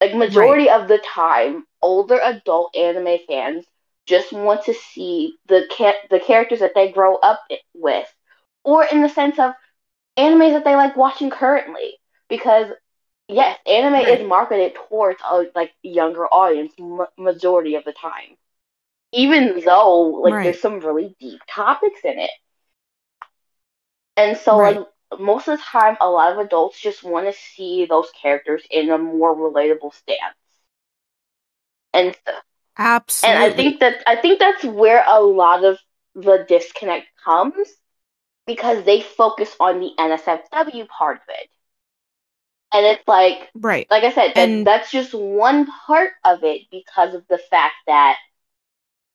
Like 0.00 0.14
majority 0.14 0.68
of 0.68 0.88
the 0.88 0.98
time, 0.98 1.66
older 1.82 2.18
adult 2.20 2.74
anime 2.76 3.18
fans 3.26 3.66
just 4.06 4.32
want 4.32 4.64
to 4.64 4.74
see 4.74 5.38
the 5.46 5.66
ca- 5.70 6.06
the 6.10 6.20
characters 6.20 6.60
that 6.60 6.74
they 6.74 6.90
grow 6.90 7.16
up 7.16 7.40
with, 7.74 8.12
or 8.64 8.84
in 8.84 9.02
the 9.02 9.08
sense 9.08 9.38
of 9.38 9.54
animes 10.16 10.52
that 10.52 10.64
they 10.64 10.76
like 10.76 10.96
watching 10.96 11.30
currently. 11.30 11.98
Because 12.28 12.72
yes, 13.30 13.58
anime 13.66 13.94
Right. 13.94 14.20
is 14.20 14.26
marketed 14.26 14.74
towards 14.74 15.20
a 15.28 15.46
like 15.54 15.72
younger 15.82 16.26
audience 16.26 16.72
m- 16.78 17.06
majority 17.18 17.74
of 17.76 17.84
the 17.84 17.92
time, 17.92 18.36
even 19.12 19.60
though 19.64 20.00
like 20.22 20.40
Right. 20.40 20.42
there's 20.42 20.60
some 20.60 20.80
really 20.80 21.16
deep 21.20 21.40
topics 21.48 22.00
in 22.04 22.18
it. 22.18 22.30
And 24.16 24.36
so 24.36 24.58
Right. 24.58 24.60
like 24.60 24.86
most 25.18 25.48
of 25.48 25.58
the 25.58 25.64
time, 25.64 25.96
a 26.00 26.08
lot 26.10 26.32
of 26.32 26.38
adults 26.38 26.78
just 26.80 27.02
want 27.02 27.26
to 27.26 27.32
see 27.32 27.86
those 27.86 28.10
characters 28.12 28.66
in 28.70 28.90
a 28.90 28.98
more 28.98 29.34
relatable 29.34 29.92
stance. 29.94 30.36
And 31.94 32.16
absolutely 32.78 33.22
and 33.22 33.38
I 33.38 33.50
think 33.50 33.80
that 33.80 34.02
I 34.06 34.16
think 34.16 34.38
that's 34.38 34.64
where 34.64 35.04
a 35.06 35.20
lot 35.20 35.64
of 35.64 35.78
the 36.14 36.44
disconnect 36.48 37.06
comes 37.24 37.68
because 38.46 38.84
they 38.84 39.00
focus 39.00 39.54
on 39.60 39.80
the 39.80 39.92
NSFW 39.98 40.86
part 40.86 41.16
of 41.18 41.22
it. 41.28 41.50
And 42.72 42.86
it's 42.86 43.06
like 43.08 43.50
right 43.54 43.86
like 43.90 44.04
I 44.04 44.12
said, 44.12 44.32
that, 44.34 44.48
And- 44.48 44.66
that's 44.66 44.90
just 44.90 45.12
one 45.14 45.66
part 45.86 46.12
of 46.24 46.44
it 46.44 46.62
because 46.70 47.14
of 47.14 47.26
the 47.28 47.38
fact 47.38 47.74
that 47.86 48.16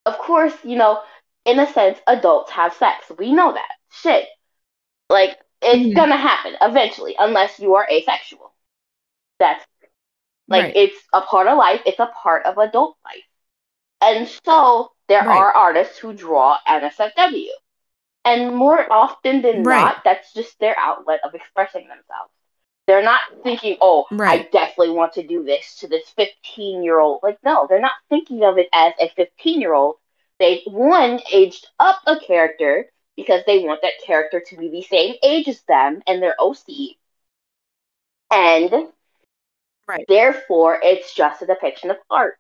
of 0.06 0.18
course, 0.20 0.54
you 0.64 0.76
know, 0.78 1.02
in 1.46 1.60
a 1.60 1.66
sense, 1.72 1.98
adults 2.08 2.52
have 2.52 2.74
sex. 2.74 3.12
We 3.18 3.32
know 3.32 3.54
that. 3.54 3.72
Shit. 3.92 4.28
Like 5.10 5.40
it's 5.62 5.88
Mhm. 5.88 5.96
gonna 5.96 6.18
happen 6.18 6.56
eventually, 6.62 7.16
unless 7.18 7.60
you 7.60 7.76
are 7.76 7.88
asexual. 7.90 8.54
That's 9.40 9.66
like 10.48 10.66
Right. 10.66 10.76
it's 10.76 11.02
a 11.14 11.22
part 11.22 11.48
of 11.48 11.58
life, 11.58 11.82
it's 11.86 12.00
a 12.00 12.06
part 12.08 12.46
of 12.46 12.58
adult 12.58 12.98
life. 13.06 13.24
And 14.02 14.28
so 14.46 14.92
there 15.08 15.24
Right. 15.24 15.38
are 15.38 15.52
artists 15.52 15.98
who 15.98 16.14
draw 16.14 16.60
NSFW. 16.68 17.52
And 18.26 18.56
more 18.56 18.92
often 18.92 19.42
than 19.42 19.64
Right. 19.64 19.82
not, 19.82 20.04
that's 20.04 20.34
just 20.34 20.60
their 20.60 20.78
outlet 20.78 21.22
of 21.24 21.34
expressing 21.36 21.88
themselves. 21.88 22.32
They're 22.88 23.04
not 23.04 23.22
thinking, 23.44 23.78
oh, 23.82 24.06
I 24.28 24.48
definitely 24.52 24.92
want 24.92 25.14
to 25.14 25.26
do 25.26 25.44
this 25.44 25.78
to 25.78 25.88
this 25.88 26.08
15 26.16 26.84
year 26.84 27.00
old. 27.00 27.22
Like, 27.24 27.40
no, 27.44 27.66
they're 27.68 27.80
not 27.80 27.94
thinking 28.10 28.44
of 28.44 28.58
it 28.58 28.68
as 28.74 28.94
a 29.00 29.10
15 29.16 29.60
year 29.62 29.74
old. 29.74 29.96
They, 30.40 30.62
one, 30.68 31.20
aged 31.32 31.68
up 31.80 32.02
a 32.06 32.20
character 32.20 32.86
because 33.16 33.42
they 33.48 33.60
want 33.60 33.82
that 33.82 33.94
character 34.06 34.42
to 34.50 34.58
be 34.58 34.70
the 34.70 34.84
same 34.84 35.16
age 35.24 35.48
as 35.48 35.62
them 35.64 36.02
and 36.08 36.22
their 36.22 36.36
OC. 36.40 36.98
And 38.32 38.92
Right. 39.88 40.06
therefore, 40.08 40.80
it's 40.84 41.14
just 41.14 41.42
a 41.42 41.46
depiction 41.46 41.92
of 41.92 41.98
art. 42.10 42.40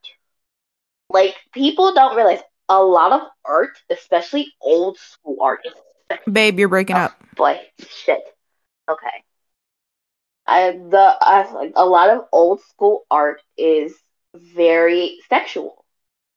Like, 1.10 1.36
people 1.54 1.94
don't 1.94 2.16
realize 2.16 2.42
a 2.70 2.84
lot 2.84 3.12
of 3.12 3.22
art, 3.46 3.78
especially 3.90 4.54
old 4.60 4.98
school 4.98 5.38
art, 5.42 5.66
babe 6.32 6.60
you're 6.60 6.68
breaking 6.68 6.96
Oh, 6.96 7.00
up 7.00 7.24
boy, 7.36 7.62
shit. 7.88 8.24
Okay. 8.90 9.24
I 10.48 10.72
the 10.72 11.18
I 11.22 11.72
a 11.76 11.86
lot 11.86 12.10
of 12.10 12.26
old 12.32 12.62
school 12.62 13.06
art 13.10 13.42
is 13.58 13.94
very 14.34 15.18
sexual. 15.30 15.86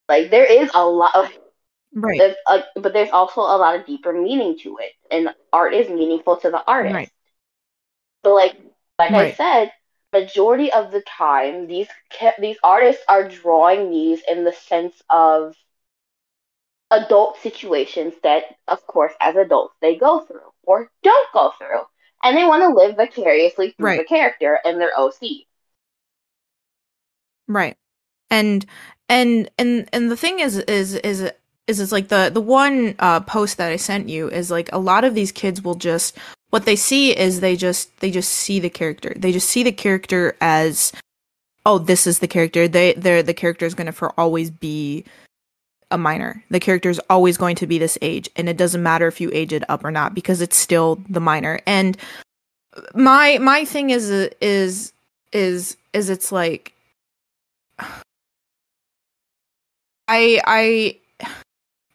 Like 0.09 0.31
there 0.31 0.47
is 0.47 0.71
a 0.75 0.85
lot 0.87 1.15
of 1.15 1.31
right 1.93 2.19
there's 2.19 2.37
a, 2.47 2.81
but 2.81 2.93
there's 2.93 3.11
also 3.11 3.41
a 3.41 3.59
lot 3.59 3.77
of 3.79 3.87
deeper 3.87 4.13
meaning 4.13 4.59
to 4.61 4.79
it, 4.79 4.93
and 5.11 5.35
art 5.53 5.75
is 5.75 5.89
meaningful 5.89 6.37
to 6.39 6.51
the 6.51 6.63
artist. 6.67 6.95
Right. 6.95 7.11
So 8.25 8.35
like 8.35 8.57
like 8.99 9.13
I 9.13 9.33
said, 9.33 9.73
majority 10.13 10.73
of 10.73 10.91
the 10.91 11.03
time 11.03 11.67
these 11.67 11.89
these 12.39 12.57
artists 12.63 13.03
are 13.09 13.29
drawing 13.29 13.91
these 13.91 14.23
in 14.29 14.45
the 14.45 14.53
sense 14.53 15.01
of 15.11 15.55
adult 16.91 17.39
situations 17.39 18.15
that 18.23 18.45
of 18.67 18.87
course 18.87 19.13
as 19.21 19.37
adults 19.37 19.75
they 19.81 19.97
go 19.97 20.21
through 20.21 20.53
or 20.63 20.91
don't 21.03 21.33
go 21.33 21.53
through 21.59 21.83
and 22.23 22.37
they 22.37 22.45
want 22.45 22.63
to 22.63 22.69
live 22.69 22.97
vicariously 22.97 23.75
through 23.77 23.97
the 23.97 24.05
character 24.05 24.59
and 24.65 24.81
their 24.81 24.91
OC. 24.97 25.47
Right. 27.47 27.77
And 28.31 28.67
and 29.09 29.51
and 29.59 29.89
and 29.93 30.11
the 30.11 30.17
thing 30.17 30.41
is 30.41 30.59
is 30.59 30.95
is 30.95 31.31
is 31.67 31.81
it's 31.81 31.93
like 31.93 32.09
the 32.09 32.31
the 32.33 32.41
one 32.41 32.95
uh 32.99 33.21
post 33.21 33.57
that 33.57 33.73
I 33.73 33.77
sent 33.77 34.09
you 34.09 34.29
is 34.29 34.51
like 34.51 34.71
a 34.73 34.79
lot 34.79 35.05
of 35.05 35.15
these 35.15 35.33
kids 35.33 35.63
will 35.63 35.75
just 35.75 36.17
what 36.51 36.65
they 36.65 36.77
see 36.77 37.17
is 37.17 37.41
they 37.41 37.57
just 37.57 37.97
they 38.01 38.11
just 38.11 38.33
see 38.33 38.59
the 38.59 38.71
character. 38.71 39.13
They 39.17 39.33
just 39.33 39.49
see 39.49 39.63
the 39.63 39.73
character 39.73 40.37
as 40.41 40.93
oh 41.65 41.79
this 41.79 42.07
is 42.07 42.19
the 42.19 42.29
character. 42.29 42.69
They 42.69 42.95
they're 42.95 43.23
the 43.23 43.35
character 43.35 43.67
is 43.67 43.75
going 43.75 43.87
to 43.87 43.93
for 43.93 44.19
always 44.19 44.51
be 44.51 45.05
a 45.91 45.99
minor. 45.99 46.45
The 46.51 46.61
character 46.61 46.91
is 46.91 47.01
always 47.09 47.37
going 47.37 47.57
to 47.57 47.67
be 47.67 47.79
this 47.79 47.99
age 48.03 48.29
and 48.37 48.49
it 48.49 48.57
doesn't 48.57 48.83
matter 48.83 49.07
if 49.07 49.21
you 49.21 49.31
age 49.33 49.53
it 49.53 49.69
up 49.69 49.85
or 49.85 49.91
not 49.91 50.15
because 50.15 50.41
it's 50.41 50.57
still 50.57 51.03
the 51.09 51.21
minor. 51.21 51.61
And 51.67 51.97
my 52.95 53.39
my 53.39 53.65
thing 53.65 53.91
is 53.91 54.11
is 54.11 54.93
is 55.33 55.77
is 55.93 56.11
it's 56.11 56.31
like 56.33 56.73
I 60.09 60.41
I 60.47 60.97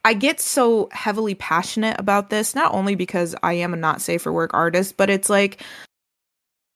I 0.06 0.14
get 0.14 0.40
so 0.42 0.90
heavily 0.92 1.36
passionate 1.36 2.00
about 2.00 2.30
this 2.30 2.56
not 2.56 2.74
only 2.74 2.96
because 2.96 3.36
I 3.42 3.54
am 3.54 3.74
a 3.74 3.78
not 3.78 4.02
safe 4.02 4.24
for 4.24 4.34
work 4.34 4.54
artist, 4.54 4.98
but 4.98 5.10
it's 5.10 5.30
like 5.30 5.64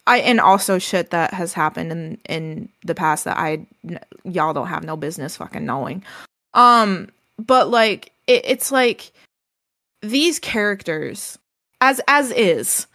I 0.05 0.19
and 0.19 0.39
also 0.39 0.79
shit 0.79 1.09
that 1.09 1.33
has 1.33 1.53
happened 1.53 1.91
in 1.91 2.17
in 2.29 2.69
the 2.85 2.95
past 2.95 3.25
that 3.25 3.37
I 3.37 3.65
y'all 4.23 4.53
don't 4.53 4.67
have 4.67 4.83
no 4.83 4.95
business 4.95 5.35
fucking 5.35 5.65
knowing. 5.65 6.03
Um 6.57 7.09
but 7.37 7.69
like 7.69 8.11
it, 8.27 8.41
it's 8.45 8.71
like 8.71 9.13
these 10.01 10.39
characters 10.39 11.39
as 11.79 12.01
as 12.07 12.31
is 12.31 12.87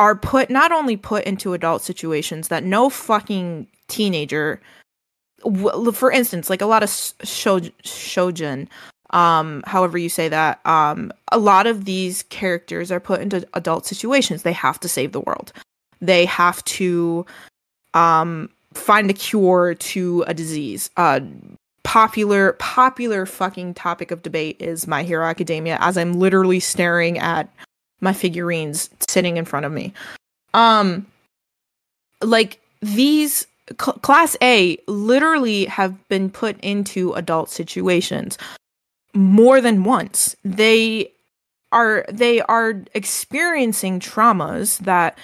are 0.00 0.16
put 0.16 0.50
not 0.50 0.72
only 0.72 0.96
put 0.96 1.24
into 1.24 1.54
adult 1.54 1.80
situations 1.82 2.48
that 2.48 2.64
no 2.64 2.90
fucking 2.90 3.66
teenager 3.88 4.60
for 5.94 6.10
instance 6.10 6.50
like 6.50 6.60
a 6.60 6.66
lot 6.66 6.82
of 6.82 6.88
shoj- 6.88 7.72
shojin 7.82 8.68
um 9.10 9.62
however 9.66 9.98
you 9.98 10.08
say 10.08 10.28
that 10.28 10.64
um 10.66 11.12
a 11.30 11.38
lot 11.38 11.66
of 11.66 11.84
these 11.84 12.22
characters 12.24 12.90
are 12.92 13.00
put 13.00 13.20
into 13.20 13.46
adult 13.54 13.86
situations. 13.86 14.42
They 14.42 14.52
have 14.52 14.78
to 14.80 14.88
save 14.88 15.12
the 15.12 15.20
world. 15.20 15.52
They 16.00 16.24
have 16.26 16.64
to 16.64 17.26
um 17.94 18.50
find 18.74 19.10
a 19.10 19.14
cure 19.14 19.74
to 19.74 20.24
a 20.26 20.34
disease 20.34 20.90
uh 20.96 21.20
popular 21.84 22.52
popular 22.54 23.26
fucking 23.26 23.74
topic 23.74 24.10
of 24.10 24.22
debate 24.22 24.56
is 24.60 24.86
my 24.86 25.02
hero 25.02 25.26
academia 25.26 25.76
as 25.80 25.98
i'm 25.98 26.12
literally 26.14 26.60
staring 26.60 27.18
at 27.18 27.52
my 28.02 28.12
figurines 28.12 28.90
sitting 29.08 29.38
in 29.38 29.46
front 29.46 29.64
of 29.64 29.72
me. 29.72 29.94
Um 30.52 31.06
like 32.20 32.60
these 32.82 33.46
cl- 33.80 33.98
class 33.98 34.36
a 34.42 34.76
literally 34.86 35.64
have 35.64 36.08
been 36.08 36.28
put 36.28 36.60
into 36.60 37.14
adult 37.14 37.48
situations 37.48 38.36
more 39.14 39.60
than 39.60 39.84
once. 39.84 40.36
They 40.44 41.12
are 41.70 42.04
they 42.10 42.42
are 42.42 42.82
experiencing 42.92 44.00
traumas 44.00 44.78
that 44.80 45.16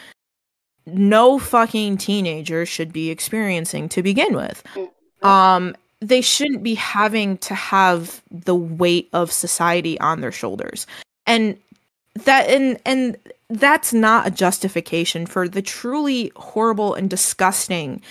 no 0.86 1.38
fucking 1.38 1.98
teenager 1.98 2.64
should 2.64 2.92
be 2.92 3.10
experiencing 3.10 3.90
to 3.90 4.02
begin 4.02 4.34
with. 4.34 4.62
Mm-hmm. 4.74 5.26
um 5.26 5.76
they 6.00 6.20
shouldn't 6.20 6.62
be 6.62 6.74
having 6.74 7.38
to 7.38 7.54
have 7.54 8.22
the 8.30 8.54
weight 8.54 9.08
of 9.12 9.32
society 9.32 9.98
on 10.00 10.20
their 10.20 10.32
shoulders. 10.32 10.86
And 11.26 11.58
that 12.24 12.48
and 12.48 12.78
and 12.84 13.16
that's 13.50 13.92
not 13.92 14.26
a 14.26 14.30
justification 14.30 15.26
for 15.26 15.48
the 15.48 15.62
truly 15.62 16.32
horrible 16.36 16.94
and 16.94 17.08
disgusting 17.08 18.02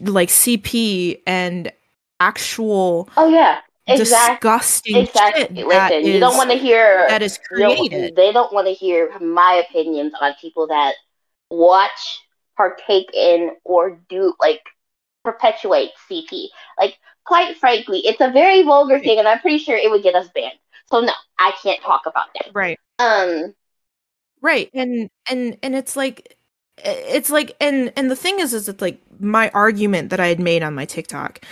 like 0.00 0.28
cp 0.28 1.20
and 1.26 1.72
actual 2.20 3.08
oh 3.16 3.28
yeah. 3.28 3.60
Exactly. 3.88 4.34
disgusting 4.34 4.96
exactly. 4.96 5.62
listen 5.62 6.04
you 6.04 6.18
don't 6.18 6.36
want 6.36 6.50
to 6.50 6.56
hear 6.56 7.06
that 7.08 7.22
is 7.22 7.38
created. 7.38 8.16
They 8.16 8.32
don't 8.32 8.52
want 8.52 8.66
to 8.66 8.72
hear 8.72 9.16
my 9.20 9.64
opinions 9.68 10.12
on 10.20 10.34
people 10.40 10.66
that 10.68 10.94
watch 11.50 12.20
partake 12.56 13.08
in 13.14 13.52
or 13.64 14.00
do 14.08 14.34
like 14.40 14.62
perpetuate 15.26 15.90
cp 16.08 16.46
like 16.78 16.96
quite 17.24 17.56
frankly 17.56 17.98
it's 18.06 18.20
a 18.20 18.30
very 18.30 18.62
vulgar 18.62 19.00
thing 19.00 19.18
and 19.18 19.26
i'm 19.26 19.40
pretty 19.40 19.58
sure 19.58 19.76
it 19.76 19.90
would 19.90 20.02
get 20.02 20.14
us 20.14 20.28
banned 20.34 20.58
so 20.90 21.00
no, 21.00 21.12
I 21.38 21.52
can't 21.62 21.80
talk 21.82 22.02
about 22.06 22.26
that. 22.34 22.50
Right. 22.54 22.78
Um 22.98 23.54
right. 24.40 24.70
And 24.72 25.10
and 25.28 25.56
and 25.62 25.74
it's 25.74 25.96
like 25.96 26.36
it's 26.78 27.30
like 27.30 27.56
and 27.60 27.92
and 27.96 28.10
the 28.10 28.16
thing 28.16 28.38
is 28.38 28.54
is 28.54 28.68
it's 28.68 28.82
like 28.82 29.00
my 29.18 29.50
argument 29.54 30.10
that 30.10 30.20
I 30.20 30.28
had 30.28 30.40
made 30.40 30.62
on 30.62 30.74
my 30.74 30.84
TikTok 30.84 31.44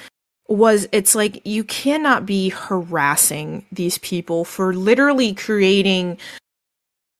was 0.48 0.86
it's 0.92 1.14
like 1.14 1.44
you 1.46 1.64
cannot 1.64 2.26
be 2.26 2.50
harassing 2.50 3.64
these 3.72 3.98
people 3.98 4.44
for 4.44 4.74
literally 4.74 5.32
creating 5.32 6.18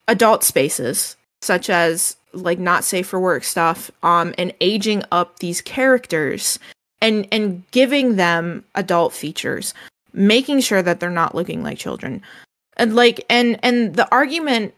adult 0.07 0.45
spaces 0.45 1.17
such 1.41 1.71
as 1.71 2.17
like 2.35 2.59
not 2.59 2.85
safe 2.85 3.07
for 3.07 3.21
work 3.21 3.45
stuff 3.45 3.91
um 4.03 4.35
and 4.39 4.53
aging 4.61 5.03
up 5.13 5.39
these 5.39 5.61
characters 5.61 6.59
and 7.01 7.27
and 7.33 7.63
giving 7.71 8.17
them 8.17 8.65
adult 8.75 9.13
features 9.13 9.75
making 10.15 10.61
sure 10.61 10.81
that 10.81 11.01
they're 11.01 11.11
not 11.11 11.35
looking 11.35 11.63
like 11.63 11.77
children. 11.77 12.23
And 12.77 12.95
like 12.95 13.25
and 13.29 13.59
and 13.63 13.95
the 13.95 14.11
argument 14.11 14.75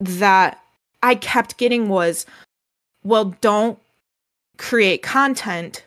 that 0.00 0.62
i 1.02 1.14
kept 1.14 1.58
getting 1.58 1.88
was 1.88 2.24
well 3.04 3.36
don't 3.40 3.78
create 4.56 5.02
content 5.02 5.84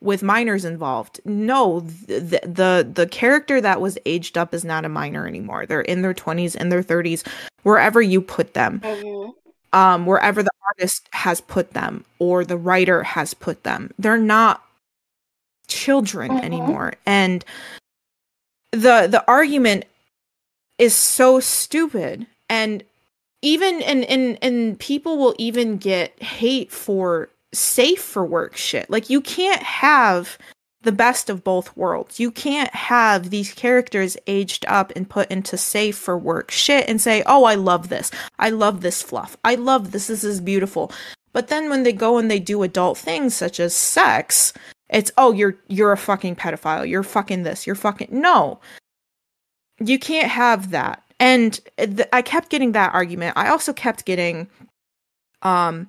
with 0.00 0.22
minors 0.22 0.64
involved. 0.64 1.20
No 1.24 1.80
the, 1.80 2.40
the 2.42 2.90
the 2.92 3.06
character 3.06 3.60
that 3.60 3.80
was 3.80 3.98
aged 4.06 4.38
up 4.38 4.54
is 4.54 4.64
not 4.64 4.84
a 4.84 4.88
minor 4.88 5.26
anymore. 5.26 5.66
They're 5.66 5.82
in 5.82 6.02
their 6.02 6.14
20s 6.14 6.56
and 6.58 6.72
their 6.72 6.82
30s 6.82 7.26
wherever 7.62 8.00
you 8.00 8.20
put 8.20 8.54
them. 8.54 8.80
Mm-hmm. 8.80 9.30
Um 9.72 10.06
wherever 10.06 10.42
the 10.42 10.50
artist 10.66 11.08
has 11.12 11.40
put 11.40 11.72
them 11.72 12.04
or 12.18 12.44
the 12.44 12.56
writer 12.56 13.02
has 13.02 13.34
put 13.34 13.62
them. 13.64 13.92
They're 13.98 14.18
not 14.18 14.64
children 15.68 16.32
mm-hmm. 16.32 16.44
anymore. 16.44 16.94
And 17.06 17.44
the 18.72 19.06
the 19.08 19.24
argument 19.26 19.84
is 20.78 20.94
so 20.94 21.40
stupid. 21.40 22.26
And 22.48 22.82
even 23.42 23.82
and 23.82 24.04
and 24.04 24.38
and 24.42 24.78
people 24.78 25.16
will 25.18 25.34
even 25.38 25.76
get 25.76 26.20
hate 26.22 26.70
for 26.70 27.28
safe 27.52 28.00
for 28.00 28.24
work 28.24 28.56
shit. 28.56 28.90
Like 28.90 29.10
you 29.10 29.20
can't 29.20 29.62
have 29.62 30.38
the 30.82 30.92
best 30.92 31.28
of 31.28 31.44
both 31.44 31.76
worlds. 31.76 32.18
You 32.18 32.30
can't 32.30 32.74
have 32.74 33.30
these 33.30 33.52
characters 33.52 34.16
aged 34.26 34.64
up 34.66 34.92
and 34.96 35.08
put 35.08 35.30
into 35.30 35.56
safe 35.56 35.96
for 35.96 36.16
work 36.16 36.50
shit 36.50 36.88
and 36.88 37.00
say, 37.00 37.22
"Oh, 37.26 37.44
I 37.44 37.54
love 37.54 37.88
this. 37.88 38.10
I 38.38 38.50
love 38.50 38.80
this 38.80 39.02
fluff. 39.02 39.36
I 39.44 39.56
love 39.56 39.92
this. 39.92 40.06
This 40.06 40.24
is 40.24 40.40
beautiful." 40.40 40.92
But 41.32 41.48
then 41.48 41.70
when 41.70 41.84
they 41.84 41.92
go 41.92 42.18
and 42.18 42.30
they 42.30 42.40
do 42.40 42.62
adult 42.62 42.98
things 42.98 43.34
such 43.34 43.60
as 43.60 43.74
sex, 43.74 44.52
it's 44.90 45.12
oh 45.16 45.32
you're 45.32 45.56
you're 45.68 45.92
a 45.92 45.96
fucking 45.96 46.36
pedophile 46.36 46.88
you're 46.88 47.02
fucking 47.02 47.42
this 47.44 47.66
you're 47.66 47.76
fucking 47.76 48.08
no 48.10 48.60
you 49.78 49.98
can't 49.98 50.30
have 50.30 50.70
that 50.70 51.02
and 51.18 51.60
th- 51.78 52.08
i 52.12 52.20
kept 52.20 52.50
getting 52.50 52.72
that 52.72 52.92
argument 52.92 53.36
i 53.36 53.48
also 53.48 53.72
kept 53.72 54.04
getting 54.04 54.48
um 55.42 55.88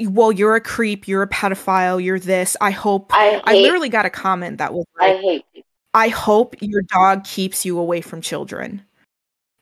well 0.00 0.32
you're 0.32 0.54
a 0.54 0.60
creep 0.60 1.08
you're 1.08 1.22
a 1.22 1.28
pedophile 1.28 2.02
you're 2.02 2.18
this. 2.18 2.56
I 2.60 2.70
hope 2.70 3.10
i, 3.12 3.40
I 3.44 3.54
literally 3.54 3.88
got 3.88 4.06
a 4.06 4.10
comment 4.10 4.58
that 4.58 4.72
was 4.72 4.84
like, 5.00 5.16
i 5.16 5.20
hate 5.20 5.44
i 5.94 6.08
hope 6.08 6.54
your 6.60 6.82
dog 6.82 7.24
keeps 7.24 7.64
you 7.64 7.78
away 7.78 8.00
from 8.00 8.20
children. 8.20 8.82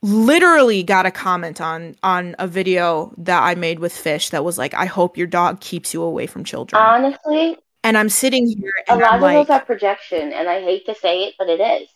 Literally 0.02 0.82
got 0.82 1.06
a 1.06 1.10
comment 1.10 1.62
on 1.62 1.96
on 2.02 2.36
a 2.38 2.46
video 2.46 3.14
that 3.16 3.42
i 3.42 3.54
made 3.54 3.78
with 3.78 3.96
fish 3.96 4.30
that 4.30 4.44
was 4.44 4.58
like 4.58 4.74
i 4.74 4.84
hope 4.84 5.16
your 5.16 5.26
dog 5.26 5.60
keeps 5.60 5.94
you 5.94 6.02
away 6.02 6.26
from 6.26 6.44
children. 6.44 6.80
Honestly 6.82 7.56
and 7.84 7.98
I'm 7.98 8.08
sitting 8.08 8.46
here. 8.46 8.72
a 8.88 8.96
lot 8.96 9.04
I'm 9.04 9.14
of 9.16 9.20
like, 9.22 9.46
those 9.46 9.54
are 9.54 9.60
projection, 9.60 10.32
and 10.32 10.48
I 10.48 10.62
hate 10.62 10.86
to 10.86 10.94
say 10.94 11.24
it, 11.24 11.34
but 11.38 11.50
it 11.50 11.60
is. 11.60 11.88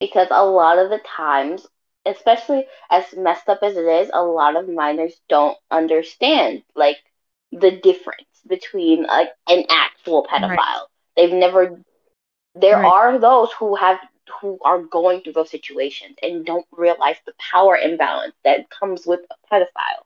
Because 0.00 0.26
a 0.30 0.44
lot 0.44 0.78
of 0.78 0.90
the 0.90 1.00
times, 1.16 1.64
especially 2.04 2.66
as 2.90 3.04
messed 3.16 3.48
up 3.48 3.60
as 3.62 3.76
it 3.76 3.86
is, 3.86 4.10
a 4.12 4.22
lot 4.22 4.56
of 4.56 4.68
minors 4.68 5.14
don't 5.28 5.56
understand. 5.70 6.64
Like 6.74 6.98
the 7.52 7.72
difference 7.82 8.28
between 8.46 9.04
like 9.04 9.30
an 9.48 9.64
actual 9.70 10.26
pedophile. 10.30 10.56
Right. 10.56 10.86
They've 11.16 11.32
never. 11.32 11.80
There 12.54 12.76
right. 12.76 12.92
are 12.92 13.18
those 13.18 13.52
who 13.52 13.76
have 13.76 13.98
who 14.40 14.58
are 14.64 14.82
going 14.82 15.20
through 15.20 15.34
those 15.34 15.50
situations 15.50 16.16
and 16.22 16.44
don't 16.44 16.66
realize 16.72 17.16
the 17.24 17.32
power 17.38 17.76
imbalance 17.76 18.34
that 18.44 18.68
comes 18.70 19.06
with 19.06 19.20
a 19.30 19.54
pedophile. 19.54 20.04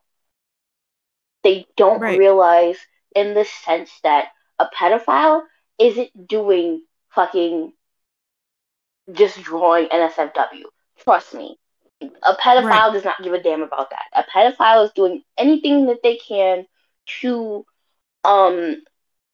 They 1.43 1.67
don't 1.77 2.01
right. 2.01 2.19
realize 2.19 2.77
in 3.15 3.35
the 3.35 3.45
sense 3.45 3.91
that 4.03 4.29
a 4.59 4.67
pedophile 4.67 5.43
isn't 5.79 6.29
doing 6.29 6.83
fucking 7.15 7.73
just 9.13 9.43
drawing 9.43 9.89
NSFW. 9.89 10.65
Trust 11.03 11.35
me. 11.35 11.59
A 12.03 12.35
pedophile 12.35 12.65
right. 12.65 12.93
does 12.93 13.05
not 13.05 13.23
give 13.23 13.33
a 13.33 13.43
damn 13.43 13.63
about 13.63 13.91
that. 13.91 14.05
A 14.15 14.25
pedophile 14.25 14.85
is 14.85 14.93
doing 14.93 15.23
anything 15.37 15.87
that 15.87 16.03
they 16.03 16.17
can 16.17 16.67
to 17.21 17.65
um 18.25 18.77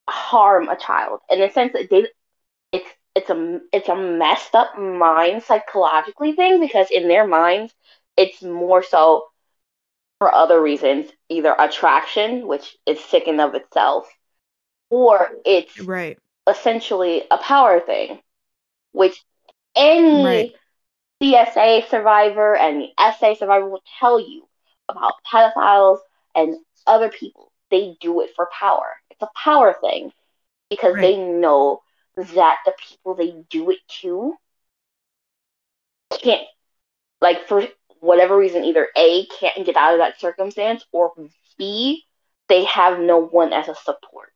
harm 0.08 0.68
a 0.68 0.76
child. 0.76 1.20
In 1.30 1.40
the 1.40 1.50
sense 1.50 1.72
that 1.72 1.90
they 1.90 2.06
it's 2.72 2.90
it's 3.14 3.30
a 3.30 3.60
it's 3.72 3.88
a 3.88 3.96
messed 3.96 4.54
up 4.54 4.78
mind 4.78 5.42
psychologically 5.42 6.32
thing 6.32 6.60
because 6.60 6.90
in 6.90 7.08
their 7.08 7.26
minds 7.26 7.74
it's 8.16 8.42
more 8.42 8.82
so 8.82 9.24
for 10.18 10.34
other 10.34 10.60
reasons, 10.62 11.10
either 11.28 11.54
attraction, 11.58 12.46
which 12.46 12.76
is 12.86 12.98
sick 13.04 13.28
in 13.28 13.40
of 13.40 13.54
itself, 13.54 14.08
or 14.90 15.30
it's 15.44 15.80
right 15.80 16.18
essentially 16.48 17.24
a 17.30 17.38
power 17.38 17.80
thing, 17.80 18.20
which 18.92 19.22
any 19.76 20.24
right. 20.24 20.54
CSA 21.22 21.88
survivor 21.88 22.56
and 22.56 22.80
the 22.82 22.88
SA 22.98 23.34
survivor 23.34 23.68
will 23.68 23.82
tell 24.00 24.20
you 24.20 24.46
about 24.88 25.14
pedophiles 25.30 25.98
and 26.34 26.56
other 26.86 27.08
people 27.10 27.50
they 27.70 27.96
do 28.00 28.20
it 28.20 28.30
for 28.36 28.48
power. 28.58 28.96
It's 29.10 29.22
a 29.22 29.28
power 29.42 29.74
thing 29.80 30.12
because 30.70 30.94
Right. 30.94 31.00
they 31.02 31.16
know 31.16 31.82
that 32.16 32.58
the 32.64 32.72
people 32.88 33.14
they 33.14 33.32
do 33.50 33.70
it 33.70 33.78
to 34.00 34.34
can't, 36.22 36.46
like, 37.20 37.46
for 37.48 37.66
whatever 38.00 38.36
reason, 38.36 38.64
either 38.64 38.88
A, 38.96 39.26
can't 39.26 39.64
get 39.66 39.76
out 39.76 39.92
of 39.94 39.98
that 39.98 40.20
circumstance, 40.20 40.84
or 40.92 41.12
B, 41.58 42.04
they 42.48 42.64
have 42.64 43.00
no 43.00 43.18
one 43.18 43.52
as 43.52 43.68
a 43.68 43.74
support. 43.74 44.32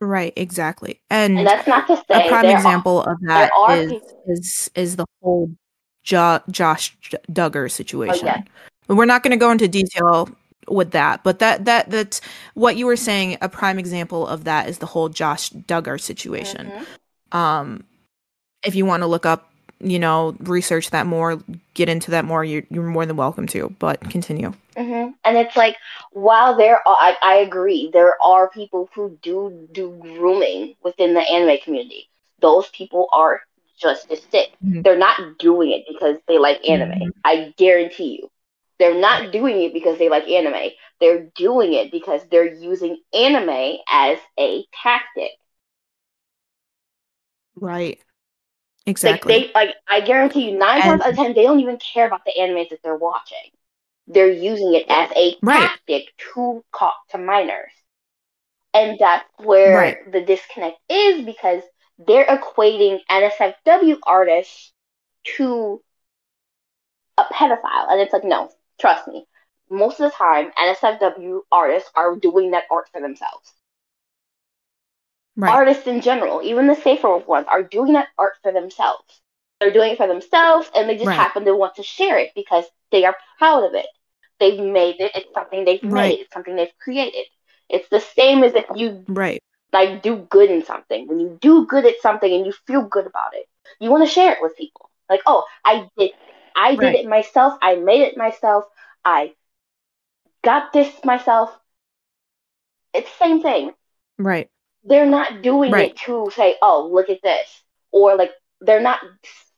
Right, 0.00 0.32
exactly. 0.36 1.00
And 1.10 1.38
And 1.38 1.46
that's 1.46 1.66
not 1.66 1.86
to 1.88 1.96
say 1.96 2.26
a 2.26 2.28
prime 2.28 2.42
there 2.42 2.52
are- 2.52 2.56
example 2.56 3.02
of 3.02 3.18
that 3.22 3.50
is, 3.70 3.80
is 3.80 3.90
people- 3.90 4.22
is 4.26 4.70
is 4.76 4.96
the 4.96 5.06
whole 5.22 5.50
jo- 6.04 6.40
Josh 6.50 6.96
Duggar 7.32 7.70
situation. 7.70 8.28
Oh, 8.28 8.32
yeah. 8.32 8.42
We're 8.94 9.06
not 9.06 9.22
going 9.24 9.32
to 9.32 9.36
go 9.36 9.50
into 9.50 9.66
detail 9.66 10.28
with 10.70 10.92
that, 10.92 11.22
but 11.24 11.38
that 11.40 11.64
that 11.64 11.90
that's 11.90 12.20
what 12.54 12.76
you 12.76 12.86
were 12.86 12.96
saying. 12.96 13.38
A 13.40 13.48
prime 13.48 13.78
example 13.78 14.26
of 14.26 14.44
that 14.44 14.68
is 14.68 14.78
the 14.78 14.86
whole 14.86 15.08
Josh 15.08 15.50
Duggar 15.50 16.00
situation. 16.00 16.72
Mhm. 17.32 17.38
Um, 17.38 17.84
if 18.64 18.74
you 18.74 18.84
want 18.84 19.02
to 19.02 19.06
look 19.06 19.24
up, 19.26 19.50
you 19.80 19.98
know, 19.98 20.34
research 20.40 20.90
that 20.90 21.06
more, 21.06 21.40
get 21.74 21.88
into 21.88 22.10
that 22.10 22.24
more, 22.24 22.44
you're 22.44 22.64
you're 22.70 22.82
more 22.84 23.06
than 23.06 23.16
welcome 23.16 23.46
to. 23.48 23.74
But 23.78 24.00
continue. 24.10 24.52
hmm 24.76 25.08
And 25.24 25.36
it's 25.36 25.56
like, 25.56 25.76
while 26.12 26.56
there 26.56 26.76
are, 26.86 26.96
I, 27.00 27.16
I 27.22 27.34
agree, 27.36 27.90
there 27.92 28.14
are 28.22 28.48
people 28.48 28.88
who 28.94 29.16
do 29.22 29.68
do 29.72 29.96
grooming 30.00 30.74
within 30.82 31.14
the 31.14 31.20
anime 31.20 31.58
community. 31.64 32.08
Those 32.40 32.68
people 32.70 33.08
are 33.12 33.42
just 33.80 34.10
as 34.10 34.20
sick. 34.30 34.50
Mhm. 34.64 34.82
They're 34.82 34.98
not 34.98 35.38
doing 35.38 35.70
it 35.70 35.84
because 35.88 36.16
they 36.26 36.38
like 36.38 36.68
anime. 36.68 36.90
Mhm. 36.98 37.10
I 37.24 37.54
guarantee 37.56 38.18
you. 38.20 38.30
They're 38.78 38.94
not 38.98 39.32
doing 39.32 39.60
it 39.62 39.72
because 39.72 39.98
they 39.98 40.08
like 40.08 40.28
anime. 40.28 40.70
They're 41.00 41.26
doing 41.36 41.72
it 41.74 41.90
because 41.90 42.22
they're 42.30 42.52
using 42.54 42.98
anime 43.12 43.78
as 43.90 44.18
a 44.38 44.64
tactic. 44.82 45.32
Right. 47.56 47.98
Like 47.98 48.86
Exactly. 48.86 49.32
they 49.34 49.52
like 49.54 49.74
I 49.88 50.00
guarantee 50.00 50.50
you 50.50 50.58
nine 50.58 50.76
And- 50.80 50.84
times 50.84 51.02
out 51.02 51.10
of 51.10 51.16
ten 51.16 51.34
they 51.34 51.42
don't 51.42 51.60
even 51.60 51.78
care 51.78 52.06
about 52.06 52.24
the 52.24 52.32
animes 52.38 52.70
that 52.70 52.80
they're 52.82 52.96
watching. 52.96 53.50
They're 54.06 54.32
using 54.32 54.74
it 54.74 54.86
as 54.88 55.10
a 55.16 55.36
Right. 55.42 55.68
tactic 55.68 56.14
to 56.34 56.64
talk 56.76 56.96
to 57.10 57.18
minors. 57.18 57.72
And 58.72 58.98
that's 58.98 59.28
where 59.38 59.76
Right. 59.76 60.12
the 60.12 60.20
disconnect 60.22 60.78
is 60.88 61.24
because 61.24 61.62
they're 61.98 62.24
equating 62.26 63.00
NSFW 63.10 63.98
artists 64.04 64.72
to 65.36 65.82
a 67.18 67.24
pedophile. 67.24 67.90
And 67.90 68.00
it's 68.00 68.12
like, 68.12 68.24
no, 68.24 68.50
trust 68.80 69.06
me. 69.08 69.26
Most 69.70 70.00
of 70.00 70.10
the 70.10 70.16
time, 70.16 70.52
NSFW 70.58 71.42
artists 71.50 71.90
are 71.94 72.16
doing 72.16 72.50
that 72.52 72.64
art 72.70 72.88
for 72.90 73.00
themselves 73.00 73.54
right. 75.36 75.60
artists 75.60 75.86
in 75.86 76.00
general, 76.00 76.42
even 76.42 76.66
the 76.66 76.74
safer 76.74 77.16
ones, 77.18 77.46
are 77.48 77.62
doing 77.62 77.92
that 77.94 78.08
art 78.18 78.34
for 78.42 78.52
themselves. 78.52 79.22
They're 79.60 79.72
doing 79.72 79.92
it 79.92 79.98
for 79.98 80.06
themselves, 80.06 80.70
and 80.74 80.88
they 80.88 80.96
just 80.96 81.12
Right. 81.12 81.12
happen 81.12 81.44
to 81.44 81.54
want 81.56 81.76
to 81.76 81.82
share 81.82 82.18
it 82.18 82.30
because 82.34 82.64
they 82.90 83.04
are 83.04 83.16
proud 83.38 83.64
of 83.64 83.74
it. 83.74 83.86
They've 84.40 84.60
made 84.60 84.96
it. 85.00 85.12
It's 85.14 85.32
something 85.34 85.64
they've 85.64 85.82
Right. 85.82 85.88
made. 85.88 86.20
It's 86.20 86.32
something 86.32 86.56
they've 86.56 86.78
created. 86.82 87.26
It's 87.68 87.88
the 87.88 88.00
same 88.00 88.44
as 88.44 88.54
if 88.54 88.64
you 88.74 89.06
right. 89.08 89.40
like 89.72 90.02
do 90.02 90.16
good 90.30 90.50
in 90.50 90.64
something. 90.64 91.06
When 91.08 91.20
you 91.20 91.38
do 91.40 91.66
good 91.66 91.84
at 91.86 92.00
something 92.00 92.32
and 92.32 92.46
you 92.46 92.52
feel 92.66 92.82
good 92.82 93.06
about 93.06 93.34
it, 93.34 93.46
you 93.80 93.90
want 93.90 94.06
to 94.06 94.12
share 94.12 94.32
it 94.32 94.38
with 94.42 94.56
people. 94.56 94.90
Like, 95.08 95.20
oh, 95.26 95.44
I 95.64 95.88
did, 95.96 96.10
I 96.56 96.76
did 96.76 96.82
Right. 96.82 96.94
it 96.94 97.06
myself. 97.06 97.58
I 97.62 97.76
made 97.76 98.02
it 98.02 98.16
myself. 98.16 98.64
I 99.04 99.34
got 100.42 100.72
this 100.72 101.04
myself. 101.04 101.58
It's 102.94 103.10
the 103.10 103.24
same 103.24 103.42
thing 103.42 103.74
Right. 104.18 104.50
they're 104.84 105.06
not 105.06 105.42
doing 105.42 105.72
Right. 105.72 105.90
it 105.90 105.96
to 105.96 106.30
say, 106.34 106.56
"Oh, 106.62 106.88
look 106.92 107.10
at 107.10 107.22
this," 107.22 107.62
or 107.92 108.16
like 108.16 108.32
they're 108.60 108.80
not 108.80 109.00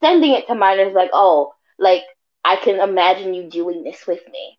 sending 0.01 0.33
it 0.33 0.47
to 0.47 0.55
minors 0.55 0.93
like, 0.95 1.11
"Oh, 1.13 1.55
like 1.79 2.05
I 2.45 2.57
can 2.57 2.81
imagine 2.81 3.35
you 3.35 3.45
doing 3.45 3.83
this 3.85 4.07
with 4.07 4.27
me. 4.29 4.59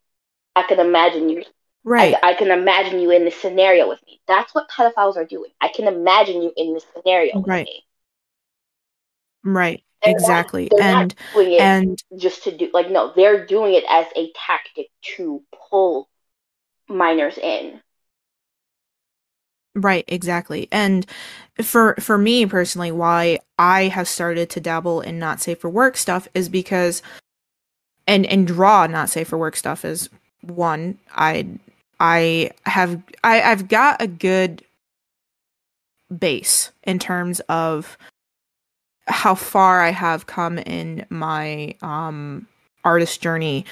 I 0.56 0.64
can 0.64 0.80
imagine 0.80 1.30
you. 1.30 1.44
Right. 1.84 2.16
I, 2.24 2.32
I 2.32 2.34
can 2.36 2.52
imagine 2.52 3.00
you 3.00 3.12
in 3.12 3.26
this 3.26 3.40
scenario 3.42 3.88
with 3.90 4.02
me." 4.06 4.22
That's 4.28 4.54
what 4.56 4.70
pedophiles 4.70 5.18
are 5.18 5.26
doing. 5.26 5.52
I 5.62 5.68
can 5.70 5.88
imagine 5.88 6.42
you 6.42 6.54
in 6.56 6.74
this 6.74 6.86
scenario 6.96 7.40
with 7.42 7.48
Right. 7.48 7.66
me. 7.66 7.86
Right. 9.44 9.84
They're 10.04 10.12
Exactly. 10.14 10.70
and 10.80 11.16
not 11.16 11.38
it 11.48 11.60
and 11.60 12.04
just 12.18 12.44
to 12.46 12.58
do 12.58 12.70
like 12.74 12.90
no, 12.90 13.14
they're 13.16 13.46
doing 13.46 13.76
it 13.76 13.84
as 13.88 14.08
a 14.16 14.32
tactic 14.36 14.88
to 15.16 15.44
pull 15.70 16.10
minors 16.88 17.38
in. 17.38 17.80
Right, 19.74 20.04
exactly. 20.08 20.68
And 20.72 21.06
for 21.62 21.96
for 22.00 22.18
me 22.18 22.46
personally, 22.46 22.92
why 22.92 23.40
I 23.58 23.84
have 23.84 24.08
started 24.08 24.50
to 24.52 24.60
dabble 24.60 25.02
in 25.02 25.18
not 25.20 25.40
safe 25.40 25.60
for 25.60 25.70
work 25.70 25.98
stuff 25.98 26.28
is 26.34 26.50
because 26.50 27.02
and 28.08 28.26
and 28.26 28.48
draw 28.48 28.88
not 28.88 29.10
safe 29.10 29.28
for 29.30 29.38
work 29.38 29.56
stuff 29.56 29.86
is 29.86 30.10
one, 30.42 30.98
I 31.16 31.48
I 32.00 32.52
have 32.66 33.02
I, 33.24 33.42
I've 33.44 33.68
got 33.68 34.02
a 34.02 34.08
good 34.08 34.64
base 36.20 36.72
in 36.84 37.00
terms 37.00 37.40
of 37.48 37.98
how 39.12 39.36
far 39.36 39.82
I 39.82 39.92
have 39.92 40.26
come 40.26 40.58
in 40.58 41.06
my 41.10 41.76
um 41.82 42.48
artist 42.84 43.22
journey. 43.22 43.66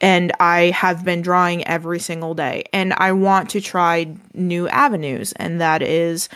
And 0.00 0.32
I 0.40 0.70
have 0.70 1.04
been 1.04 1.20
drawing 1.20 1.66
every 1.66 2.00
single 2.00 2.34
day. 2.34 2.64
And 2.72 2.94
I 2.96 3.12
want 3.12 3.50
to 3.50 3.60
try 3.60 4.14
new 4.32 4.66
avenues. 4.68 5.32
And 5.32 5.60
that 5.60 5.82
is 5.82 6.30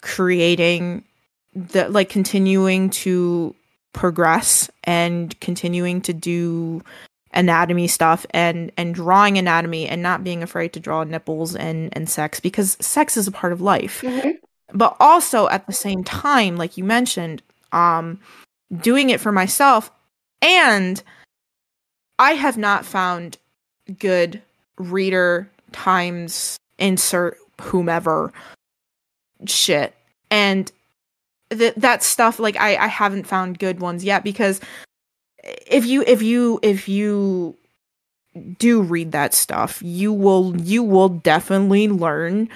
creating 0.00 1.04
the 1.54 1.88
like 1.88 2.08
continuing 2.08 2.90
to 2.90 3.54
progress 3.92 4.70
and 4.84 5.38
continuing 5.40 6.00
to 6.02 6.12
do 6.12 6.82
anatomy 7.32 7.88
stuff 7.88 8.24
and 8.30 8.70
and 8.76 8.94
drawing 8.94 9.38
anatomy 9.38 9.86
and 9.88 10.02
not 10.02 10.24
being 10.24 10.42
afraid 10.42 10.72
to 10.72 10.80
draw 10.80 11.04
nipples 11.04 11.56
and 11.56 11.94
and 11.96 12.08
sex 12.08 12.40
because 12.40 12.76
sex 12.80 13.16
is 13.16 13.26
a 13.26 13.32
part 13.32 13.52
of 13.52 13.60
life 13.60 14.02
but 14.72 14.96
also 15.00 15.48
at 15.48 15.66
the 15.66 15.72
same 15.72 16.04
time 16.04 16.56
like 16.56 16.76
you 16.76 16.84
mentioned 16.84 17.42
um 17.72 18.18
doing 18.80 19.10
it 19.10 19.20
for 19.20 19.32
myself 19.32 19.90
and 20.42 21.02
i 22.18 22.32
have 22.32 22.58
not 22.58 22.84
found 22.84 23.38
good 23.98 24.42
reader 24.78 25.50
times 25.72 26.58
insert 26.78 27.36
whomever 27.60 28.32
shit. 29.46 29.94
And 30.30 30.70
th- 31.50 31.74
that 31.76 32.02
stuff 32.02 32.38
like 32.38 32.56
i 32.60 32.76
i 32.76 32.86
haven't 32.86 33.26
found 33.26 33.58
good 33.58 33.80
ones 33.80 34.04
yet 34.04 34.22
because 34.22 34.60
if 35.66 35.86
you 35.86 36.04
if 36.06 36.22
you 36.22 36.60
if 36.62 36.88
you 36.88 37.56
do 38.58 38.82
read 38.82 39.12
that 39.12 39.32
stuff 39.32 39.82
you 39.82 40.12
will 40.12 40.54
you 40.60 40.82
will 40.82 41.08
definitely 41.08 41.88
learn 41.88 42.48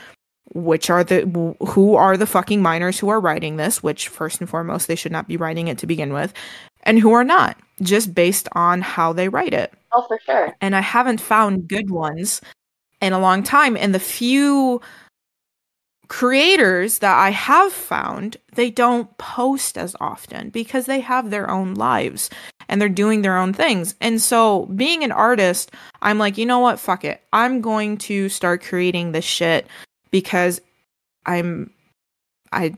which 0.55 0.91
are 0.91 1.03
the 1.03 1.23
who 1.69 1.95
are 1.95 2.17
the 2.17 2.27
fucking 2.27 2.61
minors 2.63 2.99
who 2.99 3.09
are 3.09 3.21
writing 3.21 3.57
this 3.57 3.83
which 3.83 4.09
first 4.09 4.41
and 4.41 4.49
foremost 4.49 4.87
they 4.87 4.95
should 4.95 5.13
not 5.13 5.29
be 5.29 5.37
writing 5.37 5.69
it 5.69 5.79
to 5.79 5.87
begin 5.87 6.13
with 6.13 6.33
and 6.85 6.99
who 6.99 7.13
are 7.13 7.25
not 7.25 7.57
just 7.81 8.15
based 8.15 8.49
on 8.53 8.81
how 8.81 9.13
they 9.13 9.29
write 9.29 9.55
it. 9.55 9.73
Oh, 9.93 10.05
for 10.07 10.19
sure. 10.25 10.57
and 10.61 10.77
i 10.77 10.81
haven't 10.81 11.21
found 11.21 11.69
good 11.69 11.91
ones 11.91 12.41
in 13.01 13.13
a 13.13 13.19
long 13.19 13.43
time 13.43 13.77
and 13.77 13.95
the 13.95 14.01
few 14.01 14.81
creators 16.09 16.99
that 16.99 17.19
i 17.19 17.31
have 17.31 17.73
found 17.73 18.37
they 18.55 18.71
don't 18.71 19.17
post 19.19 19.79
as 19.79 19.97
often 20.01 20.51
because 20.51 20.87
they 20.87 21.01
have 21.01 21.31
their 21.31 21.51
own 21.51 21.75
lives 21.75 22.29
and 22.69 22.81
they're 22.81 22.89
doing 22.89 23.21
their 23.21 23.37
own 23.37 23.53
things. 23.53 23.95
And 24.01 24.21
so 24.21 24.67
being 24.67 25.05
an 25.05 25.13
artist 25.13 25.73
i'm 26.01 26.19
like 26.19 26.39
you 26.39 26.47
know 26.47 26.59
what? 26.59 26.81
Fuck 26.81 27.05
it. 27.05 27.23
I'm 27.33 27.61
going 27.61 27.99
to 27.99 28.29
start 28.29 28.63
creating 28.63 29.13
this 29.13 29.25
shit 29.25 29.67
because 30.13 30.61
I'm 31.27 31.73
I 32.53 32.75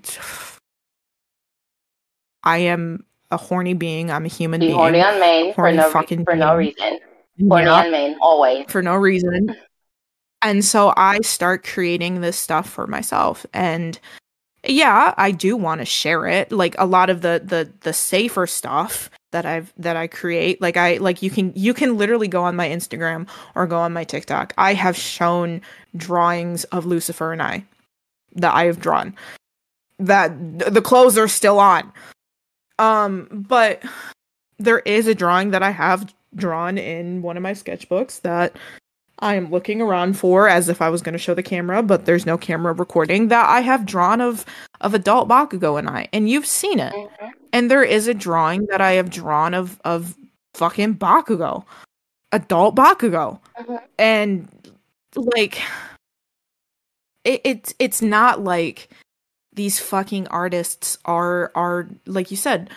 I 2.42 2.58
am 2.58 3.04
a 3.30 3.36
horny 3.36 3.74
being. 3.74 4.10
I'm 4.10 4.24
a 4.24 4.28
human 4.28 4.60
Be 4.60 4.66
being 4.68 4.78
horny 4.78 5.02
on 5.02 5.20
main 5.20 5.52
horny 5.52 5.76
for 5.76 5.82
no 5.82 5.90
fucking 5.90 6.24
for 6.24 6.36
no 6.36 6.56
reason. 6.56 6.98
Horny 7.48 7.64
Yeah, 7.66 7.72
on 7.84 7.90
main 7.90 8.16
always. 8.20 8.64
for 8.68 8.80
no 8.80 8.94
reason. 8.94 9.54
And 10.42 10.62
so 10.62 10.92
I 10.94 11.20
start 11.22 11.64
creating 11.64 12.20
this 12.20 12.36
stuff 12.36 12.68
for 12.68 12.86
myself 12.86 13.46
and 13.54 13.98
yeah, 14.66 15.14
I 15.16 15.30
do 15.30 15.56
want 15.56 15.80
to 15.80 15.86
share 15.86 16.26
it. 16.26 16.52
Like 16.52 16.74
a 16.78 16.84
lot 16.84 17.08
of 17.08 17.22
the 17.22 17.40
the 17.42 17.72
the 17.80 17.94
safer 17.94 18.46
stuff 18.46 19.08
that 19.34 19.44
I've 19.44 19.72
that 19.78 19.96
I 19.96 20.06
create, 20.06 20.60
like 20.60 20.76
I 20.76 20.98
like 20.98 21.20
you 21.20 21.28
can 21.28 21.52
you 21.56 21.74
can 21.74 21.98
literally 21.98 22.28
go 22.28 22.44
on 22.44 22.54
my 22.54 22.68
Instagram 22.68 23.28
or 23.56 23.66
go 23.66 23.78
on 23.78 23.92
my 23.92 24.04
TikTok. 24.04 24.54
I 24.56 24.74
have 24.74 24.96
shown 24.96 25.60
drawings 25.96 26.62
of 26.64 26.86
Lucifer 26.86 27.32
and 27.32 27.42
I 27.42 27.64
that 28.36 28.54
I 28.54 28.66
have 28.66 28.78
drawn. 28.78 29.16
That 29.98 30.30
the 30.72 30.80
clothes 30.80 31.18
are 31.18 31.26
still 31.26 31.58
on. 31.58 31.92
Um, 32.78 33.26
but 33.32 33.82
there 34.58 34.78
is 34.80 35.08
a 35.08 35.16
drawing 35.16 35.50
that 35.50 35.64
I 35.64 35.70
have 35.70 36.14
drawn 36.36 36.78
in 36.78 37.20
one 37.20 37.36
of 37.36 37.42
my 37.42 37.52
sketchbooks 37.54 38.20
that 38.20 38.56
I 39.20 39.34
am 39.36 39.50
looking 39.50 39.80
around 39.80 40.18
for 40.18 40.48
as 40.48 40.68
if 40.68 40.82
I 40.82 40.90
was 40.90 41.00
going 41.00 41.12
to 41.12 41.18
show 41.18 41.34
the 41.34 41.42
camera, 41.42 41.82
but 41.82 42.04
there's 42.04 42.26
no 42.26 42.36
camera 42.36 42.72
recording 42.72 43.28
that 43.28 43.48
I 43.48 43.60
have 43.60 43.86
drawn 43.86 44.20
of 44.20 44.44
of 44.80 44.92
adult 44.94 45.28
Bakugo 45.28 45.78
and 45.78 45.88
I, 45.88 46.08
and 46.12 46.28
you've 46.28 46.46
seen 46.46 46.80
it. 46.80 46.92
Mhm. 46.92 47.30
And 47.52 47.70
there 47.70 47.84
is 47.84 48.08
a 48.08 48.14
drawing 48.14 48.66
that 48.66 48.80
I 48.80 48.92
have 48.92 49.10
drawn 49.10 49.54
of 49.54 49.80
of 49.84 50.16
fucking 50.54 50.96
Bakugo, 50.96 51.64
adult 52.32 52.74
Bakugo, 52.74 53.38
Mhm. 53.58 53.82
and 53.98 54.48
like 55.14 55.62
it, 57.24 57.40
it's 57.44 57.74
it's 57.78 58.02
not 58.02 58.42
like 58.42 58.88
these 59.52 59.78
fucking 59.78 60.26
artists 60.28 60.98
are 61.04 61.52
are 61.54 61.88
like 62.06 62.30
you 62.32 62.36
said 62.36 62.68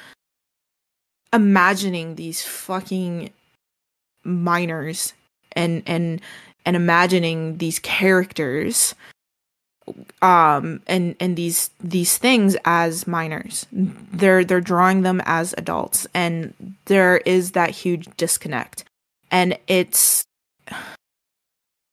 imagining 1.34 2.16
these 2.16 2.44
fucking 2.46 3.32
minors 4.24 5.14
and 5.58 5.84
and 5.86 6.22
and 6.66 6.76
imagining 6.76 7.58
these 7.58 7.80
characters 7.80 8.96
um 10.22 10.82
and 10.88 11.16
and 11.20 11.36
these 11.36 11.72
these 11.82 12.18
things 12.18 12.56
as 12.66 13.08
minors. 13.08 13.66
They're 13.72 14.46
they're 14.46 14.62
drawing 14.62 15.02
them 15.02 15.22
as 15.26 15.54
adults 15.58 16.08
and 16.14 16.54
there 16.86 17.18
is 17.18 17.52
that 17.52 17.72
huge 17.72 18.08
disconnect. 18.18 18.86
And 19.32 19.58
it's 19.68 20.24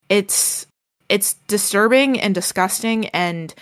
it's 0.08 0.66
it's 1.08 1.34
disturbing 1.48 2.20
and 2.20 2.34
disgusting 2.34 3.08
and 3.08 3.54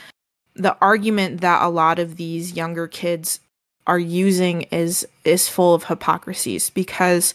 the 0.55 0.77
argument 0.81 1.41
that 1.41 1.63
a 1.63 1.69
lot 1.69 1.99
of 1.99 2.17
these 2.17 2.53
younger 2.53 2.87
kids 2.87 3.41
are 3.87 3.99
using 3.99 4.63
is 4.63 5.07
is 5.25 5.49
full 5.49 5.75
of 5.75 5.85
hypocrisies 5.85 6.71
because 6.71 7.35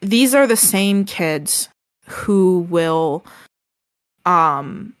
these 0.00 0.34
are 0.34 0.46
the 0.46 0.56
same 0.56 1.04
kids 1.04 1.68
who 2.08 2.66
will 2.70 3.24
um 4.26 4.92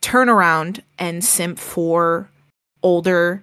turn 0.00 0.28
around 0.28 0.82
and 0.98 1.24
simp 1.24 1.58
for 1.58 2.28
older 2.82 3.42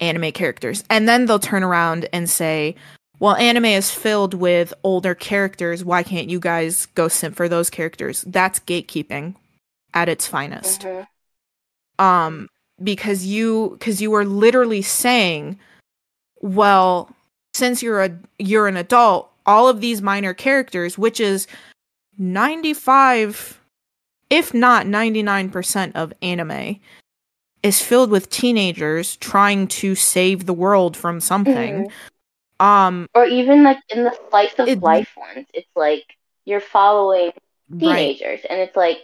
anime 0.00 0.30
characters. 0.30 0.84
And 0.90 1.08
then 1.08 1.26
they'll 1.26 1.38
turn 1.40 1.64
around 1.64 2.08
and 2.12 2.28
say 2.30 2.74
well 3.20 3.34
anime 3.34 3.64
is 3.64 3.90
filled 3.90 4.34
with 4.34 4.72
older 4.84 5.14
characters. 5.14 5.84
Why 5.84 6.02
can't 6.04 6.30
you 6.30 6.38
guys 6.38 6.86
go 6.94 7.08
simp 7.08 7.34
for 7.36 7.48
those 7.48 7.68
characters? 7.70 8.22
That's 8.26 8.60
gatekeeping 8.60 9.34
at 9.94 10.08
its 10.08 10.26
finest. 10.26 10.82
Mhm. 10.82 11.06
um 11.98 12.48
because 12.82 13.26
you 13.26 13.70
because 13.78 14.00
you 14.00 14.14
are 14.14 14.24
literally 14.24 14.82
saying 14.82 15.58
well 16.40 17.10
since 17.54 17.82
you're 17.82 18.04
a 18.04 18.16
you're 18.38 18.68
an 18.68 18.76
adult 18.76 19.28
all 19.46 19.68
of 19.68 19.80
these 19.80 20.00
minor 20.00 20.32
characters 20.32 20.96
which 20.96 21.18
is 21.18 21.48
95 22.18 23.60
if 24.30 24.52
not 24.52 24.86
99% 24.86 25.92
of 25.94 26.12
anime 26.20 26.80
is 27.62 27.80
filled 27.80 28.10
with 28.10 28.30
teenagers 28.30 29.16
trying 29.16 29.66
to 29.66 29.94
save 29.94 30.46
the 30.46 30.52
world 30.52 30.96
from 30.96 31.20
something. 31.20 31.90
Um 32.60 33.06
Or 33.14 33.24
even 33.24 33.62
like 33.62 33.78
in 33.88 34.04
the 34.04 34.16
slice 34.30 34.58
of 34.58 34.68
It- 34.68 34.82
life 34.82 35.12
ones, 35.16 35.46
it's 35.54 35.70
like 35.74 36.04
you're 36.44 36.60
following 36.60 37.32
right. 37.70 37.80
teenagers, 37.80 38.40
and 38.48 38.60
it's 38.60 38.76
like 38.76 38.98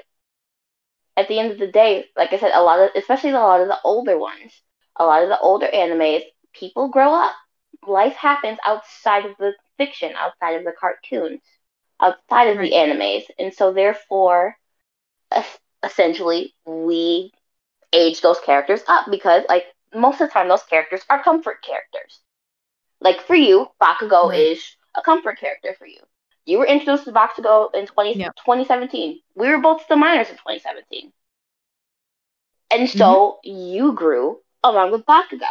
at 1.17 1.29
the 1.29 1.39
end 1.39 1.53
of 1.53 1.59
the 1.59 1.69
day, 1.69 2.07
like 2.17 2.33
I 2.33 2.39
said, 2.39 2.53
a 2.53 2.63
lot 2.63 2.81
of 2.81 2.91
especially 2.97 3.31
a 3.31 3.35
lot 3.35 3.61
of 3.61 3.69
the 3.69 3.79
older 3.85 4.19
ones, 4.19 4.61
a 4.97 5.05
lot 5.05 5.23
of 5.23 5.29
the 5.29 5.39
older 5.39 5.69
animes, 5.73 6.25
people 6.53 6.89
grow 6.89 7.13
up. 7.15 7.35
Life 7.87 8.15
happens 8.15 8.59
outside 8.65 9.25
of 9.27 9.37
the 9.39 9.53
fiction, 9.77 10.13
outside 10.17 10.53
of 10.57 10.65
the 10.65 10.73
cartoons, 10.73 11.41
outside 12.05 12.49
of 12.51 12.61
Right. 12.61 12.71
the 12.71 12.73
animes, 12.73 13.25
and 13.39 13.55
so 13.55 13.73
therefore, 13.73 14.59
essentially, 15.85 16.55
we 16.67 17.33
age 17.93 18.21
those 18.21 18.41
characters 18.41 18.83
up 18.89 19.07
because, 19.11 19.45
like, 19.49 19.65
most 19.95 20.21
of 20.21 20.29
the 20.29 20.33
time, 20.33 20.49
those 20.49 20.65
characters 20.65 21.03
are 21.11 21.23
comfort 21.23 21.63
characters. 21.63 22.21
Like 23.01 23.21
for 23.21 23.35
you, 23.35 23.69
Bakugo 23.81 24.31
Right. 24.31 24.51
is 24.53 24.77
a 24.95 25.03
comfort 25.03 25.39
character 25.39 25.75
for 25.79 25.87
you. 25.87 26.01
You 26.47 26.59
were 26.59 26.67
introduced 26.67 27.05
to 27.05 27.13
Bakugo 27.13 27.75
in 27.75 27.87
20, 27.87 28.15
Yep. 28.15 28.37
2017. 28.45 29.21
We 29.35 29.49
were 29.49 29.59
both 29.59 29.83
still 29.83 29.97
minors 29.97 30.31
in 30.31 30.37
2017. 30.37 31.13
And 32.71 32.89
so 32.89 33.39
Mm-hmm. 33.43 33.43
you 33.45 33.93
grew 33.93 34.43
along 34.63 34.91
with 34.93 35.07
Bakugo. 35.07 35.47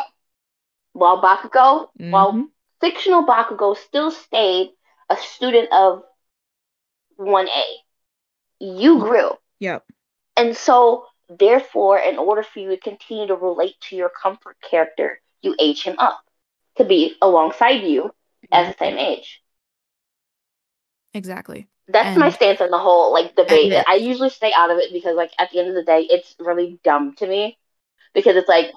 While 0.94 1.22
Bakugo, 1.22 1.90
while 2.10 2.38
Mhm. 2.38 2.52
fictional 2.80 3.24
Bakugo 3.26 3.76
still 3.78 4.12
stayed 4.12 4.74
a 5.10 5.18
student 5.18 5.72
of 5.74 6.04
1A, 7.20 7.48
you 8.60 8.98
mm-hmm. 8.98 9.06
grew. 9.06 9.32
yep 9.60 9.84
And 10.36 10.56
so, 10.56 11.06
therefore, 11.30 12.00
in 12.00 12.18
order 12.18 12.44
for 12.44 12.60
you 12.60 12.70
to 12.70 12.78
continue 12.78 13.28
to 13.28 13.36
relate 13.36 13.76
to 13.90 13.96
your 13.96 14.10
comfort 14.10 14.58
character, 14.62 15.20
you 15.42 15.56
age 15.60 15.84
him 15.84 15.96
up 16.00 16.22
to 16.78 16.86
be 16.86 17.16
alongside 17.22 17.84
you 17.84 18.04
mm-hmm. 18.04 18.54
at 18.54 18.72
the 18.72 18.78
same 18.84 18.98
age. 18.98 19.42
exactly 21.14 21.68
That's 21.88 22.18
my 22.18 22.30
stance 22.30 22.62
on 22.62 22.72
the 22.72 22.80
whole 22.80 23.14
like 23.14 23.36
debate. 23.36 23.74
and- 23.74 23.86
I 23.88 23.96
usually 23.96 24.30
stay 24.30 24.52
out 24.56 24.72
of 24.72 24.78
it 24.78 24.92
because 24.94 25.16
like 25.16 25.32
at 25.38 25.52
the 25.52 25.60
end 25.60 25.70
of 25.70 25.76
the 25.76 25.84
day, 25.84 26.08
it's 26.10 26.36
really 26.40 26.80
dumb 26.84 27.16
to 27.16 27.28
me 27.28 27.58
because 28.14 28.36
it's 28.36 28.50
like 28.50 28.72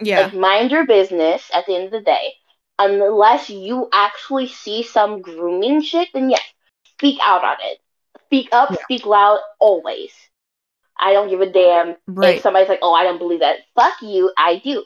yeah 0.00 0.22
like 0.22 0.34
mind 0.34 0.70
your 0.70 0.86
business 0.86 1.50
at 1.54 1.66
the 1.66 1.74
end 1.74 1.86
of 1.86 1.92
the 1.92 2.00
day. 2.00 2.34
Unless 2.80 3.50
you 3.50 3.88
actually 3.92 4.46
see 4.46 4.84
some 4.84 5.20
grooming 5.20 5.82
shit, 5.82 6.08
then 6.14 6.30
yes, 6.30 6.42
speak 6.98 7.18
out 7.22 7.44
on 7.44 7.56
it. 7.62 7.78
Speak 8.26 8.48
up, 8.52 8.70
Yeah. 8.70 8.82
speak 8.82 9.06
loud, 9.06 9.40
always. 9.58 10.12
I 10.98 11.12
don't 11.12 11.28
give 11.28 11.40
a 11.40 11.46
damn 11.50 11.96
right 12.06 12.36
if 12.36 12.42
somebody's 12.42 12.68
like, 12.68 12.80
"Oh, 12.82 12.92
I 12.92 13.04
don't 13.04 13.18
believe 13.18 13.40
that." 13.40 13.60
Fuck 13.74 14.02
you, 14.02 14.32
I 14.36 14.56
do. 14.56 14.84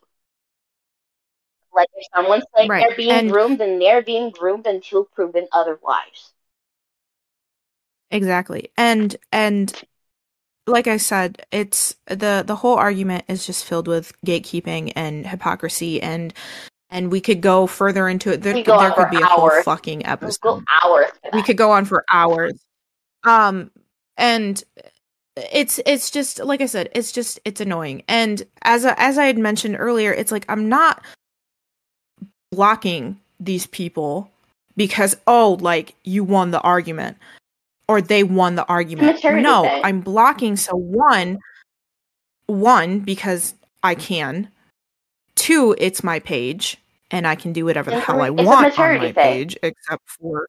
Like 1.75 1.89
if 1.97 2.07
someone's 2.15 2.45
like 2.55 2.71
Right, 2.71 2.85
they're 2.87 2.97
being 2.97 3.11
and- 3.11 3.31
groomed, 3.31 3.59
then 3.59 3.79
they're 3.79 4.03
being 4.03 4.31
groomed 4.31 4.67
until 4.67 5.05
proven 5.07 5.49
otherwise. 5.53 6.33
exactly 8.11 8.71
and 8.77 9.17
and 9.33 9.85
like 10.67 10.87
i 10.87 10.99
said 10.99 11.47
it's 11.51 11.95
the 12.09 12.45
the 12.47 12.57
whole 12.57 12.77
argument 12.77 13.25
is 13.27 13.47
just 13.47 13.65
filled 13.65 13.89
with 13.89 14.13
gatekeeping 14.27 14.93
and 14.95 15.27
hypocrisy 15.27 16.01
and 16.03 16.35
and 16.93 17.11
we 17.11 17.21
could 17.21 17.41
go 17.41 17.67
further 17.67 18.09
into 18.09 18.31
it. 18.31 18.43
There, 18.43 18.53
there 18.53 18.93
could 18.93 19.11
be 19.11 19.21
a 19.21 19.25
whole 19.25 19.51
fucking 19.63 20.07
episode. 20.07 20.63
hours. 20.85 21.11
we 21.33 21.43
could 21.43 21.57
go 21.57 21.73
on 21.73 21.85
for 21.87 22.05
hours. 22.09 22.55
Um 23.25 23.71
and 24.17 24.63
it's 25.37 25.81
it's 25.87 26.11
just 26.11 26.41
like 26.41 26.61
i 26.61 26.67
said 26.67 26.91
it's 26.95 27.11
just 27.11 27.41
it's 27.45 27.61
annoying. 27.61 28.03
And 28.07 28.43
as 28.63 28.85
I, 28.85 28.95
as 28.99 29.19
i 29.19 29.25
had 29.25 29.39
mentioned 29.39 29.77
earlier 29.79 30.13
it's 30.13 30.31
like 30.31 30.45
i'm 30.49 30.69
not 30.69 31.03
blocking 32.51 33.19
these 33.41 33.67
people 33.67 34.31
because 34.77 35.17
oh 35.27 35.57
like 35.61 35.95
you 36.05 36.23
won 36.23 36.51
the 36.51 36.61
argument 36.61 37.17
or 37.89 38.03
they 38.03 38.23
won 38.23 38.55
the 38.55 38.67
argument. 38.67 39.23
no 39.25 39.63
thing. 39.63 39.81
i'm 39.85 40.01
blocking 40.03 40.57
so 40.57 40.77
one 40.77 41.39
one 42.47 43.01
because 43.01 43.55
i 43.83 43.95
can. 43.95 44.49
Two 45.35 45.75
it's 45.79 46.05
my 46.05 46.19
page 46.21 46.77
and 47.13 47.27
i 47.27 47.35
can 47.37 47.53
do 47.53 47.65
whatever 47.65 47.91
the 47.91 48.01
hell 48.01 48.21
i 48.23 48.31
want 48.31 48.77
on 48.79 48.99
my 48.99 49.13
thing. 49.13 49.15
page 49.15 49.57
except 49.63 50.03
for 50.09 50.49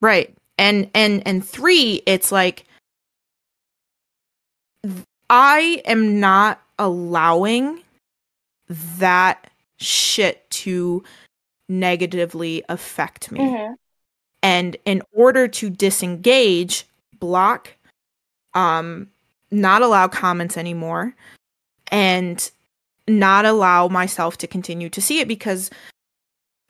right 0.00 0.34
and 0.56 0.90
and 0.94 1.22
and 1.26 1.46
three 1.46 2.02
it's 2.06 2.32
like 2.32 2.64
i 5.28 5.82
am 5.84 6.20
not 6.20 6.62
allowing 6.78 7.80
that 8.68 9.50
shit 9.78 10.48
to 10.50 11.02
negatively 11.68 12.62
affect 12.68 13.30
me 13.32 13.40
Mhm. 13.40 13.74
and 14.42 14.76
in 14.84 15.02
order 15.12 15.48
to 15.48 15.70
disengage 15.70 16.86
block 17.18 17.74
um 18.54 19.08
not 19.50 19.82
allow 19.82 20.06
comments 20.08 20.56
anymore 20.56 21.14
and 21.88 22.50
not 23.08 23.44
allow 23.44 23.88
myself 23.88 24.38
to 24.38 24.46
continue 24.46 24.88
to 24.88 25.00
see 25.00 25.20
it 25.20 25.28
because 25.28 25.70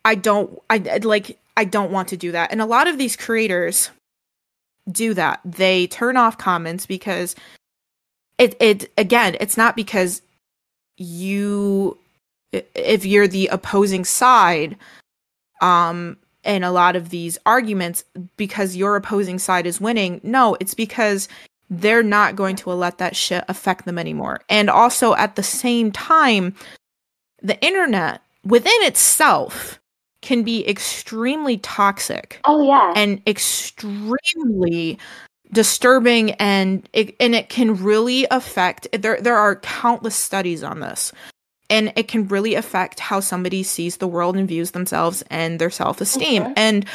i 0.04 0.14
don't 0.14 0.60
i 0.68 0.78
like 1.02 1.38
i 1.56 1.64
don't 1.64 1.90
want 1.90 2.08
to 2.08 2.16
do 2.16 2.32
that. 2.32 2.50
And 2.50 2.60
a 2.60 2.66
lot 2.66 2.88
of 2.88 2.98
these 2.98 3.16
creators 3.16 3.90
do 4.90 5.14
that. 5.14 5.40
They 5.44 5.86
turn 5.86 6.16
off 6.16 6.38
comments 6.38 6.86
because 6.86 7.34
it 8.38 8.56
it 8.60 8.90
again 8.98 9.36
it's 9.40 9.56
not 9.56 9.76
because 9.76 10.22
you 10.96 11.96
if 12.52 13.04
you're 13.04 13.28
the 13.28 13.48
opposing 13.48 14.04
side 14.04 14.76
um 15.60 16.16
in 16.44 16.62
a 16.62 16.72
lot 16.72 16.94
of 16.94 17.08
these 17.08 17.38
arguments 17.46 18.04
because 18.36 18.76
your 18.76 18.96
opposing 18.96 19.38
side 19.38 19.66
is 19.66 19.80
winning. 19.80 20.20
No 20.22 20.56
it's 20.60 20.74
because 20.74 21.28
they're 21.70 22.02
not 22.02 22.36
going 22.36 22.56
to 22.56 22.70
let 22.70 22.98
that 22.98 23.16
shit 23.16 23.44
affect 23.48 23.84
them 23.84 23.98
anymore 23.98 24.40
and 24.48 24.68
also 24.70 25.14
at 25.14 25.36
the 25.36 25.42
same 25.42 25.90
time 25.92 26.54
the 27.42 27.60
internet 27.64 28.20
within 28.44 28.72
itself 28.82 29.80
can 30.20 30.42
be 30.42 30.66
extremely 30.68 31.58
toxic 31.58 32.40
Oh 32.44 32.62
yeah. 32.66 32.92
and 32.96 33.20
extremely 33.26 34.98
disturbing 35.52 36.32
and 36.32 36.88
it, 36.92 37.14
and 37.20 37.34
it 37.34 37.48
can 37.48 37.76
really 37.82 38.26
affect 38.30 38.88
there 38.98 39.20
there 39.20 39.36
are 39.36 39.56
countless 39.56 40.16
studies 40.16 40.62
on 40.62 40.80
this 40.80 41.12
and 41.70 41.92
it 41.96 42.08
can 42.08 42.26
really 42.28 42.54
affect 42.54 43.00
how 43.00 43.20
somebody 43.20 43.62
sees 43.62 43.98
the 43.98 44.08
world 44.08 44.36
and 44.36 44.48
views 44.48 44.72
themselves 44.72 45.22
and 45.30 45.58
their 45.58 45.70
self-esteem 45.70 46.42
Mhm. 46.44 46.52
and 46.56 46.86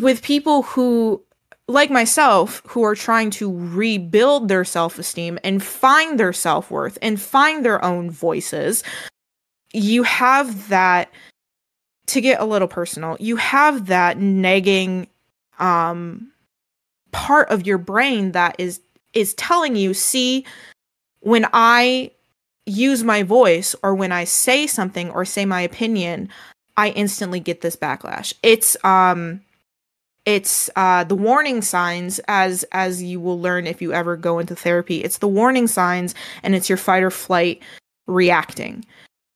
with 0.00 0.22
people 0.22 0.62
who 0.62 1.22
like 1.68 1.90
myself 1.90 2.62
who 2.68 2.84
are 2.84 2.94
trying 2.94 3.30
to 3.30 3.52
rebuild 3.70 4.48
their 4.48 4.64
self-esteem 4.64 5.38
and 5.42 5.62
find 5.62 6.18
their 6.18 6.32
self-worth 6.32 6.96
and 7.02 7.20
find 7.20 7.64
their 7.64 7.84
own 7.84 8.10
voices 8.10 8.84
you 9.72 10.04
have 10.04 10.68
that 10.68 11.10
to 12.06 12.20
get 12.20 12.40
a 12.40 12.44
little 12.44 12.68
personal 12.68 13.16
you 13.18 13.36
have 13.36 13.86
that 13.86 14.18
nagging 14.18 15.08
um 15.58 16.30
part 17.10 17.48
of 17.50 17.66
your 17.66 17.78
brain 17.78 18.32
that 18.32 18.54
is 18.58 18.80
is 19.12 19.34
telling 19.34 19.74
you 19.74 19.92
see 19.92 20.44
when 21.20 21.46
i 21.52 22.10
use 22.66 23.02
my 23.02 23.24
voice 23.24 23.74
or 23.82 23.94
when 23.94 24.12
i 24.12 24.22
say 24.22 24.66
something 24.68 25.10
or 25.10 25.24
say 25.24 25.44
my 25.44 25.62
opinion 25.62 26.28
i 26.76 26.90
instantly 26.90 27.40
get 27.40 27.60
this 27.60 27.76
backlash. 27.76 28.34
It's 28.42 28.76
um 28.84 29.40
it's 30.26 30.68
uh 30.76 31.04
the 31.04 31.14
warning 31.14 31.62
signs 31.62 32.18
as 32.28 32.64
as 32.72 33.02
you 33.02 33.20
will 33.20 33.40
learn 33.40 33.66
if 33.66 33.80
you 33.80 33.92
ever 33.92 34.16
go 34.16 34.38
into 34.38 34.54
therapy. 34.56 35.02
It's 35.02 35.18
the 35.18 35.28
warning 35.28 35.68
signs 35.68 36.14
and 36.42 36.54
it's 36.54 36.68
your 36.68 36.76
fight 36.76 37.02
or 37.02 37.10
flight 37.10 37.62
reacting 38.06 38.84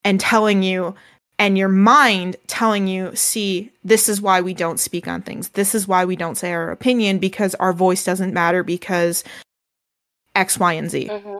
and 0.05 0.21
telling 0.21 0.63
you 0.63 0.95
and 1.39 1.57
your 1.57 1.69
mind 1.69 2.37
telling 2.49 2.87
you 2.87 3.15
see 3.17 3.71
this 3.83 4.09
is 4.09 4.21
why 4.21 4.41
we 4.43 4.53
don't 4.53 4.79
speak 4.81 5.09
on 5.09 5.23
things. 5.23 5.49
This 5.51 5.75
is 5.75 5.89
why 5.89 6.05
we 6.05 6.17
don't 6.17 6.35
say 6.37 6.53
our 6.53 6.71
opinion 6.71 7.19
because 7.19 7.55
our 7.57 7.73
voice 7.73 8.05
doesn't 8.05 8.35
matter 8.35 8.63
because 8.63 9.25
x 10.35 10.59
y 10.59 10.73
and 10.75 10.91
z. 10.91 11.09
Mhm. 11.09 11.39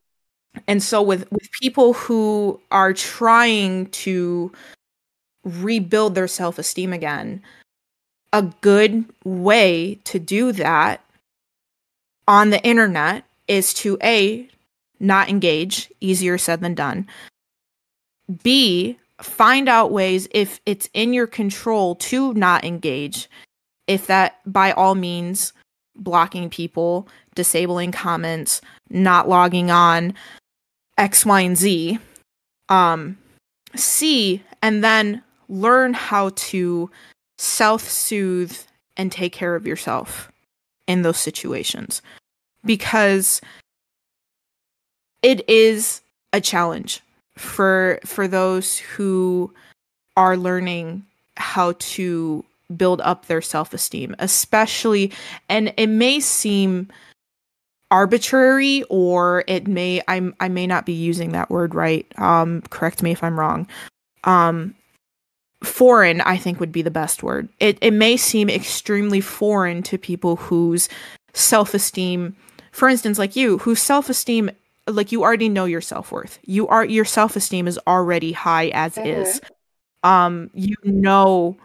and 0.67 0.83
so 0.83 1.03
with 1.03 1.31
with 1.31 1.49
people 1.61 1.93
who 1.93 2.61
are 2.71 2.93
trying 2.93 3.87
to 3.91 4.51
rebuild 5.45 6.15
their 6.15 6.29
self-esteem 6.29 6.93
again 6.93 7.41
a 8.33 8.43
good 8.61 9.05
way 9.25 9.99
to 10.05 10.19
do 10.19 10.53
that 10.53 11.05
on 12.29 12.51
the 12.51 12.63
internet 12.65 13.25
is 13.49 13.75
to 13.75 13.99
a 14.03 14.49
not 15.01 15.29
engage 15.29 15.91
easier 16.01 16.39
said 16.39 16.61
than 16.61 16.75
done. 16.75 17.09
B 18.43 18.97
find 19.21 19.69
out 19.69 19.91
ways 19.91 20.29
if 20.31 20.61
it's 20.65 20.89
in 20.95 21.13
your 21.13 21.27
control 21.27 21.95
to 21.97 22.33
not 22.35 22.65
engage. 22.65 23.29
If 23.87 24.07
that 24.07 24.39
by 24.47 24.73
all 24.73 24.95
means 24.95 25.53
blocking 25.97 26.49
people 26.49 27.09
disabling 27.35 27.93
comments 27.93 28.61
not 28.89 29.29
logging 29.29 29.71
on 29.71 30.15
x 30.97 31.27
y 31.27 31.41
and 31.41 31.57
z. 31.57 31.99
Um 32.69 33.19
c 33.75 34.43
and 34.63 34.85
then 34.85 35.23
learn 35.49 35.95
how 35.95 36.31
to 36.37 36.91
self-soothe 37.41 38.57
and 38.99 39.11
take 39.11 39.33
care 39.33 39.55
of 39.55 39.67
yourself 39.67 40.31
in 40.87 41.01
those 41.03 41.19
situations. 41.19 42.03
Because 42.65 43.41
it 45.23 45.49
is 45.49 46.03
a 46.35 46.41
challenge 46.41 47.01
for 47.37 47.99
for 48.05 48.29
those 48.29 48.77
who 48.77 49.53
are 50.17 50.37
learning 50.37 51.03
how 51.37 51.73
to 51.79 52.45
build 52.77 53.01
up 53.01 53.27
their 53.27 53.41
self-esteem 53.41 54.15
especially 54.19 55.11
and 55.49 55.73
it 55.77 55.87
may 55.87 56.21
seem 56.21 56.87
arbitrary 57.91 58.85
or 58.91 59.43
it 59.47 59.67
may 59.67 60.03
I'm 60.07 60.35
I 60.41 60.49
may 60.49 60.67
not 60.67 60.85
be 60.85 60.93
using 60.93 61.33
that 61.33 61.51
word 61.51 61.75
right 61.75 62.07
um 62.19 62.63
correct 62.71 63.03
me 63.03 63.11
if 63.11 63.25
I'm 63.25 63.41
wrong 63.41 63.67
um 64.25 64.75
foreign 65.63 66.21
I 66.23 66.37
think 66.37 66.59
would 66.61 66.73
be 66.73 66.83
the 66.83 66.91
best 66.91 67.23
word. 67.23 67.49
It 67.61 67.79
it 67.81 67.93
may 67.93 68.17
seem 68.17 68.49
extremely 68.49 69.21
foreign 69.21 69.83
to 69.85 69.99
people 69.99 70.37
whose 70.37 70.89
self-esteem 71.35 72.35
for 72.73 72.89
instance 72.89 73.19
like 73.19 73.37
you 73.37 73.59
whose 73.59 73.81
self-esteem 73.83 74.51
like 74.87 75.13
you 75.13 75.23
already 75.23 75.49
know 75.49 75.67
your 75.67 75.81
self-worth. 75.83 76.39
You 76.45 76.67
are 76.69 76.85
your 76.85 77.05
self-esteem 77.05 77.69
is 77.69 77.79
already 77.87 78.33
high 78.33 78.69
as 78.69 78.95
Mhm. 78.95 79.07
is. 79.07 79.41
Um 80.03 80.51
you 80.55 80.77
know 80.85 81.57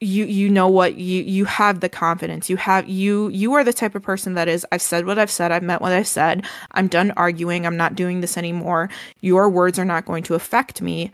you 0.00 0.26
you 0.26 0.50
know 0.50 0.68
what 0.68 0.96
you 0.96 1.22
you 1.22 1.46
have 1.46 1.80
the 1.80 1.88
confidence. 1.88 2.50
You 2.50 2.58
have 2.58 2.86
you 2.88 3.28
you 3.28 3.54
are 3.54 3.64
the 3.64 3.72
type 3.72 3.94
of 3.94 4.02
person 4.02 4.34
that 4.34 4.46
is 4.48 4.66
i've 4.72 4.82
said 4.82 5.06
what 5.06 5.18
i've 5.18 5.30
said. 5.30 5.52
I've 5.52 5.62
meant 5.62 5.80
what 5.80 5.92
i've 5.92 6.06
said. 6.08 6.44
I'm 6.72 6.88
done 6.88 7.12
arguing. 7.16 7.64
I'm 7.64 7.76
not 7.78 7.94
doing 7.94 8.20
this 8.20 8.36
anymore. 8.36 8.90
Your 9.22 9.48
words 9.48 9.78
are 9.78 9.84
not 9.86 10.04
going 10.04 10.22
to 10.24 10.34
affect 10.34 10.82
me 10.82 11.12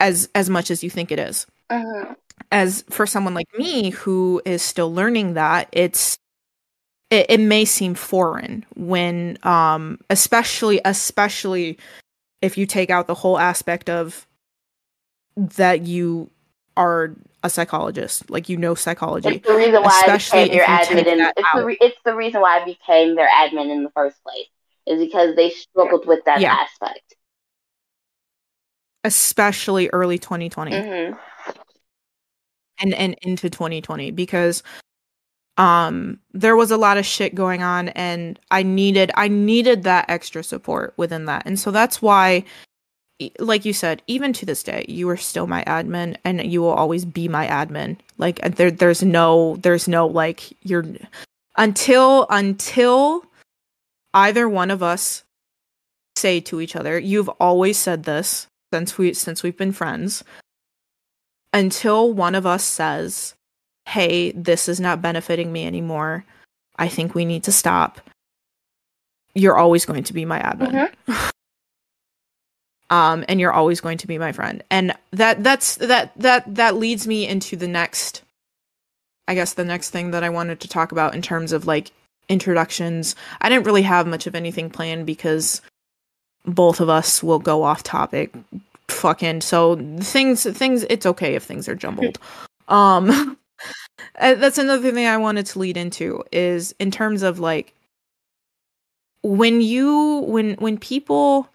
as 0.00 0.28
as 0.34 0.48
much 0.48 0.70
as 0.70 0.82
you 0.84 0.90
think 0.90 1.10
it 1.10 1.18
is 1.18 1.46
Mhm. 1.70 2.16
as 2.52 2.84
for 2.90 3.06
someone 3.06 3.34
like 3.34 3.48
me 3.58 3.90
who 3.90 4.40
is 4.44 4.62
still 4.62 4.92
learning 4.92 5.34
that 5.34 5.68
it's 5.72 6.18
it, 7.10 7.26
it 7.28 7.40
may 7.40 7.64
seem 7.64 7.94
foreign 7.94 8.64
when 8.76 9.38
um 9.42 9.98
especially 10.10 10.80
especially 10.84 11.78
if 12.42 12.56
you 12.56 12.66
take 12.66 12.90
out 12.90 13.06
the 13.06 13.14
whole 13.14 13.38
aspect 13.38 13.90
of 13.90 14.26
that 15.36 15.86
you 15.86 16.30
are 16.76 17.14
a 17.42 17.50
psychologist 17.50 18.28
like 18.30 18.48
you 18.48 18.56
know 18.56 18.74
psychology 18.74 19.28
It's 19.36 19.46
the 19.46 19.54
reason 19.56 19.82
why 19.82 19.90
I 20.06 20.16
Especially 20.16 20.44
became 20.44 20.56
their 20.58 20.66
admin. 20.66 21.06
In, 21.06 21.20
it's, 21.36 21.48
the 21.54 21.64
re- 21.64 21.78
it's 21.80 21.98
the 22.04 22.14
reason 22.14 22.40
why 22.40 22.60
I 22.60 22.64
became 22.64 23.14
their 23.16 23.28
admin 23.28 23.70
in 23.70 23.84
the 23.84 23.90
first 23.90 24.22
place. 24.22 24.46
Is 24.86 25.00
because 25.00 25.36
they 25.36 25.50
struggled 25.50 26.06
with 26.06 26.24
that 26.24 26.40
Yeah. 26.40 26.54
aspect. 26.54 27.14
Especially 29.04 29.88
early 29.92 30.18
2020 30.18 30.76
hmm 30.76 31.14
and 32.80 32.94
and 32.94 33.16
into 33.22 33.50
2020 33.50 34.10
because 34.12 34.62
um 35.56 36.18
there 36.32 36.56
was 36.56 36.70
a 36.70 36.76
lot 36.76 36.96
of 36.96 37.04
shit 37.04 37.34
going 37.34 37.62
on 37.62 37.88
and 37.90 38.38
i 38.50 38.62
needed 38.62 39.10
i 39.14 39.28
needed 39.28 39.82
that 39.82 40.08
extra 40.08 40.42
support 40.42 40.94
within 40.96 41.26
that. 41.26 41.42
And 41.44 41.58
so 41.58 41.70
that's 41.70 42.00
why 42.00 42.44
like 43.40 43.64
you 43.64 43.72
said 43.72 44.00
even 44.06 44.32
to 44.32 44.46
this 44.46 44.62
day 44.62 44.84
you 44.88 45.08
are 45.08 45.16
still 45.16 45.48
my 45.48 45.64
admin 45.64 46.16
and 46.24 46.50
you 46.50 46.60
will 46.62 46.72
always 46.72 47.04
be 47.04 47.28
my 47.28 47.46
admin. 47.46 47.96
Like 48.16 48.40
there 48.56 48.70
there's 48.70 49.02
no 49.02 49.56
there's 49.56 49.88
no 49.88 50.06
like 50.06 50.52
you're 50.62 50.84
until 51.56 52.26
until 52.30 53.24
either 54.14 54.48
one 54.48 54.70
of 54.70 54.82
us 54.82 55.24
say 56.16 56.40
to 56.40 56.60
each 56.60 56.74
other 56.76 56.98
you've 56.98 57.28
always 57.40 57.76
said 57.76 58.04
this 58.04 58.47
since 58.72 58.98
we 58.98 59.14
since 59.14 59.42
we've 59.42 59.56
been 59.56 59.72
friends 59.72 60.24
until 61.52 62.12
one 62.12 62.34
of 62.34 62.46
us 62.46 62.64
says 62.64 63.34
hey 63.86 64.32
this 64.32 64.68
is 64.68 64.80
not 64.80 65.02
benefiting 65.02 65.52
me 65.52 65.66
anymore. 65.66 66.24
I 66.76 66.88
think 66.88 67.14
we 67.14 67.24
need 67.24 67.44
to 67.44 67.52
stop 67.52 68.00
you're 69.34 69.56
always 69.56 69.84
going 69.84 70.04
to 70.04 70.12
be 70.12 70.24
my 70.24 70.40
admin. 70.40 70.92
Um 72.90 73.22
and 73.28 73.38
you're 73.38 73.52
always 73.52 73.82
going 73.82 73.98
to 73.98 74.06
be 74.06 74.16
my 74.16 74.32
friend. 74.32 74.62
And 74.70 74.94
that 75.12 75.44
that's 75.44 75.76
that 75.76 76.12
that 76.16 76.54
that 76.54 76.76
leads 76.76 77.06
me 77.06 77.28
into 77.28 77.54
the 77.54 77.68
next 77.68 78.22
i 79.26 79.34
guess 79.34 79.52
the 79.52 79.64
next 79.64 79.90
thing 79.90 80.12
that 80.12 80.24
i 80.24 80.30
wanted 80.30 80.60
to 80.60 80.68
talk 80.68 80.90
about 80.90 81.14
in 81.14 81.20
terms 81.20 81.52
of 81.52 81.66
like 81.66 81.92
introductions. 82.28 83.16
I 83.40 83.48
didn't 83.48 83.66
really 83.66 83.82
have 83.82 84.06
much 84.06 84.26
of 84.26 84.34
anything 84.34 84.70
planned 84.70 85.06
because 85.06 85.60
both 86.48 86.80
of 86.80 86.88
us 86.88 87.22
will 87.22 87.38
go 87.38 87.62
off 87.62 87.82
topic. 87.82 88.34
Fucking 88.88 89.42
so 89.42 89.76
things 90.00 90.44
things 90.44 90.84
it's 90.88 91.06
okay 91.06 91.34
if 91.34 91.44
things 91.44 91.68
are 91.68 91.76
jumbled. 91.76 92.18
Um 92.68 93.38
uh, 94.20 94.34
that's 94.34 94.58
another 94.58 94.92
thing 94.92 95.06
i 95.06 95.16
wanted 95.16 95.46
to 95.46 95.58
lead 95.58 95.76
into 95.76 96.22
is 96.32 96.74
in 96.78 96.90
terms 96.90 97.22
of 97.22 97.38
like 97.38 97.72
when 99.22 99.60
you 99.60 100.24
when 100.26 100.54
when 100.54 100.78
people 100.78 101.48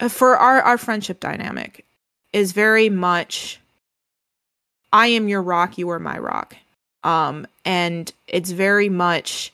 uh, 0.00 0.08
for 0.08 0.36
our 0.36 0.60
our 0.62 0.78
friendship 0.78 1.20
dynamic 1.20 1.84
is 2.32 2.52
very 2.52 2.88
much 2.88 3.58
i 4.92 5.06
am 5.06 5.28
your 5.28 5.42
rock 5.42 5.78
you 5.78 5.88
are 5.90 5.98
my 5.98 6.18
rock. 6.18 6.56
Um 7.04 7.46
and 7.64 8.12
it's 8.26 8.50
very 8.50 8.88
much 8.88 9.52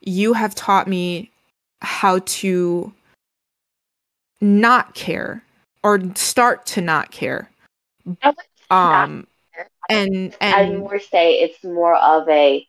you 0.00 0.32
have 0.32 0.54
taught 0.54 0.88
me 0.88 1.30
how 1.80 2.20
to 2.26 2.92
not 4.42 4.94
care 4.94 5.42
or 5.82 6.00
start 6.14 6.66
to 6.66 6.80
not 6.82 7.10
care 7.10 7.50
um 8.70 9.26
and 9.88 10.36
I'd 10.40 10.68
and 10.68 10.78
more 10.78 10.98
say 10.98 11.34
it's 11.34 11.62
more 11.62 11.94
of 11.94 12.28
a, 12.28 12.66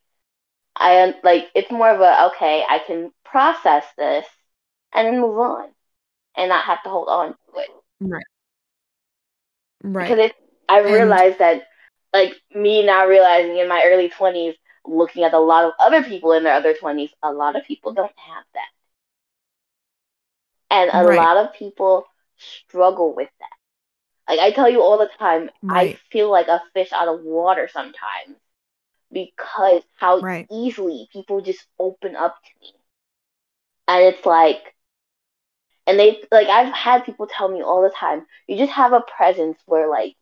I 0.75 1.13
like 1.23 1.47
it's 1.55 1.71
more 1.71 1.89
of 1.89 2.01
a 2.01 2.27
okay. 2.27 2.63
I 2.69 2.79
can 2.79 3.11
process 3.23 3.83
this 3.97 4.25
and 4.93 5.07
then 5.07 5.21
move 5.21 5.37
on, 5.39 5.69
and 6.35 6.49
not 6.49 6.65
have 6.65 6.83
to 6.83 6.89
hold 6.89 7.07
on 7.09 7.29
to 7.29 7.59
it. 7.59 7.69
right 8.01 8.23
Right. 9.83 10.09
Because 10.09 10.25
it, 10.25 10.35
I 10.69 10.79
And- 10.81 10.93
realized 10.93 11.39
that, 11.39 11.63
like 12.13 12.33
me 12.53 12.85
not 12.85 13.07
realizing 13.07 13.57
in 13.57 13.67
my 13.67 13.83
early 13.85 14.09
twenties, 14.09 14.55
looking 14.85 15.23
at 15.23 15.33
a 15.33 15.39
lot 15.39 15.65
of 15.65 15.73
other 15.79 16.03
people 16.03 16.33
in 16.33 16.43
their 16.43 16.53
other 16.55 16.73
20s, 16.73 17.09
a 17.23 17.31
lot 17.31 17.55
of 17.55 17.63
people 17.65 17.93
don't 17.93 18.11
have 18.17 18.43
that. 18.53 18.67
And 20.73 20.91
a 20.93 21.03
Right. 21.03 21.21
lot 21.21 21.37
of 21.37 21.53
people 21.53 22.05
struggle 22.37 23.15
with 23.15 23.29
that. 23.39 23.57
Like 24.33 24.39
I 24.39 24.51
tell 24.51 24.69
you 24.69 24.81
all 24.81 24.97
the 24.97 25.09
time, 25.19 25.49
Right. 25.61 25.69
I 25.69 25.95
feel 26.11 26.29
like 26.31 26.47
a 26.47 26.61
fish 26.73 26.91
out 26.93 27.07
of 27.07 27.21
water 27.23 27.69
sometimes 27.71 28.37
because 29.11 29.83
how 29.97 30.23
Right. 30.23 30.49
easily 30.51 31.09
people 31.13 31.41
just 31.41 31.67
open 31.79 32.15
up 32.15 32.35
to 32.43 32.51
me. 32.61 32.73
And 33.87 34.03
it's 34.03 34.25
like, 34.25 34.75
and 35.87 35.99
they, 35.99 36.21
like, 36.31 36.47
I've 36.47 36.73
had 36.73 37.05
people 37.05 37.27
tell 37.27 37.47
me 37.49 37.61
all 37.61 37.81
the 37.81 37.89
time, 37.89 38.25
you 38.47 38.57
just 38.57 38.73
have 38.73 38.93
a 38.93 39.01
presence 39.01 39.57
where, 39.65 39.89
like, 39.89 40.15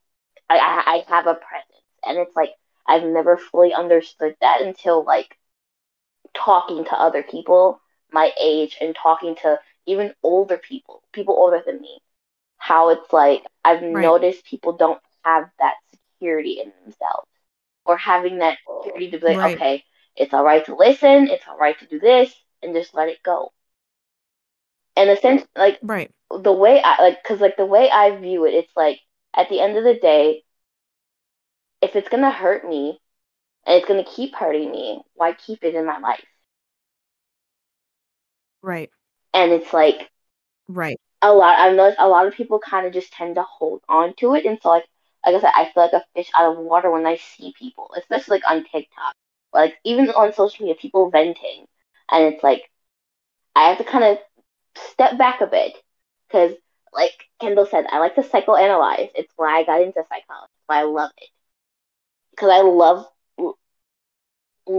I, 0.49 0.57
I, 0.57 0.91
I 0.93 1.03
have 1.15 1.27
a 1.27 1.35
presence. 1.35 1.83
And 2.05 2.17
it's 2.17 2.35
like, 2.35 2.51
I've 2.87 3.03
never 3.03 3.37
fully 3.37 3.73
understood 3.73 4.35
that 4.41 4.61
until, 4.61 5.03
like, 5.05 5.37
talking 6.35 6.83
to 6.85 6.93
other 6.99 7.23
people 7.23 7.81
my 8.11 8.31
age 8.41 8.77
and 8.81 8.95
talking 8.95 9.35
to 9.35 9.59
even 9.85 10.13
older 10.23 10.57
people, 10.57 11.03
people 11.13 11.35
older 11.35 11.61
than 11.65 11.81
me. 11.81 11.99
How 12.57 12.89
it's 12.89 13.11
like, 13.13 13.43
I've 13.63 13.81
Right. 13.91 14.15
noticed 14.15 14.45
people 14.45 14.73
don't 14.77 15.01
have 15.23 15.49
that 15.59 15.75
security 16.13 16.59
in 16.61 16.71
themselves 16.83 17.29
or 17.85 17.97
having 17.97 18.39
that 18.39 18.57
security 18.83 19.11
to 19.11 19.19
be 19.19 19.25
like, 19.25 19.43
Right. 19.43 19.53
okay, 19.53 19.83
it's 20.15 20.33
all 20.33 20.43
right 20.43 20.65
to 20.65 20.75
listen, 20.75 21.27
it's 21.29 21.47
all 21.47 21.57
right 21.57 21.77
to 21.79 21.85
do 21.87 21.99
this, 21.99 22.33
and 22.61 22.73
just 22.75 22.93
let 22.93 23.09
it 23.09 23.23
go. 23.23 23.51
And 24.95 25.17
sense, 25.19 25.45
like 25.55 25.81
Right. 25.81 26.11
the 26.29 26.51
way 26.53 26.81
I 26.83 27.01
like, 27.01 27.23
cause 27.23 27.39
like 27.41 27.57
the 27.57 27.65
way 27.65 27.89
I 27.89 28.15
view 28.17 28.45
it, 28.45 28.53
it's 28.53 28.75
like 28.75 28.99
at 29.35 29.49
the 29.49 29.59
end 29.59 29.77
of 29.77 29.83
the 29.83 29.95
day, 29.95 30.43
if 31.81 31.95
it's 31.95 32.09
gonna 32.09 32.31
hurt 32.31 32.67
me 32.67 32.99
and 33.65 33.75
it's 33.77 33.87
gonna 33.87 34.03
keep 34.03 34.35
hurting 34.35 34.71
me, 34.71 35.01
why 35.15 35.33
keep 35.33 35.63
it 35.63 35.75
in 35.75 35.85
my 35.85 35.97
life? 35.99 36.25
Right. 38.61 38.91
And 39.33 39.51
it's 39.51 39.73
like 39.73 40.09
Right. 40.67 40.99
a 41.21 41.33
lot. 41.33 41.57
I've 41.59 41.75
noticed 41.75 41.99
a 41.99 42.07
lot 42.07 42.27
of 42.27 42.33
people 42.33 42.59
kind 42.59 42.85
of 42.85 42.93
just 42.93 43.13
tend 43.13 43.35
to 43.35 43.43
hold 43.43 43.81
on 43.89 44.13
to 44.19 44.35
it, 44.35 44.45
and 44.45 44.59
so 44.61 44.69
like 44.69 44.85
like 45.25 45.35
I 45.35 45.39
said, 45.39 45.51
I 45.55 45.65
feel 45.65 45.83
like 45.83 45.93
a 45.93 46.05
fish 46.15 46.29
out 46.37 46.51
of 46.53 46.57
water 46.59 46.91
when 46.91 47.05
I 47.05 47.17
see 47.17 47.53
people, 47.57 47.91
especially 47.97 48.37
like 48.37 48.49
on 48.51 48.63
TikTok, 48.63 49.15
like 49.53 49.75
even 49.85 50.09
on 50.11 50.33
social 50.33 50.65
media, 50.65 50.79
people 50.79 51.09
venting, 51.11 51.65
and 52.11 52.33
it's 52.33 52.43
like 52.43 52.69
I 53.55 53.69
have 53.69 53.77
to 53.79 53.83
kind 53.85 54.03
of 54.05 54.17
step 54.77 55.17
back 55.17 55.41
a 55.41 55.47
bit 55.47 55.73
because, 56.27 56.53
like 56.93 57.13
Kendall 57.41 57.65
said, 57.67 57.85
I 57.91 57.99
like 57.99 58.15
to 58.15 58.21
psychoanalyze. 58.21 59.11
It's 59.15 59.33
why 59.37 59.59
I 59.59 59.63
got 59.65 59.81
into 59.81 60.03
psychology. 60.09 60.51
Why 60.67 60.79
I 60.81 60.83
love 60.83 61.11
it 61.17 61.29
because 62.31 62.49
I 62.49 62.61
love 62.61 63.05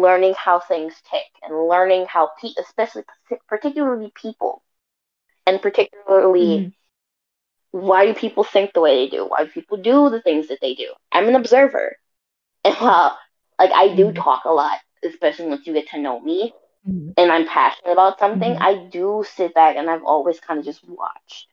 learning 0.01 0.35
how 0.37 0.61
things 0.61 0.95
tick 1.11 1.27
and 1.43 1.69
learning 1.69 2.07
how, 2.09 2.31
pe- 2.41 2.55
especially 2.59 3.05
particularly 3.49 4.13
people, 4.15 4.63
and 5.47 5.63
particularly 5.63 6.69
Mhm. 6.69 6.73
why 7.73 8.07
do 8.07 8.15
people 8.15 8.45
think 8.45 8.73
the 8.73 8.81
way 8.81 8.97
they 9.05 9.11
do? 9.11 9.27
Why 9.27 9.45
do 9.45 9.51
people 9.51 9.77
do 9.79 10.11
the 10.11 10.21
things 10.23 10.49
that 10.49 10.59
they 10.61 10.75
do? 10.75 10.93
I'm 11.13 11.29
an 11.29 11.37
observer. 11.37 11.97
And 12.65 12.75
while, 12.77 13.19
like, 13.59 13.73
I 13.73 13.95
do 13.95 14.13
Mhm. 14.13 14.17
talk 14.17 14.45
a 14.45 14.51
lot, 14.53 14.79
especially 15.05 15.47
once 15.49 15.67
you 15.67 15.75
get 15.75 15.89
to 15.91 15.99
know 15.99 16.21
me 16.21 16.55
Mhm. 16.85 17.15
and 17.17 17.33
I'm 17.33 17.47
passionate 17.47 17.93
about 17.93 18.19
something, 18.19 18.57
Mhm. 18.57 18.59
I 18.61 18.89
do 18.91 19.25
sit 19.27 19.55
back 19.55 19.77
and 19.77 19.91
I've 19.91 20.05
always 20.05 20.41
kind 20.41 20.59
of 20.61 20.67
just 20.67 20.83
watched. 20.89 21.49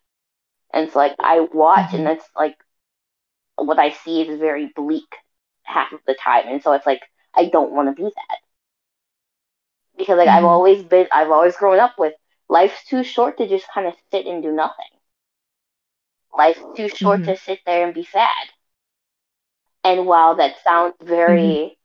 And 0.73 0.87
it's 0.87 0.95
like, 0.95 1.15
I 1.19 1.41
watch, 1.41 1.93
and 1.93 2.05
that's 2.05 2.25
like, 2.35 2.57
what 3.57 3.79
I 3.79 3.89
see 3.91 4.21
is 4.21 4.39
very 4.39 4.71
bleak 4.75 5.09
half 5.63 5.91
of 5.93 5.99
the 6.07 6.15
time. 6.15 6.45
And 6.47 6.61
so 6.63 6.71
it's 6.73 6.85
like, 6.85 7.01
I 7.35 7.45
don't 7.45 7.71
want 7.71 7.89
to 7.89 7.93
be 7.93 8.03
that. 8.03 8.37
Because, 9.97 10.17
like, 10.17 10.29
I've 10.29 10.43
Mhm. 10.43 10.45
always 10.45 10.83
been, 10.83 11.07
I've 11.11 11.29
always 11.31 11.55
grown 11.57 11.79
up 11.79 11.97
with 11.97 12.13
life's 12.47 12.83
too 12.85 13.03
short 13.03 13.37
to 13.37 13.47
just 13.47 13.67
kind 13.73 13.87
of 13.87 13.95
sit 14.11 14.25
and 14.25 14.41
do 14.41 14.51
nothing. 14.51 14.85
Life's 16.37 16.65
too 16.75 16.89
short 16.89 17.23
Mhm. 17.23 17.25
to 17.25 17.35
sit 17.35 17.59
there 17.65 17.85
and 17.85 17.93
be 17.93 18.03
sad. 18.03 18.49
And 19.83 20.05
while 20.07 20.35
that 20.35 20.57
sounds 20.63 20.95
very, 21.01 21.77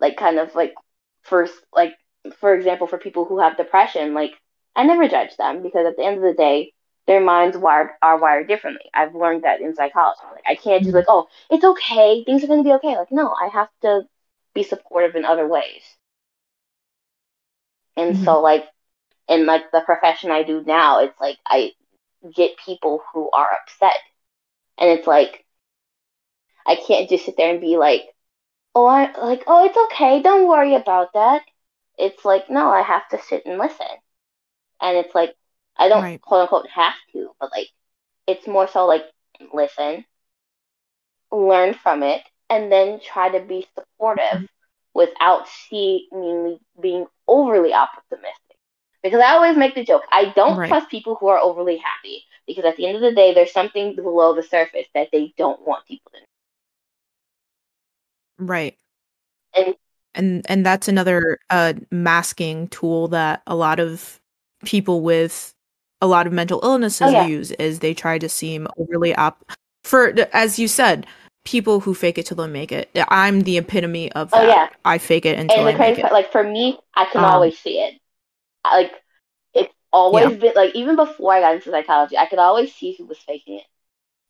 like, 0.00 0.16
kind 0.16 0.38
of 0.38 0.54
like, 0.54 0.74
first, 1.22 1.54
like, 1.72 1.94
for 2.38 2.54
example, 2.54 2.86
for 2.86 2.98
people 2.98 3.24
who 3.24 3.38
have 3.40 3.56
depression, 3.56 4.14
like, 4.14 4.32
I 4.76 4.84
never 4.84 5.08
judge 5.08 5.36
them 5.36 5.62
because 5.62 5.86
at 5.86 5.96
the 5.96 6.04
end 6.04 6.16
of 6.18 6.22
the 6.22 6.34
day, 6.34 6.72
their 7.06 7.20
minds 7.20 7.56
wired 7.56 7.90
are 8.02 8.18
wired 8.18 8.48
differently. 8.48 8.90
I've 8.94 9.14
learned 9.14 9.44
that 9.44 9.60
in 9.60 9.74
psychology. 9.74 10.20
Like, 10.32 10.44
I 10.46 10.54
can't 10.54 10.82
just 10.84 10.94
Mhm. 10.94 10.94
like, 10.94 11.06
oh, 11.08 11.28
it's 11.50 11.64
okay, 11.64 12.22
things 12.24 12.44
are 12.44 12.46
gonna 12.48 12.62
be 12.62 12.72
okay. 12.74 12.96
Like, 12.96 13.10
no, 13.12 13.34
I 13.34 13.48
have 13.48 13.68
to 13.82 14.02
be 14.60 14.68
supportive 14.68 15.16
in 15.16 15.26
other 15.26 15.48
ways. 15.48 15.98
And 17.96 18.16
Mhm. 18.16 18.16
so, 18.16 18.40
like, 18.40 18.68
in 19.28 19.46
like 19.46 19.70
the 19.72 19.80
profession 19.82 20.30
I 20.30 20.42
do 20.42 20.62
now, 20.64 21.00
it's 21.00 21.20
like 21.20 21.38
I 21.46 21.72
get 22.34 22.56
people 22.58 23.02
who 23.12 23.30
are 23.30 23.52
upset, 23.52 23.98
and 24.78 24.90
it's 24.90 25.06
like 25.06 25.46
I 26.66 26.76
can't 26.76 27.08
just 27.08 27.26
sit 27.26 27.36
there 27.36 27.50
and 27.50 27.60
be 27.60 27.76
like, 27.76 28.08
oh, 28.74 28.86
I 28.86 29.10
like, 29.18 29.44
oh, 29.46 29.64
it's 29.66 29.76
okay, 29.76 30.22
don't 30.22 30.48
worry 30.48 30.74
about 30.74 31.12
that. 31.14 31.42
It's 31.98 32.24
like, 32.24 32.50
no, 32.50 32.70
I 32.70 32.82
have 32.82 33.08
to 33.10 33.18
sit 33.20 33.46
and 33.46 33.58
listen, 33.58 33.86
and 34.80 34.96
it's 34.98 35.14
like 35.14 35.36
I 35.76 35.88
don't 35.88 36.08
Right. 36.08 36.22
quote 36.22 36.42
unquote 36.42 36.68
have 36.70 36.94
to, 37.12 37.34
but 37.40 37.52
like 37.52 37.68
it's 38.26 38.46
more 38.48 38.68
so 38.68 38.86
like 38.86 39.04
listen, 39.52 40.04
learn 41.32 41.74
from 41.74 42.02
it, 42.02 42.22
and 42.50 42.70
then 42.72 43.00
try 43.00 43.30
to 43.30 43.40
be 43.40 43.66
supportive 43.74 44.48
without 44.94 45.48
seemingly 45.48 46.60
being 46.80 47.06
overly 47.28 47.72
optimistic. 47.72 48.34
Because 49.02 49.20
I 49.20 49.32
always 49.34 49.56
make 49.56 49.74
the 49.74 49.84
joke, 49.84 50.02
I 50.12 50.32
don't 50.36 50.58
Right. 50.58 50.68
trust 50.68 50.90
people 50.90 51.14
who 51.16 51.28
are 51.28 51.38
overly 51.38 51.78
happy. 51.78 52.24
Because 52.46 52.64
at 52.64 52.76
the 52.76 52.86
end 52.86 52.96
of 52.96 53.02
the 53.02 53.14
day, 53.14 53.32
there's 53.34 53.52
something 53.52 53.94
below 53.94 54.34
the 54.34 54.42
surface 54.42 54.86
that 54.94 55.08
they 55.12 55.32
don't 55.38 55.66
want 55.66 55.86
people 55.86 56.10
to 56.12 56.18
know. 56.18 56.24
Right. 58.38 58.76
And 59.56 59.74
and 60.14 60.46
and 60.48 60.66
that's 60.66 60.88
another 60.88 61.38
uh 61.50 61.74
masking 61.90 62.68
tool 62.68 63.08
that 63.08 63.42
a 63.46 63.54
lot 63.54 63.80
of 63.80 64.20
people 64.64 65.02
with 65.02 65.54
a 66.00 66.06
lot 66.06 66.26
of 66.26 66.32
mental 66.32 66.60
illnesses 66.62 67.08
Oh, 67.08 67.12
yeah. 67.12 67.26
use 67.28 67.50
is 67.52 67.78
they 67.78 67.94
try 67.94 68.18
to 68.18 68.28
seem 68.28 68.66
overly 68.76 69.14
op 69.14 69.52
for 69.84 70.14
as 70.32 70.58
you 70.58 70.68
said 70.68 71.06
people 71.44 71.80
who 71.80 71.94
fake 71.94 72.18
it 72.18 72.26
till 72.26 72.36
they 72.36 72.46
make 72.46 72.72
it 72.72 72.90
i'm 73.08 73.42
the 73.42 73.56
epitome 73.58 74.10
of 74.12 74.32
Oh, 74.32 74.46
yeah. 74.46 74.68
i 74.84 74.98
fake 74.98 75.26
it 75.26 75.38
until 75.38 75.64
and 75.64 75.68
i 75.68 75.72
the 75.72 75.78
make 75.78 75.98
crazy 75.98 76.02
it 76.02 76.12
like 76.12 76.32
for 76.32 76.42
me, 76.42 76.78
I 76.94 77.06
can 77.06 77.20
Um, 77.20 77.24
always 77.24 77.58
see 77.58 77.80
it. 77.80 78.00
Like 78.64 78.92
it's 79.54 79.72
always 79.92 80.38
been 80.38 80.52
like 80.56 80.74
even 80.76 80.96
before 80.96 81.34
I 81.34 81.40
got 81.40 81.54
into 81.56 81.70
psychology, 81.70 82.18
I 82.18 82.26
could 82.26 82.38
always 82.40 82.74
see 82.74 82.94
who 82.98 83.06
was 83.06 83.18
faking 83.18 83.58
it. 83.58 83.66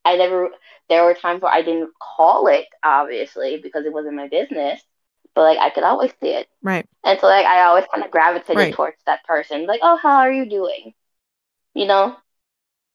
I 0.04 0.16
never. 0.16 0.50
There 0.88 1.04
were 1.04 1.14
times 1.14 1.42
where 1.42 1.52
I 1.52 1.62
didn't 1.62 1.92
call 2.00 2.48
it, 2.48 2.66
obviously, 2.84 3.58
because 3.62 3.86
it 3.86 3.92
wasn't 3.92 4.16
my 4.16 4.28
business. 4.28 4.82
But 5.34 5.42
like 5.42 5.58
I 5.58 5.70
could 5.70 5.84
always 5.84 6.12
see 6.22 6.30
it, 6.30 6.48
right 6.62 6.86
and 7.04 7.20
so 7.20 7.26
like 7.28 7.46
I 7.46 7.62
always 7.64 7.86
kind 7.92 8.04
of 8.04 8.10
gravitated 8.12 8.56
Right. 8.56 8.74
towards 8.74 8.98
that 9.06 9.24
person. 9.24 9.66
Like, 9.66 9.80
oh, 9.82 9.98
how 10.02 10.18
are 10.20 10.32
you 10.32 10.46
doing? 10.48 10.94
You 11.74 11.86
know. 11.86 12.16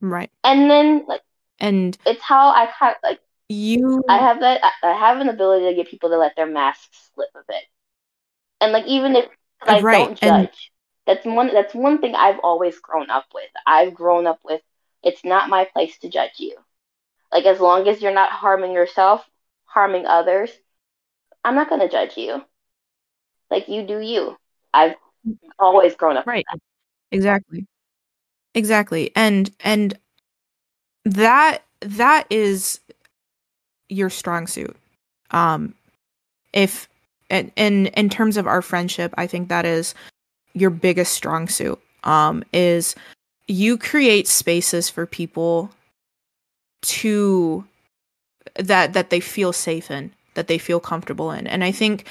right 0.02 0.30
And 0.44 0.70
then 0.70 1.06
like 1.08 1.22
and 1.60 1.98
it's 2.06 2.22
how 2.22 2.50
I 2.50 2.68
kind 2.80 2.96
of 2.96 3.00
like 3.04 3.20
you 3.50 4.04
I 4.10 4.18
have 4.18 4.40
that 4.42 4.62
I 4.84 4.94
have 4.94 5.20
an 5.20 5.30
ability 5.30 5.66
to 5.70 5.76
get 5.76 5.90
people 5.90 6.10
to 6.10 6.18
let 6.18 6.36
their 6.36 6.46
masks 6.48 7.12
slip 7.14 7.30
a 7.36 7.40
bit. 7.48 7.64
And 8.62 8.72
like 8.72 8.86
even 8.86 9.16
if 9.16 9.26
uh, 9.26 9.74
I 9.76 9.82
Right, 9.82 9.98
don't 9.98 10.24
and- 10.24 10.48
judge, 10.48 10.72
that's 11.06 11.26
one 11.26 11.54
that's 11.54 11.74
one 11.76 12.00
thing 12.00 12.16
I've 12.16 12.40
always 12.40 12.80
grown 12.80 13.10
up 13.10 13.26
with. 13.34 13.50
I've 13.66 13.94
grown 13.94 14.26
up 14.28 14.40
with 14.44 14.62
it's 15.04 15.24
not 15.24 15.50
my 15.50 15.66
place 15.66 15.98
to 16.00 16.10
judge 16.10 16.40
you. 16.40 16.56
Like 17.32 17.46
as 17.46 17.60
long 17.60 17.88
as 17.88 18.02
you're 18.02 18.14
not 18.14 18.32
harming 18.32 18.72
yourself, 18.74 19.24
harming 19.66 20.06
others, 20.08 20.50
I'm 21.44 21.56
not 21.56 21.70
gonna 21.70 21.90
judge 21.90 22.18
you. 22.18 22.44
Like 23.52 23.68
you 23.70 23.86
do 23.86 24.00
you. 24.00 24.38
I've 24.74 24.96
always 25.60 25.96
grown 25.96 26.18
up. 26.18 26.26
with 26.26 26.34
right 26.34 26.46
exactly 27.12 27.66
exactly 28.54 29.12
and 29.16 29.52
and 29.60 29.98
that 31.06 31.60
that 31.82 32.26
is 32.30 32.80
your 33.90 34.10
strong 34.10 34.48
suit. 34.48 34.76
Um 35.32 35.76
if 36.56 36.88
and 37.30 37.52
in 37.56 37.88
in 37.88 38.10
terms 38.10 38.38
of 38.38 38.48
our 38.48 38.62
friendship 38.62 39.14
i 39.18 39.28
think 39.28 39.50
that 39.50 39.66
is 39.66 39.94
your 40.54 40.70
biggest 40.70 41.14
strong 41.14 41.48
suit 41.48 41.80
um 42.04 42.44
is 42.54 42.96
you 43.48 43.78
create 43.78 44.28
spaces 44.28 44.90
for 44.90 45.06
people 45.06 45.70
to 46.82 47.64
that 48.56 48.94
that 48.94 49.10
they 49.10 49.20
feel 49.20 49.54
safe 49.54 49.92
in 49.92 50.12
that 50.36 50.48
they 50.48 50.58
feel 50.58 50.80
comfortable 50.80 51.32
in. 51.32 51.48
And 51.48 51.64
i 51.64 51.72
think 51.72 52.08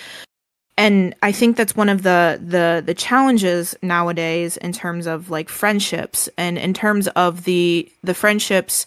and 0.76 1.14
i 1.22 1.32
think 1.32 1.56
that's 1.56 1.76
one 1.76 1.88
of 1.88 2.02
the 2.02 2.40
the 2.44 2.82
the 2.84 2.94
challenges 2.94 3.74
nowadays 3.82 4.56
in 4.58 4.72
terms 4.72 5.06
of 5.06 5.30
like 5.30 5.48
friendships 5.48 6.28
and 6.36 6.58
in 6.58 6.74
terms 6.74 7.08
of 7.08 7.44
the 7.44 7.90
the 8.02 8.14
friendships 8.14 8.86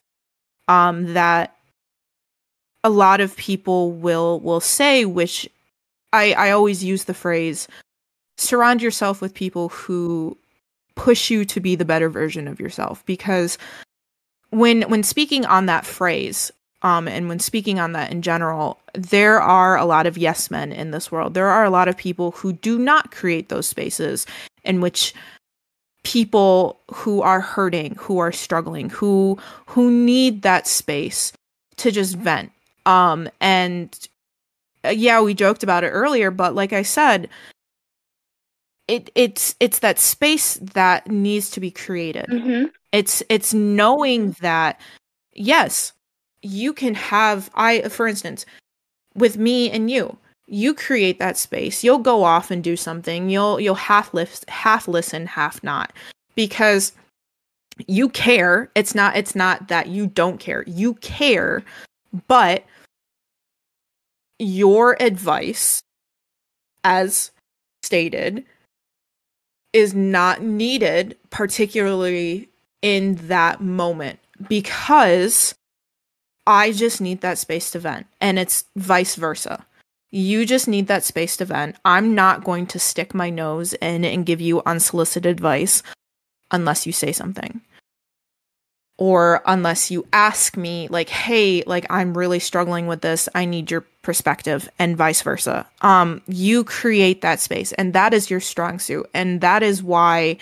um 0.67 1.13
that 1.13 1.56
a 2.83 2.89
lot 2.89 3.19
of 3.21 3.35
people 3.35 3.91
will 3.91 4.39
will 4.39 4.59
say 4.59 5.05
which 5.05 5.49
I 6.13 6.33
I 6.33 6.51
always 6.51 6.83
use 6.83 7.05
the 7.05 7.13
phrase 7.13 7.67
surround 8.37 8.81
yourself 8.81 9.19
with 9.21 9.33
people 9.33 9.69
who 9.69 10.37
push 10.95 11.29
you 11.29 11.45
to 11.45 11.59
be 11.59 11.75
the 11.75 11.85
better 11.85 12.09
version 12.09 12.47
of 12.47 12.59
yourself. 12.59 13.05
Because 13.05 13.57
when 14.49 14.83
when 14.83 15.03
speaking 15.03 15.45
on 15.45 15.65
that 15.65 15.85
phrase 15.85 16.51
um 16.83 17.07
and 17.07 17.27
when 17.27 17.39
speaking 17.39 17.79
on 17.79 17.91
that 17.93 18.11
in 18.11 18.21
general 18.21 18.79
there 18.93 19.41
are 19.41 19.77
a 19.77 19.85
lot 19.85 20.05
of 20.07 20.17
yes 20.17 20.49
men 20.51 20.71
in 20.71 20.91
this 20.91 21.11
world. 21.11 21.33
There 21.33 21.49
are 21.49 21.65
a 21.65 21.69
lot 21.69 21.87
of 21.87 21.97
people 21.97 22.31
who 22.31 22.53
do 22.53 22.77
not 22.77 23.11
create 23.11 23.49
those 23.49 23.67
spaces 23.67 24.25
in 24.63 24.81
which 24.81 25.13
people 26.03 26.79
who 26.93 27.21
are 27.21 27.41
hurting 27.41 27.95
who 27.99 28.19
are 28.19 28.31
struggling 28.31 28.89
who 28.89 29.37
who 29.65 29.91
need 29.91 30.41
that 30.43 30.65
space 30.65 31.33
to 31.75 31.91
just 31.91 32.15
vent 32.15 32.51
um 32.87 33.29
and 33.39 34.07
uh, 34.83 34.89
yeah 34.89 35.21
we 35.21 35.33
joked 35.33 35.61
about 35.61 35.83
it 35.83 35.89
earlier 35.89 36.31
but 36.31 36.55
like 36.55 36.73
i 36.73 36.81
said 36.81 37.29
it 38.87 39.11
it's 39.13 39.55
it's 39.59 39.79
that 39.79 39.99
space 39.99 40.55
that 40.55 41.05
needs 41.11 41.49
to 41.51 41.59
be 41.59 41.69
created. 41.69 42.25
Mm-hmm. 42.27 42.67
it's 42.91 43.21
it's 43.29 43.53
knowing 43.53 44.31
that 44.41 44.79
yes 45.33 45.91
you 46.41 46.73
can 46.73 46.95
have 46.95 47.51
i 47.53 47.81
for 47.89 48.07
instance 48.07 48.45
with 49.13 49.37
me 49.37 49.69
and 49.69 49.91
you 49.91 50.17
you 50.47 50.73
create 50.73 51.19
that 51.19 51.35
space. 51.35 51.83
You'll 51.83 51.99
go 51.99 52.23
off 52.23 52.49
and 52.49 52.63
do 52.63 52.77
something. 52.77 53.29
You'll 53.29 53.59
you'll 53.59 53.75
half 53.75 54.13
lift 54.13 54.49
half 54.49 54.87
listen 54.87 55.25
half 55.25 55.61
not. 55.61 55.91
Because 56.35 56.93
you 57.85 58.07
care. 58.09 58.71
It's 58.73 58.95
not 58.95 59.17
it's 59.17 59.35
not 59.35 59.67
that 59.67 59.87
you 59.87 60.07
don't 60.07 60.39
care. 60.39 60.63
You 60.65 60.93
care 60.95 61.63
but 62.27 62.63
your 64.39 64.95
advice 65.01 65.83
as 66.83 67.31
stated 67.83 68.45
is 69.73 69.93
not 69.93 70.41
needed 70.41 71.17
particularly 71.29 72.49
in 72.81 73.15
that 73.27 73.61
moment 73.61 74.19
because 74.47 75.55
I 76.45 76.71
just 76.71 77.01
need 77.01 77.21
that 77.21 77.37
space 77.37 77.71
to 77.71 77.79
vent 77.79 78.07
and 78.21 78.39
it's 78.39 78.65
vice 78.75 79.15
versa. 79.15 79.65
You 80.09 80.45
just 80.45 80.67
need 80.67 80.87
that 80.87 81.03
space 81.03 81.35
to 81.37 81.45
vent. 81.45 81.75
I'm 81.83 82.15
not 82.15 82.43
going 82.43 82.67
to 82.67 82.79
stick 82.79 83.13
my 83.13 83.29
nose 83.29 83.73
in 83.73 84.05
and 84.05 84.25
give 84.25 84.39
you 84.39 84.61
unsolicited 84.65 85.29
advice 85.29 85.83
unless 86.49 86.85
you 86.85 86.93
say 86.93 87.11
something. 87.11 87.61
Or 88.97 89.43
unless 89.45 89.91
you 89.91 90.07
ask 90.11 90.57
me, 90.57 90.87
like, 90.89 91.09
hey, 91.09 91.63
like, 91.67 91.85
I'm 91.89 92.17
really 92.17 92.39
struggling 92.39 92.87
with 92.87 93.01
this. 93.01 93.29
I 93.35 93.45
need 93.45 93.69
your 93.69 93.81
perspective, 94.01 94.69
and 94.79 94.97
vice 94.97 95.21
versa. 95.21 95.67
Um, 95.81 96.21
you 96.27 96.63
create 96.63 97.21
that 97.21 97.39
space, 97.39 97.73
and 97.73 97.93
that 97.93 98.13
is 98.13 98.29
your 98.29 98.39
strong 98.39 98.79
suit. 98.79 99.07
And 99.13 99.41
that 99.41 99.61
is 99.61 99.83
why 99.83 100.37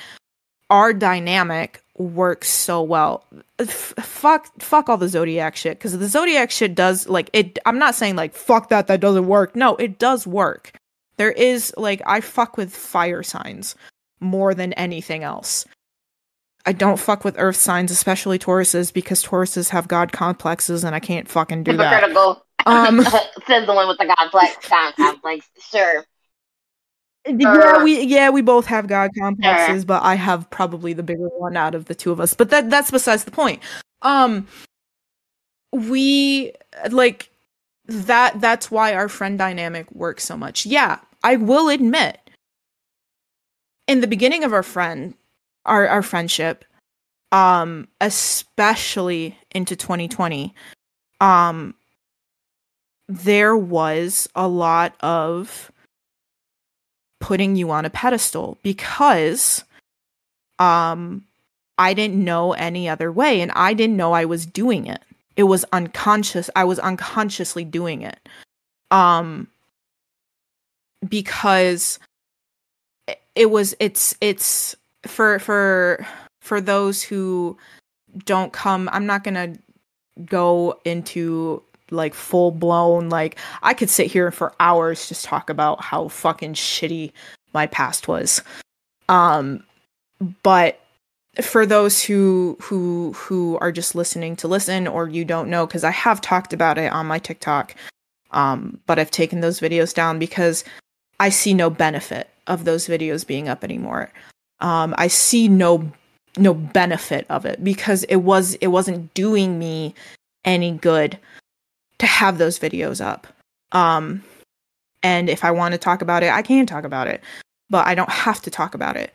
our 0.69 0.93
dynamic 0.93 1.81
works 1.97 2.49
so 2.49 2.81
well. 2.81 3.25
F- 3.59 3.93
fuck, 3.99 4.49
fuck 4.61 4.89
all 4.89 4.97
the 4.97 5.07
zodiac 5.07 5.55
shit 5.55 5.77
because 5.77 5.97
the 5.97 6.07
zodiac 6.07 6.51
shit 6.51 6.75
does 6.75 7.07
like 7.07 7.29
it. 7.33 7.57
I'm 7.65 7.79
not 7.79 7.95
saying 7.95 8.15
like 8.15 8.33
fuck 8.33 8.69
that 8.69 8.87
that 8.87 8.99
doesn't 8.99 9.27
work. 9.27 9.55
No, 9.55 9.75
it 9.77 9.97
does 9.99 10.27
work. 10.27 10.73
There 11.17 11.31
is 11.31 11.73
like 11.77 12.01
I 12.05 12.21
fuck 12.21 12.57
with 12.57 12.75
fire 12.75 13.23
signs 13.23 13.75
more 14.19 14.53
than 14.53 14.73
anything 14.73 15.23
else. 15.23 15.65
I 16.65 16.71
don't 16.71 16.97
fuck 16.97 17.23
with 17.23 17.35
earth 17.37 17.55
signs, 17.55 17.91
especially 17.91 18.39
Tauruses, 18.39 18.91
because 18.91 19.23
Tauruses 19.23 19.69
have 19.69 19.87
god 19.87 20.11
complexes 20.11 20.83
and 20.83 20.95
I 20.95 20.99
can't 20.99 21.27
fucking 21.27 21.63
do 21.63 21.77
that. 21.77 22.03
Hypocritical. 22.03 22.45
Um, 22.65 23.01
Says 23.47 23.65
the 23.67 23.73
one 23.73 23.87
with 23.87 23.99
the 23.99 24.13
complex. 24.17 24.67
God 24.67 24.95
complex. 24.95 25.47
Sure. 25.59 26.05
yeah, 27.27 27.83
we 27.83 28.01
yeah 28.01 28.29
we 28.29 28.41
both 28.41 28.65
have 28.65 28.87
god 28.87 29.11
complexes, 29.17 29.85
but 29.85 30.01
I 30.03 30.15
have 30.15 30.49
probably 30.49 30.93
the 30.93 31.03
bigger 31.03 31.27
one 31.37 31.55
out 31.55 31.75
of 31.75 31.85
the 31.85 31.95
two 31.95 32.11
of 32.11 32.19
us. 32.19 32.33
But 32.33 32.49
that 32.49 32.69
that's 32.69 32.91
besides 32.91 33.23
the 33.23 33.31
point. 33.31 33.61
Um, 34.01 34.47
we 35.71 36.53
like 36.89 37.29
that. 37.85 38.39
That's 38.41 38.71
why 38.71 38.93
our 38.93 39.09
friend 39.09 39.37
dynamic 39.37 39.91
works 39.91 40.23
so 40.23 40.37
much. 40.37 40.65
Yeah, 40.65 40.99
I 41.23 41.35
will 41.35 41.69
admit, 41.69 42.19
in 43.87 44.01
the 44.01 44.07
beginning 44.07 44.43
of 44.43 44.53
our 44.53 44.63
friend, 44.63 45.15
our 45.65 45.87
our 45.87 46.01
friendship, 46.01 46.65
um, 47.31 47.87
especially 48.01 49.37
into 49.53 49.75
2020, 49.75 50.53
um, 51.21 51.73
there 53.07 53.55
was 53.55 54.27
a 54.35 54.47
lot 54.47 54.95
of 55.01 55.71
putting 57.19 57.55
you 57.55 57.71
on 57.71 57.85
a 57.85 57.89
pedestal 57.89 58.57
because 58.61 59.63
um 60.59 61.23
I 61.77 61.93
didn't 61.93 62.23
know 62.23 62.53
any 62.53 62.87
other 62.87 63.11
way 63.11 63.41
and 63.41 63.51
I 63.53 63.73
didn't 63.73 63.97
know 63.97 64.13
I 64.13 64.25
was 64.25 64.45
doing 64.45 64.87
it. 64.87 65.01
It 65.35 65.43
was 65.43 65.65
unconscious. 65.73 66.49
I 66.55 66.63
was 66.63 66.79
unconsciously 66.79 67.65
doing 67.65 68.01
it. 68.01 68.19
Um 68.91 69.47
because 71.07 71.99
it- 73.35 73.49
was 73.51 73.75
it's 73.79 74.15
it's 74.21 74.75
for 75.07 75.39
for 75.39 76.05
for 76.41 76.61
those 76.61 77.01
who 77.01 77.57
don't 78.25 78.53
come 78.53 78.89
I'm 78.91 79.05
not 79.05 79.23
to 79.35 79.59
go 80.25 80.79
into 80.85 81.61
like 81.91 82.13
full 82.13 82.51
blown 82.51 83.09
like 83.09 83.37
I 83.61 83.73
could 83.73 83.89
sit 83.89 84.07
here 84.07 84.31
for 84.31 84.53
hours 84.59 85.07
just 85.07 85.25
talk 85.25 85.49
about 85.49 85.81
how 85.81 86.07
fucking 86.07 86.53
shitty 86.53 87.11
my 87.53 87.67
past 87.67 88.07
was. 88.07 88.41
Um 89.09 89.63
but 90.43 90.79
for 91.41 91.65
those 91.65 92.01
who 92.01 92.57
who 92.61 93.13
who 93.13 93.57
are 93.59 93.71
just 93.71 93.93
listening 93.93 94.35
to 94.37 94.47
listen 94.47 94.87
or 94.87 95.09
you 95.09 95.25
don't 95.25 95.49
know 95.49 95.67
cuz 95.67 95.83
I 95.83 95.91
have 95.91 96.21
talked 96.21 96.53
about 96.53 96.77
it 96.77 96.91
on 96.91 97.05
my 97.05 97.19
TikTok 97.19 97.75
um 98.31 98.79
but 98.87 98.97
I've 98.97 99.11
taken 99.11 99.41
those 99.41 99.59
videos 99.59 99.93
down 99.93 100.17
because 100.17 100.63
I 101.19 101.29
see 101.29 101.53
no 101.53 101.69
benefit 101.69 102.29
of 102.47 102.65
those 102.65 102.87
videos 102.87 103.25
being 103.25 103.47
up 103.47 103.63
anymore. 103.63 104.11
Um 104.65 104.95
I 104.97 105.07
see 105.07 105.47
no 105.47 105.91
no 106.37 106.53
benefit 106.53 107.25
of 107.29 107.45
it 107.45 107.63
because 107.63 108.03
it 108.05 108.17
was 108.17 108.55
it 108.55 108.67
wasn't 108.67 109.13
doing 109.13 109.57
me 109.59 109.93
any 110.43 110.71
good 110.71 111.17
to 111.99 112.05
have 112.05 112.37
those 112.37 112.59
videos 112.59 113.03
up. 113.03 113.27
Um, 113.71 114.23
and 115.03 115.29
if 115.29 115.43
I 115.43 115.51
want 115.51 115.73
to 115.73 115.77
talk 115.77 116.01
about 116.01 116.23
it, 116.23 116.31
I 116.31 116.41
can 116.41 116.65
talk 116.65 116.83
about 116.83 117.07
it, 117.07 117.21
but 117.69 117.85
I 117.87 117.95
don't 117.95 118.09
have 118.09 118.41
to 118.43 118.49
talk 118.49 118.73
about 118.73 118.97
it. 118.97 119.13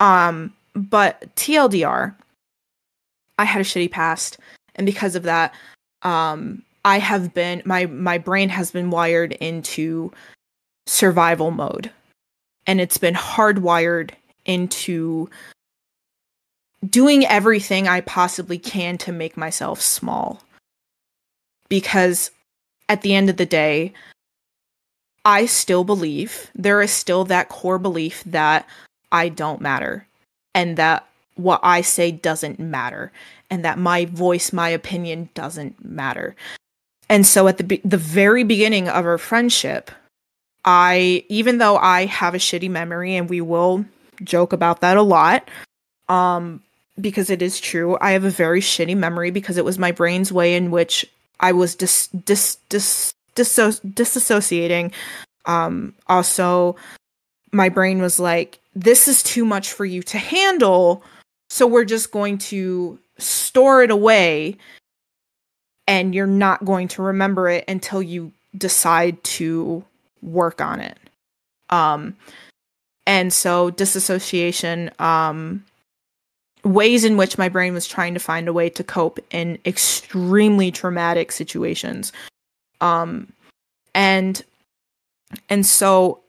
Um, 0.00 0.52
but 0.74 1.34
TLDR, 1.36 2.14
I 3.38 3.44
had 3.44 3.60
a 3.60 3.64
shitty 3.64 3.90
past, 3.90 4.38
and 4.74 4.86
because 4.86 5.14
of 5.14 5.24
that, 5.24 5.54
um, 6.02 6.62
I 6.84 6.98
have 6.98 7.34
been 7.34 7.62
my 7.64 7.86
my 7.86 8.18
brain 8.18 8.48
has 8.48 8.70
been 8.70 8.90
wired 8.90 9.32
into 9.32 10.12
survival 10.86 11.50
mode, 11.50 11.90
and 12.66 12.80
it's 12.80 12.98
been 12.98 13.14
hardwired 13.14 14.10
into 14.48 15.30
doing 16.88 17.24
everything 17.26 17.86
I 17.86 18.00
possibly 18.00 18.58
can 18.58 18.98
to 18.98 19.12
make 19.12 19.36
myself 19.36 19.80
small 19.80 20.42
because 21.68 22.30
at 22.88 23.02
the 23.02 23.14
end 23.14 23.30
of 23.30 23.36
the 23.36 23.46
day, 23.46 23.92
I 25.24 25.46
still 25.46 25.84
believe 25.84 26.50
there 26.54 26.80
is 26.80 26.90
still 26.90 27.24
that 27.26 27.48
core 27.48 27.78
belief 27.78 28.22
that 28.24 28.66
I 29.12 29.28
don't 29.28 29.60
matter 29.60 30.06
and 30.54 30.76
that 30.76 31.06
what 31.34 31.60
I 31.62 31.82
say 31.82 32.10
doesn't 32.10 32.58
matter 32.58 33.12
and 33.50 33.64
that 33.64 33.78
my 33.78 34.06
voice, 34.06 34.52
my 34.52 34.68
opinion 34.70 35.28
doesn't 35.34 35.84
matter. 35.84 36.34
And 37.08 37.26
so 37.26 37.48
at 37.48 37.58
the 37.58 37.64
be- 37.64 37.80
the 37.84 37.96
very 37.96 38.44
beginning 38.44 38.88
of 38.88 39.04
our 39.06 39.18
friendship, 39.18 39.90
I 40.64 41.24
even 41.28 41.58
though 41.58 41.76
I 41.76 42.06
have 42.06 42.34
a 42.34 42.38
shitty 42.38 42.70
memory 42.70 43.14
and 43.16 43.28
we 43.28 43.40
will 43.40 43.84
joke 44.22 44.52
about 44.52 44.80
that 44.80 44.96
a 44.96 45.02
lot, 45.02 45.48
um 46.08 46.62
because 47.00 47.30
it 47.30 47.42
is 47.42 47.60
true, 47.60 47.96
I 48.00 48.10
have 48.12 48.24
a 48.24 48.30
very 48.30 48.60
shitty 48.60 48.96
memory 48.96 49.30
because 49.30 49.56
it 49.56 49.64
was 49.64 49.78
my 49.78 49.92
brain's 49.92 50.32
way 50.32 50.54
in 50.56 50.70
which 50.70 51.06
I 51.40 51.52
was 51.52 51.74
dis 51.74 52.08
dis 52.08 52.56
dis 52.68 53.14
disso- 53.36 53.80
disassociating. 53.94 54.92
Um, 55.46 55.94
also, 56.08 56.76
my 57.52 57.68
brain 57.68 58.02
was 58.02 58.18
like, 58.18 58.58
"This 58.74 59.08
is 59.08 59.22
too 59.22 59.44
much 59.44 59.72
for 59.72 59.84
you 59.84 60.02
to 60.02 60.18
handle," 60.18 61.02
so 61.48 61.66
we're 61.66 61.84
just 61.84 62.10
going 62.10 62.38
to 62.38 62.98
store 63.18 63.82
it 63.82 63.90
away, 63.90 64.56
and 65.86 66.14
you're 66.14 66.26
not 66.26 66.64
going 66.64 66.88
to 66.88 67.02
remember 67.02 67.48
it 67.48 67.64
until 67.68 68.02
you 68.02 68.32
decide 68.56 69.22
to 69.22 69.84
work 70.20 70.60
on 70.60 70.80
it. 70.80 70.98
Um, 71.70 72.16
and 73.08 73.32
so 73.32 73.70
disassociation. 73.70 74.90
Um, 75.00 75.64
ways 76.64 77.04
in 77.04 77.16
which 77.16 77.38
my 77.38 77.48
brain 77.48 77.72
was 77.72 77.86
trying 77.86 78.14
to 78.14 78.20
find 78.20 78.46
a 78.46 78.52
way 78.52 78.68
to 78.68 78.84
cope 78.84 79.18
in 79.30 79.58
extremely 79.64 80.72
traumatic 80.72 81.30
situations 81.30 82.12
um 82.80 83.32
and 83.94 84.42
and 85.48 85.64
so 85.64 86.20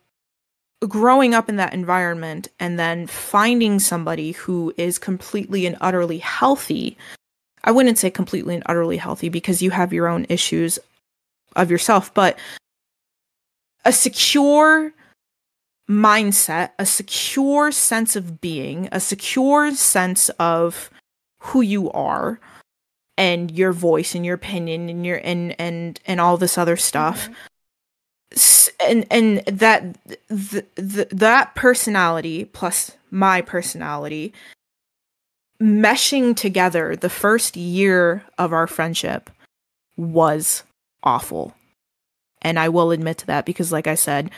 growing 0.88 1.34
up 1.34 1.50
in 1.50 1.56
that 1.56 1.74
environment 1.74 2.48
and 2.60 2.80
then 2.80 3.08
finding 3.08 3.80
somebody 3.80 4.32
who 4.34 4.72
is 4.78 5.00
completely 5.00 5.66
and 5.66 5.76
utterly 5.82 6.20
healthy 6.20 6.96
i 7.64 7.72
wouldn't 7.72 7.98
say 7.98 8.12
completely 8.12 8.54
and 8.54 8.64
utterly 8.68 8.98
healthy 8.98 9.30
because 9.30 9.64
you 9.64 9.72
have 9.72 9.92
your 9.92 10.08
own 10.08 10.28
issues 10.30 10.78
of 11.56 11.72
yourself 11.72 12.14
but 12.14 12.38
a 13.84 13.92
secure 13.92 14.94
mindset 15.90 16.70
a 16.78 16.86
secure 16.86 17.72
sense 17.72 18.16
of 18.16 18.40
being 18.40 18.88
a 18.92 19.00
secure 19.00 19.74
sense 19.74 20.30
of 20.38 20.92
who 21.40 21.62
you 21.62 21.90
are 21.92 22.40
and 23.18 23.52
your 23.52 23.74
voice 23.74 24.14
and 24.14 24.26
your 24.26 24.36
opinion 24.36 24.88
and 24.88 25.06
your 25.06 25.20
and 25.24 25.60
and 25.60 26.00
and 26.06 26.22
all 26.22 26.38
this 26.38 26.58
other 26.58 26.78
stuff. 26.78 27.28
Mm-hmm. 27.28 27.34
And 28.88 29.06
and 29.10 29.60
that 29.60 29.98
th- 30.30 30.66
th- 30.76 31.10
that 31.10 31.56
personality 31.56 32.46
plus 32.46 32.92
my 33.10 33.42
personality 33.42 34.32
meshing 35.62 36.36
together 36.36 36.96
the 36.96 37.10
first 37.10 37.58
year 37.58 38.24
of 38.38 38.54
our 38.54 38.68
friendship 38.68 39.30
was 39.98 40.64
awful. 41.04 41.56
And 42.42 42.58
i 42.58 42.70
will 42.70 42.92
admit 42.92 43.18
to 43.18 43.28
that 43.28 43.46
because 43.46 43.72
like 43.72 43.88
i 43.88 43.96
said 43.96 44.32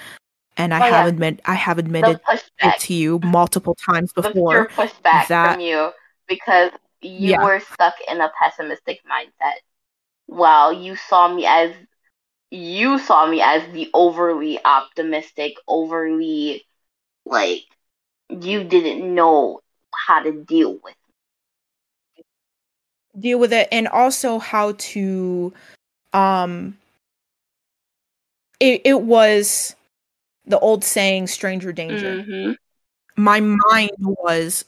and 0.62 0.74
i 0.74 0.78
oh, 0.78 0.92
have 0.92 1.06
yeah. 1.06 1.10
admit 1.10 1.42
i 1.46 1.54
have 1.54 1.78
admitted 1.78 2.20
it 2.60 2.80
to 2.80 2.94
you 2.94 3.20
multiple 3.24 3.76
times 3.76 4.14
before 4.14 4.68
pushback 4.70 5.28
that, 5.28 5.54
from 5.54 5.62
you 5.62 5.92
because 6.28 6.72
you 7.02 7.32
yeah. 7.32 7.44
were 7.44 7.60
stuck 7.60 7.96
in 8.10 8.22
a 8.22 8.32
pessimistic 8.40 9.00
mindset 9.06 9.56
while 10.28 10.72
you 10.72 10.96
saw 10.96 11.34
me 11.34 11.46
as 11.46 11.74
you 12.52 13.00
saw 13.00 13.26
me 13.26 13.42
as 13.42 13.64
the 13.72 13.90
overly 13.94 14.60
optimistic, 14.64 15.54
overly 15.68 16.66
like 17.26 17.64
you 18.30 18.64
didn't 18.64 19.16
know 19.16 19.62
how 19.94 20.22
to 20.22 20.44
deal 20.44 20.78
with 20.84 20.96
deal 23.20 23.40
with 23.40 23.52
it 23.52 23.68
and 23.72 23.88
also 23.88 24.40
how 24.40 24.74
to 24.78 25.54
um 26.14 26.78
it, 28.60 28.82
it 28.86 29.02
was 29.02 29.76
the 30.46 30.60
old 30.60 30.84
saying 30.84 31.28
stranger 31.28 31.72
danger 31.72 32.24
mm-hmm. 32.24 32.52
my 33.16 33.40
mind 33.40 33.92
was 34.00 34.66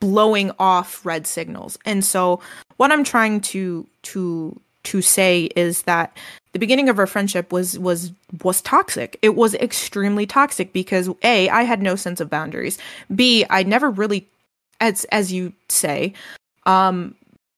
blowing 0.00 0.50
off 0.58 1.04
red 1.04 1.26
signals 1.26 1.78
and 1.84 2.04
so 2.04 2.40
what 2.76 2.92
i'm 2.92 3.04
trying 3.04 3.40
to 3.40 3.86
to 4.02 4.58
to 4.84 5.02
say 5.02 5.44
is 5.54 5.82
that 5.82 6.16
the 6.52 6.58
beginning 6.58 6.88
of 6.88 6.98
our 6.98 7.06
friendship 7.06 7.52
was 7.52 7.78
was 7.78 8.10
was 8.42 8.62
toxic. 8.62 9.18
It 9.22 9.36
was 9.36 9.54
extremely 9.54 10.26
toxic 10.26 10.72
because 10.72 11.10
a 11.22 11.48
I 11.50 11.62
had 11.62 11.82
no 11.82 11.94
sense 11.94 12.20
of 12.20 12.30
boundaries. 12.30 12.78
B 13.14 13.44
I 13.50 13.62
never 13.62 13.90
really, 13.90 14.26
as 14.80 15.04
as 15.12 15.32
you 15.32 15.52
say, 15.68 16.14
um, 16.64 17.14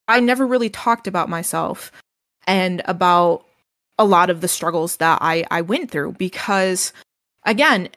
I 0.09 0.21
never 0.21 0.47
really 0.47 0.71
talked 0.71 1.07
about 1.07 1.29
myself 1.29 1.93
and 2.47 2.83
about 2.87 3.45
a 3.99 4.05
lot 4.05 4.29
of 4.29 4.41
the 4.41 4.49
struggles 4.49 4.97
that 4.97 5.19
I 5.23 5.45
I 5.51 5.63
went 5.63 5.91
through 5.91 6.13
because 6.13 6.93
again, 7.45 7.89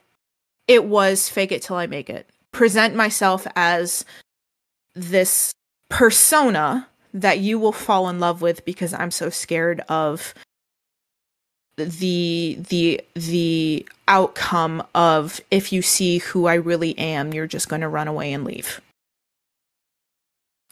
it 0.68 0.86
was 0.86 1.30
fake 1.30 1.52
it 1.52 1.61
till 1.61 1.76
I 1.76 1.88
make 1.88 2.10
it. 2.10 2.30
Present 2.52 2.95
myself 2.95 3.48
as 3.56 4.06
this 4.95 5.53
persona 5.90 6.88
that 7.14 7.40
you 7.40 7.60
will 7.60 7.72
fall 7.72 8.10
in 8.10 8.20
love 8.20 8.41
with 8.41 8.65
because 8.65 8.94
I'm 8.94 9.11
so 9.11 9.30
scared 9.30 9.82
of 9.90 10.34
the 11.78 12.57
the 12.70 13.02
the 13.15 13.88
outcome 14.07 14.86
of 14.94 15.41
if 15.49 15.72
you 15.74 15.82
see 15.82 16.20
who 16.20 16.45
I 16.45 16.56
really 16.56 16.98
am, 16.98 17.34
you're 17.34 17.48
just 17.48 17.70
going 17.70 17.82
to 17.82 17.90
run 17.90 18.07
away 18.07 18.34
and 18.34 18.44
leave. 18.44 18.82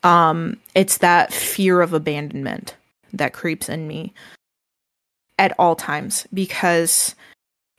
Um 0.04 0.58
it's 0.74 0.98
that 0.98 1.34
fear 1.34 1.82
of 1.82 1.94
abandonment 1.94 2.76
that 3.14 3.34
creeps 3.34 3.70
in 3.70 3.88
me 3.88 4.14
at 5.38 5.54
all 5.60 5.76
times 5.76 6.28
because 6.34 7.16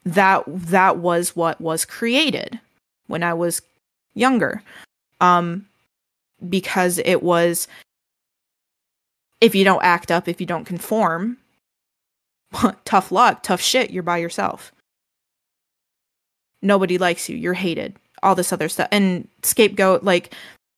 that 0.04 0.44
that 0.46 0.98
was 0.98 1.36
what 1.36 1.60
was 1.60 1.84
created 1.84 2.58
when 3.06 3.22
I 3.22 3.34
was 3.34 3.62
younger. 4.14 4.62
Um 5.20 5.66
because 6.48 6.98
it 6.98 7.22
was 7.22 7.68
if 9.40 9.56
you 9.56 9.64
don't 9.64 9.82
act 9.82 10.10
up, 10.10 10.28
if 10.28 10.40
you 10.40 10.46
don't 10.46 10.64
conform, 10.64 11.36
tough 12.84 13.10
luck, 13.10 13.42
tough 13.42 13.60
shit, 13.60 13.90
you're 13.90 14.02
by 14.02 14.18
yourself. 14.18 14.72
Nobody 16.62 16.96
likes 16.96 17.28
you, 17.28 17.36
you're 17.36 17.54
hated, 17.54 17.96
all 18.22 18.36
this 18.36 18.52
other 18.52 18.68
stuff. 18.68 18.88
And 18.92 19.26
scapegoat, 19.42 20.04
like, 20.04 20.32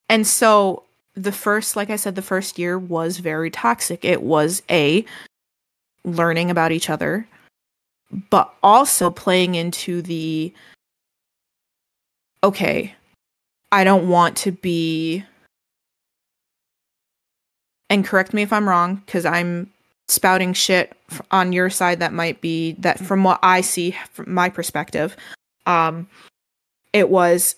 and 0.09 0.27
so 0.27 0.85
the 1.15 1.31
first, 1.31 1.77
like 1.77 1.91
I 1.91 1.97
said, 1.97 2.15
the 2.15 2.23
first 2.23 2.59
year 2.59 2.79
was 2.79 3.19
very 3.19 3.51
toxic. 3.51 4.03
It 4.03 4.23
was 4.23 4.63
a 4.71 5.05
learning 6.05 6.51
about 6.51 6.73
each 6.73 6.89
other, 6.89 7.29
but 8.31 8.53
also 8.63 9.11
playing 9.11 9.55
into 9.55 10.03
the 10.03 10.53
okay, 12.43 12.95
I 13.73 13.85
don't 13.85 14.09
want 14.09 14.37
to 14.39 14.53
be 14.53 15.25
and 17.91 18.05
correct 18.05 18.33
me 18.33 18.43
if 18.43 18.53
I'm 18.53 18.69
wrong 18.69 18.97
because 19.07 19.25
I'm 19.25 19.71
spouting 20.09 20.53
shit 20.53 20.93
on 21.31 21.53
your 21.53 21.71
side 21.71 22.01
that 22.01 22.13
might 22.13 22.41
be 22.41 22.73
that 22.73 22.99
from 22.99 23.25
what 23.25 23.39
I 23.43 23.63
see 23.63 23.97
from 24.13 24.35
my 24.35 24.51
perspective 24.51 25.17
um 25.67 26.07
it 26.93 27.09
was 27.09 27.57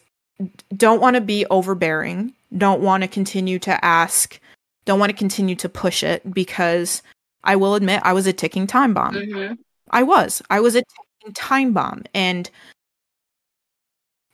don't 0.77 1.01
want 1.01 1.17
to 1.17 1.21
be 1.21 1.45
overbearing 1.47 2.33
don't 2.57 2.81
want 2.81 3.03
to 3.03 3.09
continue 3.09 3.59
to 3.59 3.85
ask 3.85 4.39
don't 4.85 5.01
want 5.01 5.11
to 5.11 5.17
continue 5.17 5.57
to 5.57 5.69
push 5.69 6.05
it 6.05 6.33
because 6.33 7.03
I 7.43 7.57
will 7.57 7.75
admit 7.75 8.01
I 8.05 8.13
was 8.13 8.29
a 8.29 8.33
ticking 8.33 8.67
time 8.69 8.95
bomb 8.95 9.15
mm-hmm. 9.15 9.55
I 9.91 10.03
was 10.03 10.43
I 10.51 10.61
was 10.61 10.77
a 10.77 10.83
time 11.35 11.73
bomb 11.73 12.05
and 12.15 12.51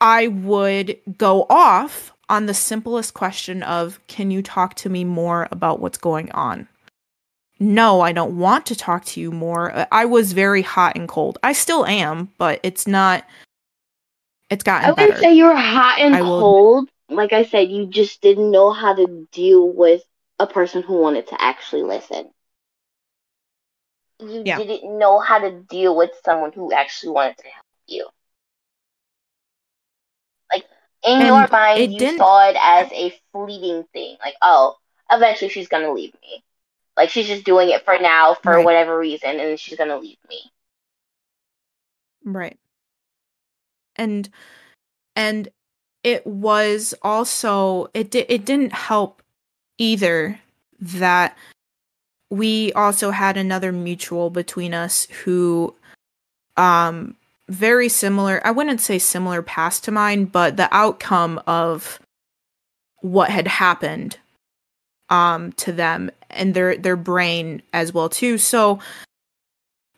I 0.01 0.27
would 0.27 0.99
go 1.16 1.47
off 1.49 2.12
on 2.29 2.47
the 2.47 2.55
simplest 2.55 3.15
question 3.15 3.62
of, 3.62 4.05
Can 4.09 4.33
you 4.33 4.43
talk 4.43 4.74
to 4.77 4.89
me 4.89 5.05
more 5.05 5.47
about 5.53 5.79
what's 5.81 5.99
going 5.99 6.31
on? 6.33 6.66
No, 7.61 8.01
I 8.01 8.11
don't 8.11 8.37
want 8.37 8.66
to 8.66 8.74
talk 8.74 9.05
to 9.05 9.20
you 9.20 9.31
more. 9.31 9.73
Uh, 9.73 9.87
I 9.93 10.07
was 10.07 10.33
very 10.33 10.62
hot 10.62 10.97
and 10.97 11.09
cold. 11.09 11.39
I 11.45 11.53
still 11.53 11.87
am, 11.87 12.33
but 12.37 12.59
it's 12.65 12.89
not. 12.89 13.24
It's 14.51 14.65
gotten. 14.65 14.89
I 14.89 14.91
wouldn't 14.91 15.11
better. 15.11 15.23
say 15.23 15.35
you 15.35 15.45
were 15.45 15.55
hot 15.55 16.01
and 16.01 16.16
cold. 16.16 16.89
Like 17.09 17.33
I 17.33 17.45
said, 17.45 17.70
you 17.70 17.87
just 17.87 18.20
didn't 18.20 18.51
know 18.51 18.73
how 18.73 18.95
to 18.95 19.29
deal 19.31 19.69
with 19.69 20.03
a 20.41 20.47
person 20.49 20.83
who 20.83 21.01
wanted 21.01 21.29
to 21.29 21.41
actually 21.41 21.83
listen. 21.83 22.31
You 24.23 24.43
yeah. 24.44 24.59
didn't 24.59 24.99
know 24.99 25.19
how 25.19 25.39
to 25.39 25.51
deal 25.51 25.97
with 25.97 26.11
someone 26.24 26.53
who 26.53 26.73
actually 26.73 27.12
wanted 27.12 27.39
to 27.39 27.44
help 27.44 27.66
you 27.86 28.07
Like 30.53 30.65
in 31.05 31.19
and 31.19 31.27
your 31.27 31.49
mind, 31.49 31.93
you 31.93 31.99
didn't... 31.99 32.19
saw 32.19 32.49
it 32.49 32.57
as 32.61 32.90
a 32.93 33.15
fleeting 33.32 33.85
thing. 33.93 34.16
Like, 34.24 34.35
oh, 34.43 34.77
eventually 35.11 35.51
she's 35.51 35.69
gonna 35.69 35.93
leave 35.93 36.15
me. 36.23 36.43
Like 36.97 37.11
she's 37.11 37.27
just 37.27 37.44
doing 37.44 37.70
it 37.70 37.85
for 37.85 37.99
now 37.99 38.35
for 38.35 38.57
right. 38.57 38.65
whatever 38.65 38.99
reason, 38.99 39.40
and 39.40 39.59
she's 39.59 39.78
gonna 39.78 39.99
leave 39.99 40.19
me. 40.28 40.40
Right. 42.24 42.59
And 43.97 44.28
and 45.16 45.49
it 46.03 46.27
was 46.27 46.94
also 47.03 47.89
it 47.94 48.11
di- 48.11 48.27
it 48.28 48.44
didn't 48.44 48.73
help 48.73 49.23
either 49.78 50.39
that 50.81 51.36
we 52.32 52.72
also 52.72 53.10
had 53.10 53.36
another 53.36 53.72
mutual 53.72 54.30
between 54.30 54.72
us 54.72 55.06
who 55.22 55.74
um 56.56 57.14
very 57.50 57.90
similar. 57.90 58.40
I 58.46 58.52
wouldn't 58.52 58.80
say 58.80 58.98
similar 58.98 59.42
past 59.42 59.84
to 59.84 59.90
mine, 59.90 60.24
but 60.24 60.56
the 60.56 60.74
outcome 60.74 61.42
of 61.46 62.00
what 63.02 63.28
had 63.28 63.46
happened 63.46 64.16
um 65.10 65.52
to 65.52 65.72
them 65.72 66.10
and 66.30 66.54
their 66.54 66.74
their 66.78 66.96
brain 66.96 67.60
as 67.74 67.92
well 67.92 68.09
too. 68.09 68.38
So 68.38 68.78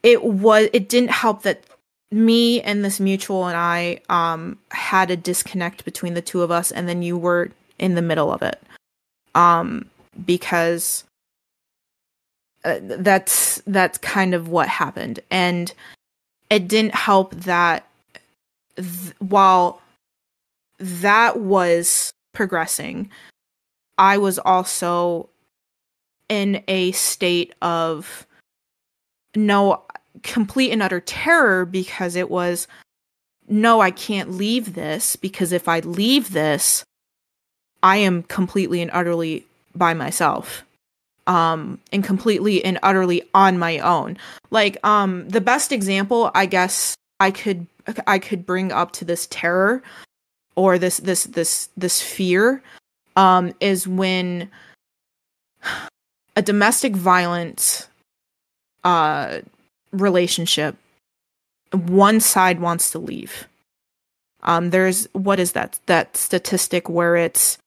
it 0.02 0.24
was 0.24 0.69
it 0.73 0.89
didn't 0.89 1.12
help 1.12 1.43
that 1.43 1.62
me 2.11 2.61
and 2.62 2.85
this 2.85 2.98
mutual 2.98 3.47
and 3.47 3.56
I 3.56 4.01
um 4.09 4.59
had 4.73 5.12
a 5.12 5.16
disconnect 5.16 5.85
between 5.85 6.15
the 6.15 6.23
two 6.23 6.43
of 6.43 6.51
us 6.51 6.73
and 6.73 6.89
then 6.89 7.01
you 7.01 7.16
were 7.16 7.52
in 7.78 7.94
the 7.94 8.02
middle 8.02 8.32
of 8.32 8.43
it. 8.43 8.61
Um 9.36 9.89
because 10.27 11.05
uh, 12.65 12.78
that's 12.81 13.62
that's 13.66 13.99
kind 13.99 14.35
of 14.35 14.49
what 14.49 14.69
happened 14.69 15.20
and 15.31 15.73
it 16.51 16.69
didn't 16.69 16.95
help 16.95 17.35
that 17.35 17.86
th- 18.77 19.15
while 19.19 19.81
that 20.78 21.41
was 21.41 22.12
progressing, 22.32 23.11
I 23.97 24.19
was 24.19 24.39
also 24.39 25.28
in 26.28 26.62
a 26.69 26.93
state 26.93 27.55
of 27.62 28.27
no, 29.36 29.82
complete 30.23 30.70
and 30.70 30.82
utter 30.82 31.01
terror 31.01 31.65
because 31.65 32.16
it 32.16 32.31
was 32.31 32.66
no, 33.47 33.81
I 33.81 33.91
can't 33.91 34.32
leave 34.32 34.74
this 34.74 35.16
because 35.16 35.53
if 35.53 35.69
I 35.69 35.81
leave 35.81 36.32
this, 36.32 36.82
I 37.82 37.97
am 37.99 38.23
completely 38.23 38.81
and 38.81 38.91
utterly 38.95 39.47
by 39.74 39.93
myself. 39.93 40.65
Um, 41.27 41.81
and 41.91 42.05
completely 42.05 42.63
and 42.63 42.79
utterly 42.83 43.23
on 43.33 43.59
my 43.59 43.79
own. 43.79 44.19
Like, 44.51 44.77
um, 44.85 45.27
the 45.27 45.41
best 45.41 45.73
example 45.73 46.31
I 46.35 46.45
guess 46.45 46.95
I 47.19 47.31
could 47.31 47.67
I 48.07 48.19
could 48.19 48.47
bring 48.47 48.73
up 48.73 48.93
to 48.93 49.05
this 49.05 49.27
terror 49.31 49.83
or 50.57 50.79
this 50.79 50.99
this 50.99 51.25
this 51.25 51.69
this 51.77 52.01
fear 52.01 52.63
um 53.17 53.53
is 53.61 53.87
when 53.87 54.51
a 56.37 56.43
domestic 56.43 56.95
violence 56.95 57.89
uh 58.85 59.41
relationship 59.93 60.77
one 61.73 62.21
side 62.21 62.61
wants 62.61 62.91
to 62.91 62.99
leave 62.99 63.49
um 64.43 64.71
there's 64.71 65.07
what 65.13 65.39
is 65.39 65.53
that 65.53 65.79
that 65.87 66.17
statistic 66.17 66.89
where 66.89 67.17
it's 67.17 67.59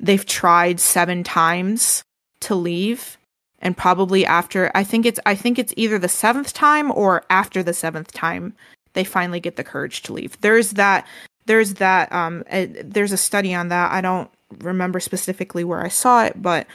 they've 0.00 0.26
tried 0.26 0.80
7 0.80 1.22
times 1.22 2.02
to 2.42 2.54
leave 2.54 3.16
and 3.60 3.76
probably 3.76 4.26
after 4.26 4.70
I 4.74 4.84
think 4.84 5.06
it's 5.06 5.20
I 5.24 5.34
think 5.34 5.58
it's 5.58 5.72
either 5.76 5.98
the 5.98 6.06
7th 6.08 6.52
time 6.52 6.92
or 6.92 7.24
after 7.30 7.62
the 7.62 7.72
7th 7.72 8.10
time 8.12 8.54
they 8.92 9.04
finally 9.04 9.40
get 9.40 9.56
the 9.56 9.64
courage 9.64 10.02
to 10.02 10.12
leave. 10.12 10.38
There's 10.40 10.72
that 10.72 11.06
there's 11.46 11.74
that 11.74 12.12
um 12.12 12.44
a, 12.50 12.66
there's 12.66 13.12
a 13.12 13.16
study 13.16 13.54
on 13.54 13.68
that. 13.68 13.92
I 13.92 14.00
don't 14.00 14.30
remember 14.58 15.00
specifically 15.00 15.64
where 15.64 15.82
i 15.82 15.88
saw 15.88 16.22
it 16.22 16.42
but 16.42 16.66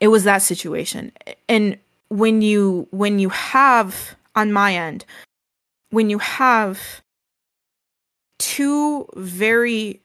it 0.00 0.08
was 0.08 0.24
that 0.24 0.42
situation. 0.42 1.12
And 1.48 1.78
when 2.08 2.42
you 2.42 2.88
when 2.90 3.18
you 3.18 3.28
have 3.28 4.16
on 4.34 4.52
my 4.52 4.74
end 4.74 5.04
when 5.90 6.10
you 6.10 6.18
have 6.18 7.02
two 8.38 9.06
very 9.14 10.00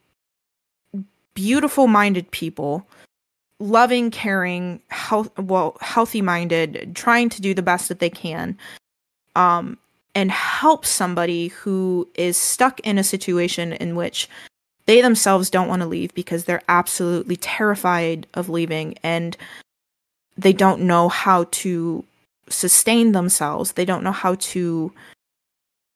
beautiful 1.33 1.87
minded 1.87 2.29
people 2.31 2.85
loving 3.59 4.11
caring 4.11 4.79
health 4.89 5.29
well 5.39 5.77
healthy 5.81 6.21
minded 6.21 6.91
trying 6.93 7.27
to 7.27 7.41
do 7.41 7.53
the 7.53 7.63
best 7.63 7.87
that 7.89 7.99
they 7.99 8.09
can 8.09 8.55
um 9.35 9.77
and 10.13 10.31
help 10.31 10.85
somebody 10.85 11.47
who 11.47 12.07
is 12.15 12.37
stuck 12.37 12.79
in 12.81 12.97
a 12.97 13.03
situation 13.03 13.73
in 13.73 13.95
which 13.95 14.29
they 14.87 15.01
themselves 15.01 15.49
don't 15.49 15.67
want 15.67 15.81
to 15.81 15.87
leave 15.87 16.13
because 16.13 16.45
they're 16.45 16.63
absolutely 16.69 17.35
terrified 17.35 18.25
of 18.33 18.49
leaving 18.49 18.95
and 19.03 19.37
they 20.37 20.53
don't 20.53 20.81
know 20.81 21.09
how 21.09 21.45
to 21.51 22.03
sustain 22.49 23.11
themselves. 23.11 23.73
They 23.73 23.85
don't 23.85 24.03
know 24.03 24.11
how 24.11 24.35
to 24.35 24.91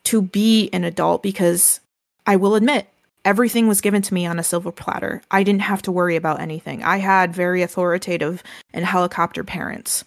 to 0.03 0.21
be 0.21 0.69
an 0.73 0.83
adult 0.83 1.21
because 1.21 1.79
i 2.25 2.35
will 2.35 2.55
admit 2.55 2.87
everything 3.23 3.67
was 3.67 3.81
given 3.81 4.01
to 4.01 4.13
me 4.13 4.25
on 4.25 4.39
a 4.39 4.43
silver 4.43 4.71
platter 4.71 5.21
i 5.31 5.43
didn't 5.43 5.61
have 5.61 5.81
to 5.81 5.91
worry 5.91 6.15
about 6.15 6.39
anything 6.39 6.83
i 6.83 6.97
had 6.97 7.33
very 7.33 7.61
authoritative 7.61 8.41
and 8.73 8.85
helicopter 8.85 9.43
parents 9.43 10.03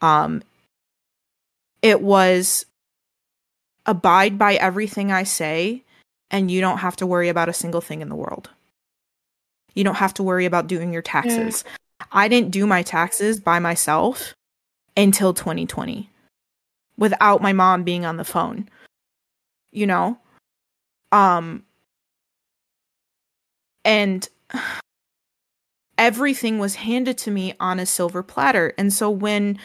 um 0.00 0.42
it 1.82 2.00
was 2.00 2.64
abide 3.86 4.38
by 4.38 4.54
everything 4.54 5.10
I 5.10 5.24
say, 5.24 5.82
and 6.30 6.50
you 6.50 6.60
don't 6.60 6.78
have 6.78 6.96
to 6.96 7.06
worry 7.06 7.28
about 7.28 7.48
a 7.48 7.52
single 7.52 7.80
thing 7.80 8.00
in 8.00 8.08
the 8.08 8.14
world. 8.14 8.50
You 9.74 9.84
don't 9.84 9.96
have 9.96 10.14
to 10.14 10.22
worry 10.22 10.46
about 10.46 10.68
doing 10.68 10.92
your 10.92 11.02
taxes. 11.02 11.64
Yeah. 11.66 12.06
I 12.12 12.28
didn't 12.28 12.50
do 12.50 12.66
my 12.66 12.82
taxes 12.82 13.40
by 13.40 13.58
myself 13.58 14.34
until 14.96 15.34
2020 15.34 16.10
without 16.98 17.42
my 17.42 17.52
mom 17.52 17.82
being 17.82 18.04
on 18.04 18.16
the 18.16 18.24
phone. 18.24 18.68
You 19.72 19.86
know? 19.86 20.18
Um 21.10 21.64
and 23.84 24.28
everything 25.98 26.58
was 26.58 26.76
handed 26.76 27.18
to 27.18 27.30
me 27.30 27.54
on 27.60 27.78
a 27.78 27.86
silver 27.86 28.22
platter. 28.22 28.72
And 28.78 28.92
so 28.92 29.10
when 29.10 29.58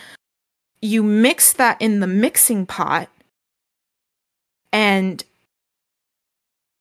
you 0.82 1.04
mix 1.04 1.54
that 1.54 1.82
in 1.82 2.00
the 2.00 2.08
mixing 2.08 2.66
pot, 2.66 3.10
and 4.74 5.24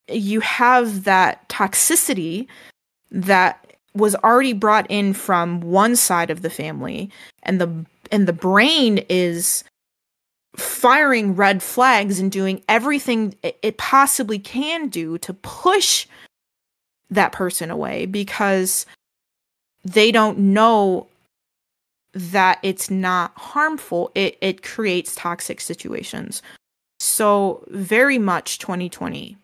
you 0.09 0.41
have 0.41 1.05
that 1.05 1.49
toxicity 1.49 2.47
that 3.11 3.67
was 3.95 4.15
already 4.17 4.53
brought 4.53 4.87
in 4.91 5.15
from 5.15 5.61
one 5.61 5.97
side 5.97 6.31
of 6.31 6.43
the 6.43 6.51
family 6.51 7.11
and 7.43 7.61
the 7.61 7.87
and 8.13 8.29
the 8.29 8.33
brain 8.33 8.99
is 9.09 9.65
firing 10.57 11.35
red 11.35 11.63
flags 11.63 12.21
and 12.21 12.31
doing 12.31 12.63
everything 12.69 13.35
it 13.43 13.79
possibly 13.79 14.39
can 14.39 14.89
do 14.89 15.19
to 15.19 15.33
push 15.35 16.07
that 17.11 17.33
person 17.33 17.71
away 17.71 18.07
because 18.07 18.87
they 19.85 20.11
don't 20.11 20.39
know 20.39 21.07
that 22.13 22.59
it's 22.63 22.91
not 22.91 23.33
harmful. 23.37 24.11
It 24.15 24.39
it 24.41 24.63
creates 24.63 25.15
toxic 25.15 25.61
situations. 25.61 26.43
So, 26.99 27.63
very 27.69 28.19
much 28.19 28.59
2020 28.59 29.37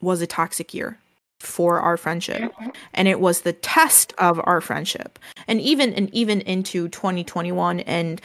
was 0.00 0.20
a 0.20 0.26
toxic 0.26 0.74
year 0.74 0.98
for 1.38 1.80
our 1.80 1.96
friendship. 1.96 2.52
Mm-hmm. 2.52 2.70
and 2.94 3.08
it 3.08 3.20
was 3.20 3.42
the 3.42 3.52
test 3.52 4.12
of 4.18 4.40
our 4.44 4.60
friendship. 4.60 5.18
And 5.46 5.60
even 5.60 5.92
and 5.94 6.12
even 6.12 6.40
into 6.42 6.88
2021 6.88 7.80
and 7.80 8.20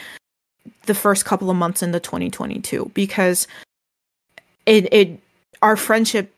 the 0.85 0.95
first 0.95 1.25
couple 1.25 1.49
of 1.49 1.55
months 1.55 1.83
into 1.83 1.99
2022 1.99 2.91
because 2.93 3.47
it 4.65 4.91
it 4.91 5.19
our 5.61 5.75
friendship 5.75 6.33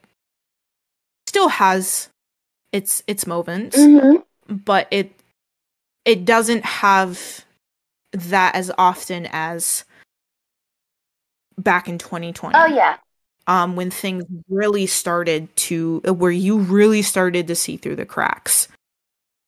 still 1.30 1.50
has 1.50 2.10
its 2.72 3.04
its 3.08 3.26
moments 3.26 3.78
mm-hmm. 3.78 4.18
but 4.54 4.88
it 4.92 5.12
it 6.06 6.26
doesn't 6.26 6.66
have 6.66 7.46
that 8.14 8.56
as 8.56 8.72
often 8.78 9.28
as 9.32 9.86
back 11.58 11.88
in 11.88 11.98
2020. 11.98 12.56
Oh 12.58 12.66
yeah. 12.66 12.98
Um, 13.48 13.76
when 13.76 13.90
things 13.90 14.26
really 14.48 14.86
started 14.86 15.56
to, 15.58 16.02
uh, 16.08 16.14
where 16.14 16.32
you 16.32 16.60
really 16.60 17.02
started 17.02 17.48
to 17.48 17.56
see 17.56 17.78
through 17.78 17.96
the 17.96 18.06
cracks. 18.06 18.68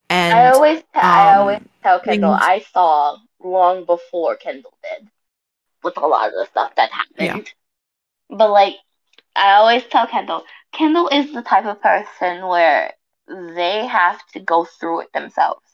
And 0.10 0.38
I 0.38 0.52
always, 0.52 0.80
t- 0.80 0.86
um, 0.96 1.04
I 1.04 1.36
always 1.36 1.60
tell 1.84 2.00
Kendall 2.00 2.34
things... 2.34 2.44
I 2.44 2.66
saw 2.74 3.18
long 3.44 3.86
before 3.86 4.36
Kendall 4.36 4.74
did, 4.84 5.08
with 5.84 5.98
a 5.98 6.08
lot 6.08 6.28
of 6.28 6.34
the 6.34 6.48
stuff 6.50 6.76
that 6.76 6.92
happened. 6.92 7.48
Yeah. 8.30 8.36
But 8.36 8.52
like, 8.52 8.76
I 9.36 9.54
always 9.54 9.84
tell 9.84 10.08
Kendall, 10.08 10.44
Kendall 10.72 11.08
is 11.10 11.34
the 11.34 11.42
type 11.42 11.66
of 11.66 11.82
person 11.82 12.48
where 12.48 12.94
they 13.28 13.86
have 13.88 14.26
to 14.34 14.40
go 14.40 14.66
through 14.66 15.02
it 15.02 15.14
themselves. 15.14 15.66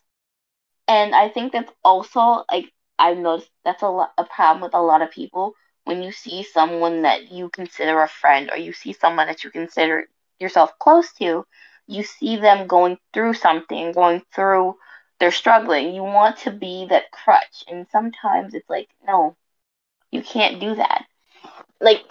And 0.88 1.16
I 1.16 1.30
think 1.30 1.54
that's 1.54 1.72
also 1.84 2.44
like 2.52 2.72
I've 3.00 3.18
noticed 3.18 3.52
that's 3.64 3.84
a 3.84 3.88
lot 3.90 4.14
a 4.18 4.24
problem 4.26 4.62
with 4.62 4.74
a 4.74 4.82
lot 4.82 5.02
of 5.02 5.12
people 5.12 5.54
when 5.86 6.02
you 6.04 6.12
see 6.12 6.44
someone 6.44 7.04
that 7.04 7.32
you 7.32 7.50
consider 7.50 8.02
a 8.02 8.08
friend 8.08 8.50
or 8.52 8.58
you 8.58 8.74
see 8.74 8.94
someone 8.94 9.28
that 9.28 9.44
you 9.44 9.52
consider 9.52 10.06
yourself 10.40 10.78
close 10.80 11.14
to, 11.14 11.46
you 11.88 12.04
see 12.04 12.36
them 12.38 12.68
going 12.68 12.98
through 13.14 13.34
something, 13.34 13.92
going 13.94 14.22
through 14.34 14.76
they're 15.20 15.32
struggling. 15.32 15.94
You 15.96 16.04
want 16.04 16.38
to 16.40 16.52
be 16.52 16.86
that 16.90 17.12
crutch. 17.12 17.64
And 17.68 17.88
sometimes 17.92 18.54
it's 18.54 18.70
like, 18.70 18.90
no, 19.06 19.36
you 20.12 20.22
can't 20.22 20.60
do 20.60 20.76
that. 20.76 21.06
Like 21.82 22.04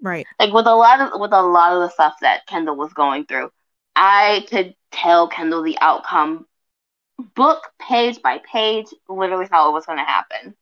Right. 0.00 0.26
Like 0.38 0.52
with 0.52 0.66
a 0.66 0.74
lot 0.74 1.00
of 1.00 1.20
with 1.20 1.32
a 1.32 1.42
lot 1.42 1.72
of 1.72 1.80
the 1.80 1.88
stuff 1.90 2.14
that 2.20 2.46
Kendall 2.46 2.76
was 2.76 2.92
going 2.92 3.26
through, 3.26 3.50
I 3.94 4.46
could 4.48 4.74
tell 4.92 5.28
Kendall 5.28 5.62
the 5.62 5.78
outcome 5.80 6.46
book 7.34 7.62
page 7.80 8.20
by 8.22 8.40
page, 8.50 8.86
literally 9.08 9.48
how 9.50 9.70
it 9.70 9.72
was 9.72 9.86
gonna 9.86 10.04
happen. 10.04 10.54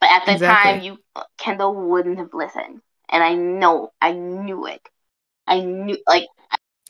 But 0.00 0.10
at 0.10 0.26
the 0.26 0.32
exactly. 0.32 0.72
time, 0.72 0.82
you 0.82 0.98
Kendall 1.38 1.74
wouldn't 1.74 2.18
have 2.18 2.32
listened, 2.32 2.80
and 3.08 3.22
I 3.22 3.34
know, 3.34 3.92
I 4.00 4.12
knew 4.12 4.66
it. 4.66 4.80
I 5.46 5.60
knew, 5.60 5.98
like, 6.06 6.26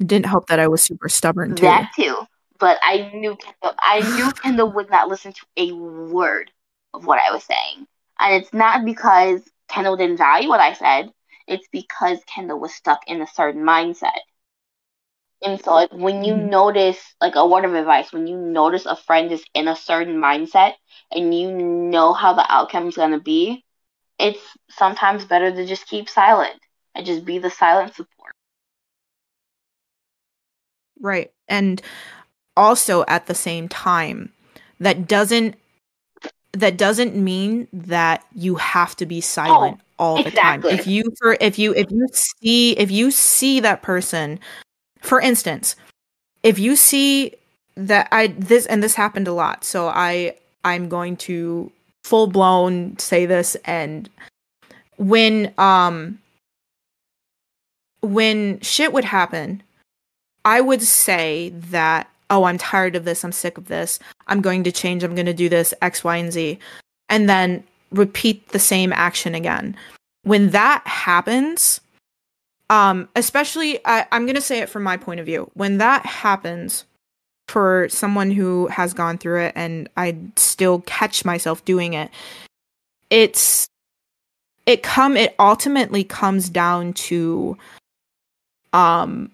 it 0.01 0.07
didn't 0.07 0.27
help 0.27 0.47
that 0.47 0.61
I 0.61 0.69
was 0.69 0.83
super 0.83 1.09
stubborn 1.09 1.55
too. 1.55 1.63
That 1.63 1.93
too, 1.95 2.17
but 2.59 2.79
I 2.83 3.11
knew 3.15 3.37
Kendall. 3.37 3.75
I 3.81 4.01
knew 4.17 4.33
Kendall 4.33 4.73
would 4.73 4.91
not 4.91 5.09
listen 5.09 5.33
to 5.33 5.47
a 5.57 5.73
word 5.73 6.51
of 6.93 7.07
what 7.07 7.19
I 7.19 7.33
was 7.33 7.45
saying, 7.45 7.87
and 8.19 8.43
it's 8.43 8.53
not 8.53 8.85
because 8.85 9.43
Kendall 9.69 9.97
didn't 9.97 10.19
value 10.19 10.49
what 10.49 10.61
I 10.61 10.73
said. 10.75 11.11
It's 11.47 11.69
because 11.71 12.19
Kendall 12.27 12.61
was 12.61 12.75
stuck 12.75 13.01
in 13.07 13.21
a 13.21 13.27
certain 13.27 13.63
mindset. 13.63 14.19
And 15.43 15.63
so, 15.63 15.73
like, 15.75 15.93
when 15.93 16.25
you 16.25 16.35
mm-hmm. 16.35 16.49
notice, 16.49 16.99
like, 17.21 17.35
a 17.37 17.47
word 17.47 17.67
of 17.67 17.75
advice, 17.75 18.13
when 18.13 18.27
you 18.27 18.37
notice 18.37 18.87
a 18.87 18.97
friend 18.97 19.31
is 19.31 19.45
in 19.53 19.69
a 19.69 19.77
certain 19.77 20.17
mindset 20.17 20.73
and 21.11 21.35
you 21.35 21.53
know 21.53 22.15
how 22.15 22.33
the 22.33 22.47
outcome 22.51 22.89
is 22.89 22.97
going 22.97 23.11
to 23.11 23.21
be, 23.21 23.63
it's 24.19 24.41
sometimes 24.71 25.25
better 25.27 25.51
to 25.51 25.67
just 25.67 25.87
keep 25.87 26.09
silent 26.09 26.59
and 26.95 27.05
just 27.05 27.25
be 27.25 27.39
the 27.39 27.51
silent 27.51 27.95
support. 27.95 28.33
Right. 31.01 31.31
And 31.49 31.83
also 32.57 33.05
at 33.07 33.27
the 33.27 33.35
same 33.35 33.69
time, 33.69 34.33
that 34.81 35.07
doesn't 35.07 35.57
that 36.55 36.77
doesn't 36.77 37.17
mean 37.17 37.67
that 37.73 38.25
you 38.35 38.55
have 38.55 38.95
to 38.97 39.07
be 39.07 39.21
silent 39.21 39.81
oh, 39.99 40.05
all 40.05 40.17
the 40.23 40.29
exactly. 40.29 40.71
time. 40.71 40.79
If 40.79 40.87
you 40.87 41.05
for 41.21 41.37
if 41.41 41.59
you 41.59 41.75
if 41.75 41.91
you 41.91 42.09
see 42.13 42.73
if 42.73 42.91
you 42.91 43.11
see 43.11 43.61
that 43.61 43.83
person, 43.83 44.39
for 45.01 45.21
instance, 45.21 45.77
if 46.43 46.59
you 46.59 46.77
see 46.77 47.35
that 47.77 48.09
I 48.13 48.29
this 48.29 48.67
and 48.67 48.83
this 48.83 48.95
happened 48.95 49.29
a 49.29 49.33
lot, 49.33 49.65
so 49.65 49.89
I 49.89 50.37
I'm 50.65 50.89
going 50.89 51.17
to 51.19 51.71
full 52.05 52.29
blown 52.29 52.99
say 52.99 53.27
this 53.27 53.57
and 53.65 54.09
when 54.97 55.53
um 55.59 56.21
when 58.01 58.61
shit 58.61 58.93
would 58.93 59.05
happen, 59.05 59.63
I 60.45 60.61
would 60.61 60.83
say 60.83 61.49
that 61.71 62.09
oh, 62.31 62.45
I'm 62.45 62.59
tired 62.59 62.97
of 62.97 63.05
this, 63.05 63.25
I'm 63.25 63.33
sick 63.33 63.59
of 63.59 63.69
this, 63.69 63.99
I'm 64.27 64.41
going 64.41 64.65
to 64.65 64.73
change, 64.73 65.05
I'm 65.05 65.15
going 65.15 65.27
to 65.27 65.35
do 65.35 65.49
this 65.49 65.75
X, 65.83 66.05
Y, 66.05 66.17
and 66.17 66.33
Z, 66.33 66.59
and 67.09 67.29
then 67.29 67.65
repeat 67.91 68.49
the 68.49 68.59
same 68.59 68.93
action 68.93 69.35
again. 69.35 69.77
When 70.23 70.51
that 70.51 70.87
happens, 70.87 71.81
um, 72.71 73.09
especially 73.15 73.79
I, 73.85 74.07
I'm 74.11 74.25
going 74.25 74.37
to 74.37 74.41
say 74.41 74.61
it 74.61 74.69
from 74.69 74.83
my 74.83 74.97
point 74.97 75.21
of 75.21 75.27
view. 75.27 75.51
When 75.55 75.79
that 75.79 76.07
happens, 76.07 76.85
for 77.49 77.89
someone 77.89 78.31
who 78.31 78.67
has 78.69 78.95
gone 78.95 79.19
through 79.19 79.41
it 79.41 79.53
and 79.55 79.89
I 79.97 80.17
still 80.37 80.81
catch 80.83 81.25
myself 81.25 81.65
doing 81.65 81.93
it, 81.93 82.11
it's 83.11 83.69
it 84.67 84.83
come 84.83 85.17
it 85.17 85.35
ultimately 85.39 86.05
comes 86.05 86.49
down 86.49 86.95
to 86.95 87.57
um 88.73 89.31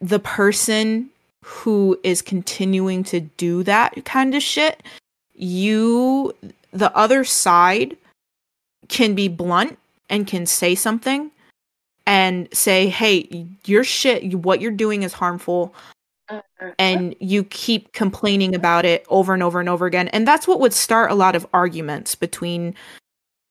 the 0.00 0.20
person 0.20 1.10
who 1.42 1.98
is 2.02 2.22
continuing 2.22 3.04
to 3.04 3.20
do 3.20 3.62
that 3.64 4.04
kind 4.04 4.34
of 4.34 4.42
shit, 4.42 4.82
you, 5.34 6.34
the 6.72 6.96
other 6.96 7.24
side, 7.24 7.96
can 8.88 9.14
be 9.14 9.28
blunt 9.28 9.78
and 10.08 10.26
can 10.26 10.46
say 10.46 10.74
something 10.74 11.30
and 12.06 12.48
say, 12.52 12.88
hey, 12.88 13.46
your 13.64 13.84
shit, 13.84 14.34
what 14.34 14.60
you're 14.60 14.70
doing 14.70 15.02
is 15.02 15.12
harmful. 15.12 15.74
Uh-huh. 16.28 16.72
And 16.78 17.14
you 17.18 17.44
keep 17.44 17.92
complaining 17.92 18.54
about 18.54 18.84
it 18.84 19.04
over 19.08 19.34
and 19.34 19.42
over 19.42 19.60
and 19.60 19.68
over 19.68 19.86
again. 19.86 20.08
And 20.08 20.26
that's 20.26 20.46
what 20.46 20.60
would 20.60 20.72
start 20.72 21.10
a 21.10 21.16
lot 21.16 21.34
of 21.34 21.46
arguments 21.52 22.14
between 22.14 22.74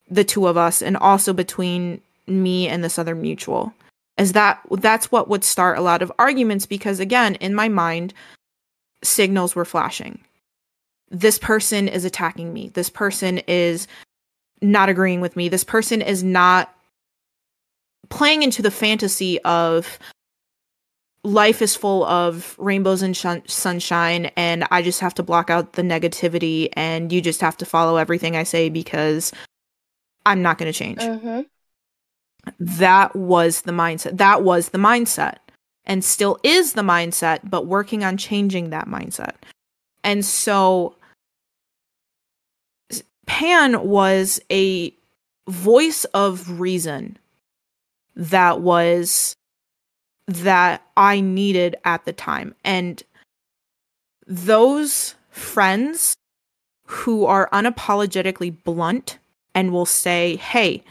the 0.09 0.23
two 0.23 0.47
of 0.47 0.57
us 0.57 0.81
and 0.81 0.97
also 0.97 1.33
between 1.33 2.01
me 2.27 2.67
and 2.67 2.83
this 2.83 2.97
other 2.97 3.15
mutual 3.15 3.73
as 4.21 4.33
that 4.33 4.61
that's 4.73 5.11
what 5.11 5.27
would 5.27 5.43
start 5.43 5.79
a 5.79 5.81
lot 5.81 6.03
of 6.03 6.11
arguments 6.19 6.67
because 6.67 6.99
again 6.99 7.33
in 7.35 7.55
my 7.55 7.67
mind 7.67 8.13
signals 9.03 9.55
were 9.55 9.65
flashing. 9.65 10.19
This 11.09 11.39
person 11.39 11.87
is 11.87 12.05
attacking 12.05 12.53
me. 12.53 12.69
This 12.69 12.87
person 12.87 13.39
is 13.39 13.87
not 14.61 14.89
agreeing 14.89 15.21
with 15.21 15.35
me. 15.35 15.49
This 15.49 15.63
person 15.63 16.03
is 16.03 16.23
not 16.23 16.71
playing 18.09 18.43
into 18.43 18.61
the 18.61 18.69
fantasy 18.69 19.41
of 19.41 19.97
life 21.23 21.59
is 21.59 21.75
full 21.75 22.05
of 22.05 22.55
rainbows 22.59 23.01
and 23.01 23.15
sh- 23.15 23.25
sunshine 23.45 24.25
and 24.35 24.65
i 24.71 24.81
just 24.81 24.99
have 24.99 25.13
to 25.13 25.21
block 25.21 25.51
out 25.51 25.73
the 25.73 25.83
negativity 25.83 26.67
and 26.73 27.11
you 27.11 27.21
just 27.21 27.41
have 27.41 27.55
to 27.55 27.63
follow 27.63 27.97
everything 27.97 28.35
i 28.35 28.41
say 28.41 28.69
because 28.69 29.31
i'm 30.25 30.41
not 30.41 30.57
going 30.57 30.71
to 30.71 30.77
change. 30.77 30.97
Mm-hmm 30.97 31.41
that 32.59 33.15
was 33.15 33.61
the 33.61 33.71
mindset. 33.71 34.17
That 34.17 34.43
was 34.43 34.69
the 34.69 34.77
mindset 34.77 35.37
and 35.85 36.03
still 36.03 36.39
is 36.43 36.73
the 36.73 36.81
mindset, 36.81 37.39
but 37.43 37.67
working 37.67 38.03
on 38.03 38.17
changing 38.17 38.69
that 38.69 38.87
mindset. 38.87 39.35
And 40.03 40.25
so 40.25 40.95
Pan 43.25 43.87
was 43.87 44.39
a 44.51 44.93
voice 45.47 46.05
of 46.05 46.59
reason 46.59 47.17
that 48.15 48.61
was 48.61 49.35
that 50.27 50.83
I 50.97 51.19
needed 51.19 51.75
at 51.85 52.05
the 52.05 52.13
time. 52.13 52.55
And 52.63 53.01
those 54.27 55.15
friends 55.29 56.15
who 56.85 57.25
are 57.25 57.49
unapologetically 57.51 58.55
blunt 58.63 59.17
and 59.55 59.71
will 59.71 59.85
say, 59.85 60.35
"Hey, 60.37 60.83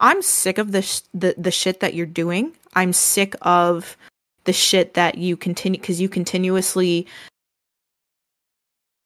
I'm 0.00 0.22
sick 0.22 0.58
of 0.58 0.72
the, 0.72 0.82
sh- 0.82 1.02
the 1.12 1.34
the 1.38 1.50
shit 1.50 1.80
that 1.80 1.94
you're 1.94 2.06
doing. 2.06 2.52
I'm 2.74 2.92
sick 2.92 3.34
of 3.42 3.96
the 4.44 4.52
shit 4.52 4.94
that 4.94 5.16
you 5.18 5.36
continue 5.36 5.80
because 5.80 6.00
you 6.00 6.08
continuously 6.08 7.06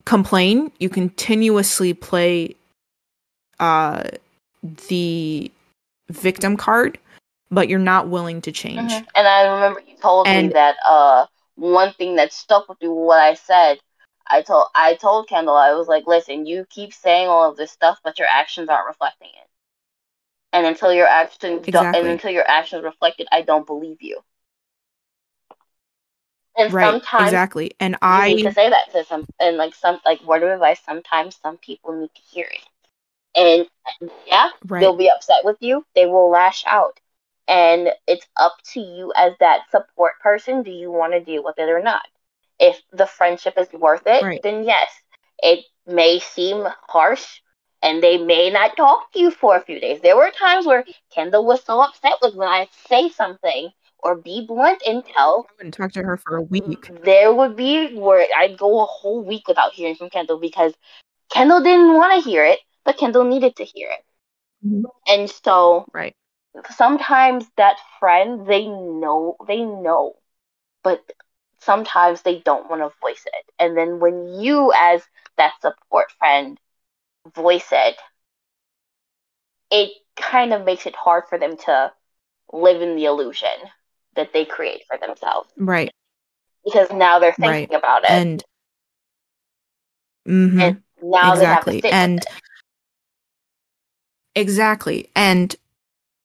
complain. 0.04 0.72
You 0.78 0.88
continuously 0.88 1.94
play 1.94 2.56
uh 3.60 4.04
the 4.88 5.50
victim 6.08 6.56
card, 6.56 6.98
but 7.50 7.68
you're 7.68 7.78
not 7.78 8.08
willing 8.08 8.40
to 8.42 8.52
change. 8.52 8.92
Mm-hmm. 8.92 9.04
And 9.14 9.28
I 9.28 9.54
remember 9.54 9.80
you 9.86 9.96
told 10.00 10.26
and, 10.26 10.48
me 10.48 10.52
that 10.54 10.76
uh 10.86 11.26
one 11.56 11.92
thing 11.94 12.16
that 12.16 12.32
stuck 12.32 12.68
with 12.68 12.78
you 12.80 12.92
what 12.92 13.20
I 13.20 13.34
said. 13.34 13.78
I 14.30 14.42
told 14.42 14.66
I 14.74 14.94
told 14.94 15.28
Kendall 15.28 15.56
I 15.56 15.72
was 15.74 15.88
like, 15.88 16.06
listen, 16.06 16.46
you 16.46 16.66
keep 16.70 16.92
saying 16.92 17.28
all 17.28 17.50
of 17.50 17.56
this 17.56 17.72
stuff, 17.72 17.98
but 18.02 18.18
your 18.18 18.28
actions 18.30 18.68
aren't 18.68 18.88
reflecting 18.88 19.28
it 19.28 19.47
and 20.52 20.66
until 20.66 20.92
your 20.92 21.06
actions 21.06 21.66
exactly. 21.66 22.00
and 22.00 22.08
until 22.08 22.30
your 22.30 22.48
actions 22.48 22.82
reflected, 22.84 23.28
I 23.30 23.42
don't 23.42 23.66
believe 23.66 23.98
you. 24.00 24.20
And 26.56 26.72
right, 26.72 26.84
sometimes 26.84 27.28
exactly. 27.28 27.72
And 27.78 27.96
I 28.02 28.34
need 28.34 28.42
to 28.42 28.52
say 28.52 28.68
that 28.68 28.90
to 28.92 29.04
some 29.04 29.26
and 29.38 29.56
like 29.56 29.74
some 29.74 30.00
like 30.04 30.22
word 30.24 30.42
of 30.42 30.50
advice. 30.50 30.80
Sometimes 30.84 31.36
some 31.40 31.56
people 31.58 32.00
need 32.00 32.10
to 32.14 32.20
hear 32.22 32.46
it, 32.50 32.66
and 33.36 34.10
yeah, 34.26 34.50
right. 34.66 34.80
they'll 34.80 34.96
be 34.96 35.10
upset 35.14 35.44
with 35.44 35.56
you. 35.60 35.84
They 35.94 36.06
will 36.06 36.30
lash 36.30 36.64
out, 36.66 36.98
and 37.46 37.90
it's 38.08 38.26
up 38.36 38.56
to 38.72 38.80
you 38.80 39.12
as 39.14 39.34
that 39.38 39.70
support 39.70 40.14
person. 40.20 40.64
Do 40.64 40.72
you 40.72 40.90
want 40.90 41.12
to 41.12 41.20
deal 41.20 41.44
with 41.44 41.58
it 41.58 41.68
or 41.68 41.80
not? 41.80 42.02
If 42.58 42.80
the 42.92 43.06
friendship 43.06 43.54
is 43.56 43.72
worth 43.72 44.02
it, 44.06 44.22
right. 44.24 44.40
then 44.42 44.64
yes. 44.64 44.90
It 45.40 45.64
may 45.86 46.18
seem 46.18 46.66
harsh 46.88 47.40
and 47.82 48.02
they 48.02 48.18
may 48.18 48.50
not 48.50 48.76
talk 48.76 49.12
to 49.12 49.18
you 49.18 49.30
for 49.30 49.56
a 49.56 49.60
few 49.60 49.80
days. 49.80 50.00
There 50.00 50.16
were 50.16 50.30
times 50.30 50.66
where 50.66 50.84
Kendall 51.14 51.44
was 51.44 51.62
so 51.64 51.80
upset 51.80 52.14
with 52.22 52.34
when 52.34 52.48
I 52.48 52.68
say 52.88 53.08
something 53.08 53.70
or 54.00 54.16
be 54.16 54.44
blunt 54.46 54.82
and 54.86 55.04
tell. 55.04 55.46
I 55.48 55.52
wouldn't 55.58 55.74
talk 55.74 55.92
to 55.92 56.02
her 56.02 56.16
for 56.16 56.36
a 56.36 56.42
week. 56.42 56.90
There 57.04 57.32
would 57.32 57.56
be 57.56 57.96
where 57.96 58.26
I'd 58.36 58.58
go 58.58 58.80
a 58.80 58.86
whole 58.86 59.24
week 59.24 59.48
without 59.48 59.72
hearing 59.72 59.96
from 59.96 60.10
Kendall 60.10 60.40
because 60.40 60.74
Kendall 61.30 61.62
didn't 61.62 61.94
want 61.94 62.22
to 62.22 62.28
hear 62.28 62.44
it, 62.44 62.60
but 62.84 62.96
Kendall 62.96 63.24
needed 63.24 63.56
to 63.56 63.64
hear 63.64 63.90
it. 63.90 64.04
Mm-hmm. 64.66 64.84
And 65.06 65.30
so, 65.30 65.86
right. 65.92 66.14
Sometimes 66.74 67.44
that 67.56 67.76
friend, 68.00 68.46
they 68.46 68.66
know, 68.66 69.36
they 69.46 69.62
know, 69.62 70.16
but 70.82 71.04
sometimes 71.60 72.22
they 72.22 72.40
don't 72.40 72.68
want 72.68 72.82
to 72.82 72.90
voice 73.00 73.24
it. 73.26 73.44
And 73.60 73.76
then 73.76 74.00
when 74.00 74.40
you, 74.40 74.72
as 74.74 75.02
that 75.36 75.52
support 75.60 76.10
friend, 76.18 76.58
voice 77.34 77.68
it, 77.72 77.96
it 79.70 79.90
kind 80.16 80.52
of 80.52 80.64
makes 80.64 80.86
it 80.86 80.94
hard 80.94 81.24
for 81.28 81.38
them 81.38 81.56
to 81.56 81.92
live 82.52 82.80
in 82.82 82.96
the 82.96 83.04
illusion 83.04 83.48
that 84.16 84.32
they 84.32 84.44
create 84.44 84.82
for 84.88 84.98
themselves. 84.98 85.50
Right. 85.56 85.92
Because 86.64 86.90
now 86.90 87.18
they're 87.18 87.32
thinking 87.32 87.68
right. 87.70 87.78
about 87.78 88.04
it. 88.04 88.10
And, 88.10 88.44
mm-hmm. 90.26 90.60
and 90.60 90.82
now 91.02 91.32
exactly. 91.32 91.84
and 91.84 92.22
exactly. 94.34 95.10
And 95.14 95.54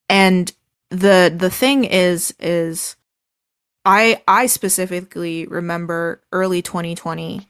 and 0.08 0.52
the 0.90 1.34
the 1.34 1.50
thing 1.50 1.84
is 1.84 2.34
is 2.38 2.96
I 3.84 4.22
I 4.26 4.46
specifically 4.46 5.46
remember 5.46 6.20
early 6.32 6.62
2020 6.62 7.46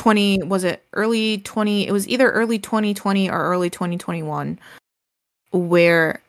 20 0.00 0.44
was 0.44 0.64
it 0.64 0.82
early 0.94 1.36
20 1.42 1.86
it 1.86 1.92
was 1.92 2.08
either 2.08 2.30
early 2.30 2.58
2020 2.58 3.28
or 3.28 3.38
early 3.38 3.68
2021 3.68 4.58
where 5.50 6.22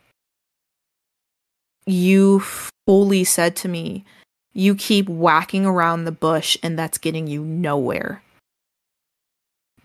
you 1.85 2.41
fully 2.85 3.23
said 3.23 3.55
to 3.55 3.69
me 3.69 4.03
you 4.51 4.75
keep 4.75 5.07
whacking 5.07 5.65
around 5.65 6.03
the 6.03 6.11
bush 6.11 6.57
and 6.61 6.77
that's 6.77 6.97
getting 6.97 7.27
you 7.27 7.45
nowhere. 7.45 8.21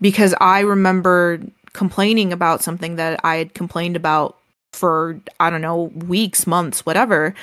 Because 0.01 0.35
i 0.41 0.59
remember 0.59 1.39
complaining 1.71 2.33
about 2.33 2.61
something 2.61 2.97
that 2.97 3.21
i 3.23 3.37
had 3.37 3.53
complained 3.53 3.95
about 3.95 4.37
for 4.73 5.17
i 5.39 5.49
don't 5.49 5.61
know 5.61 5.83
weeks 6.05 6.45
months 6.45 6.85
whatever 6.85 7.33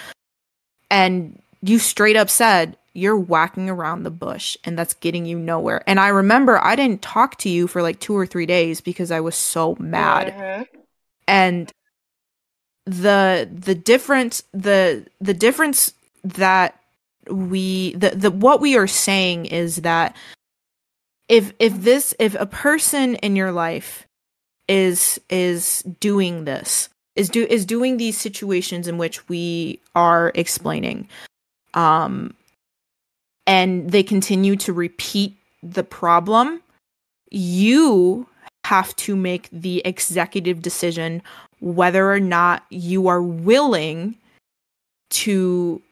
and 0.90 1.40
you 1.62 1.78
straight 1.78 2.16
up 2.16 2.28
said 2.28 2.76
you're 2.94 3.18
whacking 3.18 3.68
around 3.68 4.04
the 4.04 4.10
bush 4.10 4.56
and 4.64 4.78
that's 4.78 4.94
getting 4.94 5.26
you 5.26 5.38
nowhere. 5.38 5.82
And 5.86 5.98
I 5.98 6.08
remember 6.08 6.62
I 6.62 6.76
didn't 6.76 7.02
talk 7.02 7.36
to 7.38 7.48
you 7.48 7.66
for 7.66 7.82
like 7.82 7.98
two 7.98 8.16
or 8.16 8.24
three 8.24 8.46
days 8.46 8.80
because 8.80 9.10
I 9.10 9.20
was 9.20 9.34
so 9.34 9.76
mad. 9.80 10.32
Mm-hmm. 10.32 10.62
And 11.26 11.72
the 12.86 13.48
the 13.52 13.74
difference 13.74 14.42
the 14.52 15.06
the 15.20 15.34
difference 15.34 15.94
that 16.22 16.78
we 17.30 17.94
the, 17.94 18.10
the 18.10 18.30
what 18.30 18.60
we 18.60 18.76
are 18.76 18.86
saying 18.86 19.46
is 19.46 19.76
that 19.76 20.14
if 21.28 21.52
if 21.58 21.74
this 21.80 22.14
if 22.18 22.34
a 22.34 22.46
person 22.46 23.16
in 23.16 23.36
your 23.36 23.52
life 23.52 24.06
is 24.68 25.20
is 25.30 25.82
doing 26.00 26.44
this 26.44 26.90
is 27.16 27.30
do 27.30 27.44
is 27.44 27.64
doing 27.64 27.96
these 27.96 28.18
situations 28.18 28.86
in 28.86 28.98
which 28.98 29.28
we 29.28 29.80
are 29.94 30.30
explaining 30.34 31.08
um 31.72 32.34
and 33.46 33.90
they 33.90 34.02
continue 34.02 34.56
to 34.56 34.72
repeat 34.72 35.36
the 35.62 35.84
problem 35.84 36.62
you 37.30 38.26
have 38.64 38.94
to 38.96 39.16
make 39.16 39.48
the 39.50 39.82
executive 39.84 40.62
decision 40.62 41.22
whether 41.60 42.10
or 42.10 42.20
not 42.20 42.64
you 42.70 43.08
are 43.08 43.22
willing 43.22 44.16
to 45.10 45.82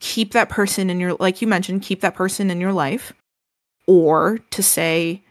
keep 0.00 0.32
that 0.32 0.48
person 0.48 0.90
in 0.90 1.00
your 1.00 1.14
like 1.14 1.42
you 1.42 1.48
mentioned 1.48 1.82
keep 1.82 2.00
that 2.00 2.14
person 2.14 2.50
in 2.50 2.60
your 2.60 2.72
life 2.72 3.12
or 3.86 4.38
to 4.50 4.62
say 4.62 5.22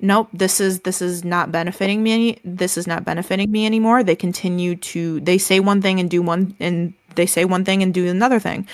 nope 0.00 0.28
this 0.32 0.60
is 0.60 0.80
this 0.80 1.00
is 1.00 1.24
not 1.24 1.50
benefiting 1.52 2.02
me 2.02 2.12
any, 2.12 2.38
this 2.44 2.76
is 2.76 2.86
not 2.86 3.04
benefiting 3.04 3.50
me 3.50 3.64
anymore. 3.64 4.02
They 4.02 4.16
continue 4.16 4.76
to 4.76 5.20
they 5.20 5.38
say 5.38 5.60
one 5.60 5.80
thing 5.80 6.00
and 6.00 6.10
do 6.10 6.20
one 6.20 6.54
and 6.60 6.92
they 7.14 7.26
say 7.26 7.44
one 7.44 7.64
thing 7.64 7.82
and 7.82 7.94
do 7.94 8.06
another 8.08 8.38
thing 8.38 8.66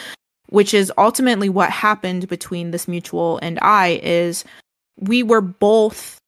which 0.51 0.75
is 0.75 0.93
ultimately 0.99 1.49
what 1.49 1.71
happened 1.71 2.29
between 2.29 2.73
this 2.73 2.87
mutual 2.87 3.39
and 3.41 3.59
I 3.63 4.01
is 4.03 4.45
we 4.99 5.23
were 5.23 5.41
both 5.41 6.19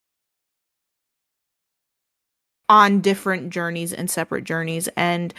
on 2.69 3.01
different 3.01 3.51
journeys 3.51 3.93
and 3.93 4.11
separate 4.11 4.45
journeys 4.45 4.89
and 4.97 5.35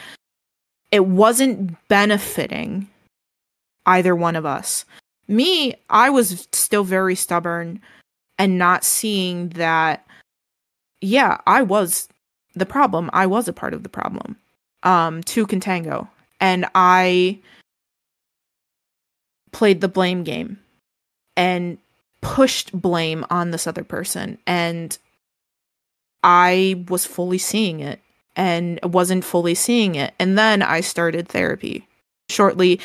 it 0.91 1.07
wasn't 1.07 1.75
benefiting 1.87 2.87
either 3.87 4.15
one 4.15 4.35
of 4.35 4.45
us. 4.45 4.85
Me, 5.27 5.73
I 5.89 6.09
was 6.09 6.47
still 6.51 6.83
very 6.83 7.15
stubborn 7.15 7.81
and 8.37 8.59
not 8.59 8.83
seeing 8.83 9.49
that 9.49 10.05
yeah, 11.01 11.39
I 11.47 11.63
was 11.63 12.07
the 12.55 12.65
problem. 12.65 13.09
I 13.13 13.25
was 13.25 13.47
a 13.47 13.53
part 13.53 13.73
of 13.73 13.83
the 13.83 13.89
problem. 13.89 14.35
Um 14.83 15.23
to 15.23 15.47
Contango. 15.47 16.07
And 16.39 16.65
I 16.75 17.39
played 19.53 19.79
the 19.79 19.87
blame 19.87 20.23
game 20.23 20.59
and 21.37 21.77
pushed 22.21 22.71
blame 22.73 23.25
on 23.29 23.51
this 23.51 23.67
other 23.67 23.83
person 23.83 24.37
and 24.45 24.97
I 26.23 26.85
was 26.87 27.05
fully 27.05 27.37
seeing 27.37 27.81
it 27.81 27.99
and 28.35 28.79
wasn't 28.83 29.25
fully 29.25 29.55
seeing 29.55 29.95
it. 29.95 30.13
And 30.19 30.37
then 30.37 30.61
I 30.61 30.81
started 30.81 31.27
therapy. 31.27 31.87
Shortly 32.29 32.79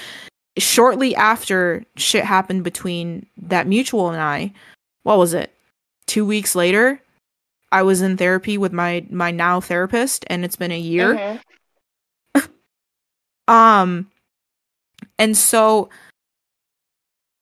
shortly 0.58 1.14
after 1.14 1.84
shit 1.96 2.24
happened 2.24 2.64
between 2.64 3.24
that 3.40 3.68
mutual 3.68 4.10
and 4.10 4.20
I, 4.20 4.52
what 5.04 5.18
was 5.18 5.32
it? 5.32 5.54
2 6.08 6.26
weeks 6.26 6.56
later, 6.56 7.00
I 7.70 7.82
was 7.82 8.02
in 8.02 8.16
therapy 8.16 8.58
with 8.58 8.72
my 8.72 9.06
my 9.08 9.30
now 9.30 9.60
therapist 9.60 10.24
and 10.26 10.44
it's 10.44 10.56
been 10.56 10.72
a 10.72 10.78
year. 10.78 11.40
Mm-hmm. 12.34 12.50
um 13.52 14.10
and 15.18 15.36
so 15.36 15.88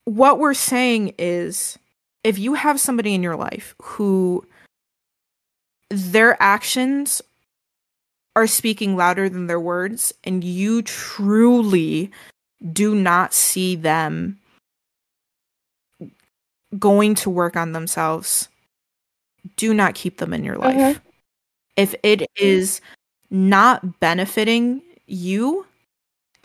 what 0.06 0.38
we're 0.38 0.54
saying 0.54 1.12
is 1.18 1.78
if 2.24 2.38
you 2.38 2.54
have 2.54 2.80
somebody 2.80 3.14
in 3.14 3.22
your 3.22 3.36
life 3.36 3.74
who 3.82 4.46
their 5.90 6.40
actions 6.40 7.20
are 8.36 8.46
speaking 8.46 8.96
louder 8.96 9.28
than 9.28 9.48
their 9.48 9.60
words 9.60 10.14
and 10.24 10.44
you 10.44 10.80
truly 10.82 12.10
do 12.72 12.94
not 12.94 13.34
see 13.34 13.74
them 13.76 14.38
going 16.78 17.14
to 17.14 17.28
work 17.28 17.56
on 17.56 17.72
themselves 17.72 18.48
do 19.56 19.74
not 19.74 19.94
keep 19.94 20.18
them 20.18 20.32
in 20.32 20.44
your 20.44 20.56
life 20.56 20.76
mm-hmm. 20.76 21.08
if 21.76 21.94
it 22.02 22.28
is 22.36 22.80
not 23.30 23.98
benefiting 23.98 24.82
you 25.06 25.66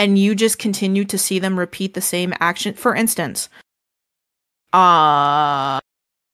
and 0.01 0.17
you 0.17 0.33
just 0.33 0.57
continue 0.57 1.05
to 1.05 1.15
see 1.15 1.37
them 1.37 1.59
repeat 1.59 1.93
the 1.93 2.01
same 2.01 2.33
action. 2.39 2.73
For 2.73 2.95
instance 2.95 3.49
uh 4.73 5.77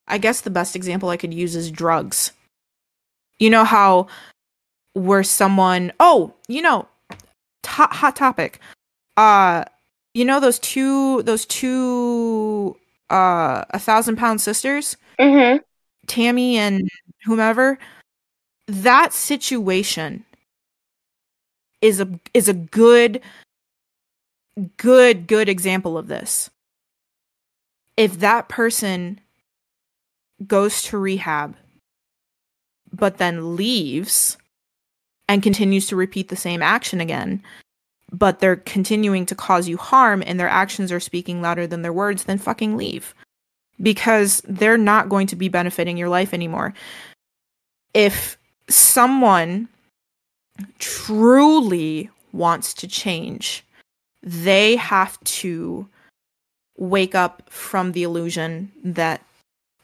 i 0.08 0.18
guess 0.22 0.42
the 0.42 0.52
best 0.52 0.76
example 0.76 1.10
i 1.10 1.18
could 1.18 1.34
use 1.34 1.56
is 1.56 1.72
drugs. 1.72 2.32
You 3.40 3.50
know 3.50 3.64
how 3.64 4.08
where 4.94 5.24
someone 5.24 5.92
oh 6.00 6.34
you 6.48 6.62
know 6.62 6.88
hot, 7.66 7.94
hot 7.94 8.16
topic. 8.16 8.60
Uh 9.18 9.66
you 10.14 10.24
know 10.24 10.40
those 10.40 10.60
two 10.60 11.24
those 11.24 11.46
two 11.46 12.78
uh 13.10 13.66
a 13.72 13.80
thousand 13.80 14.16
pound 14.18 14.40
sisters? 14.40 14.98
Mm-hmm. 15.20 15.58
tammy 16.06 16.58
and 16.58 16.88
whomever? 17.26 17.80
That 18.68 19.14
situation 19.14 20.24
is 21.82 22.00
a 22.00 22.08
is 22.34 22.48
a 22.48 22.54
good 22.54 23.20
good 24.78 25.28
good 25.28 25.50
example 25.50 25.98
of 25.98 26.08
this 26.08 26.50
if 27.96 28.20
that 28.20 28.50
person 28.50 29.20
goes 30.46 30.82
to 30.82 30.98
rehab 30.98 31.56
but 32.92 33.18
then 33.18 33.56
leaves 33.56 34.38
and 35.28 35.44
continues 35.44 35.88
to 35.88 35.96
repeat 35.96 36.30
the 36.30 36.36
same 36.36 36.62
action 36.62 37.02
again, 37.02 37.44
but 38.12 38.40
they're 38.40 38.56
continuing 38.56 39.26
to 39.26 39.36
cause 39.36 39.68
you 39.68 39.78
harm 39.78 40.24
and 40.26 40.40
their 40.40 40.50
actions 40.50 40.92
are 40.92 41.00
speaking 41.00 41.42
louder 41.42 41.68
than 41.68 41.82
their 41.82 41.94
words, 41.94 42.24
then 42.24 42.38
fucking 42.38 42.78
leave. 42.78 43.14
Because 43.82 44.42
they're 44.48 44.78
not 44.78 45.10
going 45.10 45.28
to 45.28 45.36
be 45.36 45.50
benefiting 45.50 45.98
your 45.98 46.10
life 46.10 46.34
anymore. 46.34 46.74
If 47.94 48.38
someone 48.70 49.68
truly 50.80 52.10
wants 52.32 52.74
to 52.76 52.88
change, 52.88 53.64
they 54.28 54.76
have 54.76 55.18
to 55.24 55.88
wake 56.78 57.16
up 57.16 57.50
from 57.50 57.94
the 57.94 58.04
illusion 58.04 58.72
that 58.84 59.22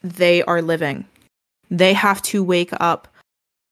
they 0.03 0.43
are 0.43 0.61
living. 0.61 1.05
They 1.71 1.93
have 1.93 2.21
to 2.23 2.43
wake 2.43 2.71
up 2.79 3.07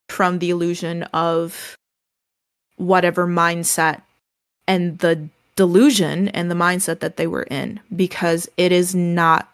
from 0.07 0.39
the 0.39 0.49
illusion 0.49 1.03
of 1.13 1.75
whatever 2.77 3.27
mindset 3.27 4.01
and 4.65 4.97
the 4.99 5.27
delusion 5.55 6.29
and 6.29 6.49
the 6.49 6.55
mindset 6.55 6.99
that 6.99 7.17
they 7.17 7.27
were 7.27 7.43
in 7.43 7.79
because 7.93 8.49
it 8.55 8.71
is 8.71 8.95
not 8.95 9.49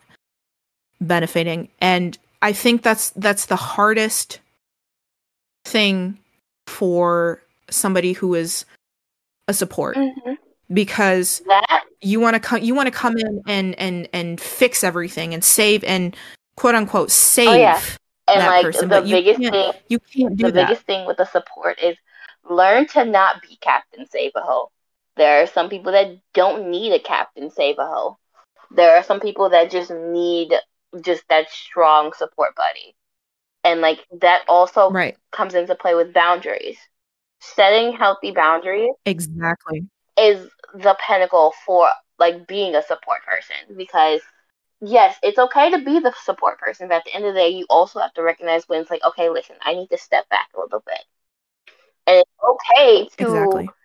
benefiting. 1.01 1.69
And 1.81 2.17
i 2.43 2.53
think 2.53 2.83
that's 2.83 3.09
that's 3.11 3.47
the 3.47 3.55
hardest 3.55 4.39
thing 5.65 6.19
for 6.67 7.41
somebody 7.69 8.13
who 8.13 8.35
is 8.35 8.63
a 9.47 9.53
support. 9.53 9.97
Mm-hmm. 9.97 10.33
Because 10.71 11.41
that 11.47 11.83
you 12.01 12.19
want 12.19 12.35
to 12.35 12.39
come 12.39 12.61
you 12.61 12.75
want 12.75 12.87
to 12.87 12.91
come 12.91 13.17
in 13.17 13.41
and 13.47 13.77
and 13.79 14.09
and 14.13 14.41
fix 14.41 14.83
everything 14.83 15.33
and 15.33 15.43
save 15.43 15.83
and 15.83 16.15
quote 16.55 16.75
unquote 16.75 17.11
save 17.11 17.47
oh, 17.47 17.55
yeah. 17.55 17.81
and 18.27 18.45
like 18.45 18.63
person, 18.63 18.89
the 18.89 19.01
biggest 19.01 19.39
thing 19.39 19.73
you 19.87 19.99
can't 19.99 20.35
do 20.35 20.45
the 20.47 20.51
that. 20.51 20.67
biggest 20.67 20.85
thing 20.85 21.05
with 21.07 21.17
the 21.17 21.25
support 21.25 21.79
is 21.81 21.95
learn 22.49 22.87
to 22.87 23.05
not 23.05 23.41
be 23.41 23.57
captain 23.61 24.05
save 24.09 24.31
a 24.35 24.41
hoe 24.41 24.69
there 25.15 25.41
are 25.41 25.47
some 25.47 25.69
people 25.69 25.91
that 25.91 26.19
don't 26.33 26.69
need 26.69 26.93
a 26.93 26.99
captain 26.99 27.49
save 27.49 27.77
a 27.79 27.85
hoe 27.85 28.17
there 28.71 28.97
are 28.97 29.03
some 29.03 29.19
people 29.19 29.49
that 29.49 29.71
just 29.71 29.91
need 29.91 30.51
just 31.01 31.23
that 31.29 31.49
strong 31.49 32.13
support 32.13 32.55
buddy. 32.55 32.95
And 33.63 33.81
like 33.81 34.05
that 34.19 34.43
also 34.47 34.89
right. 34.89 35.17
comes 35.31 35.53
into 35.53 35.75
play 35.75 35.95
with 35.95 36.13
boundaries. 36.13 36.77
Setting 37.39 37.95
healthy 37.95 38.31
boundaries 38.31 38.89
exactly 39.05 39.85
is 40.17 40.49
the 40.73 40.97
pinnacle 41.05 41.53
for 41.65 41.87
like 42.19 42.47
being 42.47 42.75
a 42.75 42.83
support 42.83 43.19
person 43.25 43.77
because 43.77 44.21
yes, 44.81 45.17
it's 45.23 45.39
okay 45.39 45.71
to 45.71 45.79
be 45.83 45.99
the 45.99 46.13
support 46.23 46.59
person, 46.59 46.87
but 46.87 46.97
at 46.97 47.05
the 47.05 47.13
end 47.15 47.25
of 47.25 47.33
the 47.33 47.39
day, 47.39 47.49
you 47.49 47.65
also 47.69 47.99
have 47.99 48.13
to 48.13 48.23
recognize 48.23 48.67
when 48.67 48.81
it's 48.81 48.91
like, 48.91 49.03
okay, 49.05 49.29
listen, 49.29 49.55
I 49.61 49.73
need 49.73 49.89
to 49.89 49.97
step 49.97 50.29
back 50.29 50.49
a 50.55 50.59
little 50.59 50.83
bit. 50.85 50.99
And 52.07 52.17
it's 52.17 52.31
okay 52.43 53.09
to 53.19 53.63
exactly. 53.63 53.75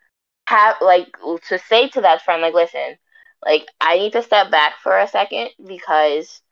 have, 0.47 0.77
like, 0.81 1.09
to 1.49 1.59
say 1.59 1.89
to 1.91 2.01
that 2.03 2.23
friend, 2.23 2.43
like, 2.43 2.55
listen, 2.55 2.97
like, 3.45 3.67
I 3.81 3.99
need 3.99 4.13
to 4.13 4.23
step 4.23 4.51
back 4.51 4.75
for 4.83 4.99
a 4.99 5.09
second 5.09 5.51
because 5.67 6.43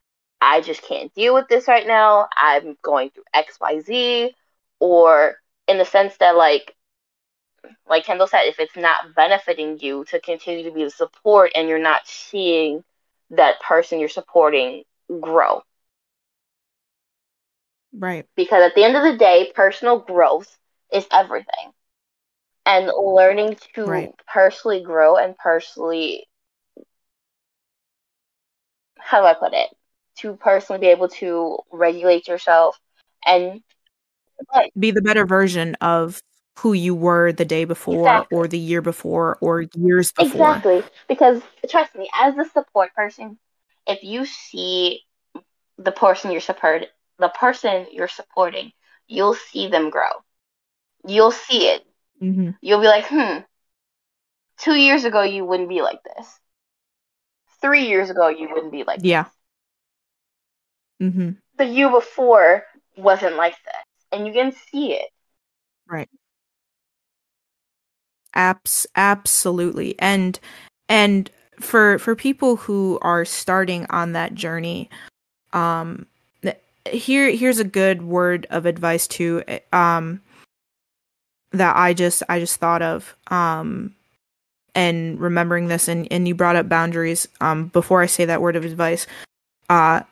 I 0.41 0.61
just 0.61 0.83
can't 0.83 1.13
deal 1.15 1.35
with 1.35 1.49
this 1.49 1.69
right 1.69 1.87
now. 1.87 2.29
I'm 2.37 2.77
going 2.83 3.11
through 3.11 3.25
XYZ, 3.35 4.35
or 4.81 5.37
in 5.69 5.79
the 5.79 5.85
sense 5.85 6.17
that, 6.19 6.37
like, 6.37 6.75
like 7.89 8.05
Kendall 8.05 8.27
said, 8.27 8.43
if 8.45 8.59
it's 8.59 8.77
not 8.77 9.15
benefiting 9.15 9.79
you 9.81 10.05
to 10.11 10.21
continue 10.21 10.65
to 10.65 10.71
be 10.71 10.85
the 10.85 10.91
support 10.91 11.53
and 11.55 11.69
you're 11.69 11.79
not 11.79 12.07
seeing 12.07 12.83
that 13.31 13.61
person 13.61 14.01
you're 14.01 14.09
supporting 14.09 14.85
grow. 15.21 15.63
Right. 17.93 18.27
Because 18.37 18.63
at 18.63 18.75
the 18.75 18.85
end 18.85 18.97
of 18.97 19.03
the 19.03 19.19
day, 19.19 19.53
personal 19.55 19.99
growth 19.99 20.57
is 20.93 21.07
everything. 21.13 21.73
And 22.67 22.91
learning 22.97 23.57
to 23.75 23.85
right. 23.85 24.15
personally 24.33 24.83
grow 24.83 25.17
and 25.17 25.37
personally, 25.37 26.27
how 28.99 29.21
do 29.21 29.27
I 29.27 29.35
put 29.35 29.55
it? 29.55 29.71
to 30.21 30.37
personally 30.37 30.81
be 30.81 30.89
able 30.89 31.09
to 31.09 31.59
regulate 31.73 32.29
yourself 32.29 32.79
and 33.25 33.61
be 34.79 34.91
the 34.91 35.03
better 35.03 35.27
version 35.27 35.75
of 35.77 36.21
who 36.61 36.73
you 36.73 36.95
were 36.95 37.33
the 37.33 37.45
day 37.45 37.65
before 37.65 37.99
Exactly. 38.07 38.39
or 38.39 38.49
the 38.49 38.59
year 38.59 38.83
before 38.83 39.39
or 39.41 39.63
years 39.75 40.13
before. 40.13 40.27
Exactly. 40.27 40.83
Because 41.09 41.43
trust 41.69 41.95
me, 41.95 42.09
as 42.15 42.37
a 42.37 42.45
support 42.51 42.95
person, 42.95 43.39
if 43.87 44.03
you 44.03 44.27
see 44.27 45.01
the 45.79 45.93
person 45.93 46.31
you're 46.31 46.41
support 46.41 46.87
the 47.19 47.29
person 47.29 47.87
you're 47.93 48.09
supporting, 48.09 48.73
you'll 49.07 49.35
see 49.35 49.69
them 49.69 49.91
grow. 49.91 50.13
You'll 51.07 51.33
see 51.33 51.69
it. 51.69 51.87
hmm 52.19 52.51
You'll 52.61 52.81
be 52.81 52.87
like, 52.87 53.07
hmm, 53.09 53.39
two 54.59 54.75
years 54.75 55.05
ago 55.05 55.23
you 55.23 55.45
wouldn't 55.45 55.69
be 55.69 55.83
like 55.83 56.03
this. 56.05 56.41
Three 57.61 57.87
years 57.87 58.09
ago 58.11 58.29
you 58.29 58.49
wouldn't 58.51 58.73
be 58.73 58.85
like 58.85 59.01
Yeah. 59.03 59.27
hmm 61.01 61.31
the 61.59 61.65
you 61.67 61.91
before 61.91 62.65
wasn't 62.97 63.37
like 63.37 63.55
this. 63.65 63.85
And 64.13 64.27
you 64.27 64.33
can 64.33 64.53
see 64.53 64.95
it. 64.95 65.11
Abs- 68.35 68.87
absolutely. 68.97 69.95
And 69.99 70.39
and 70.89 71.31
for 71.61 71.99
for 71.99 72.15
people 72.17 72.57
who 72.57 72.99
are 73.03 73.25
starting 73.25 73.87
on 73.91 74.13
that 74.13 74.35
journey, 74.35 74.89
um 75.53 76.07
here 76.91 77.31
here's 77.31 77.59
a 77.59 77.65
good 77.65 78.03
word 78.03 78.47
of 78.51 78.67
advice 78.67 79.07
too 79.07 79.43
eh, 79.49 79.61
um 79.73 80.21
that 81.53 81.77
I 81.77 81.95
just 81.95 82.23
I 82.29 82.39
just 82.41 82.59
thought 82.59 82.83
of 82.83 83.15
um 83.29 83.95
and 84.75 85.21
remembering 85.21 85.69
this 85.69 85.89
and 85.89 86.07
and 86.11 86.29
you 86.29 86.35
brought 86.35 86.57
up 86.57 86.69
boundaries 86.69 87.29
um 87.41 87.67
before 87.69 88.03
I 88.03 88.07
say 88.07 88.25
that 88.25 88.41
word 88.43 88.57
of 88.57 88.65
advice 88.65 89.07
uh 89.69 90.03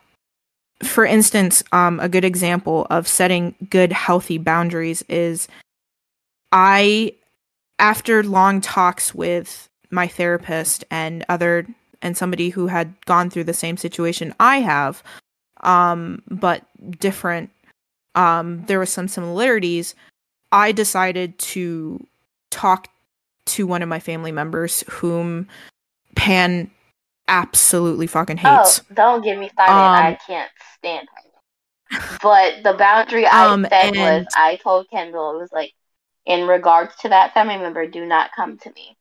for 0.83 1.05
instance 1.05 1.63
um 1.71 1.99
a 1.99 2.09
good 2.09 2.25
example 2.25 2.87
of 2.89 3.07
setting 3.07 3.55
good 3.69 3.91
healthy 3.93 4.37
boundaries 4.37 5.03
is 5.09 5.47
I 6.51 7.13
after 7.79 8.23
long 8.23 8.61
talks 8.61 9.15
with 9.15 9.69
my 9.91 10.07
therapist 10.07 10.83
and 10.91 11.25
other 11.29 11.65
and 12.01 12.15
somebody 12.15 12.49
who 12.49 12.67
had 12.67 12.93
gone 13.05 13.29
through 13.29 13.43
the 13.45 13.53
same 13.53 13.77
situation 13.77 14.33
I 14.39 14.59
have 14.59 15.01
um 15.61 16.21
but 16.29 16.63
different 16.99 17.49
um 18.15 18.63
there 18.67 18.77
were 18.77 18.85
some 18.85 19.07
similarities 19.07 19.95
I 20.51 20.71
decided 20.71 21.37
to 21.39 22.05
talk 22.49 22.87
to 23.45 23.67
one 23.67 23.81
of 23.81 23.89
my 23.89 23.99
family 23.99 24.31
members 24.31 24.83
whom 24.89 25.47
Pan 26.15 26.71
absolutely 27.27 28.07
fucking 28.07 28.37
hates. 28.37 28.81
Oh, 28.81 28.93
don't 28.95 29.23
get 29.23 29.37
me 29.37 29.49
started. 29.49 29.73
I 29.73 30.11
Um, 30.11 30.17
can't 30.25 30.51
stand. 30.77 31.07
But 32.21 32.63
the 32.63 32.73
boundary 32.73 33.25
I 33.27 33.47
Um, 33.47 33.65
set 33.69 33.95
was 33.95 34.25
I 34.35 34.55
told 34.57 34.89
Kendall 34.89 35.35
it 35.35 35.41
was 35.41 35.51
like 35.51 35.73
in 36.29 36.47
regards 36.47 36.95
to 36.97 37.09
that 37.09 37.35
family 37.35 37.57
member, 37.57 37.87
do 37.87 38.05
not 38.05 38.31
come 38.35 38.59
to 38.59 38.71
me. 38.73 38.97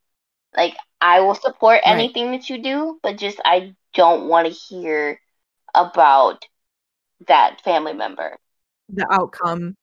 Like 0.56 0.76
I 1.00 1.20
will 1.20 1.34
support 1.36 1.80
Right. 1.86 2.10
anything 2.10 2.32
that 2.32 2.50
you 2.50 2.62
do, 2.62 2.98
but 3.02 3.18
just 3.18 3.40
I 3.44 3.74
don't 3.94 4.28
want 4.28 4.48
to 4.48 4.52
hear 4.54 5.20
about 5.74 6.44
that 7.28 7.60
family 7.62 7.94
member. 7.94 8.38
the 8.88 9.06
outcome 9.12 9.76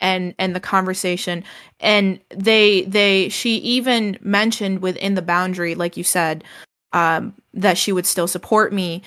and 0.00 0.34
and 0.38 0.54
the 0.54 0.60
conversation 0.60 1.44
and 1.80 2.20
they 2.30 2.82
they 2.82 3.28
she 3.28 3.56
even 3.58 4.18
mentioned 4.22 4.80
within 4.82 5.14
the 5.14 5.22
boundary 5.22 5.74
like 5.74 5.96
you 5.96 6.04
said 6.04 6.44
um 6.92 7.34
that 7.54 7.78
she 7.78 7.92
would 7.92 8.06
still 8.06 8.28
support 8.28 8.72
me 8.72 9.02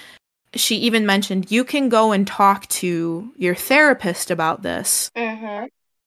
she 0.55 0.77
even 0.77 1.05
mentioned 1.05 1.51
you 1.51 1.63
can 1.63 1.89
go 1.89 2.11
and 2.11 2.27
talk 2.27 2.67
to 2.67 3.31
your 3.37 3.55
therapist 3.55 4.31
about 4.31 4.63
this 4.63 5.09
Mm-hmm. 5.15 5.65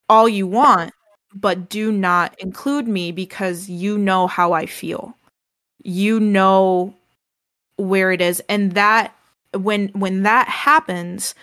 all 0.09 0.27
you 0.27 0.47
want 0.47 0.93
but 1.33 1.69
do 1.69 1.91
not 1.91 2.37
include 2.39 2.87
me 2.87 3.11
because 3.11 3.69
you 3.69 3.97
know 3.97 4.27
how 4.27 4.53
I 4.53 4.65
feel. 4.65 5.15
You 5.83 6.19
know 6.19 6.93
where 7.77 8.11
it 8.11 8.21
is. 8.21 8.41
And 8.49 8.73
that 8.73 9.15
when 9.53 9.89
when 9.89 10.23
that 10.23 10.47
happens 10.47 11.35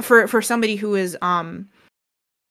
for 0.00 0.26
for 0.26 0.42
somebody 0.42 0.76
who 0.76 0.94
is 0.94 1.16
um 1.22 1.68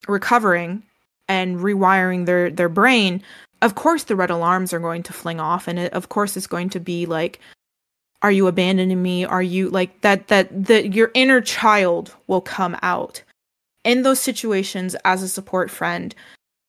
recovering 0.07 0.83
and 1.27 1.57
rewiring 1.57 2.25
their 2.25 2.49
their 2.49 2.69
brain 2.69 3.21
of 3.61 3.75
course 3.75 4.03
the 4.03 4.15
red 4.15 4.29
alarms 4.29 4.71
are 4.71 4.79
going 4.79 5.03
to 5.03 5.11
fling 5.11 5.39
off 5.39 5.67
and 5.67 5.79
it, 5.79 5.91
of 5.93 6.09
course 6.09 6.37
it's 6.37 6.47
going 6.47 6.69
to 6.69 6.79
be 6.79 7.05
like 7.05 7.41
are 8.25 8.31
you 8.31 8.47
abandoning 8.47 9.03
me? 9.03 9.23
Are 9.23 9.43
you 9.43 9.69
like 9.69 10.01
that 10.01 10.29
that 10.29 10.65
that 10.65 10.95
your 10.95 11.11
inner 11.13 11.41
child 11.41 12.15
will 12.25 12.41
come 12.41 12.75
out. 12.81 13.21
In 13.83 14.01
those 14.01 14.19
situations 14.19 14.95
as 15.05 15.21
a 15.21 15.27
support 15.27 15.69
friend 15.69 16.15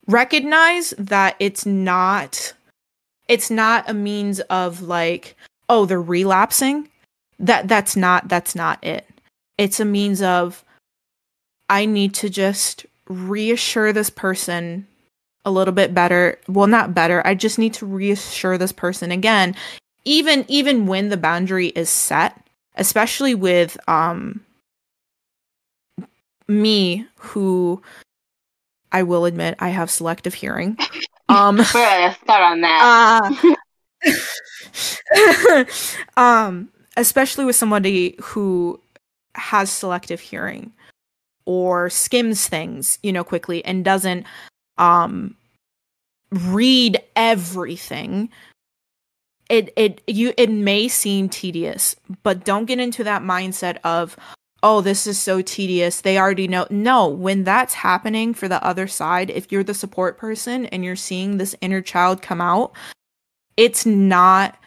recognize 0.07 0.95
that 0.99 1.37
it's 1.39 1.67
not 1.67 2.53
it's 3.29 3.51
not 3.51 3.89
a 3.89 3.95
means 3.95 4.41
of 4.41 4.83
like 4.83 5.37
oh 5.69 5.87
they're 5.87 6.01
relapsing. 6.01 6.89
That 7.39 7.69
that's 7.69 7.97
not 7.97 8.29
that's 8.29 8.55
not 8.55 8.83
it. 8.85 9.07
It's 9.59 9.81
a 9.81 9.85
means 9.85 10.23
of 10.23 10.65
i 11.69 11.85
need 11.85 12.15
to 12.15 12.31
just 12.31 12.87
reassure 13.09 13.93
this 13.93 14.11
person 14.11 14.87
a 15.45 15.51
little 15.51 15.75
bit 15.75 15.95
better. 15.95 16.39
Well 16.49 16.67
not 16.67 16.95
better. 16.95 17.27
I 17.27 17.35
just 17.35 17.59
need 17.59 17.75
to 17.75 17.87
reassure 17.87 18.59
this 18.59 18.73
person 18.73 19.11
again. 19.11 19.55
Even 20.05 20.45
even 20.49 20.87
when 20.87 21.09
the 21.09 21.17
boundary 21.17 21.69
is 21.69 21.91
set 21.91 22.43
especially 22.77 23.35
with 23.35 23.77
um 23.89 24.41
me 26.49 27.07
who 27.17 27.83
i 28.97 29.03
will 29.03 29.25
admit 29.27 29.55
i 29.59 29.69
have 29.69 29.91
selective 29.91 30.35
hearing 30.35 30.77
um 31.29 31.57
We're 31.57 31.65
gonna 31.73 32.17
start 32.23 32.43
on 32.53 32.61
that. 32.63 33.31
uh, 33.37 33.55
um 36.17 36.69
especially 36.97 37.45
with 37.45 37.57
somebody 37.57 38.17
who 38.23 38.81
has 39.35 39.71
selective 39.71 40.21
hearing 40.21 40.73
or 41.45 41.91
skims 41.91 42.49
things 42.49 42.99
you 43.03 43.13
know 43.13 43.25
quickly 43.25 43.65
and 43.65 43.85
doesn't 43.85 44.25
um 44.79 45.35
read 46.31 46.99
everything 47.15 48.29
it 49.49 49.73
it 49.77 50.01
you 50.07 50.33
it 50.37 50.51
may 50.51 50.89
seem 50.89 51.29
tedious 51.29 51.95
but 52.23 52.45
don't 52.45 52.65
get 52.67 52.81
into 52.81 53.05
that 53.05 53.23
mindset 53.23 53.79
of 53.85 54.17
oh 54.67 54.81
this 54.81 55.07
is 55.07 55.17
so 55.17 55.41
tedious. 55.43 56.01
They 56.01 56.19
already 56.19 56.49
know. 56.49 56.67
No 56.71 57.07
when 57.07 57.45
that's 57.45 57.73
happening 57.73 58.35
for 58.35 58.49
the 58.49 58.63
other 58.65 58.89
side 58.89 59.31
if 59.31 59.53
you're 59.53 59.63
the 59.63 59.75
support 59.75 60.19
person 60.19 60.67
and 60.67 60.85
you're 60.85 60.97
seeing 60.97 61.39
this 61.39 61.55
inner 61.61 61.81
child 61.81 62.21
come 62.21 62.41
out 62.41 62.73
it's 63.57 63.87
not 63.87 64.59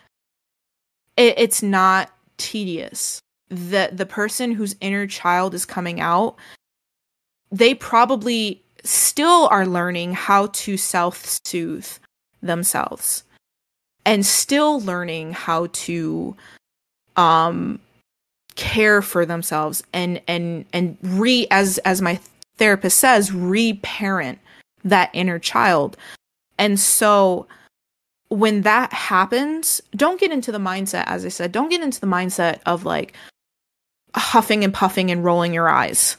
it, 1.17 1.33
it's 1.37 1.61
not 1.61 2.11
tedious. 2.37 3.19
The 3.49 3.89
the 3.91 4.05
person 4.05 4.53
whose 4.53 4.75
inner 4.79 5.05
child 5.05 5.53
is 5.53 5.65
coming 5.65 5.99
out 5.99 6.37
they 7.51 7.75
probably 7.75 8.63
still 8.85 9.49
are 9.51 9.65
learning 9.65 10.13
how 10.13 10.47
to 10.47 10.77
self-soothe 10.77 11.91
themselves 12.41 13.23
and 14.05 14.25
still 14.25 14.79
learning 14.79 15.33
how 15.33 15.67
to 15.73 16.37
um 17.17 17.81
care 18.59 19.01
for 19.01 19.25
themselves 19.25 19.81
and 19.93 20.21
and 20.27 20.65
and 20.73 20.97
re 21.01 21.47
as 21.49 21.77
as 21.79 22.01
my 22.01 22.19
therapist 22.57 22.99
says 22.99 23.31
reparent 23.31 24.37
that 24.83 25.09
inner 25.13 25.39
child. 25.39 25.95
And 26.57 26.77
so 26.77 27.47
when 28.27 28.63
that 28.63 28.91
happens 28.91 29.81
don't 29.95 30.19
get 30.19 30.31
into 30.31 30.51
the 30.51 30.59
mindset 30.59 31.03
as 31.07 31.25
i 31.25 31.29
said 31.29 31.51
don't 31.51 31.69
get 31.69 31.81
into 31.81 31.99
the 31.99 32.05
mindset 32.05 32.59
of 32.67 32.85
like 32.85 33.13
huffing 34.15 34.63
and 34.63 34.71
puffing 34.71 35.09
and 35.09 35.23
rolling 35.23 35.53
your 35.53 35.69
eyes. 35.69 36.17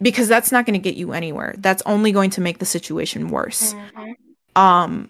Because 0.00 0.28
that's 0.28 0.52
not 0.52 0.64
going 0.64 0.72
to 0.74 0.78
get 0.90 0.96
you 0.96 1.12
anywhere. 1.12 1.54
That's 1.58 1.82
only 1.86 2.12
going 2.12 2.30
to 2.30 2.40
make 2.40 2.58
the 2.60 2.64
situation 2.66 3.28
worse. 3.28 3.74
Mhm. 3.74 4.14
um 4.54 5.08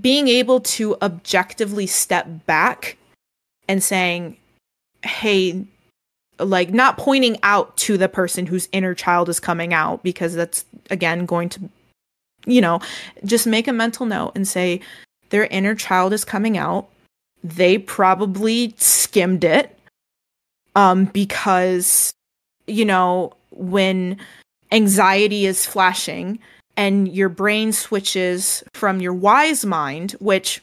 being 0.00 0.28
able 0.28 0.60
to 0.60 0.96
objectively 1.02 1.86
step 1.86 2.26
back 2.46 2.96
and 3.68 3.82
saying 3.82 4.36
hey 5.04 5.64
like 6.38 6.70
not 6.70 6.96
pointing 6.96 7.36
out 7.42 7.76
to 7.76 7.96
the 7.96 8.08
person 8.08 8.46
whose 8.46 8.68
inner 8.72 8.94
child 8.94 9.28
is 9.28 9.40
coming 9.40 9.74
out 9.74 10.02
because 10.02 10.34
that's 10.34 10.64
again 10.90 11.26
going 11.26 11.48
to 11.48 11.60
you 12.46 12.60
know 12.60 12.80
just 13.24 13.46
make 13.46 13.66
a 13.66 13.72
mental 13.72 14.06
note 14.06 14.32
and 14.34 14.46
say 14.46 14.80
their 15.30 15.46
inner 15.46 15.74
child 15.74 16.12
is 16.12 16.24
coming 16.24 16.56
out. 16.56 16.88
They 17.44 17.78
probably 17.78 18.74
skimmed 18.78 19.44
it 19.44 19.78
um 20.74 21.06
because 21.06 22.12
you 22.66 22.84
know 22.84 23.32
when 23.50 24.18
anxiety 24.72 25.46
is 25.46 25.64
flashing 25.64 26.38
and 26.76 27.08
your 27.08 27.28
brain 27.28 27.72
switches 27.72 28.62
from 28.74 29.00
your 29.00 29.14
wise 29.14 29.64
mind 29.64 30.12
which 30.20 30.62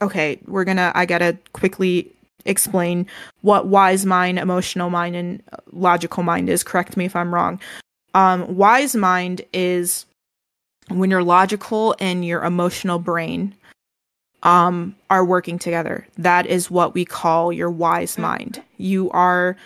okay 0.00 0.38
we're 0.46 0.64
gonna 0.64 0.92
i 0.94 1.04
gotta 1.04 1.36
quickly 1.52 2.10
explain 2.46 3.06
what 3.42 3.66
wise 3.66 4.06
mind, 4.06 4.38
emotional 4.38 4.90
mind, 4.90 5.16
and 5.16 5.42
logical 5.72 6.22
mind 6.22 6.48
is. 6.48 6.62
Correct 6.62 6.96
me 6.96 7.04
if 7.04 7.16
I'm 7.16 7.34
wrong. 7.34 7.60
Um, 8.14 8.56
wise 8.56 8.96
mind 8.96 9.42
is 9.52 10.06
when 10.88 11.10
your 11.10 11.22
logical 11.22 11.94
and 12.00 12.24
your 12.24 12.42
emotional 12.44 12.98
brain 12.98 13.54
um, 14.42 14.94
are 15.10 15.24
working 15.24 15.58
together. 15.58 16.06
That 16.16 16.46
is 16.46 16.70
what 16.70 16.94
we 16.94 17.04
call 17.04 17.52
your 17.52 17.70
wise 17.70 18.16
mind. 18.16 18.62
You 18.78 19.10
are 19.10 19.56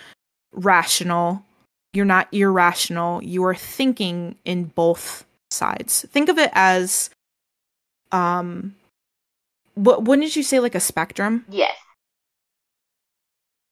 rational. 0.51 1.43
You're 1.93 2.05
not 2.05 2.27
irrational. 2.33 3.23
You 3.23 3.43
are 3.45 3.55
thinking 3.55 4.35
in 4.43 4.65
both 4.65 5.25
sides. 5.51 6.05
Think 6.09 6.29
of 6.29 6.37
it 6.37 6.49
as 6.53 7.09
um 8.11 8.75
what 9.75 10.19
did 10.19 10.35
you 10.35 10.43
say 10.43 10.59
like 10.59 10.75
a 10.75 10.79
spectrum? 10.79 11.45
Yes. 11.49 11.75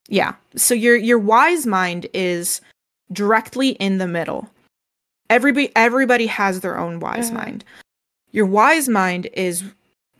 Yeah. 0.10 0.34
So 0.56 0.74
your 0.74 0.96
your 0.98 1.20
wise 1.20 1.66
mind 1.66 2.08
is 2.14 2.62
directly 3.12 3.70
in 3.70 3.98
the 4.00 4.08
middle. 4.08 4.50
Everybody 5.30 5.72
everybody 5.76 6.26
has 6.28 6.60
their 6.62 6.78
own 6.78 7.00
wise 7.00 7.30
Mhm. 7.32 7.36
mind. 7.36 7.66
Your 8.32 8.46
wise 8.48 8.90
mind 8.90 9.28
is 9.34 9.64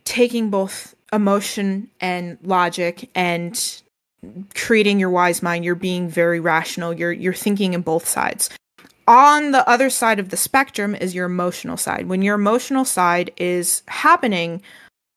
taking 0.04 0.48
both 0.50 0.94
emotion 1.12 1.90
and 2.00 2.38
logic 2.42 3.10
and 3.14 3.60
creating 4.54 5.00
your 5.00 5.10
wise 5.10 5.42
mind. 5.42 5.64
You're 5.64 5.74
being 5.74 6.08
very 6.08 6.38
rational. 6.40 6.92
You're 6.94 7.12
you're 7.12 7.32
thinking 7.34 7.74
in 7.74 7.82
both 7.82 8.08
sides. 8.08 8.48
On 9.08 9.50
the 9.50 9.68
other 9.68 9.90
side 9.90 10.20
of 10.20 10.28
the 10.28 10.36
spectrum 10.36 10.94
is 10.94 11.16
your 11.16 11.26
emotional 11.26 11.76
side. 11.76 12.06
When 12.08 12.22
your 12.22 12.36
emotional 12.36 12.84
side 12.84 13.32
is 13.36 13.82
happening, 13.88 14.62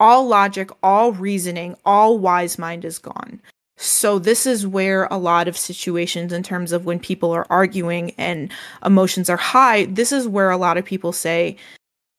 all 0.00 0.26
logic, 0.26 0.70
all 0.82 1.12
reasoning, 1.12 1.76
all 1.84 2.18
wise 2.18 2.58
mind 2.58 2.84
is 2.84 2.98
gone. 2.98 3.40
So 3.76 4.18
this 4.18 4.46
is 4.46 4.66
where 4.66 5.06
a 5.10 5.18
lot 5.18 5.48
of 5.48 5.56
situations 5.56 6.32
in 6.32 6.42
terms 6.42 6.70
of 6.72 6.84
when 6.84 7.00
people 7.00 7.32
are 7.32 7.46
arguing 7.50 8.12
and 8.12 8.52
emotions 8.84 9.28
are 9.28 9.36
high, 9.36 9.86
this 9.86 10.12
is 10.12 10.28
where 10.28 10.50
a 10.50 10.56
lot 10.56 10.76
of 10.76 10.84
people 10.84 11.12
say, 11.12 11.56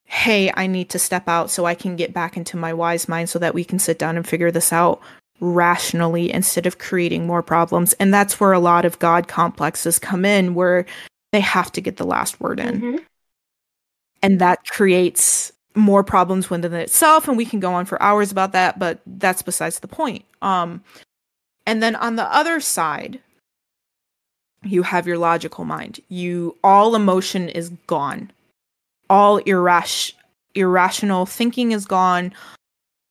"Hey, 0.06 0.52
I 0.56 0.68
need 0.68 0.90
to 0.90 1.00
step 1.00 1.28
out 1.30 1.50
so 1.50 1.66
I 1.66 1.74
can 1.76 1.96
get 1.96 2.14
back 2.14 2.36
into 2.36 2.58
my 2.58 2.74
wise 2.74 3.08
mind 3.08 3.30
so 3.30 3.40
that 3.40 3.54
we 3.54 3.64
can 3.64 3.80
sit 3.80 3.98
down 3.98 4.18
and 4.18 4.28
figure 4.28 4.52
this 4.52 4.74
out 4.74 5.00
rationally 5.40 6.32
instead 6.32 6.66
of 6.66 6.78
creating 6.78 7.26
more 7.26 7.42
problems." 7.42 7.94
And 7.94 8.14
that's 8.14 8.40
where 8.40 8.54
a 8.54 8.60
lot 8.60 8.84
of 8.86 9.00
god 9.00 9.28
complexes 9.28 9.98
come 9.98 10.26
in 10.26 10.56
where 10.56 10.86
they 11.32 11.40
have 11.40 11.72
to 11.74 11.82
get 11.82 11.98
the 11.98 12.06
last 12.06 12.40
word 12.42 12.60
in 12.60 12.82
Mhm. 12.82 13.00
and 14.22 14.40
that 14.40 14.66
creates 14.70 15.52
more 15.76 16.04
problems 16.04 16.50
within 16.50 16.74
itself 16.74 17.28
and 17.28 17.36
we 17.36 17.46
can 17.46 17.60
go 17.60 17.74
on 17.74 17.86
for 17.86 18.02
hours 18.02 18.32
about 18.32 18.54
that 18.54 18.80
but 18.80 19.02
that's 19.06 19.42
besides 19.42 19.80
the 19.80 19.88
point 19.90 20.24
um 20.42 20.82
and 21.66 21.82
then 21.82 21.96
on 21.96 22.16
the 22.16 22.36
other 22.36 22.60
side 22.60 23.20
you 24.64 24.84
have 24.84 25.06
your 25.08 25.18
logical 25.18 25.66
mind 25.66 26.00
you 26.10 26.58
all 26.64 26.96
emotion 26.96 27.50
is 27.50 27.70
gone 27.88 28.32
all 29.10 29.40
irras- 29.42 30.14
irrational 30.56 31.26
thinking 31.26 31.72
is 31.72 31.86
gone 31.86 32.34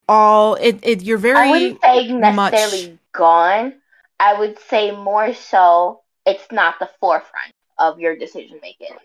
all 0.08 0.54
it, 0.56 0.78
it 0.82 1.02
you're 1.02 1.18
very 1.18 1.48
I 1.48 1.50
wouldn't 1.50 1.80
say 1.82 2.12
much- 2.12 2.52
necessarily 2.52 2.98
gone. 3.12 3.74
I 4.20 4.38
would 4.38 4.58
say 4.58 4.90
more 4.90 5.32
so 5.34 6.02
it's 6.26 6.46
not 6.52 6.78
the 6.78 6.88
forefront 7.00 7.52
of 7.78 7.98
your 7.98 8.16
decision 8.16 8.58
making. 8.62 8.96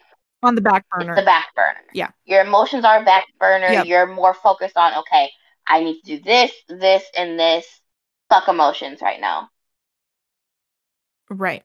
on 0.44 0.56
the 0.56 0.62
back 0.62 0.86
burner 0.92 1.14
It's 1.14 1.22
the 1.22 1.26
back 1.26 1.54
burner. 1.56 1.84
Yeah. 1.94 2.10
Your 2.26 2.42
emotions 2.42 2.86
are 2.86 3.04
back 3.04 3.26
burner. 3.40 3.68
Yep. 3.68 3.86
You're 3.88 4.08
more 4.08 4.34
focused 4.34 4.78
on, 4.78 4.94
okay, 5.00 5.30
I 5.68 5.84
need 5.84 6.02
to 6.02 6.18
do 6.18 6.24
this, 6.24 6.52
this, 6.68 7.04
and 7.18 7.40
this. 7.40 7.66
Fuck 8.30 8.48
emotions 8.48 9.02
right 9.02 9.20
now. 9.20 9.50
Right. 11.30 11.64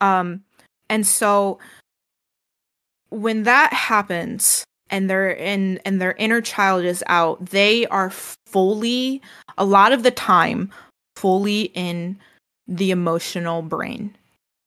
Um 0.00 0.42
and 0.88 1.06
so 1.06 1.58
when 3.10 3.42
that 3.44 3.72
happens 3.72 4.64
and 4.88 5.08
their 5.10 5.30
in 5.30 5.78
and 5.84 6.00
their 6.00 6.12
inner 6.12 6.40
child 6.40 6.84
is 6.84 7.04
out, 7.06 7.46
they 7.46 7.86
are 7.86 8.10
fully 8.10 9.20
a 9.58 9.64
lot 9.64 9.92
of 9.92 10.02
the 10.02 10.10
time 10.10 10.70
fully 11.16 11.62
in 11.74 12.18
the 12.66 12.90
emotional 12.90 13.62
brain. 13.62 14.16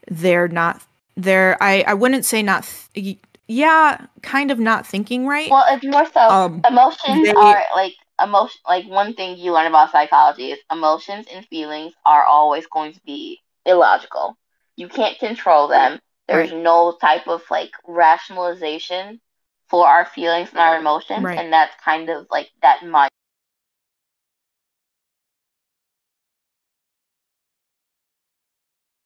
They're 0.09 0.47
not 0.47 0.81
they're 1.15 1.57
I 1.61 1.83
I 1.87 1.93
wouldn't 1.93 2.25
say 2.25 2.41
not 2.43 2.67
th- 2.93 3.17
yeah, 3.47 4.05
kind 4.21 4.51
of 4.51 4.59
not 4.59 4.87
thinking 4.87 5.27
right. 5.27 5.49
Well, 5.51 5.65
it's 5.69 5.83
more 5.83 6.05
so 6.11 6.19
Um, 6.21 6.61
emotions 6.67 7.23
they- 7.23 7.31
are 7.33 7.63
like 7.75 7.93
emotion. 8.21 8.59
Like 8.67 8.85
one 8.87 9.13
thing 9.13 9.37
you 9.37 9.53
learn 9.53 9.67
about 9.67 9.91
psychology 9.91 10.51
is 10.51 10.59
emotions 10.71 11.27
and 11.31 11.45
feelings 11.45 11.93
are 12.05 12.25
always 12.25 12.65
going 12.67 12.93
to 12.93 13.01
be 13.05 13.39
illogical. 13.65 14.37
You 14.75 14.87
can't 14.87 15.17
control 15.19 15.67
them. 15.67 15.99
There's 16.27 16.51
no 16.51 16.97
type 16.99 17.27
of 17.27 17.43
like 17.49 17.71
rationalization 17.87 19.21
for 19.67 19.87
our 19.87 20.05
feelings 20.05 20.49
and 20.51 20.59
our 20.59 20.77
emotions, 20.77 21.25
Right. 21.25 21.37
and 21.37 21.51
that's 21.51 21.75
kind 21.83 22.09
of 22.09 22.27
like 22.29 22.49
that 22.61 22.83
mind. 22.85 23.09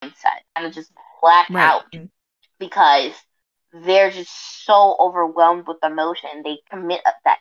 mindset 0.04 0.42
kind 0.56 0.68
of 0.68 0.74
just 0.74 0.92
black 1.22 1.50
right. 1.50 1.60
out 1.60 1.84
because 2.60 3.14
they're 3.74 4.10
just 4.12 4.32
so 4.66 4.96
overwhelmed 5.00 5.68
with 5.68 5.78
emotion 5.84 6.30
they 6.44 6.58
commit 6.70 7.02
up 7.06 7.16
that 7.26 7.40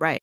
Right. 0.00 0.22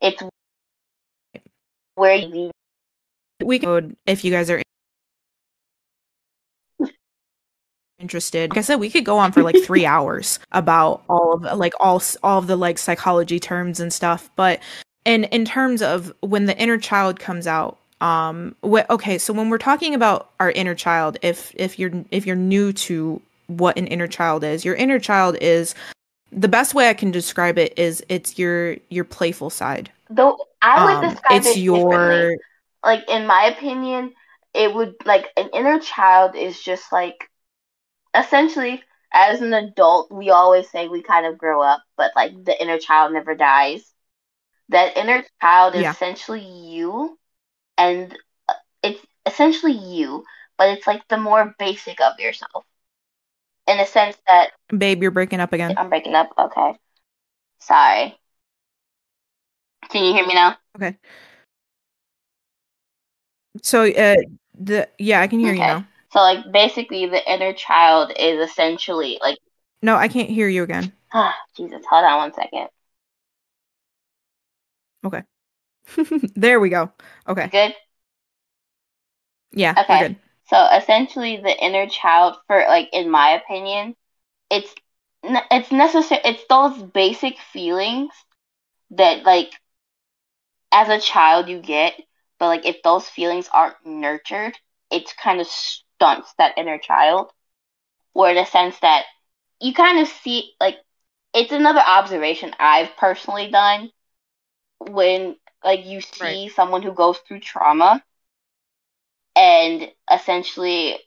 it's 0.00 0.22
where 1.94 2.16
you 2.16 2.50
We 3.42 3.58
could 3.58 3.96
if 4.06 4.24
you 4.24 4.30
guys 4.32 4.50
are 4.50 4.62
interested. 8.00 8.50
Like 8.50 8.58
I 8.58 8.62
said, 8.62 8.76
we 8.76 8.90
could 8.90 9.04
go 9.04 9.18
on 9.18 9.32
for 9.32 9.42
like 9.42 9.56
three 9.58 9.86
hours 9.94 10.38
about 10.52 11.02
all 11.08 11.34
of 11.34 11.58
like 11.58 11.74
all 11.80 12.02
all 12.22 12.38
of 12.38 12.46
the 12.46 12.56
like 12.56 12.78
psychology 12.78 13.38
terms 13.38 13.80
and 13.80 13.92
stuff. 13.92 14.30
But 14.36 14.60
in 15.04 15.24
in 15.24 15.44
terms 15.44 15.82
of 15.82 16.12
when 16.20 16.46
the 16.46 16.56
inner 16.58 16.78
child 16.78 17.20
comes 17.20 17.46
out, 17.46 17.78
um, 18.00 18.54
wh- 18.64 18.88
okay, 18.90 19.18
so 19.18 19.32
when 19.32 19.50
we're 19.50 19.58
talking 19.58 19.94
about 19.94 20.30
our 20.40 20.50
inner 20.52 20.74
child, 20.74 21.18
if 21.22 21.52
if 21.56 21.78
you're 21.78 21.92
if 22.10 22.26
you're 22.26 22.36
new 22.36 22.72
to 22.72 23.20
what 23.46 23.76
an 23.78 23.86
inner 23.88 24.06
child 24.06 24.44
is, 24.44 24.64
your 24.64 24.74
inner 24.74 24.98
child 24.98 25.36
is 25.40 25.74
the 26.32 26.48
best 26.48 26.74
way 26.74 26.88
I 26.88 26.94
can 26.94 27.10
describe 27.10 27.58
it 27.58 27.78
is 27.78 28.04
it's 28.08 28.38
your 28.38 28.76
your 28.88 29.04
playful 29.04 29.50
side. 29.50 29.90
though 30.08 30.38
I 30.62 30.84
would 30.84 31.00
Um, 31.00 31.10
describe 31.10 31.42
it's 31.42 31.56
it 31.56 31.58
your. 31.58 32.36
Like 32.82 33.08
in 33.08 33.26
my 33.26 33.44
opinion, 33.44 34.14
it 34.54 34.74
would 34.74 34.94
like 35.04 35.26
an 35.36 35.50
inner 35.52 35.78
child 35.78 36.34
is 36.34 36.60
just 36.60 36.92
like 36.92 37.29
essentially 38.14 38.82
as 39.12 39.40
an 39.40 39.52
adult 39.52 40.10
we 40.12 40.30
always 40.30 40.68
say 40.70 40.88
we 40.88 41.02
kind 41.02 41.26
of 41.26 41.38
grow 41.38 41.62
up, 41.62 41.82
but 41.96 42.12
like 42.16 42.32
the 42.44 42.60
inner 42.60 42.78
child 42.78 43.12
never 43.12 43.34
dies. 43.34 43.92
That 44.70 44.96
inner 44.96 45.24
child 45.40 45.74
is 45.74 45.82
Yeah. 45.82 45.92
essentially 45.92 46.44
you 46.44 47.18
and 47.78 48.16
uh, 48.48 48.54
it's 48.82 49.04
essentially 49.26 49.72
you, 49.72 50.24
but 50.58 50.70
it's 50.70 50.86
like 50.86 51.06
the 51.08 51.18
more 51.18 51.54
basic 51.58 52.00
of 52.00 52.18
yourself. 52.18 52.64
In 53.66 53.78
a 53.80 53.86
sense 53.86 54.16
that 54.26 54.50
babe, 54.76 55.02
you're 55.02 55.10
breaking 55.10 55.40
up 55.40 55.52
again. 55.52 55.74
I'm 55.76 55.88
breaking 55.88 56.14
up. 56.14 56.30
Okay. 56.38 56.74
Sorry. 57.60 58.18
Can 59.90 60.04
you 60.04 60.12
hear 60.14 60.26
me 60.26 60.34
now? 60.34 60.56
Okay. 60.76 60.96
So 63.62 63.84
uh 63.84 64.16
the 64.58 64.88
yeah, 64.98 65.20
I 65.20 65.26
can 65.26 65.40
hear 65.40 65.52
you 65.54 65.60
now. 65.60 65.86
So 66.12 66.20
like 66.20 66.50
basically 66.52 67.06
the 67.06 67.32
inner 67.32 67.52
child 67.52 68.12
is 68.18 68.50
essentially 68.50 69.18
like 69.22 69.38
No, 69.82 69.96
I 69.96 70.08
can't 70.08 70.28
hear 70.30 70.48
you 70.48 70.62
again. 70.62 70.92
ah 71.12 71.36
Jesus, 71.56 71.84
hold 71.88 72.04
on 72.04 72.18
one 72.18 72.34
second. 72.34 72.68
Okay. 75.04 75.22
there 76.36 76.60
we 76.60 76.68
go. 76.70 76.92
Okay. 77.28 77.48
Good? 77.50 77.74
Yeah, 79.52 79.74
Okay. 79.78 80.16
So 80.46 80.66
essentially 80.76 81.36
the 81.38 81.56
inner 81.64 81.86
child 81.88 82.36
for 82.46 82.58
like 82.68 82.88
in 82.92 83.10
my 83.10 83.30
opinion, 83.30 83.94
it's 84.50 84.74
it's 85.24 85.72
necessary 85.72 86.20
it's 86.24 86.44
those 86.48 86.82
basic 86.82 87.38
feelings 87.52 88.12
that 88.92 89.24
like 89.24 89.52
as 90.72 90.88
a 90.88 91.00
child 91.00 91.48
you 91.48 91.60
get, 91.60 91.94
but 92.38 92.46
like 92.46 92.66
if 92.66 92.82
those 92.82 93.08
feelings 93.08 93.48
aren't 93.52 93.76
nurtured, 93.84 94.56
it's 94.90 95.12
kind 95.12 95.40
of 95.40 95.46
stunts 96.00 96.34
that 96.38 96.58
inner 96.58 96.78
child. 96.78 97.32
Or 98.14 98.30
in 98.30 98.36
a 98.38 98.46
sense 98.46 98.78
that 98.80 99.04
you 99.60 99.72
kind 99.74 99.98
of 100.00 100.08
see 100.08 100.52
like 100.60 100.76
it's 101.34 101.52
another 101.52 101.80
observation 101.80 102.54
I've 102.58 102.96
personally 102.96 103.50
done 103.50 103.90
when 104.78 105.36
like 105.64 105.84
you 105.86 106.00
see 106.00 106.48
Right. 106.48 106.52
someone 106.52 106.82
who 106.82 106.92
goes 106.92 107.18
through 107.18 107.40
trauma 107.40 108.02
and 109.36 109.90
essentially 110.12 110.98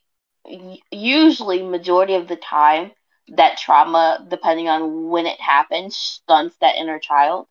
usually 0.91 1.61
majority 1.63 2.15
of 2.15 2.27
the 2.27 2.35
time 2.35 2.91
that 3.29 3.57
trauma 3.57 4.25
depending 4.29 4.67
on 4.69 5.09
when 5.09 5.25
it 5.25 5.39
happens 5.39 5.95
stunts 5.95 6.55
that 6.61 6.75
inner 6.75 6.99
child 6.99 7.47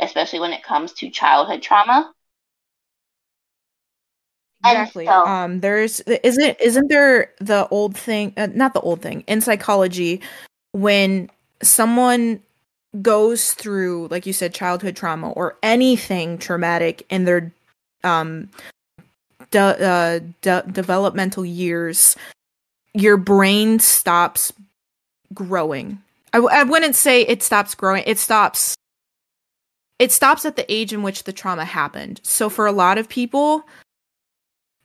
especially 0.00 0.40
when 0.40 0.52
it 0.52 0.62
comes 0.62 0.92
to 0.92 1.10
childhood 1.10 1.62
trauma 1.62 2.12
Exactly. 4.64 5.06
so- 5.06 5.26
Um, 5.26 5.60
there's 5.60 6.00
isn't 6.00 6.60
isn't 6.60 6.88
there 6.88 7.32
the 7.40 7.68
old 7.68 7.96
thing? 7.96 8.32
Uh, 8.36 8.48
not 8.54 8.74
the 8.74 8.80
old 8.80 9.02
thing 9.02 9.22
in 9.26 9.40
psychology 9.40 10.20
when 10.72 11.30
someone 11.62 12.40
goes 13.02 13.52
through, 13.54 14.08
like 14.10 14.24
you 14.26 14.32
said, 14.32 14.54
childhood 14.54 14.96
trauma 14.96 15.30
or 15.32 15.56
anything 15.62 16.38
traumatic 16.38 17.04
in 17.10 17.24
their 17.24 17.52
um 18.04 18.48
de- 19.50 19.58
uh, 19.86 20.20
de- 20.42 20.64
developmental 20.72 21.44
years, 21.44 22.16
your 22.92 23.16
brain 23.16 23.78
stops 23.78 24.52
growing. 25.32 25.98
I, 26.32 26.38
w- 26.38 26.52
I 26.52 26.62
wouldn't 26.64 26.96
say 26.96 27.22
it 27.22 27.42
stops 27.42 27.74
growing. 27.74 28.02
It 28.06 28.18
stops. 28.18 28.74
It 30.00 30.10
stops 30.10 30.44
at 30.44 30.56
the 30.56 30.70
age 30.72 30.92
in 30.92 31.02
which 31.02 31.22
the 31.24 31.32
trauma 31.32 31.64
happened. 31.64 32.20
So 32.24 32.48
for 32.48 32.66
a 32.66 32.72
lot 32.72 32.98
of 32.98 33.08
people, 33.08 33.64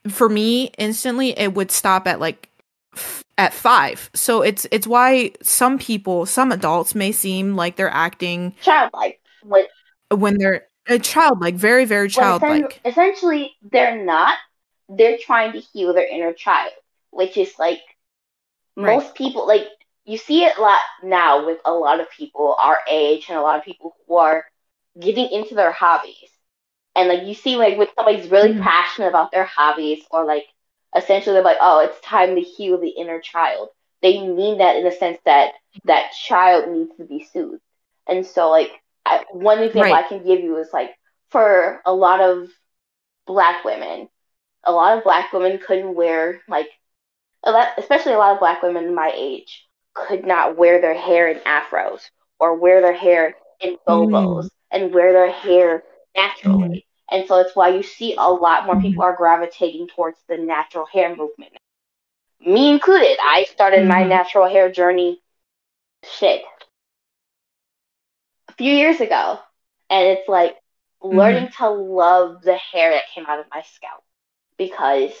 for 0.08 0.28
me 0.28 0.70
instantly 0.78 1.38
it 1.38 1.54
would 1.54 1.70
stop 1.70 2.06
at 2.06 2.20
like 2.20 2.48
f- 2.94 3.24
at 3.38 3.52
5 3.52 4.10
so 4.14 4.42
it's 4.42 4.66
it's 4.70 4.86
why 4.86 5.32
some 5.42 5.78
people 5.78 6.26
some 6.26 6.52
adults 6.52 6.94
may 6.94 7.12
seem 7.12 7.56
like 7.56 7.76
they're 7.76 7.90
acting 7.90 8.54
childlike 8.62 9.20
when, 9.42 9.64
when 10.10 10.38
they're 10.38 10.66
uh, 10.88 10.94
a 10.94 10.98
child 10.98 11.40
like 11.40 11.54
very 11.54 11.84
very 11.84 12.08
childlike. 12.08 12.80
essentially 12.84 13.52
they're 13.70 14.02
not. 14.04 14.36
They're 14.88 15.18
trying 15.18 15.52
to 15.52 15.60
heal 15.60 15.92
their 15.94 16.08
inner 16.08 16.32
child 16.32 16.72
which 17.10 17.36
is 17.36 17.52
like 17.58 17.80
Right. 18.76 18.96
most 18.96 19.14
people 19.14 19.46
like 19.46 19.66
you 20.04 20.16
see 20.16 20.44
it 20.44 20.56
a 20.56 20.60
lot 20.60 20.80
now 21.02 21.44
with 21.44 21.58
a 21.64 21.72
lot 21.72 22.00
of 22.00 22.06
people 22.10 22.56
our 22.60 22.78
age 22.88 23.26
and 23.28 23.36
a 23.38 23.42
lot 23.42 23.58
of 23.58 23.64
people 23.64 23.94
who 24.06 24.16
are 24.16 24.44
getting 24.98 25.28
into 25.30 25.54
their 25.54 25.72
hobbies 25.72 26.30
and 26.96 27.08
like 27.08 27.24
you 27.24 27.34
see 27.34 27.56
like 27.56 27.76
when 27.78 27.88
somebody's 27.94 28.30
really 28.30 28.54
Mhm. 28.54 28.60
passionate 28.60 29.08
about 29.08 29.30
their 29.32 29.44
hobbies 29.44 30.02
or 30.10 30.24
like 30.24 30.44
essentially 30.96 31.34
they're 31.34 31.42
like 31.44 31.58
oh 31.60 31.80
it's 31.80 32.00
time 32.00 32.34
to 32.34 32.40
heal 32.40 32.78
the 32.78 32.88
inner 32.90 33.20
child 33.20 33.68
they 34.02 34.20
mean 34.26 34.58
that 34.58 34.76
in 34.76 34.84
the 34.84 34.92
sense 34.92 35.18
that 35.24 35.52
that 35.84 36.12
child 36.12 36.68
needs 36.70 36.90
to 36.96 37.04
be 37.04 37.24
soothed 37.32 37.62
and 38.08 38.26
so 38.26 38.50
like 38.50 38.70
I, 39.06 39.24
one 39.32 39.62
example 39.62 39.92
Right. 39.92 39.96
i 39.96 40.02
can 40.02 40.24
give 40.24 40.40
you 40.40 40.56
is 40.58 40.68
like 40.72 40.90
for 41.30 41.80
a 41.86 41.92
lot 41.92 42.20
of 42.20 42.48
black 43.26 43.64
women 43.64 44.08
a 44.64 44.72
lot 44.72 44.96
of 44.98 45.04
black 45.04 45.32
women 45.32 45.58
couldn't 45.64 45.94
wear 45.94 46.40
like 46.48 46.68
a 47.44 47.50
lot, 47.50 47.68
especially 47.78 48.12
a 48.12 48.18
lot 48.18 48.32
of 48.34 48.40
black 48.40 48.62
women 48.62 48.94
my 48.94 49.12
age 49.14 49.66
could 49.94 50.26
not 50.26 50.56
wear 50.56 50.80
their 50.80 50.94
hair 50.94 51.28
in 51.28 51.38
afros 51.40 52.02
or 52.38 52.56
wear 52.56 52.80
their 52.80 52.94
hair 52.94 53.36
in 53.60 53.76
bobos 53.86 54.46
and 54.70 54.92
wear 54.94 55.12
their 55.12 55.30
hair 55.30 55.82
naturally. 56.16 56.68
Mm-hmm. 56.68 57.16
And 57.18 57.26
so 57.28 57.38
it's 57.38 57.56
why 57.56 57.70
you 57.70 57.82
see 57.82 58.14
a 58.16 58.30
lot 58.30 58.66
more 58.66 58.76
people 58.80 59.02
mm-hmm. 59.02 59.12
are 59.12 59.16
gravitating 59.16 59.88
towards 59.88 60.18
the 60.28 60.36
natural 60.36 60.86
hair 60.86 61.14
movement. 61.14 61.52
Me 62.44 62.70
included. 62.70 63.18
I 63.22 63.44
started 63.44 63.86
my 63.86 64.04
Mhm. 64.04 64.08
natural 64.08 64.48
hair 64.48 64.70
journey 64.70 65.20
shit 66.04 66.42
a 68.48 68.52
few 68.52 68.72
years 68.72 69.00
ago. 69.00 69.38
And 69.90 70.06
it's 70.06 70.28
like 70.28 70.56
learning 71.02 71.48
mm-hmm. 71.48 71.64
to 71.64 71.70
love 71.70 72.42
the 72.42 72.56
hair 72.56 72.90
that 72.90 73.08
came 73.12 73.26
out 73.26 73.40
of 73.40 73.46
my 73.52 73.62
scalp. 73.62 74.02
Because 74.56 75.12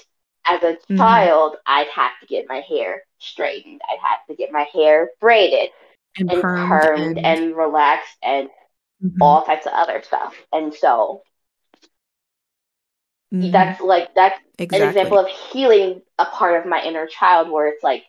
as 0.46 0.62
a 0.62 0.78
child, 0.96 1.56
I'd 1.66 1.88
have 1.88 2.12
to 2.20 2.26
get 2.26 2.48
my 2.48 2.60
hair 2.60 3.02
straightened. 3.18 3.80
I'd 3.88 3.98
have 3.98 4.26
to 4.28 4.34
get 4.34 4.52
my 4.52 4.66
hair 4.72 5.10
braided 5.20 5.70
and, 6.18 6.30
and 6.30 6.42
permed 6.42 6.68
permed 6.68 7.20
and 7.22 7.56
relaxed 7.56 8.16
and 8.22 8.48
Mhm. 9.00 9.20
all 9.20 9.44
types 9.44 9.66
of 9.66 9.72
other 9.72 10.02
stuff. 10.02 10.34
And 10.52 10.74
so 10.74 11.22
Mhm. 13.32 13.50
that's 13.52 13.80
like 13.80 14.14
that's 14.14 14.38
exactly 14.58 14.76
an 14.76 14.82
example 14.82 15.18
of 15.18 15.28
healing 15.28 16.02
a 16.18 16.26
part 16.26 16.60
of 16.60 16.68
my 16.68 16.82
inner 16.82 17.06
child 17.06 17.50
where 17.50 17.68
it's 17.68 17.82
like 17.82 18.04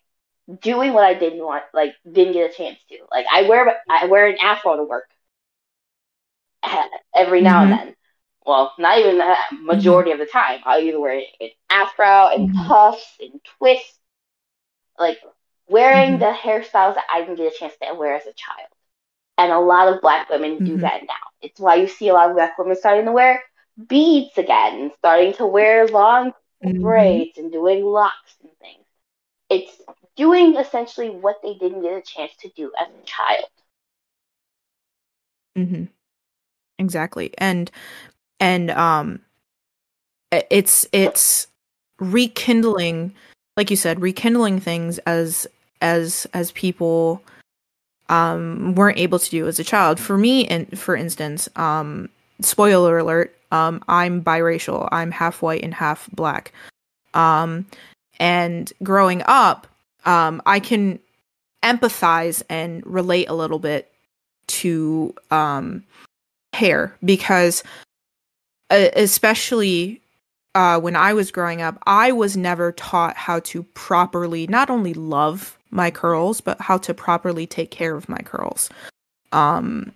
doing 0.62 0.94
what 0.94 1.06
I 1.06 1.14
didn't 1.14 1.44
want, 1.46 1.64
like 1.74 1.94
didn't 2.12 2.34
get 2.34 2.52
a 2.52 2.56
chance 2.56 2.80
to. 2.90 2.98
Like 3.12 3.26
I 3.32 3.44
wear 3.50 3.82
I 3.90 4.08
wear 4.08 4.28
an 4.28 4.38
afro 4.42 4.78
to 4.78 4.84
work 4.84 5.06
every 7.16 7.42
now 7.42 7.64
Mhm. 7.64 7.64
and 7.64 7.72
then. 7.72 7.96
Well, 8.46 8.74
not 8.80 8.98
even 8.98 9.20
the 9.20 9.36
majority 9.62 10.12
of 10.12 10.18
the 10.20 10.26
time. 10.26 10.62
I'll 10.66 10.82
either 10.82 11.00
wear 11.00 11.22
an 11.40 11.50
afro 11.70 12.28
and 12.34 12.48
Mhm. 12.48 12.54
puffs 12.54 13.18
and 13.20 13.40
twists, 13.60 14.00
like 14.98 15.20
wearing 15.68 16.18
Mhm. 16.18 16.20
the 16.20 16.32
hairstyles 16.32 16.96
that 16.96 17.06
I 17.12 17.22
didn't 17.22 17.38
get 17.38 17.54
a 17.54 17.58
chance 17.58 17.76
to 17.82 17.94
wear 17.96 18.16
as 18.16 18.26
a 18.26 18.34
child. 18.34 18.71
And 19.42 19.52
a 19.52 19.60
lot 19.60 19.88
of 19.92 20.02
black 20.02 20.30
women 20.30 20.60
do 20.64 20.78
Mhm. 20.78 20.82
that 20.82 21.02
now. 21.08 21.26
It's 21.42 21.60
why 21.60 21.76
you 21.76 21.88
see 21.88 22.10
a 22.10 22.14
lot 22.14 22.30
of 22.30 22.36
black 22.36 22.58
women 22.58 22.76
starting 22.76 23.06
to 23.06 23.12
wear 23.12 23.44
beads 23.88 24.38
again, 24.38 24.92
starting 25.00 25.34
to 25.34 25.46
wear 25.48 25.88
long 25.88 26.34
Mhm. 26.64 26.82
braids 26.82 27.38
and 27.38 27.52
doing 27.52 27.84
locks 27.84 28.36
and 28.42 28.52
things. 28.60 28.86
It's 29.50 29.82
doing 30.16 30.58
essentially 30.58 31.10
what 31.10 31.42
they 31.42 31.56
didn't 31.56 31.82
get 31.82 31.98
a 31.98 32.02
chance 32.02 32.36
to 32.42 32.50
do 32.50 32.72
as 32.80 32.88
a 32.90 33.06
child. 33.06 33.50
hmm 35.56 35.86
Exactly. 36.80 37.34
And 37.38 37.70
and 38.40 38.72
um 38.72 39.22
it's 40.32 40.88
it's 40.92 41.48
rekindling 42.00 43.14
like 43.58 43.70
you 43.70 43.76
said, 43.78 44.02
rekindling 44.02 44.60
things 44.60 44.98
as 45.00 45.48
as 45.82 46.26
as 46.34 46.52
people 46.54 47.22
um 48.12 48.76
weren't 48.76 49.00
able 49.00 49.18
to 49.18 49.30
do 49.30 49.48
as 49.48 49.58
a 49.58 49.64
child. 49.64 50.00
For 50.00 50.18
me 50.18 50.46
and 50.48 50.78
for 50.78 50.96
instance, 50.96 51.50
um 51.56 52.10
spoiler 52.42 53.00
alert, 53.00 53.36
um 53.52 53.84
I'm 53.88 54.24
biracial. 54.24 54.88
I'm 54.92 55.10
half 55.10 55.42
white 55.42 55.64
and 55.64 55.74
half 55.74 56.10
black. 56.12 56.54
Um 57.16 57.66
and 58.20 58.72
growing 58.84 59.24
up, 59.26 59.66
um 60.06 60.42
I 60.46 60.60
can 60.60 61.00
empathize 61.64 62.44
and 62.50 62.86
relate 62.86 63.30
a 63.30 63.34
little 63.34 63.60
bit 63.60 63.92
to 64.48 65.16
um 65.32 65.84
hair 66.54 66.96
because 67.04 67.64
uh, 68.72 68.90
especially 68.96 70.02
uh 70.54 70.80
when 70.80 70.98
I 70.98 71.14
was 71.14 71.32
growing 71.32 71.62
up 71.62 71.82
I 71.88 72.12
was 72.12 72.36
never 72.36 72.74
taught 72.74 73.16
how 73.16 73.40
to 73.40 73.64
properly 73.64 74.48
not 74.48 74.70
only 74.70 74.94
love 74.94 75.58
my 75.72 75.92
curls 75.92 76.42
but 76.42 76.60
how 76.62 76.78
to 76.78 76.94
properly 76.94 77.48
take 77.48 77.72
care 77.72 77.96
of 77.96 78.10
my 78.10 78.20
curls. 78.20 78.70
Um 79.32 79.94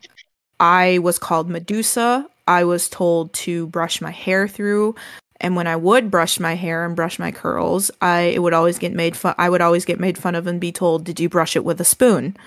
I 0.60 1.00
was 1.00 1.20
called 1.20 1.50
Medusa. 1.50 2.28
I 2.48 2.64
was 2.64 2.88
told 2.88 3.34
to 3.34 3.68
brush 3.68 4.02
my 4.02 4.12
hair 4.12 4.48
through. 4.48 4.96
And 5.42 5.58
when 5.58 5.68
I 5.68 5.76
would 5.76 6.10
brush 6.10 6.40
my 6.40 6.56
hair 6.56 6.86
and 6.86 6.96
brush 6.96 7.20
my 7.20 7.32
curls 7.32 7.92
I 8.02 8.22
it 8.36 8.42
would 8.42 8.54
always 8.54 8.80
get 8.80 8.94
made 8.94 9.16
fun 9.16 9.36
I 9.38 9.50
would 9.50 9.62
always 9.62 9.86
get 9.86 10.00
made 10.00 10.18
fun 10.18 10.36
of 10.36 10.48
and 10.48 10.62
be 10.62 10.72
told 10.72 11.04
did 11.04 11.20
you 11.20 11.30
brush 11.30 11.56
it 11.56 11.66
with 11.66 11.82
a 11.82 11.86
spoon? 11.86 12.38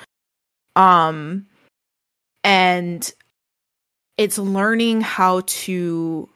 Um 0.74 1.46
and 2.44 3.12
it's 4.16 4.38
learning 4.38 5.00
how 5.00 5.42
to 5.46 6.28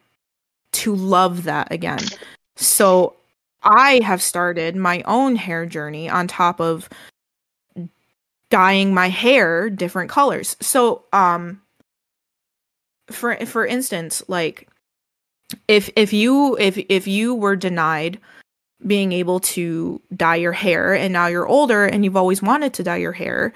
to 0.71 0.95
love 0.95 1.43
that 1.43 1.71
again. 1.71 1.99
So 2.55 3.15
i 3.63 3.99
have 4.03 4.21
started 4.21 4.75
my 4.75 5.01
own 5.05 5.35
hair 5.35 5.65
journey 5.65 6.09
on 6.09 6.27
top 6.27 6.59
of 6.59 6.89
dyeing 8.49 8.93
my 8.93 9.09
hair 9.09 9.69
different 9.69 10.09
colors 10.09 10.55
so 10.59 11.03
um 11.11 11.61
for 13.07 13.35
for 13.45 13.65
instance 13.65 14.23
like 14.27 14.67
if 15.67 15.89
if 15.95 16.13
you 16.13 16.57
if 16.57 16.77
if 16.89 17.07
you 17.07 17.35
were 17.35 17.55
denied 17.55 18.19
being 18.85 19.11
able 19.11 19.39
to 19.39 20.01
dye 20.15 20.35
your 20.35 20.51
hair 20.51 20.93
and 20.93 21.13
now 21.13 21.27
you're 21.27 21.47
older 21.47 21.85
and 21.85 22.03
you've 22.03 22.17
always 22.17 22.41
wanted 22.41 22.73
to 22.73 22.83
dye 22.83 22.97
your 22.97 23.11
hair 23.11 23.53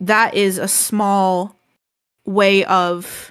that 0.00 0.34
is 0.34 0.58
a 0.58 0.68
small 0.68 1.56
way 2.24 2.64
of 2.64 3.30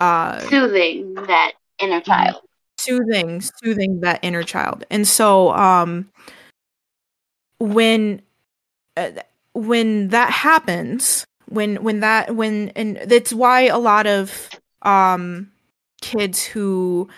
uh 0.00 0.40
Soothing 0.40 1.14
that 1.14 1.52
inner 1.78 2.00
child. 2.00 2.42
Soothing 2.88 3.42
soothing 3.42 4.00
that 4.00 4.20
inner 4.22 4.42
child. 4.44 4.84
And 4.90 5.06
so 5.08 5.50
um 5.52 6.10
when 7.60 8.22
uh, 8.96 9.10
when 9.54 10.08
that 10.08 10.30
happens 10.30 11.26
when 11.48 11.76
when 11.82 12.00
that 12.00 12.34
when 12.36 12.70
and 12.76 12.98
that's 13.06 13.32
why 13.32 13.62
a 13.62 13.78
lot 13.78 14.06
of 14.06 14.50
um 14.82 15.50
kids 16.00 16.44
who 16.44 17.08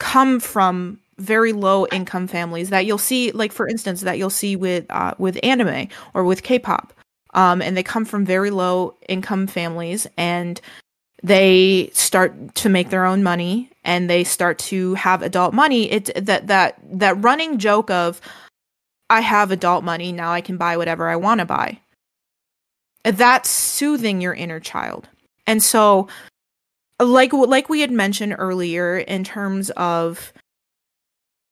come 0.00 0.40
from 0.40 1.00
very 1.18 1.52
low 1.52 1.86
income 1.88 2.26
families 2.28 2.70
that 2.70 2.86
you'll 2.86 2.98
see 2.98 3.32
like 3.32 3.52
for 3.52 3.68
instance 3.68 4.02
that 4.02 4.18
you'll 4.18 4.30
see 4.30 4.56
with 4.56 4.86
uh 4.90 5.14
with 5.18 5.38
anime 5.44 5.88
or 6.14 6.24
with 6.24 6.42
k-pop 6.42 6.92
um, 7.34 7.62
and 7.62 7.76
they 7.76 7.82
come 7.82 8.04
from 8.04 8.24
very 8.24 8.50
low 8.50 8.94
income 9.08 9.46
families 9.46 10.06
and 10.18 10.60
they 11.22 11.90
start 11.94 12.54
to 12.56 12.68
make 12.68 12.90
their 12.90 13.06
own 13.06 13.22
money 13.22 13.70
and 13.84 14.08
they 14.08 14.24
start 14.24 14.58
to 14.58 14.94
have 14.94 15.22
adult 15.22 15.54
money 15.54 15.90
it 15.90 16.10
that 16.16 16.46
that 16.46 16.78
that 16.82 17.22
running 17.22 17.58
joke 17.58 17.90
of 17.90 18.20
i 19.10 19.20
have 19.20 19.50
adult 19.50 19.84
money 19.84 20.12
now 20.12 20.32
i 20.32 20.40
can 20.40 20.56
buy 20.56 20.76
whatever 20.76 21.08
i 21.08 21.16
want 21.16 21.40
to 21.40 21.44
buy. 21.44 21.78
That's 23.04 23.50
soothing 23.50 24.22
your 24.22 24.32
inner 24.32 24.60
child. 24.60 25.08
And 25.46 25.62
so 25.62 26.08
like 26.98 27.32
like 27.32 27.68
we 27.68 27.80
had 27.80 27.90
mentioned 27.90 28.34
earlier 28.38 28.98
in 28.98 29.24
terms 29.24 29.70
of 29.70 30.32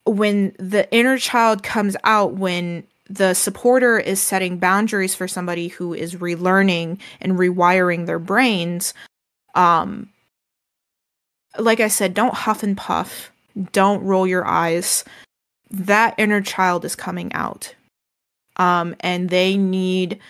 when 0.05 0.55
the 0.59 0.91
inner 0.93 1.19
child 1.19 1.63
comes 1.63 1.97
out 2.05 2.35
when 2.35 2.85
the 3.11 3.35
supporter 3.35 3.99
is 3.99 4.21
setting 4.21 4.59
boundaries 4.59 5.15
for 5.15 5.29
somebody 5.29 5.69
who 5.69 5.93
is 5.93 6.15
relearning 6.15 6.99
and 7.21 7.33
rewiring 7.33 8.07
their 8.07 8.19
brains 8.21 8.95
um 9.55 10.09
like 11.59 11.81
i 11.81 11.89
said 11.89 12.15
don't 12.15 12.35
huff 12.35 12.63
and 12.63 12.77
puff. 12.77 13.31
Don't 13.73 14.03
roll 14.03 14.27
your 14.27 14.47
eyes. 14.47 15.05
That 15.71 16.15
inner 16.19 16.41
child 16.41 16.85
is 16.85 16.97
coming 16.97 17.33
out. 17.35 17.75
Um 18.57 18.95
and 19.01 19.31
they 19.31 19.57
need 19.57 20.21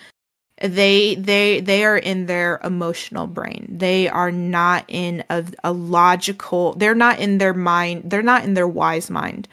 they 0.61 1.17
they 1.17 1.61
they 1.61 1.85
are 1.85 1.99
in 1.99 2.27
their 2.27 2.61
emotional 2.63 3.27
brain. 3.27 3.67
They 3.69 4.09
are 4.09 4.31
not 4.33 4.85
in 4.89 5.25
a, 5.31 5.45
a 5.65 5.73
logical 5.73 6.75
they're 6.75 6.95
not 6.95 7.19
in 7.19 7.39
their 7.39 7.55
mind 7.55 8.11
they're 8.11 8.23
not 8.23 8.45
in 8.45 8.55
their 8.55 8.69
wise 8.69 9.11
mind. 9.11 9.49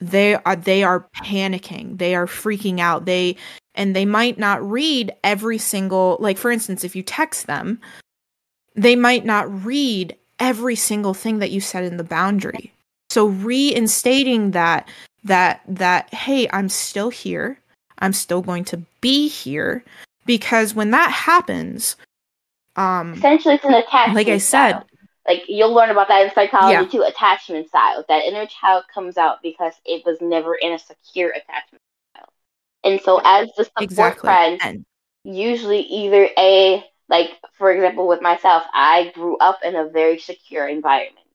They 0.00 0.34
are 0.34 0.56
they 0.56 0.84
are 0.84 1.08
panicking. 1.16 1.98
They 1.98 2.14
are 2.14 2.26
freaking 2.26 2.78
out. 2.80 3.04
They 3.04 3.36
and 3.74 3.94
they 3.94 4.04
might 4.04 4.38
not 4.38 4.68
read 4.68 5.12
every 5.24 5.58
single 5.58 6.16
like 6.20 6.38
for 6.38 6.50
instance 6.50 6.84
if 6.84 6.94
you 6.94 7.02
text 7.02 7.46
them 7.46 7.80
they 8.74 8.94
might 8.94 9.24
not 9.24 9.64
read 9.64 10.16
every 10.38 10.76
single 10.76 11.14
thing 11.14 11.38
that 11.38 11.50
you 11.50 11.60
said 11.60 11.84
in 11.84 11.96
the 11.96 12.04
boundary. 12.04 12.72
So 13.10 13.26
reinstating 13.26 14.52
that 14.52 14.88
that 15.24 15.62
that 15.66 16.12
hey 16.14 16.48
i'm 16.52 16.68
still 16.68 17.10
here. 17.10 17.58
I'm 17.98 18.12
still 18.12 18.42
going 18.42 18.64
to 18.66 18.82
be 19.00 19.28
here. 19.28 19.84
Because 20.26 20.74
when 20.74 20.90
that 20.90 21.10
happens 21.10 21.96
um 22.76 23.14
essentially 23.14 23.54
it's 23.54 23.64
an 23.64 23.74
attachment 23.74 24.14
like 24.14 24.28
i 24.28 24.38
said 24.38 24.84
like 25.28 25.42
you'll 25.46 25.74
learn 25.74 25.90
about 25.90 26.08
that 26.08 26.24
in 26.24 26.32
psychology 26.32 26.72
yeah. 26.72 26.88
too 26.88 27.02
attachment 27.02 27.68
styles 27.68 28.04
that 28.08 28.24
inner 28.24 28.46
child 28.46 28.84
comes 28.92 29.18
out 29.18 29.42
because 29.42 29.74
it 29.84 30.04
was 30.06 30.16
never 30.20 30.54
in 30.54 30.72
a 30.72 30.78
secure 30.78 31.30
attachment 31.30 31.82
style. 32.14 32.28
And 32.82 33.00
so 33.02 33.20
as 33.24 33.48
the 33.56 33.64
support 33.64 33.84
exactly. 33.84 34.26
friend 34.26 34.60
and- 34.62 34.84
usually 35.24 35.80
either 35.80 36.28
a 36.38 36.82
like 37.08 37.30
for 37.56 37.70
example 37.70 38.06
with 38.08 38.22
myself 38.22 38.62
i 38.72 39.10
grew 39.14 39.36
up 39.38 39.60
in 39.64 39.76
a 39.76 39.88
very 39.88 40.18
secure 40.18 40.66
environment 40.66 41.26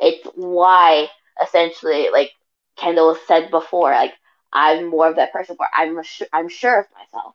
it's 0.00 0.26
why 0.34 1.08
essentially 1.42 2.08
like 2.12 2.30
kendall 2.76 3.16
said 3.26 3.50
before 3.50 3.90
like 3.90 4.12
i'm 4.52 4.86
more 4.86 5.08
of 5.08 5.16
that 5.16 5.32
person 5.32 5.56
where 5.56 5.68
i'm 5.74 6.00
i'm 6.32 6.48
sure 6.48 6.80
of 6.80 6.86
myself 6.94 7.34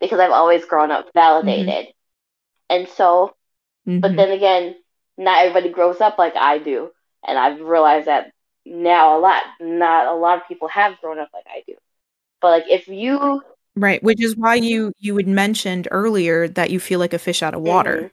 because 0.00 0.18
i've 0.18 0.30
always 0.30 0.64
grown 0.64 0.90
up 0.90 1.08
validated 1.14 1.86
mm-hmm. 1.86 2.76
and 2.76 2.88
so 2.88 3.34
mm-hmm. 3.86 4.00
but 4.00 4.16
then 4.16 4.30
again 4.30 4.74
not 5.20 5.44
everybody 5.44 5.68
grows 5.68 6.00
up 6.00 6.18
like 6.18 6.34
I 6.34 6.58
do, 6.58 6.90
and 7.26 7.38
I've 7.38 7.60
realized 7.60 8.06
that 8.06 8.32
now 8.64 9.18
a 9.18 9.20
lot. 9.20 9.42
Not 9.60 10.06
a 10.06 10.14
lot 10.14 10.38
of 10.38 10.48
people 10.48 10.68
have 10.68 10.98
grown 11.00 11.18
up 11.18 11.28
like 11.34 11.44
I 11.46 11.62
do. 11.66 11.74
But 12.40 12.50
like 12.50 12.64
if 12.70 12.88
you 12.88 13.42
right, 13.76 14.02
which 14.02 14.22
is 14.22 14.36
why 14.36 14.56
you 14.56 14.92
you 14.98 15.16
had 15.16 15.28
mentioned 15.28 15.88
earlier 15.90 16.48
that 16.48 16.70
you 16.70 16.80
feel 16.80 16.98
like 16.98 17.12
a 17.12 17.18
fish 17.18 17.42
out 17.42 17.54
of 17.54 17.62
water. 17.62 17.96
Mm-hmm. 17.96 18.06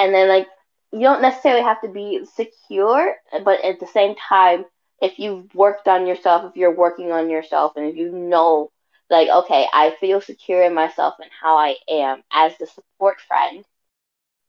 And 0.00 0.14
then 0.14 0.28
like 0.28 0.46
you 0.92 1.00
don't 1.00 1.22
necessarily 1.22 1.62
have 1.62 1.80
to 1.82 1.88
be 1.88 2.24
secure, 2.34 3.14
but 3.44 3.64
at 3.64 3.80
the 3.80 3.86
same 3.86 4.14
time, 4.16 4.64
if 5.00 5.18
you've 5.18 5.54
worked 5.54 5.86
on 5.86 6.06
yourself, 6.06 6.50
if 6.50 6.56
you're 6.56 6.74
working 6.74 7.12
on 7.12 7.30
yourself, 7.30 7.72
and 7.76 7.86
if 7.86 7.96
you 7.96 8.10
know, 8.10 8.70
like, 9.10 9.28
okay, 9.28 9.66
I 9.72 9.94
feel 10.00 10.20
secure 10.20 10.62
in 10.62 10.74
myself 10.74 11.14
and 11.20 11.30
how 11.40 11.56
I 11.56 11.76
am 11.88 12.22
as 12.32 12.52
the 12.58 12.66
support 12.66 13.20
friend, 13.20 13.64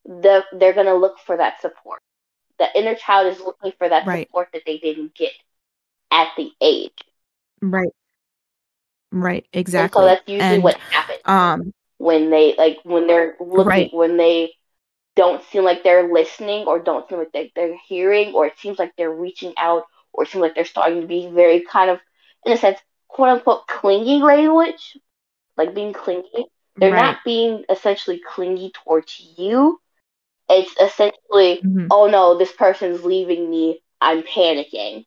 the, 0.05 0.43
they're 0.53 0.73
going 0.73 0.87
to 0.87 0.95
look 0.95 1.19
for 1.25 1.37
that 1.37 1.61
support. 1.61 2.01
The 2.57 2.67
inner 2.75 2.95
child 2.95 3.33
is 3.33 3.39
looking 3.39 3.73
for 3.77 3.87
that 3.87 4.05
right. 4.05 4.27
support 4.27 4.49
that 4.53 4.63
they 4.65 4.79
didn't 4.79 5.15
get 5.15 5.31
at 6.11 6.29
the 6.35 6.51
age. 6.61 6.97
Right. 7.61 7.89
Right. 9.11 9.45
Exactly. 9.53 10.01
And 10.01 10.09
so 10.09 10.15
that's 10.15 10.27
usually 10.27 10.55
and, 10.55 10.63
what 10.63 10.77
happens. 10.77 11.19
Um, 11.25 11.73
when 11.97 12.29
they 12.29 12.55
like 12.57 12.79
when 12.83 13.07
they're 13.07 13.35
looking 13.39 13.65
right. 13.65 13.93
when 13.93 14.17
they 14.17 14.53
don't 15.15 15.43
seem 15.51 15.63
like 15.63 15.83
they're 15.83 16.11
listening 16.11 16.65
or 16.65 16.79
don't 16.79 17.07
seem 17.09 17.17
like 17.17 17.31
they, 17.33 17.51
they're 17.55 17.77
hearing 17.87 18.33
or 18.33 18.45
it 18.45 18.53
seems 18.57 18.79
like 18.79 18.93
they're 18.97 19.11
reaching 19.11 19.53
out 19.57 19.83
or 20.13 20.23
it 20.23 20.29
seems 20.29 20.41
like 20.41 20.55
they're 20.55 20.63
starting 20.63 21.01
to 21.01 21.07
be 21.07 21.27
very 21.27 21.61
kind 21.61 21.89
of 21.89 21.99
in 22.45 22.53
a 22.53 22.57
sense 22.57 22.79
quote 23.09 23.29
unquote 23.29 23.67
clingy 23.67 24.21
language 24.21 24.97
like 25.57 25.75
being 25.75 25.91
clingy 25.91 26.45
they're 26.77 26.93
right. 26.93 27.01
not 27.01 27.17
being 27.25 27.65
essentially 27.69 28.21
clingy 28.25 28.71
towards 28.73 29.33
you 29.37 29.81
it's 30.49 30.71
essentially, 30.81 31.61
mm-hmm. 31.63 31.87
oh 31.91 32.07
no, 32.07 32.37
this 32.37 32.51
person's 32.51 33.03
leaving 33.03 33.49
me. 33.49 33.81
I'm 34.01 34.23
panicking. 34.23 35.05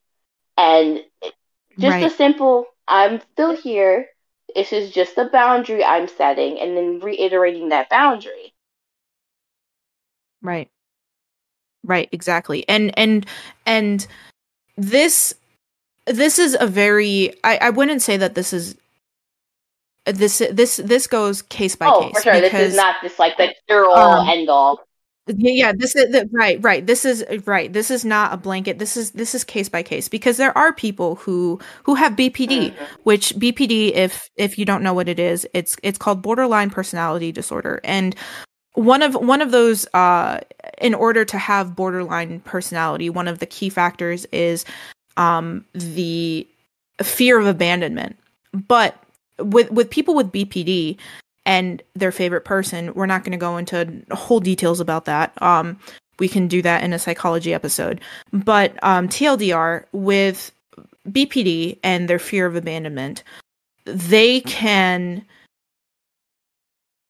And 0.56 1.00
just 1.78 1.92
right. 1.92 2.04
a 2.04 2.10
simple, 2.10 2.66
I'm 2.88 3.20
still 3.32 3.56
here. 3.56 4.08
This 4.54 4.72
is 4.72 4.90
just 4.90 5.16
a 5.16 5.24
boundary 5.26 5.84
I'm 5.84 6.08
setting, 6.08 6.58
and 6.58 6.76
then 6.76 7.00
reiterating 7.00 7.70
that 7.70 7.88
boundary. 7.88 8.54
Right. 10.42 10.68
Right, 11.84 12.08
exactly. 12.12 12.68
And 12.68 12.96
and 12.98 13.26
and 13.66 14.06
this 14.76 15.34
this 16.06 16.38
is 16.38 16.56
a 16.58 16.66
very 16.66 17.34
I, 17.42 17.58
I 17.58 17.70
wouldn't 17.70 18.02
say 18.02 18.16
that 18.16 18.34
this 18.34 18.52
is 18.52 18.76
this 20.04 20.42
this 20.50 20.76
this 20.76 21.06
goes 21.06 21.42
case 21.42 21.76
by 21.76 21.86
oh, 21.86 22.02
case. 22.02 22.16
for 22.16 22.22
sure. 22.22 22.32
Because, 22.34 22.52
this 22.52 22.70
is 22.70 22.76
not 22.76 22.96
just 23.02 23.18
like 23.18 23.36
the 23.36 23.54
cure 23.66 23.88
all 23.88 24.20
um, 24.20 24.28
end 24.28 24.48
all 24.48 24.86
yeah, 25.28 25.52
yeah, 25.52 25.72
this 25.76 25.94
is 25.94 26.10
the, 26.10 26.28
right, 26.32 26.58
right. 26.62 26.84
This 26.84 27.04
is 27.04 27.24
right. 27.46 27.72
This 27.72 27.90
is 27.90 28.04
not 28.04 28.32
a 28.32 28.36
blanket. 28.36 28.78
This 28.80 28.96
is 28.96 29.12
this 29.12 29.34
is 29.34 29.44
case 29.44 29.68
by 29.68 29.82
case 29.82 30.08
because 30.08 30.36
there 30.36 30.56
are 30.58 30.72
people 30.72 31.14
who 31.16 31.60
who 31.84 31.94
have 31.94 32.14
BPD, 32.14 32.72
mm-hmm. 32.72 32.84
which 33.04 33.34
BPD, 33.36 33.92
if 33.92 34.28
if 34.36 34.58
you 34.58 34.64
don't 34.64 34.82
know 34.82 34.94
what 34.94 35.08
it 35.08 35.20
is, 35.20 35.46
it's 35.54 35.76
it's 35.84 35.98
called 35.98 36.22
borderline 36.22 36.70
personality 36.70 37.30
disorder, 37.30 37.80
and 37.84 38.16
one 38.74 39.02
of 39.02 39.14
one 39.14 39.40
of 39.40 39.52
those 39.52 39.86
uh 39.94 40.40
in 40.80 40.94
order 40.94 41.24
to 41.24 41.38
have 41.38 41.76
borderline 41.76 42.40
personality, 42.40 43.08
one 43.08 43.28
of 43.28 43.38
the 43.38 43.46
key 43.46 43.68
factors 43.68 44.24
is 44.32 44.64
um 45.16 45.64
the 45.72 46.46
fear 47.00 47.38
of 47.38 47.46
abandonment. 47.46 48.16
But 48.52 48.96
with 49.38 49.70
with 49.70 49.88
people 49.88 50.16
with 50.16 50.32
BPD, 50.32 50.96
and 51.46 51.82
their 51.94 52.12
favorite 52.12 52.44
person. 52.44 52.94
We're 52.94 53.06
not 53.06 53.24
going 53.24 53.32
to 53.32 53.38
go 53.38 53.56
into 53.56 54.02
whole 54.12 54.40
details 54.40 54.80
about 54.80 55.04
that. 55.06 55.40
Um, 55.42 55.78
we 56.18 56.28
can 56.28 56.46
do 56.48 56.62
that 56.62 56.84
in 56.84 56.92
a 56.92 56.98
psychology 56.98 57.52
episode. 57.54 58.00
But 58.32 58.76
um, 58.82 59.08
TLDR 59.08 59.84
with 59.92 60.52
BPD 61.08 61.78
and 61.82 62.08
their 62.08 62.18
fear 62.18 62.46
of 62.46 62.56
abandonment, 62.56 63.22
they 63.84 64.40
can 64.42 65.24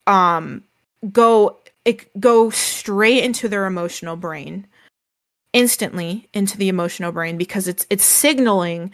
um 0.06 0.64
go 1.12 1.58
it, 1.84 2.20
go 2.20 2.50
straight 2.50 3.22
into 3.22 3.48
their 3.48 3.66
emotional 3.66 4.16
brain 4.16 4.66
instantly 5.52 6.28
into 6.32 6.56
the 6.56 6.68
emotional 6.68 7.12
brain 7.12 7.36
because 7.36 7.68
it's 7.68 7.86
it's 7.90 8.04
signaling 8.04 8.90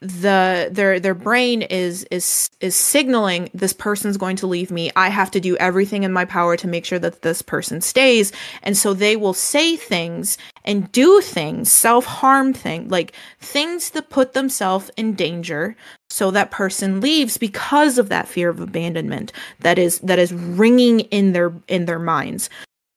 the 0.00 0.68
their 0.70 1.00
their 1.00 1.14
brain 1.14 1.62
is 1.62 2.04
is 2.12 2.50
is 2.60 2.76
signaling 2.76 3.50
this 3.52 3.72
person's 3.72 4.16
going 4.16 4.36
to 4.36 4.46
leave 4.46 4.70
me. 4.70 4.92
I 4.94 5.08
have 5.08 5.30
to 5.32 5.40
do 5.40 5.56
everything 5.56 6.04
in 6.04 6.12
my 6.12 6.24
power 6.24 6.56
to 6.56 6.68
make 6.68 6.84
sure 6.84 7.00
that 7.00 7.22
this 7.22 7.42
person 7.42 7.80
stays. 7.80 8.30
And 8.62 8.76
so 8.76 8.94
they 8.94 9.16
will 9.16 9.34
say 9.34 9.76
things 9.76 10.38
and 10.64 10.90
do 10.92 11.20
things 11.20 11.72
self-harm 11.72 12.52
thing 12.52 12.88
like 12.88 13.12
things 13.40 13.90
that 13.90 14.10
put 14.10 14.34
themselves 14.34 14.88
in 14.96 15.14
danger 15.14 15.74
so 16.10 16.30
that 16.30 16.52
person 16.52 17.00
leaves 17.00 17.36
because 17.36 17.98
of 17.98 18.08
that 18.08 18.28
fear 18.28 18.50
of 18.50 18.60
abandonment 18.60 19.32
that 19.60 19.78
is 19.78 19.98
that 20.00 20.20
is 20.20 20.32
ringing 20.32 21.00
in 21.00 21.32
their 21.32 21.52
in 21.66 21.86
their 21.86 21.98
minds. 21.98 22.48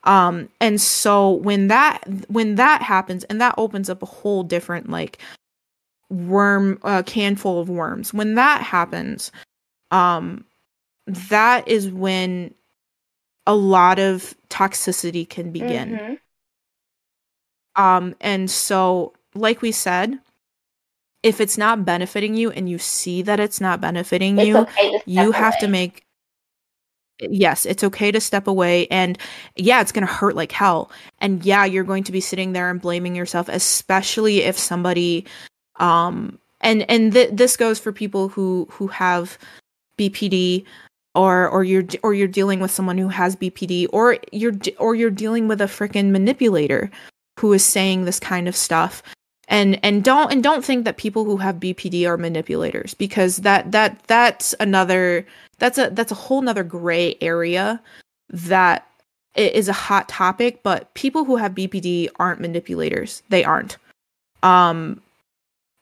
Um 0.03 0.49
and 0.59 0.79
so 0.79 1.31
when 1.31 1.67
that 1.69 2.03
when 2.27 2.55
that 2.55 2.83
happens 2.83 3.23
and 3.23 3.41
that 3.41 3.55
opens 3.57 3.89
up 3.89 4.03
a 4.03 4.07
whole 4.07 4.43
different 4.43 4.87
like 4.87 5.17
worm 6.11 6.77
a 6.83 7.03
can 7.03 7.35
full 7.35 7.59
of 7.59 7.69
worms 7.69 8.13
when 8.13 8.35
that 8.35 8.61
happens 8.61 9.31
um 9.91 10.43
that 11.07 11.65
is 11.67 11.89
when 11.89 12.53
a 13.47 13.55
lot 13.55 13.97
of 13.97 14.35
toxicity 14.49 15.27
can 15.27 15.51
begin 15.51 15.91
mm-hmm. 15.91 17.81
um 17.81 18.13
and 18.19 18.51
so 18.51 19.13
like 19.33 19.61
we 19.61 19.71
said 19.71 20.19
if 21.23 21.39
it's 21.39 21.57
not 21.57 21.85
benefiting 21.85 22.35
you 22.35 22.51
and 22.51 22.69
you 22.69 22.77
see 22.77 23.21
that 23.21 23.39
it's 23.39 23.61
not 23.61 23.79
benefiting 23.79 24.37
it's 24.37 24.47
you 24.47 24.57
okay 24.57 25.01
you 25.05 25.31
have 25.31 25.53
away. 25.53 25.61
to 25.61 25.67
make 25.67 26.05
yes, 27.29 27.65
it's 27.65 27.83
okay 27.83 28.11
to 28.11 28.19
step 28.19 28.47
away 28.47 28.87
and 28.87 29.17
yeah, 29.55 29.81
it's 29.81 29.91
going 29.91 30.05
to 30.05 30.11
hurt 30.11 30.35
like 30.35 30.51
hell. 30.51 30.91
And 31.19 31.45
yeah, 31.45 31.65
you're 31.65 31.83
going 31.83 32.03
to 32.05 32.11
be 32.11 32.19
sitting 32.19 32.53
there 32.53 32.69
and 32.69 32.81
blaming 32.81 33.15
yourself 33.15 33.47
especially 33.47 34.39
if 34.39 34.57
somebody 34.57 35.25
um 35.81 36.39
and 36.61 36.89
and 36.89 37.11
th- 37.13 37.31
this 37.33 37.57
goes 37.57 37.79
for 37.79 37.91
people 37.91 38.29
who 38.29 38.67
who 38.71 38.87
have 38.87 39.37
BPD 39.97 40.65
or 41.15 41.47
or 41.49 41.63
you're 41.63 41.83
or 42.03 42.13
you're 42.13 42.27
dealing 42.27 42.59
with 42.59 42.71
someone 42.71 42.97
who 42.97 43.09
has 43.09 43.35
BPD 43.35 43.87
or 43.91 44.17
you're 44.31 44.53
or 44.77 44.95
you're 44.95 45.09
dealing 45.09 45.47
with 45.47 45.61
a 45.61 45.65
freaking 45.65 46.11
manipulator 46.11 46.89
who 47.39 47.51
is 47.53 47.65
saying 47.65 48.05
this 48.05 48.19
kind 48.19 48.47
of 48.47 48.55
stuff. 48.55 49.03
And 49.47 49.79
and 49.83 50.03
don't 50.03 50.31
and 50.31 50.41
don't 50.41 50.63
think 50.63 50.85
that 50.85 50.97
people 50.97 51.25
who 51.25 51.37
have 51.37 51.55
BPD 51.55 52.07
are 52.07 52.17
manipulators 52.17 52.93
because 52.93 53.37
that 53.37 53.71
that 53.71 54.01
that's 54.07 54.55
another 54.59 55.25
that's 55.59 55.77
a 55.77 55.89
that's 55.89 56.11
a 56.11 56.15
whole 56.15 56.41
nother 56.41 56.63
gray 56.63 57.15
area 57.19 57.81
that 58.29 58.87
is 59.35 59.67
a 59.67 59.73
hot 59.73 60.07
topic 60.07 60.61
but 60.63 60.93
people 60.93 61.25
who 61.25 61.35
have 61.35 61.53
BPD 61.53 62.09
aren't 62.17 62.39
manipulators. 62.39 63.23
They 63.29 63.43
aren't. 63.43 63.77
Um 64.43 65.01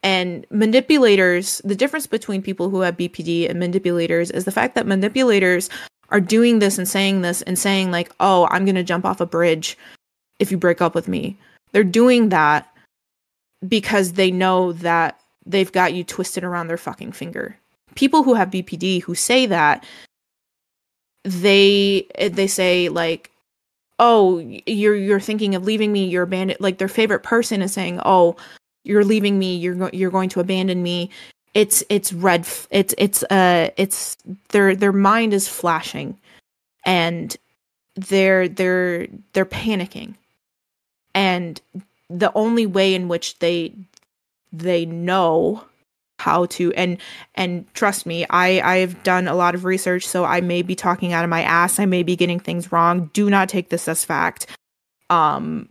and 0.03 0.45
manipulators, 0.49 1.61
the 1.65 1.75
difference 1.75 2.07
between 2.07 2.41
people 2.41 2.69
who 2.69 2.81
have 2.81 2.97
BPD 2.97 3.49
and 3.49 3.59
manipulators 3.59 4.31
is 4.31 4.45
the 4.45 4.51
fact 4.51 4.75
that 4.75 4.87
manipulators 4.87 5.69
are 6.09 6.21
doing 6.21 6.59
this 6.59 6.77
and 6.77 6.87
saying 6.87 7.21
this 7.21 7.41
and 7.41 7.59
saying, 7.59 7.91
like, 7.91 8.11
oh, 8.19 8.47
I'm 8.49 8.65
going 8.65 8.75
to 8.75 8.83
jump 8.83 9.05
off 9.05 9.21
a 9.21 9.25
bridge 9.25 9.77
if 10.39 10.51
you 10.51 10.57
break 10.57 10.81
up 10.81 10.95
with 10.95 11.07
me. 11.07 11.37
They're 11.71 11.83
doing 11.83 12.29
that 12.29 12.67
because 13.67 14.13
they 14.13 14.31
know 14.31 14.71
that 14.73 15.19
they've 15.45 15.71
got 15.71 15.93
you 15.93 16.03
twisted 16.03 16.43
around 16.43 16.67
their 16.67 16.77
fucking 16.77 17.11
finger. 17.11 17.57
People 17.95 18.23
who 18.23 18.33
have 18.33 18.49
BPD 18.49 19.03
who 19.03 19.15
say 19.15 19.45
that, 19.47 19.83
they 21.23 22.07
they 22.31 22.47
say 22.47 22.87
like 22.87 23.29
oh 23.99 24.39
you're 24.65 24.95
you're 24.95 25.19
thinking 25.19 25.53
of 25.53 25.65
leaving 25.65 25.91
me 25.91 26.05
you're 26.05 26.23
abandoned 26.23 26.59
like 26.61 26.77
their 26.77 26.87
favorite 26.87 27.23
person 27.23 27.61
is 27.61 27.73
saying 27.73 27.99
oh 28.05 28.37
you're 28.83 29.05
leaving 29.05 29.37
me 29.39 29.55
you're 29.55 29.75
go- 29.75 29.89
you're 29.93 30.11
going 30.11 30.29
to 30.29 30.39
abandon 30.39 30.81
me. 30.83 31.09
It's 31.53 31.83
it's 31.89 32.13
red 32.13 32.41
f- 32.41 32.67
it's 32.71 32.93
it's 32.97 33.23
uh 33.23 33.69
it's 33.77 34.17
their 34.49 34.75
their 34.75 34.93
mind 34.93 35.33
is 35.33 35.47
flashing 35.47 36.17
and 36.85 37.35
they're 37.95 38.47
they're 38.47 39.07
they're 39.33 39.45
panicking. 39.45 40.15
And 41.15 41.59
the 42.09 42.31
only 42.35 42.65
way 42.65 42.93
in 42.95 43.07
which 43.07 43.39
they 43.39 43.73
they 44.51 44.85
know 44.85 45.63
how 46.19 46.45
to 46.47 46.73
and 46.73 46.97
and 47.35 47.71
trust 47.73 48.05
me 48.05 48.25
i 48.29 48.59
i've 48.75 49.01
done 49.03 49.25
a 49.27 49.33
lot 49.33 49.55
of 49.55 49.63
research 49.63 50.05
so 50.05 50.25
i 50.25 50.41
may 50.41 50.61
be 50.61 50.75
talking 50.75 51.13
out 51.13 51.23
of 51.23 51.29
my 51.29 51.41
ass 51.43 51.79
i 51.79 51.85
may 51.85 52.03
be 52.03 52.15
getting 52.17 52.39
things 52.39 52.71
wrong. 52.73 53.09
Do 53.13 53.29
not 53.29 53.47
take 53.47 53.69
this 53.69 53.87
as 53.87 54.03
fact. 54.03 54.45
Um 55.09 55.69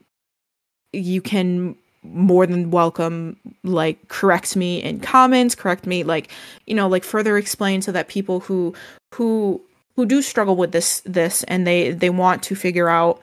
you 0.92 1.20
can 1.20 1.76
more 2.12 2.46
than 2.46 2.70
welcome 2.70 3.36
like 3.64 4.08
correct 4.08 4.56
me 4.56 4.82
in 4.82 5.00
comments 5.00 5.54
correct 5.54 5.86
me 5.86 6.02
like 6.02 6.30
you 6.66 6.74
know 6.74 6.88
like 6.88 7.04
further 7.04 7.36
explain 7.36 7.82
so 7.82 7.92
that 7.92 8.08
people 8.08 8.40
who 8.40 8.74
who 9.14 9.60
who 9.96 10.06
do 10.06 10.22
struggle 10.22 10.56
with 10.56 10.72
this 10.72 11.00
this 11.04 11.42
and 11.44 11.66
they 11.66 11.92
they 11.92 12.10
want 12.10 12.42
to 12.42 12.54
figure 12.54 12.88
out 12.88 13.22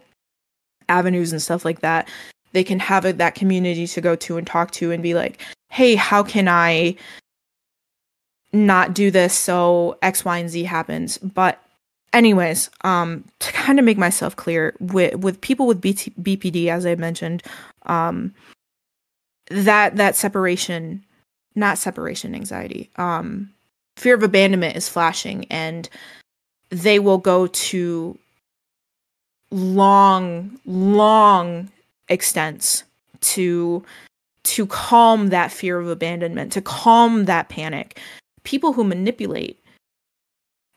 avenues 0.90 1.32
and 1.32 1.41
stuff 1.41 1.66
like 1.66 1.80
that 1.82 2.07
they 2.53 2.64
can 2.64 2.80
have 2.80 3.06
a, 3.06 3.14
that 3.14 3.36
community 3.36 3.88
to 3.88 3.99
go 4.02 4.16
to 4.16 4.38
and 4.38 4.48
talk 4.48 4.72
to 4.72 4.91
and 4.91 5.02
be 5.02 5.14
like 5.14 5.41
hey 5.70 5.95
how 5.95 6.22
can 6.24 6.48
i 6.48 6.95
not 8.56 8.94
do 8.94 9.12
this 9.12 9.34
so 9.34 9.98
x 10.02 10.26
y 10.26 10.38
and 10.38 10.49
z 10.49 10.64
happens? 10.64 11.18
But 11.20 11.62
anyways 12.14 12.70
um 12.82 13.26
to 13.40 13.52
kind 13.52 13.78
of 13.78 13.86
make 13.86 13.98
myself 13.98 14.36
clear 14.36 14.74
with 14.80 15.16
with 15.16 15.41
people 15.41 15.68
with 15.68 15.82
BT, 15.82 16.12
bpd 16.22 16.68
as 16.68 16.86
i 16.86 16.95
mentioned 16.95 17.44
um 17.88 18.34
that 19.49 19.95
that 19.97 20.15
separation 20.15 21.03
not 21.55 21.77
separation 21.77 22.35
anxiety 22.35 22.89
um 22.97 23.49
fear 23.97 24.15
of 24.15 24.23
abandonment 24.23 24.76
is 24.76 24.89
flashing 24.89 25.45
and 25.49 25.89
they 26.69 26.99
will 26.99 27.17
go 27.17 27.47
to 27.47 28.17
long 29.51 30.59
long 30.65 31.69
extents 32.09 32.84
to 33.22 33.84
to 34.43 34.67
calm 34.67 35.30
that 35.30 35.51
fear 35.51 35.80
of 35.80 35.88
abandonment 35.88 36.51
to 36.51 36.61
calm 36.61 37.26
that 37.26 37.49
panic. 37.49 37.99
People 38.43 38.73
who 38.73 38.84
manipulate 38.84 39.59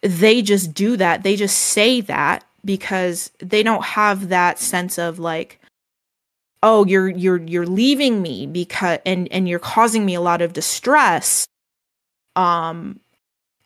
they 0.03 0.43
just 0.43 0.73
do 0.75 0.97
that. 0.97 1.23
They 1.25 1.35
just 1.35 1.57
say 1.57 2.01
that 2.03 2.45
because 2.65 3.31
they 3.41 3.63
don't 3.63 3.85
have 3.85 4.29
that 4.29 4.59
sense 4.59 4.99
of 4.99 5.19
like 5.19 5.61
oh 6.63 6.85
you're 6.87 7.09
you're 7.09 7.41
you're 7.43 7.67
leaving 7.67 8.23
me 8.23 8.47
because 8.47 8.99
and 9.07 9.31
and 9.31 9.49
you're 9.49 9.59
causing 9.59 10.05
me 10.05 10.15
a 10.15 10.21
lot 10.21 10.43
of 10.43 10.53
distress. 10.53 11.47
Um 12.37 13.01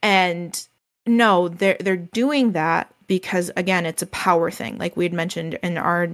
and 0.03 0.67
no 1.07 1.49
they're 1.49 1.77
they're 1.81 1.97
doing 1.97 2.53
that 2.53 2.93
because 3.07 3.51
again 3.57 3.87
it's 3.87 4.03
a 4.03 4.07
power 4.07 4.51
thing. 4.51 4.79
Like 4.79 4.97
we 4.97 5.05
had 5.05 5.13
mentioned 5.13 5.59
in 5.63 5.79
our 5.79 6.09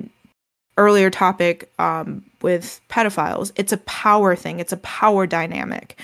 earlier 0.77 1.11
topic 1.11 1.73
um 1.79 2.25
with 2.43 2.81
pedophiles 2.89 3.53
it's 3.57 3.73
a 3.73 3.79
power 3.79 4.37
thing. 4.37 4.61
It's 4.61 4.73
a 4.73 4.79
power 4.79 5.27
dynamic. 5.27 5.99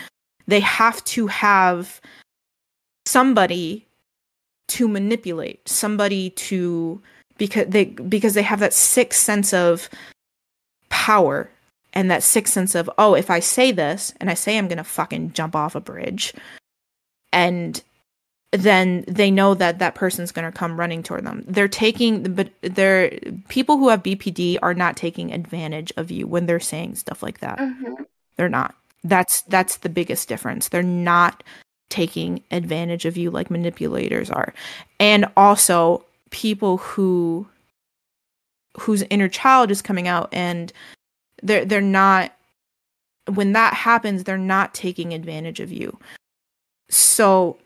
They 0.47 0.61
have 0.61 1.03
to 1.05 1.27
have 1.29 2.01
somebody 3.07 3.87
to 4.69 4.89
manipulate 4.89 5.69
somebody 5.69 6.31
to 6.31 7.01
because 7.39 7.67
they 7.69 7.87
because 7.87 8.35
they 8.35 8.43
have 8.43 8.61
that 8.61 8.73
sick 8.73 9.13
sense 9.13 9.53
of 9.53 9.89
power 10.95 11.51
and 11.93 12.09
that 12.09 12.23
sixth 12.23 12.55
sense 12.55 12.77
of, 12.77 12.89
oh, 12.99 13.15
if 13.15 13.31
I 13.31 13.41
say 13.41 13.73
this 13.73 14.15
and 14.21 14.31
I 14.31 14.35
say 14.35 14.57
I'm 14.57 14.69
going 14.69 14.79
to 14.79 14.85
fucking 14.85 15.33
jump 15.33 15.57
off 15.57 15.75
a 15.75 15.81
bridge, 15.81 16.33
and 17.33 17.83
then 18.53 19.05
they 19.09 19.29
know 19.29 19.55
that 19.55 19.81
that 19.81 19.97
person's 19.97 20.31
going 20.31 20.51
to 20.51 20.57
come 20.57 20.79
running 20.79 21.03
toward 21.03 21.27
them. 21.27 21.43
They're 21.49 21.67
taking, 21.67 22.35
but 22.35 22.49
they're 22.63 23.19
people 23.49 23.77
who 23.77 23.89
have 23.89 24.05
BPD 24.05 24.59
are 24.63 24.73
not 24.73 24.97
taking 24.97 25.33
advantage 25.33 25.93
of 25.97 26.13
you 26.13 26.29
when 26.29 26.47
they're 26.47 26.61
saying 26.61 26.95
stuff 26.95 27.25
like 27.25 27.41
that. 27.41 27.59
Mm-hmm. 27.59 28.05
They're 28.37 28.49
not. 28.49 28.77
That's 29.03 29.43
that's 29.43 29.79
the 29.79 29.89
biggest 29.89 30.29
difference. 30.29 30.69
They're 30.69 30.83
not 30.83 31.43
taking 31.89 32.45
advantage 32.53 33.05
of 33.05 33.17
you 33.17 33.33
like 33.33 33.51
manipulators 33.51 34.31
are, 34.31 34.55
and 35.01 35.27
also 35.37 36.05
people 36.31 36.77
who 36.79 37.47
whose 38.79 39.03
inner 39.11 39.29
child 39.29 39.71
is 39.71 39.83
coming 39.83 40.09
out 40.09 40.29
and 40.33 40.73
they're 41.43 41.65
they're 41.65 41.81
not 41.81 42.35
when 43.33 43.53
that 43.53 43.75
happens 43.75 44.25
they're 44.25 44.39
not 44.39 44.75
taking 44.75 45.13
advantage 45.13 45.61
of 45.61 45.73
you. 45.73 45.99
So 46.91 47.59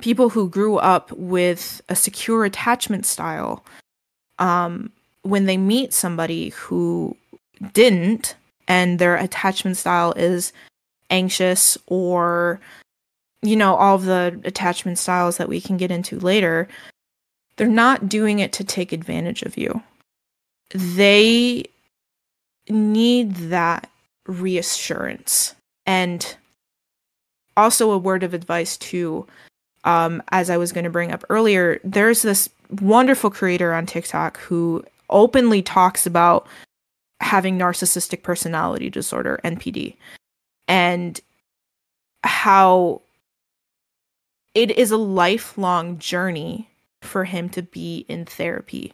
people 0.00 0.30
who 0.30 0.48
grew 0.48 0.76
up 0.78 1.12
with 1.12 1.82
a 1.88 1.96
secure 1.96 2.44
attachment 2.44 3.04
style 3.04 3.64
um 4.38 4.90
when 5.22 5.46
they 5.46 5.56
meet 5.56 5.92
somebody 5.92 6.50
who 6.50 7.16
didn't 7.72 8.34
and 8.68 8.98
their 8.98 9.16
attachment 9.16 9.76
style 9.76 10.12
is 10.12 10.52
anxious 11.10 11.76
or 11.86 12.60
you 13.42 13.56
know 13.56 13.74
all 13.74 13.96
of 13.96 14.04
the 14.04 14.40
attachment 14.44 14.98
styles 14.98 15.36
that 15.36 15.48
we 15.48 15.60
can 15.60 15.76
get 15.76 15.90
into 15.90 16.18
later 16.18 16.66
they're 17.56 17.68
not 17.68 18.08
doing 18.08 18.38
it 18.38 18.52
to 18.52 18.64
take 18.64 18.92
advantage 18.92 19.42
of 19.42 19.56
you 19.56 19.82
they 20.70 21.64
need 22.68 23.34
that 23.36 23.90
reassurance. 24.26 25.54
And 25.86 26.36
also, 27.56 27.90
a 27.90 27.98
word 27.98 28.22
of 28.22 28.34
advice 28.34 28.76
too, 28.76 29.26
um, 29.84 30.22
as 30.30 30.50
I 30.50 30.56
was 30.56 30.72
going 30.72 30.84
to 30.84 30.90
bring 30.90 31.12
up 31.12 31.24
earlier, 31.28 31.80
there's 31.84 32.22
this 32.22 32.48
wonderful 32.80 33.30
creator 33.30 33.72
on 33.72 33.86
TikTok 33.86 34.38
who 34.40 34.84
openly 35.10 35.62
talks 35.62 36.06
about 36.06 36.46
having 37.20 37.58
narcissistic 37.58 38.22
personality 38.22 38.90
disorder, 38.90 39.40
NPD, 39.44 39.96
and 40.66 41.20
how 42.24 43.02
it 44.54 44.70
is 44.72 44.90
a 44.90 44.96
lifelong 44.96 45.98
journey 45.98 46.68
for 47.02 47.24
him 47.24 47.48
to 47.50 47.62
be 47.62 48.06
in 48.08 48.24
therapy 48.24 48.92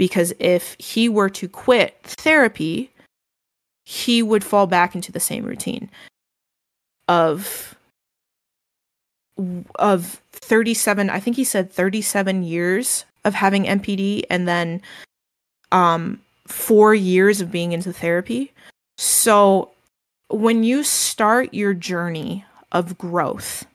because 0.00 0.32
if 0.38 0.76
he 0.78 1.10
were 1.10 1.28
to 1.28 1.46
quit 1.46 1.94
therapy, 2.02 2.90
he 3.84 4.22
would 4.22 4.42
fall 4.42 4.66
back 4.66 4.94
into 4.94 5.12
the 5.12 5.20
same 5.20 5.44
routine 5.44 5.90
of 7.06 7.76
of 9.78 10.22
37 10.32 11.10
I 11.10 11.20
think 11.20 11.36
he 11.36 11.44
said 11.44 11.70
37 11.70 12.44
years 12.44 13.04
of 13.26 13.34
having 13.34 13.64
NPD 13.64 14.22
and 14.30 14.48
then 14.48 14.80
um 15.70 16.18
4 16.46 16.94
years 16.94 17.42
of 17.42 17.52
being 17.52 17.72
into 17.72 17.92
therapy. 17.92 18.52
So 18.96 19.70
when 20.30 20.64
you 20.64 20.82
start 20.82 21.52
your 21.52 21.74
journey 21.74 22.46
of 22.72 22.96
growth, 22.96 23.66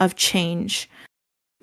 of 0.00 0.16
change, 0.16 0.90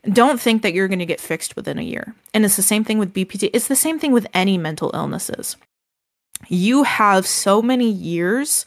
don't 0.10 0.42
think 0.42 0.62
that 0.62 0.74
you're 0.74 0.88
going 0.88 1.00
to 1.00 1.06
get 1.06 1.22
fixed 1.22 1.56
within 1.56 1.78
a 1.78 1.84
year. 1.84 2.16
And 2.34 2.44
it's 2.44 2.56
the 2.56 2.64
same 2.64 2.84
thing 2.84 2.98
with 2.98 3.14
BPD. 3.14 3.50
It's 3.54 3.68
the 3.68 3.76
same 3.76 4.00
thing 4.00 4.12
with 4.12 4.28
any 4.34 4.58
mental 4.58 4.92
illnesses. 4.94 5.58
You 6.48 6.84
have 6.84 7.28
so 7.28 7.62
many 7.62 7.90
years 7.90 8.66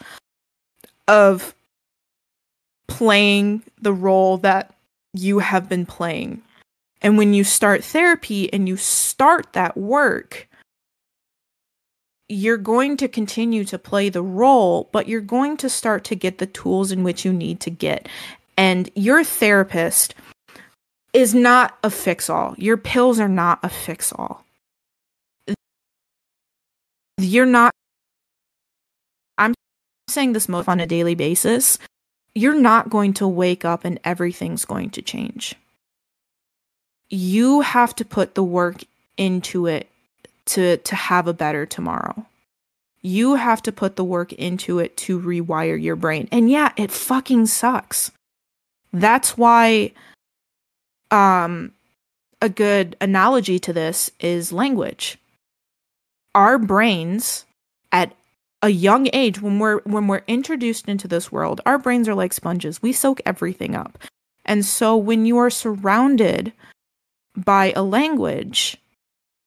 of 1.09 1.55
playing 2.87 3.65
the 3.81 3.93
role 3.93 4.39
that 4.39 4.75
you 5.13 5.41
have 5.41 5.69
been 5.69 5.87
playing. 5.87 6.43
And 7.03 7.19
when 7.19 7.35
you 7.35 7.45
start 7.45 7.85
therapy 7.85 8.53
and 8.53 8.69
you 8.69 8.77
start 8.77 9.53
that 9.53 9.77
work, 9.77 10.49
you're 12.29 12.57
going 12.57 12.97
to 12.99 13.09
continue 13.09 13.65
to 13.65 13.79
play 13.79 14.09
the 14.09 14.23
role, 14.23 14.89
but 14.93 15.09
you're 15.09 15.21
going 15.21 15.57
to 15.59 15.69
start 15.69 16.05
to 16.05 16.17
get 16.17 16.39
the 16.39 16.47
tools 16.47 16.91
in 16.91 17.03
which 17.03 17.25
you 17.25 17.33
need 17.33 17.61
to 17.61 17.71
get. 17.71 18.09
And 18.57 18.89
your 18.95 19.25
therapist 19.25 20.15
is 21.15 21.35
not 21.35 21.79
a 21.83 21.91
fix 21.91 22.29
all. 22.29 22.55
Your 22.59 22.77
pills 22.77 23.21
are 23.21 23.29
not 23.29 23.61
a 23.63 23.69
fix 23.71 24.13
all. 24.13 24.45
You're 27.17 27.47
not, 27.47 27.73
I'm 29.39 29.55
saying 30.09 30.33
this 30.33 30.49
most 30.49 30.69
on 30.69 30.81
a 30.81 30.87
daily 30.87 31.15
basis. 31.15 31.79
You're 32.35 32.61
not 32.61 32.91
going 32.91 33.15
to 33.15 33.29
wake 33.29 33.65
up 33.65 33.85
and 33.85 34.01
everything's 34.03 34.65
going 34.65 34.91
to 34.91 35.03
change. 35.03 35.55
You 37.09 37.61
have 37.61 37.95
to 37.97 38.05
put 38.05 38.35
the 38.35 38.43
work 38.43 38.83
into 39.17 39.67
it 39.67 39.89
to 40.47 40.77
to 40.79 40.97
have 40.97 41.29
a 41.29 41.33
better 41.33 41.65
tomorrow. 41.65 42.27
You 43.03 43.37
have 43.37 43.63
to 43.63 43.73
put 43.73 43.95
the 43.95 44.03
work 44.03 44.33
into 44.33 44.81
it 44.81 44.97
to 44.99 45.21
rewire 45.21 45.81
your 45.81 45.95
brain. 45.95 46.29
And 46.33 46.51
yeah, 46.51 46.73
it 46.77 46.91
fucking 46.91 47.47
sucks. 47.47 48.11
That's 48.93 49.39
why 49.39 49.93
um 51.15 51.73
a 52.43 52.49
good 52.49 52.97
analogy 53.01 53.59
to 53.59 53.73
this 53.73 54.11
is 54.21 54.53
language. 54.53 55.17
Our 56.35 56.59
brains 56.59 57.47
at 57.93 58.15
a 58.61 58.69
young 58.69 59.09
age 59.13 59.41
when 59.41 59.59
we're 59.59 59.81
when 59.81 60.09
we're 60.09 60.25
introduced 60.27 60.89
into 60.89 61.09
this 61.09 61.31
world, 61.33 61.61
our 61.65 61.79
brains 61.79 62.09
are 62.09 62.15
like 62.15 62.33
sponges. 62.33 62.83
We 62.83 62.93
soak 62.93 63.21
everything 63.25 63.75
up. 63.75 63.99
And 64.45 64.65
so 64.65 64.97
when 64.97 65.25
you 65.25 65.39
are 65.39 65.51
surrounded 65.51 66.53
by 67.37 67.73
a 67.75 67.83
language 67.83 68.77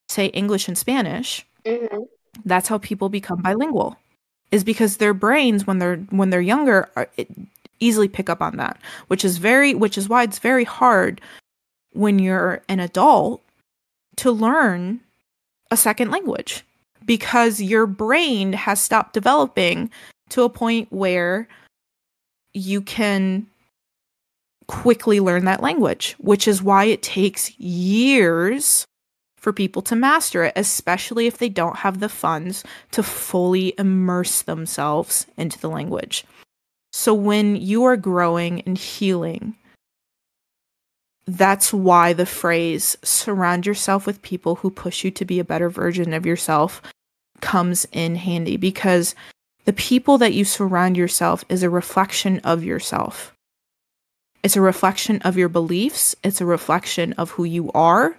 say 0.10 0.28
English 0.28 0.68
and 0.68 0.78
Spanish, 0.78 1.46
mm-hmm. 1.66 2.04
that's 2.46 2.70
how 2.70 2.78
people 2.78 3.10
become 3.10 3.42
bilingual. 3.42 3.98
Is 4.50 4.64
because 4.64 4.98
their 4.98 5.14
brains 5.14 5.68
when 5.68 5.80
they're 5.80 5.98
when 6.10 6.30
they're 6.30 6.42
younger 6.42 6.90
are, 6.96 7.10
it, 7.18 7.28
easily 7.80 8.08
pick 8.08 8.30
up 8.30 8.42
on 8.42 8.58
that, 8.58 8.80
which 9.08 9.26
is 9.26 9.38
very 9.38 9.76
which 9.76 9.98
is 9.98 10.08
why 10.10 10.24
it's 10.24 10.40
very 10.40 10.64
hard 10.64 11.22
when 11.98 12.20
you're 12.20 12.62
an 12.70 12.80
adult 12.80 13.44
to 14.18 14.32
learn 14.32 15.00
a 15.72 15.78
second 15.78 16.12
language 16.12 16.64
because 17.06 17.62
your 17.62 17.86
brain 17.88 18.54
has 18.54 18.82
stopped 18.82 19.14
developing 19.14 19.90
to 20.30 20.44
a 20.44 20.50
point 20.50 20.92
where 20.92 21.48
you 22.54 22.82
can 22.82 23.48
quickly 24.68 25.20
learn 25.20 25.46
that 25.46 25.62
language, 25.62 26.16
which 26.20 26.48
is 26.48 26.62
why 26.62 26.86
it 26.86 27.02
takes 27.02 27.58
years 27.60 28.86
for 29.38 29.54
people 29.54 29.82
to 29.84 29.96
master 29.96 30.44
it, 30.44 30.54
especially 30.56 31.28
if 31.28 31.38
they 31.38 31.48
don't 31.48 31.78
have 31.78 32.00
the 32.00 32.10
funds 32.10 32.64
to 32.92 33.02
fully 33.02 33.74
immerse 33.78 34.42
themselves 34.42 35.26
into 35.38 35.58
the 35.60 35.70
language. 35.70 36.26
So 36.92 37.14
when 37.14 37.56
you 37.56 37.84
are 37.86 37.96
growing 37.96 38.62
and 38.62 38.78
healing, 38.78 39.56
that's 41.28 41.74
why 41.74 42.14
the 42.14 42.26
phrase 42.26 42.98
surround 43.04 43.66
yourself 43.66 44.06
with 44.06 44.22
people 44.22 44.56
who 44.56 44.72
push 44.72 45.04
you 45.04 45.12
to 45.12 45.26
be 45.26 45.40
a 45.40 45.46
better 45.46 45.70
version 45.70 46.14
of 46.14 46.26
yourself 46.26 46.82
comes 47.42 47.86
in 47.92 48.16
handy 48.16 48.58
because 48.58 49.14
the 49.66 49.74
people 49.74 50.18
that 50.18 50.34
you 50.34 50.46
surround 50.46 50.96
yourself 50.96 51.44
is 51.50 51.62
a 51.62 51.70
reflection 51.70 52.40
of 52.40 52.64
yourself. 52.64 53.34
It's 54.42 54.56
a 54.56 54.62
reflection 54.62 55.22
of 55.24 55.36
your 55.36 55.50
beliefs, 55.50 56.16
it's 56.24 56.40
a 56.40 56.46
reflection 56.46 57.12
of 57.14 57.32
who 57.32 57.44
you 57.44 57.70
are, 57.74 58.18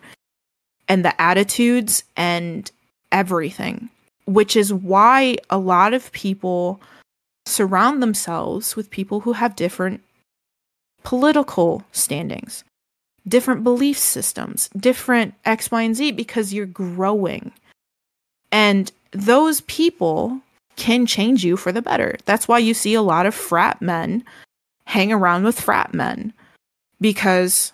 and 0.87 1.03
the 1.03 1.19
attitudes 1.21 2.05
and 2.17 2.71
everything, 3.11 3.89
which 4.27 4.55
is 4.55 4.75
why 4.75 5.37
a 5.49 5.57
lot 5.57 5.95
of 5.95 6.13
people 6.13 6.83
surround 7.47 8.03
themselves 8.03 8.77
with 8.77 8.91
people 8.91 9.21
who 9.21 9.33
have 9.33 9.57
different 9.57 10.03
political 11.03 11.83
standings, 11.93 12.65
different 13.27 13.65
belief 13.65 13.99
systems, 13.99 14.69
different 14.77 15.35
X, 15.45 15.71
Y, 15.71 15.83
and 15.83 15.97
Z 15.97 16.13
because 16.13 16.53
you're 16.53 16.67
growing. 16.67 17.53
And 18.53 18.91
those 19.13 19.61
people 19.63 20.41
can 20.77 21.07
change 21.07 21.45
you 21.45 21.57
for 21.57 21.73
the 21.73 21.83
better. 21.83 22.17
That's 22.25 22.49
why 22.49 22.59
you 22.59 22.73
see 22.73 22.95
a 22.95 23.03
lot 23.03 23.27
of 23.27 23.35
frat 23.35 23.83
men 23.83 24.25
hang 24.87 25.13
around 25.13 25.45
with 25.45 25.61
frat 25.61 25.93
men 25.93 26.33
because 27.01 27.73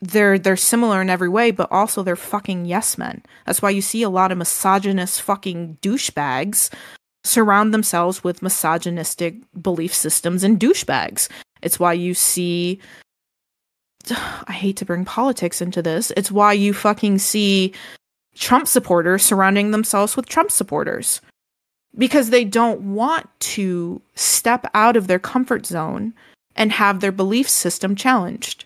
they're 0.00 0.38
they're 0.38 0.56
similar 0.56 1.00
in 1.00 1.08
every 1.08 1.28
way, 1.28 1.50
but 1.50 1.70
also 1.70 2.02
they're 2.02 2.16
fucking 2.16 2.66
yes 2.66 2.98
men. 2.98 3.22
That's 3.46 3.62
why 3.62 3.70
you 3.70 3.80
see 3.80 4.02
a 4.02 4.10
lot 4.10 4.32
of 4.32 4.38
misogynist 4.38 5.22
fucking 5.22 5.78
douchebags 5.80 6.70
surround 7.24 7.72
themselves 7.72 8.24
with 8.24 8.42
misogynistic 8.42 9.36
belief 9.60 9.94
systems 9.94 10.42
and 10.42 10.58
douchebags. 10.58 11.28
It's 11.62 11.78
why 11.78 11.92
you 11.92 12.14
see 12.14 12.80
I 14.46 14.52
hate 14.52 14.76
to 14.78 14.84
bring 14.84 15.04
politics 15.04 15.60
into 15.60 15.82
this. 15.82 16.12
It's 16.16 16.30
why 16.30 16.52
you 16.52 16.72
fucking 16.72 17.18
see 17.18 17.72
Trump 18.34 18.66
supporters 18.66 19.22
surrounding 19.22 19.70
themselves 19.70 20.16
with 20.16 20.26
Trump 20.26 20.50
supporters 20.50 21.20
because 21.96 22.30
they 22.30 22.44
don't 22.44 22.94
want 22.94 23.28
to 23.40 24.00
step 24.14 24.66
out 24.74 24.96
of 24.96 25.06
their 25.06 25.18
comfort 25.18 25.66
zone 25.66 26.14
and 26.56 26.72
have 26.72 27.00
their 27.00 27.12
belief 27.12 27.48
system 27.48 27.94
challenged. 27.94 28.64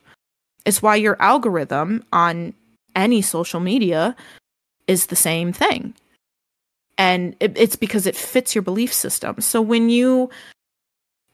It's 0.65 0.83
why 0.83 0.97
your 0.97 1.21
algorithm 1.21 2.05
on 2.13 2.55
any 2.95 3.23
social 3.23 3.61
media 3.61 4.17
is 4.87 5.07
the 5.07 5.17
same 5.17 5.53
thing. 5.53 5.95
And 6.99 7.37
it, 7.41 7.53
it's 7.57 7.77
because 7.77 8.07
it 8.07 8.17
fits 8.17 8.55
your 8.55 8.63
belief 8.63 8.93
system. 8.93 9.41
So 9.41 9.61
when 9.61 9.91
you 9.91 10.31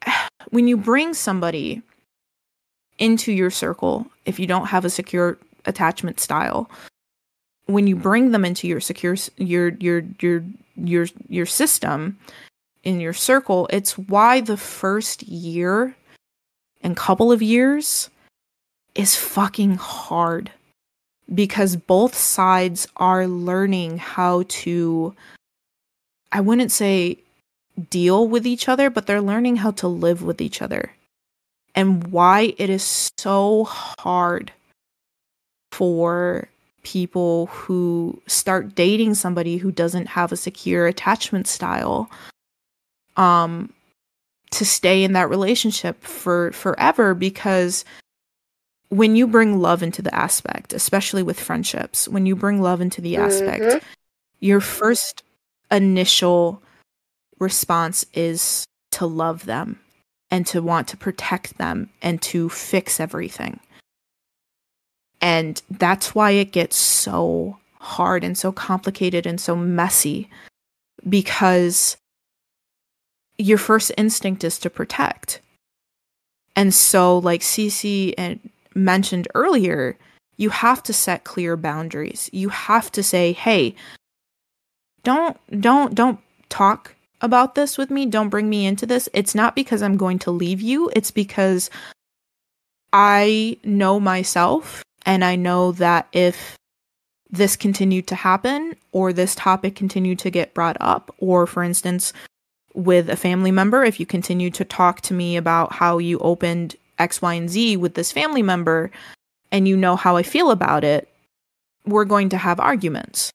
when 0.50 0.66
you 0.66 0.76
bring 0.76 1.14
somebody 1.14 1.82
into 3.02 3.32
your 3.32 3.50
circle, 3.50 4.06
if 4.24 4.38
you 4.38 4.46
don't 4.46 4.68
have 4.68 4.84
a 4.84 4.90
secure 4.90 5.36
attachment 5.64 6.20
style, 6.20 6.70
when 7.66 7.88
you 7.88 7.96
bring 7.96 8.30
them 8.30 8.44
into 8.44 8.68
your 8.68 8.80
secure 8.80 9.16
your 9.36 9.70
your 9.80 10.04
your 10.20 10.44
your 10.76 11.06
your 11.28 11.46
system 11.46 12.16
in 12.84 13.00
your 13.00 13.12
circle, 13.12 13.68
it's 13.70 13.98
why 13.98 14.40
the 14.40 14.56
first 14.56 15.24
year 15.24 15.96
and 16.80 16.96
couple 16.96 17.32
of 17.32 17.42
years 17.42 18.08
is 18.94 19.16
fucking 19.16 19.74
hard 19.74 20.52
because 21.34 21.74
both 21.74 22.14
sides 22.14 22.86
are 22.96 23.26
learning 23.26 23.98
how 23.98 24.44
to 24.48 25.12
I 26.30 26.40
wouldn't 26.40 26.70
say 26.70 27.18
deal 27.90 28.28
with 28.28 28.46
each 28.46 28.68
other, 28.68 28.90
but 28.90 29.06
they're 29.06 29.20
learning 29.20 29.56
how 29.56 29.72
to 29.72 29.88
live 29.88 30.22
with 30.22 30.40
each 30.40 30.62
other. 30.62 30.92
And 31.74 32.08
why 32.08 32.54
it 32.58 32.68
is 32.68 33.10
so 33.16 33.64
hard 33.64 34.52
for 35.70 36.48
people 36.82 37.46
who 37.46 38.20
start 38.26 38.74
dating 38.74 39.14
somebody 39.14 39.56
who 39.56 39.72
doesn't 39.72 40.06
have 40.06 40.32
a 40.32 40.36
secure 40.36 40.86
attachment 40.86 41.46
style 41.46 42.10
um 43.16 43.72
to 44.50 44.64
stay 44.64 45.02
in 45.02 45.12
that 45.14 45.30
relationship 45.30 46.02
for 46.02 46.52
forever 46.52 47.14
because 47.14 47.84
when 48.90 49.16
you 49.16 49.26
bring 49.26 49.58
love 49.58 49.82
into 49.82 50.02
the 50.02 50.14
aspect, 50.14 50.74
especially 50.74 51.22
with 51.22 51.40
friendships, 51.40 52.06
when 52.06 52.26
you 52.26 52.36
bring 52.36 52.60
love 52.60 52.82
into 52.82 53.00
the 53.00 53.16
aspect, 53.16 53.64
mm-hmm. 53.64 53.86
your 54.40 54.60
first 54.60 55.22
initial 55.70 56.62
response 57.38 58.04
is 58.12 58.66
to 58.90 59.06
love 59.06 59.46
them 59.46 59.80
and 60.32 60.46
to 60.46 60.62
want 60.62 60.88
to 60.88 60.96
protect 60.96 61.58
them 61.58 61.90
and 62.00 62.20
to 62.22 62.48
fix 62.48 62.98
everything. 62.98 63.60
And 65.20 65.60
that's 65.70 66.14
why 66.14 66.30
it 66.32 66.52
gets 66.52 66.74
so 66.76 67.58
hard 67.78 68.24
and 68.24 68.36
so 68.36 68.50
complicated 68.50 69.26
and 69.26 69.38
so 69.38 69.54
messy 69.54 70.30
because 71.06 71.98
your 73.36 73.58
first 73.58 73.92
instinct 73.98 74.42
is 74.42 74.58
to 74.60 74.70
protect. 74.70 75.40
And 76.56 76.72
so, 76.72 77.18
like 77.18 77.42
Cece 77.42 78.40
mentioned 78.74 79.28
earlier, 79.34 79.98
you 80.38 80.48
have 80.48 80.82
to 80.84 80.92
set 80.94 81.24
clear 81.24 81.56
boundaries. 81.56 82.30
You 82.32 82.48
have 82.48 82.90
to 82.92 83.02
say, 83.02 83.32
"Hey, 83.32 83.74
don't 85.02 85.36
don't 85.60 85.94
don't 85.94 86.20
talk 86.48 86.94
about 87.22 87.54
this 87.54 87.78
with 87.78 87.90
me. 87.90 88.06
Don't 88.06 88.28
bring 88.28 88.50
me 88.50 88.66
into 88.66 88.84
this. 88.84 89.08
It's 89.14 89.34
not 89.34 89.54
because 89.54 89.80
I'm 89.80 89.96
going 89.96 90.18
to 90.20 90.30
leave 90.30 90.60
you. 90.60 90.90
It's 90.94 91.10
because 91.10 91.70
I 92.92 93.56
know 93.64 93.98
myself 93.98 94.82
and 95.06 95.24
I 95.24 95.36
know 95.36 95.72
that 95.72 96.08
if 96.12 96.56
this 97.30 97.56
continued 97.56 98.06
to 98.08 98.14
happen 98.14 98.76
or 98.92 99.12
this 99.12 99.34
topic 99.34 99.74
continued 99.74 100.18
to 100.20 100.30
get 100.30 100.52
brought 100.52 100.76
up 100.80 101.14
or 101.18 101.46
for 101.46 101.62
instance 101.62 102.12
with 102.74 103.08
a 103.08 103.16
family 103.16 103.50
member 103.50 103.84
if 103.84 103.98
you 103.98 104.04
continue 104.04 104.50
to 104.50 104.64
talk 104.64 105.00
to 105.00 105.14
me 105.14 105.36
about 105.36 105.72
how 105.72 105.96
you 105.96 106.18
opened 106.18 106.76
x 106.98 107.22
y 107.22 107.34
and 107.34 107.48
z 107.48 107.76
with 107.76 107.94
this 107.94 108.12
family 108.12 108.42
member 108.42 108.90
and 109.50 109.66
you 109.66 109.76
know 109.76 109.96
how 109.96 110.16
I 110.16 110.22
feel 110.22 110.50
about 110.50 110.84
it 110.84 111.08
we're 111.86 112.04
going 112.04 112.28
to 112.28 112.36
have 112.36 112.60
arguments 112.60 113.30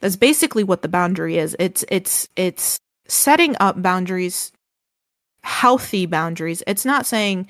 that's 0.00 0.16
basically 0.16 0.64
what 0.64 0.82
the 0.82 0.88
boundary 0.88 1.38
is 1.38 1.56
it's 1.58 1.82
it's 1.88 2.28
it's 2.36 2.78
setting 3.06 3.56
up 3.60 3.80
boundaries 3.82 4.52
healthy 5.44 6.06
boundaries. 6.06 6.62
It's 6.66 6.84
not 6.84 7.06
saying 7.06 7.46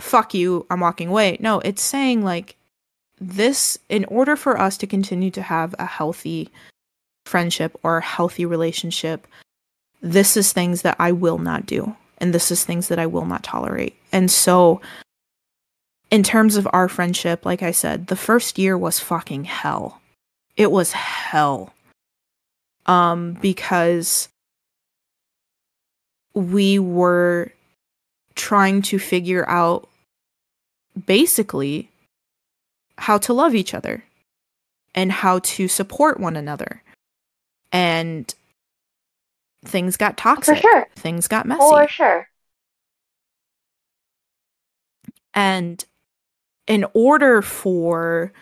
fuck 0.00 0.34
you 0.34 0.66
i'm 0.70 0.80
walking 0.80 1.08
away. 1.08 1.36
No 1.40 1.60
it's 1.60 1.82
saying 1.82 2.24
like 2.24 2.56
this 3.20 3.78
in 3.88 4.04
order 4.06 4.34
for 4.36 4.58
us 4.60 4.76
to 4.78 4.86
continue 4.86 5.30
to 5.30 5.42
have 5.42 5.74
a 5.78 5.86
healthy 5.86 6.50
friendship 7.24 7.78
or 7.82 7.98
a 7.98 8.02
healthy 8.02 8.44
relationship 8.44 9.26
this 10.02 10.36
is 10.36 10.52
things 10.52 10.82
that 10.82 10.96
i 10.98 11.10
will 11.10 11.38
not 11.38 11.64
do 11.64 11.96
and 12.18 12.34
this 12.34 12.50
is 12.50 12.64
things 12.64 12.88
that 12.88 12.98
i 12.98 13.06
will 13.06 13.24
not 13.24 13.42
tolerate. 13.44 13.96
And 14.12 14.30
so 14.30 14.80
in 16.10 16.22
terms 16.22 16.56
of 16.56 16.68
our 16.72 16.88
friendship 16.88 17.46
like 17.46 17.62
i 17.62 17.70
said 17.70 18.08
the 18.08 18.16
first 18.16 18.58
year 18.58 18.76
was 18.76 18.98
fucking 18.98 19.44
hell. 19.44 20.00
It 20.56 20.72
was 20.72 20.92
hell. 20.92 21.72
Um 22.86 23.34
because 23.34 24.28
we 26.34 26.78
were 26.78 27.52
trying 28.34 28.82
to 28.82 28.98
figure 28.98 29.48
out 29.48 29.88
basically 31.06 31.88
how 32.98 33.18
to 33.18 33.32
love 33.32 33.54
each 33.54 33.74
other 33.74 34.04
and 34.94 35.10
how 35.10 35.38
to 35.40 35.68
support 35.68 36.20
one 36.20 36.36
another. 36.36 36.82
And 37.72 38.32
things 39.64 39.96
got 39.96 40.16
toxic. 40.16 40.56
For 40.56 40.62
sure. 40.62 40.88
Things 40.96 41.26
got 41.26 41.46
messy. 41.46 41.60
For 41.60 41.88
sure. 41.88 42.28
And 45.32 45.84
in 46.66 46.86
order 46.94 47.42
for 47.42 48.32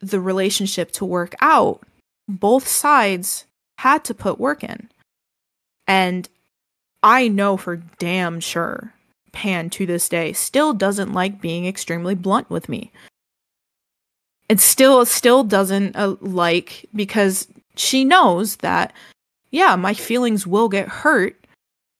the 0.00 0.20
relationship 0.20 0.92
to 0.92 1.04
work 1.04 1.34
out, 1.40 1.82
both 2.26 2.66
sides 2.66 3.44
had 3.78 4.04
to 4.04 4.14
put 4.14 4.40
work 4.40 4.64
in. 4.64 4.88
And 5.86 6.28
I 7.02 7.28
know 7.28 7.56
for 7.56 7.76
damn 7.98 8.40
sure 8.40 8.92
Pan 9.32 9.70
to 9.70 9.86
this 9.86 10.08
day 10.08 10.32
still 10.32 10.72
doesn't 10.72 11.12
like 11.12 11.40
being 11.40 11.66
extremely 11.66 12.14
blunt 12.14 12.50
with 12.50 12.68
me. 12.68 12.90
It 14.48 14.60
still 14.60 15.04
still 15.04 15.44
doesn't 15.44 15.94
uh, 15.96 16.16
like 16.20 16.86
because 16.94 17.46
she 17.76 18.04
knows 18.04 18.56
that 18.56 18.92
yeah, 19.50 19.76
my 19.76 19.94
feelings 19.94 20.46
will 20.46 20.68
get 20.68 20.88
hurt, 20.88 21.36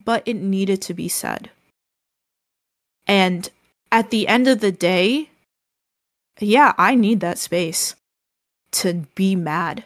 but 0.04 0.22
it 0.26 0.34
needed 0.34 0.82
to 0.82 0.94
be 0.94 1.08
said. 1.08 1.50
And 3.06 3.48
at 3.90 4.10
the 4.10 4.28
end 4.28 4.48
of 4.48 4.60
the 4.60 4.72
day, 4.72 5.30
yeah, 6.40 6.74
I 6.76 6.94
need 6.94 7.20
that 7.20 7.38
space 7.38 7.94
to 8.72 9.06
be 9.14 9.34
mad, 9.34 9.84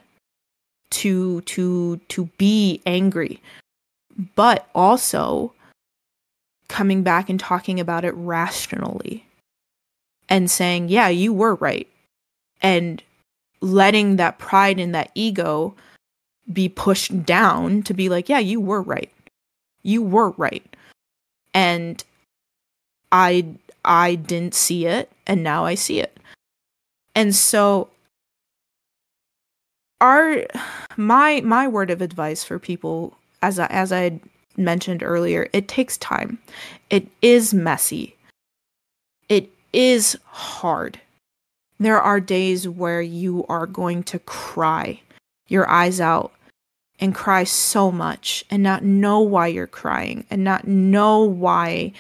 to 0.91 1.41
to 1.43 1.99
to 2.09 2.25
be 2.37 2.83
angry, 2.85 3.41
but 4.35 4.69
also 4.75 5.53
coming 6.69 7.03
back 7.03 7.29
and 7.29 7.39
talking 7.39 7.81
about 7.81 8.05
it 8.05 8.15
rationally 8.15 9.27
and 10.29 10.51
saying, 10.51 10.89
yeah, 10.89 11.09
you 11.09 11.33
were 11.33 11.57
right. 11.57 11.89
And 12.63 13.03
letting 13.61 14.17
that 14.17 14.39
pride 14.39 14.79
and 14.79 14.95
that 14.95 15.11
ego 15.15 15.75
be 16.53 16.69
pushed 16.69 17.25
down 17.25 17.83
to 17.83 17.95
be 17.95 18.09
like, 18.09 18.29
yeah, 18.29 18.39
you 18.39 18.61
were 18.61 18.83
right. 18.83 19.13
You 19.83 20.03
were 20.03 20.31
right. 20.31 20.65
And 21.55 22.03
I 23.11 23.47
I 23.85 24.15
didn't 24.15 24.55
see 24.55 24.87
it 24.87 25.11
and 25.27 25.43
now 25.43 25.65
I 25.65 25.75
see 25.75 26.01
it. 26.01 26.19
And 27.15 27.35
so 27.35 27.91
our 30.01 30.47
my 30.97 31.41
my 31.43 31.69
word 31.69 31.91
of 31.91 32.01
advice 32.01 32.43
for 32.43 32.59
people 32.59 33.17
as 33.43 33.59
I, 33.59 33.67
as 33.67 33.93
I 33.93 34.21
mentioned 34.57 35.03
earlier, 35.03 35.49
it 35.53 35.69
takes 35.69 35.99
time. 35.99 36.39
It 36.91 37.09
is 37.21 37.53
messy. 37.53 38.17
It 39.29 39.51
is 39.73 40.17
hard. 40.25 41.01
There 41.79 42.01
are 42.01 42.21
days 42.21 42.69
where 42.69 43.03
you 43.03 43.45
are 43.49 43.67
going 43.67 44.05
to 44.05 44.19
cry 44.21 45.01
your 45.49 45.69
eyes 45.69 46.01
out 46.01 46.33
and 47.01 47.15
cry 47.15 47.43
so 47.43 47.91
much 47.91 48.45
and 48.51 48.63
not 48.63 48.85
know 48.85 49.21
why 49.21 49.49
you're 49.49 49.67
crying 49.67 50.25
and 50.31 50.45
not 50.45 50.67
know 50.69 51.25
why 51.25 51.93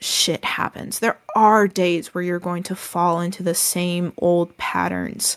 shit 0.00 0.44
happens. 0.44 0.98
There 0.98 1.18
are 1.36 1.68
days 1.68 2.14
where 2.14 2.24
you're 2.24 2.38
going 2.38 2.62
to 2.64 2.76
fall 2.76 3.20
into 3.20 3.42
the 3.42 3.54
same 3.54 4.12
old 4.18 4.56
patterns. 4.56 5.36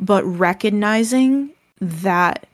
But 0.00 0.24
recognizing 0.24 1.50
that 1.80 2.46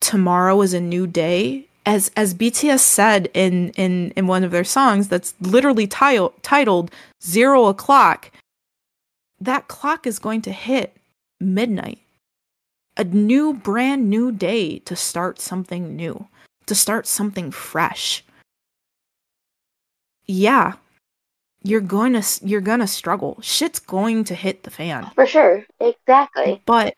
tomorrow 0.00 0.60
is 0.62 0.74
a 0.74 0.80
new 0.80 1.06
day 1.06 1.66
as 1.86 2.10
as 2.16 2.34
BTS 2.34 2.80
said 2.80 3.30
in 3.34 3.70
in 3.70 4.10
in 4.16 4.26
one 4.26 4.44
of 4.44 4.50
their 4.50 4.64
songs 4.64 5.08
that's 5.08 5.34
literally 5.40 5.86
titled 5.86 6.32
titled 6.42 6.90
zero 7.22 7.66
o'clock 7.66 8.30
that 9.40 9.68
clock 9.68 10.06
is 10.06 10.18
going 10.18 10.42
to 10.42 10.52
hit 10.52 10.96
midnight 11.40 11.98
a 12.96 13.04
new 13.04 13.54
brand 13.54 14.10
new 14.10 14.30
day 14.30 14.78
to 14.80 14.94
start 14.94 15.40
something 15.40 15.96
new 15.96 16.26
to 16.66 16.74
start 16.74 17.06
something 17.06 17.50
fresh 17.50 18.22
yeah 20.26 20.74
you're 21.62 21.80
going 21.80 22.12
to 22.12 22.46
you're 22.46 22.60
going 22.60 22.80
to 22.80 22.86
struggle 22.86 23.38
shit's 23.42 23.78
going 23.78 24.24
to 24.24 24.34
hit 24.34 24.62
the 24.64 24.70
fan 24.70 25.10
For 25.14 25.26
sure. 25.26 25.64
Exactly. 25.80 26.62
but 26.66 26.94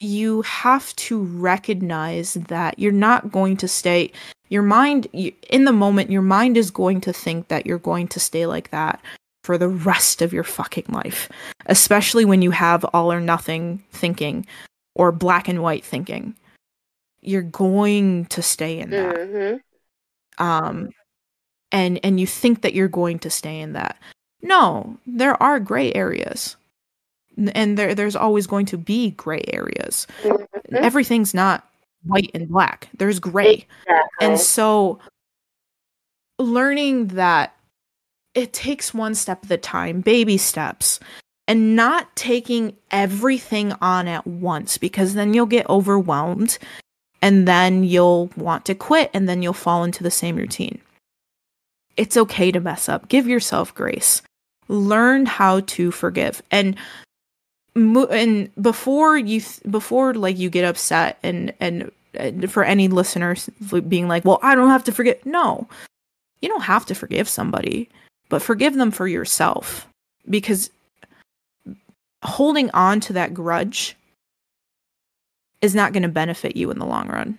you 0.00 0.42
have 0.42 0.94
to 0.96 1.22
recognize 1.22 2.34
that 2.34 2.78
you're 2.78 2.92
not 2.92 3.32
going 3.32 3.56
to 3.56 3.68
stay 3.68 4.12
your 4.48 4.62
mind 4.62 5.06
in 5.12 5.64
the 5.64 5.72
moment 5.72 6.10
your 6.10 6.22
mind 6.22 6.56
is 6.56 6.70
going 6.70 7.00
to 7.00 7.12
think 7.12 7.48
that 7.48 7.66
you're 7.66 7.78
going 7.78 8.06
to 8.06 8.20
stay 8.20 8.46
like 8.46 8.70
that 8.70 9.00
for 9.42 9.56
the 9.56 9.68
rest 9.68 10.20
of 10.22 10.32
your 10.32 10.44
fucking 10.44 10.86
life 10.88 11.28
especially 11.66 12.24
when 12.24 12.42
you 12.42 12.50
have 12.50 12.84
all 12.92 13.10
or 13.12 13.20
nothing 13.20 13.82
thinking 13.90 14.46
or 14.96 15.12
black 15.12 15.46
and 15.46 15.62
white 15.62 15.84
thinking. 15.84 16.34
You're 17.20 17.42
going 17.42 18.26
to 18.26 18.42
stay 18.42 18.78
in 18.80 18.90
that. 18.90 19.16
Hmm 19.16 19.56
um 20.38 20.90
and 21.72 21.98
and 22.04 22.20
you 22.20 22.26
think 22.26 22.60
that 22.60 22.74
you're 22.74 22.88
going 22.88 23.18
to 23.18 23.30
stay 23.30 23.58
in 23.58 23.72
that. 23.72 23.96
No 24.42 24.98
there 25.06 25.42
are 25.42 25.58
gray 25.58 25.92
areas 25.94 26.56
and 27.54 27.76
there 27.76 27.94
there's 27.94 28.16
always 28.16 28.46
going 28.46 28.66
to 28.66 28.78
be 28.78 29.10
gray 29.12 29.42
areas. 29.48 30.06
Mhm. 30.22 30.46
everything's 30.72 31.32
not 31.32 31.68
white 32.04 32.30
and 32.34 32.48
black. 32.48 32.88
There's 32.98 33.18
gray. 33.20 33.66
And 34.20 34.38
so 34.38 34.98
learning 36.38 37.08
that 37.08 37.54
it 38.34 38.52
takes 38.52 38.92
one 38.92 39.14
step 39.14 39.44
at 39.44 39.50
a 39.50 39.56
time 39.56 40.00
baby 40.00 40.36
steps 40.36 41.00
and 41.48 41.76
not 41.76 42.14
taking 42.16 42.76
everything 42.90 43.72
on 43.80 44.08
at 44.08 44.26
once 44.26 44.78
because 44.78 45.14
then 45.14 45.32
you'll 45.32 45.46
get 45.46 45.68
overwhelmed 45.70 46.58
and 47.22 47.46
then 47.48 47.84
you'll 47.84 48.30
want 48.36 48.64
to 48.66 48.74
quit 48.74 49.10
and 49.14 49.28
then 49.28 49.42
you'll 49.42 49.52
fall 49.52 49.84
into 49.84 50.02
the 50.02 50.10
same 50.10 50.36
routine. 50.36 50.80
It's 51.96 52.16
okay 52.16 52.50
to 52.52 52.60
mess 52.60 52.88
up. 52.88 53.08
Give 53.08 53.26
yourself 53.26 53.74
grace. 53.74 54.20
Learn 54.68 55.24
how 55.26 55.60
to 55.60 55.90
forgive. 55.90 56.42
And 56.50 56.76
and 57.76 58.50
before 58.62 59.18
you 59.18 59.42
before 59.70 60.14
like 60.14 60.38
you 60.38 60.48
get 60.48 60.64
upset 60.64 61.18
and 61.22 61.52
and 61.60 61.90
for 62.48 62.64
any 62.64 62.88
listeners 62.88 63.50
being 63.88 64.08
like 64.08 64.24
well 64.24 64.38
i 64.42 64.54
don't 64.54 64.70
have 64.70 64.84
to 64.84 64.92
forget 64.92 65.24
no. 65.26 65.68
You 66.40 66.48
don't 66.50 66.62
have 66.62 66.86
to 66.86 66.94
forgive 66.94 67.28
somebody 67.28 67.88
but 68.28 68.42
forgive 68.42 68.74
them 68.74 68.90
for 68.90 69.06
yourself 69.06 69.86
because 70.28 70.70
holding 72.22 72.70
on 72.70 73.00
to 73.00 73.12
that 73.12 73.34
grudge 73.34 73.96
is 75.60 75.74
not 75.74 75.92
going 75.92 76.02
to 76.02 76.08
benefit 76.08 76.56
you 76.56 76.70
in 76.70 76.78
the 76.78 76.86
long 76.86 77.08
run. 77.08 77.38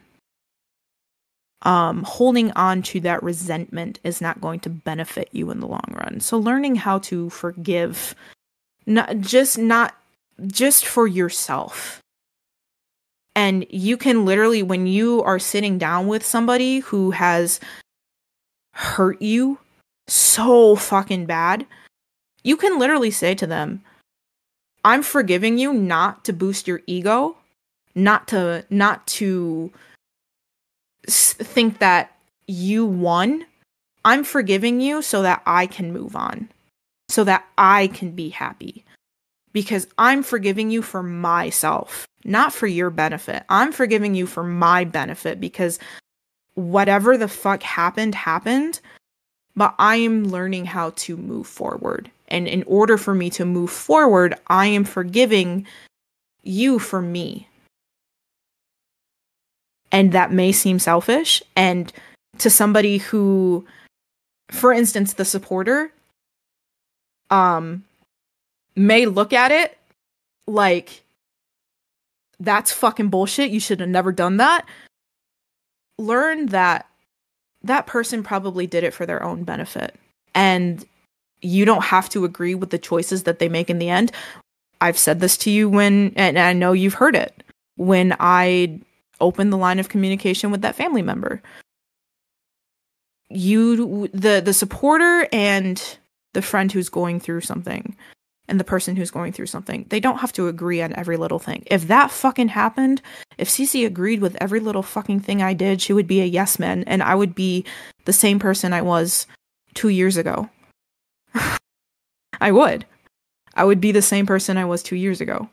Um 1.63 2.03
holding 2.03 2.51
on 2.51 2.83
to 2.83 2.99
that 3.01 3.23
resentment 3.23 3.99
is 4.03 4.21
not 4.21 4.41
going 4.41 4.59
to 4.61 4.69
benefit 4.69 5.29
you 5.31 5.49
in 5.49 5.59
the 5.59 5.67
long 5.67 5.93
run. 5.93 6.19
So 6.19 6.37
learning 6.37 6.75
how 6.75 6.99
to 6.99 7.29
forgive 7.31 8.13
not 8.85 9.17
just 9.19 9.57
not 9.57 9.95
just 10.45 10.85
for 10.85 11.07
yourself 11.07 12.01
and 13.37 13.67
you 13.69 13.97
can 13.97 14.25
literally 14.25 14.63
when 14.63 14.87
you 14.87 15.21
are 15.21 15.37
sitting 15.37 15.77
down 15.77 16.07
with 16.07 16.25
somebody 16.25 16.79
who 16.79 17.11
has 17.11 17.59
hurt 18.73 19.21
you 19.21 19.59
so 20.07 20.75
fucking 20.75 21.27
bad, 21.27 21.65
you 22.43 22.57
can 22.57 22.79
literally 22.79 23.11
say 23.11 23.35
to 23.35 23.45
them, 23.45 23.83
I'm 24.83 25.03
forgiving 25.03 25.59
you 25.59 25.71
not 25.71 26.25
to 26.25 26.33
boost 26.33 26.67
your 26.67 26.81
ego, 26.87 27.37
not 27.93 28.27
to 28.29 28.65
not 28.71 29.05
to 29.07 29.71
think 31.05 31.77
that 31.77 32.17
you 32.47 32.87
won. 32.87 33.45
I'm 34.03 34.23
forgiving 34.23 34.81
you 34.81 35.03
so 35.03 35.21
that 35.21 35.43
I 35.45 35.67
can 35.67 35.93
move 35.93 36.15
on. 36.15 36.49
So 37.09 37.23
that 37.23 37.45
I 37.57 37.87
can 37.87 38.11
be 38.11 38.29
happy. 38.29 38.83
Because 39.53 39.87
I'm 39.97 40.23
forgiving 40.23 40.69
you 40.69 40.81
for 40.81 41.01
myself, 41.01 42.07
not 42.23 42.53
for 42.53 42.67
your 42.67 42.89
benefit. 42.89 43.43
I'm 43.49 43.71
forgiving 43.71 44.13
you 44.13 44.27
for 44.27 44.43
my 44.43 44.83
benefit 44.83 45.39
because 45.39 45.79
whatever 46.53 47.17
the 47.17 47.27
fuck 47.27 47.63
happened 47.63 48.15
happened, 48.15 48.81
but 49.55 49.73
I 49.79 49.97
am 49.97 50.25
learning 50.25 50.65
how 50.65 50.91
to 50.97 51.17
move 51.17 51.47
forward. 51.47 52.11
And 52.27 52.47
in 52.47 52.63
order 52.63 52.97
for 52.97 53.15
me 53.15 53.29
to 53.31 53.45
move 53.45 53.71
forward, 53.71 54.35
I 54.47 54.67
am 54.67 54.83
forgiving 54.83 55.65
you 56.43 56.79
for 56.79 57.01
me. 57.01 57.47
And 59.91 60.11
that 60.11 60.31
may 60.31 60.51
seem 60.51 60.79
selfish. 60.79 61.41
And 61.55 61.91
to 62.39 62.49
somebody 62.49 62.97
who, 62.97 63.65
for 64.51 64.73
instance, 64.73 65.13
the 65.13 65.25
supporter, 65.25 65.91
um, 67.29 67.83
may 68.77 69.05
look 69.05 69.33
at 69.33 69.51
it 69.51 69.77
like 70.45 71.03
that's 72.39 72.71
fucking 72.71 73.09
bullshit. 73.09 73.49
You 73.49 73.59
should 73.59 73.79
have 73.79 73.89
never 73.89 74.11
done 74.11 74.37
that. 74.37 74.65
Learn 75.97 76.47
that 76.47 76.87
that 77.63 77.87
person 77.87 78.23
probably 78.23 78.67
did 78.67 78.83
it 78.83 78.93
for 78.93 79.05
their 79.05 79.23
own 79.23 79.43
benefit. 79.43 79.95
And 80.35 80.85
you 81.41 81.65
don't 81.65 81.83
have 81.83 82.09
to 82.09 82.25
agree 82.25 82.55
with 82.55 82.69
the 82.69 82.77
choices 82.77 83.23
that 83.23 83.39
they 83.39 83.49
make 83.49 83.69
in 83.69 83.79
the 83.79 83.89
end. 83.89 84.11
I've 84.79 84.97
said 84.97 85.19
this 85.19 85.37
to 85.37 85.49
you 85.49 85.69
when, 85.69 86.13
and 86.15 86.37
I 86.37 86.53
know 86.53 86.71
you've 86.71 86.93
heard 86.93 87.15
it, 87.15 87.43
when 87.75 88.15
I 88.19 88.79
opened 89.19 89.51
the 89.51 89.57
line 89.57 89.79
of 89.79 89.89
communication 89.89 90.51
with 90.51 90.61
that 90.61 90.75
family 90.75 91.01
member. 91.01 91.41
You, 93.29 94.07
the 94.13 94.39
the 94.39 94.53
supporter 94.53 95.27
and 95.33 95.81
the 96.33 96.41
friend 96.41 96.71
who's 96.71 96.89
going 96.89 97.19
through 97.19 97.41
something, 97.41 97.95
and 98.47 98.59
the 98.59 98.63
person 98.63 98.95
who's 98.95 99.11
going 99.11 99.33
through 99.33 99.47
something, 99.47 99.85
they 99.89 99.99
don't 99.99 100.19
have 100.19 100.31
to 100.33 100.47
agree 100.47 100.81
on 100.81 100.93
every 100.93 101.17
little 101.17 101.39
thing. 101.39 101.63
If 101.67 101.87
that 101.87 102.11
fucking 102.11 102.49
happened, 102.49 103.01
if 103.37 103.49
Cece 103.49 103.85
agreed 103.85 104.21
with 104.21 104.37
every 104.39 104.59
little 104.59 104.83
fucking 104.83 105.19
thing 105.19 105.41
I 105.41 105.53
did, 105.53 105.81
she 105.81 105.93
would 105.93 106.07
be 106.07 106.21
a 106.21 106.25
yes 106.25 106.59
man, 106.59 106.83
and 106.85 107.03
I 107.03 107.15
would 107.15 107.35
be 107.35 107.65
the 108.05 108.13
same 108.13 108.39
person 108.39 108.73
I 108.73 108.81
was 108.81 109.27
two 109.73 109.89
years 109.89 110.17
ago. 110.17 110.49
I 112.41 112.51
would. 112.51 112.85
I 113.55 113.63
would 113.63 113.81
be 113.81 113.91
the 113.91 114.01
same 114.01 114.25
person 114.25 114.57
I 114.57 114.65
was 114.65 114.83
two 114.83 114.95
years 114.95 115.19
ago. 115.19 115.49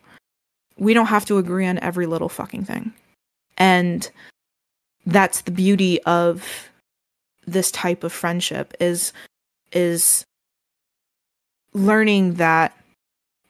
We 0.77 0.95
don't 0.95 1.07
have 1.07 1.25
to 1.27 1.39
agree 1.39 1.67
on 1.67 1.79
every 1.79 2.07
little 2.07 2.29
fucking 2.29 2.65
thing. 2.65 2.93
And 3.57 4.11
that's 5.07 5.43
the 5.43 5.51
beauty 5.51 6.03
of 6.03 6.69
this 7.47 7.71
type 7.71 8.05
of 8.05 8.13
friendship 8.13 8.75
is 8.81 9.13
is 9.73 10.25
learning 11.73 12.35
that 12.35 12.77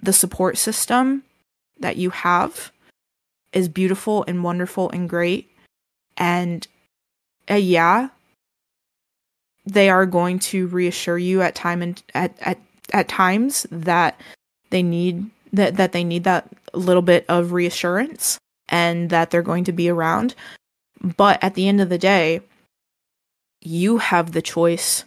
the 0.05 0.13
support 0.13 0.59
system 0.59 1.25
that 1.81 1.97
you 1.97 2.11
have 2.11 2.71
is 3.53 3.69
beautiful 3.69 4.25
and 4.29 4.45
wonderful 4.45 4.91
and 4.91 5.09
great. 5.09 5.51
And 6.17 6.67
uh, 7.51 7.55
yeah 7.55 8.09
they 9.67 9.89
are 9.89 10.07
going 10.07 10.39
to 10.39 10.67
reassure 10.69 11.19
you 11.19 11.43
at 11.43 11.55
time 11.55 11.83
and 11.83 12.03
at, 12.15 12.35
at 12.41 12.59
at 12.93 13.09
times 13.09 13.67
that 13.71 14.21
they 14.71 14.83
need 14.83 15.31
that 15.53 15.77
that 15.77 15.93
they 15.93 16.05
need 16.05 16.25
that 16.25 16.49
little 16.75 17.03
bit 17.03 17.25
of 17.29 17.53
reassurance 17.53 18.39
and 18.69 19.11
that 19.11 19.31
they're 19.31 19.43
going 19.43 19.65
to 19.65 19.73
be 19.73 19.89
around. 19.89 20.35
But 21.17 21.43
at 21.43 21.55
the 21.55 21.69
end 21.69 21.81
of 21.81 21.89
the 21.89 21.99
day 21.99 22.41
you 23.61 23.99
have 23.99 24.33
the 24.33 24.43
choice 24.43 25.05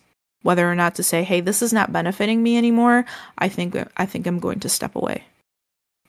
whether 0.48 0.70
or 0.72 0.76
not 0.76 0.96
to 0.96 1.04
say 1.04 1.24
hey 1.24 1.42
this 1.42 1.62
is 1.62 1.74
not 1.74 1.92
benefiting 1.92 2.42
me 2.42 2.58
anymore 2.58 3.06
i 3.38 3.50
think 3.50 3.76
i 3.98 4.06
think 4.06 4.26
i'm 4.26 4.40
going 4.40 4.62
to 4.62 4.70
step 4.70 4.96
away. 4.96 5.24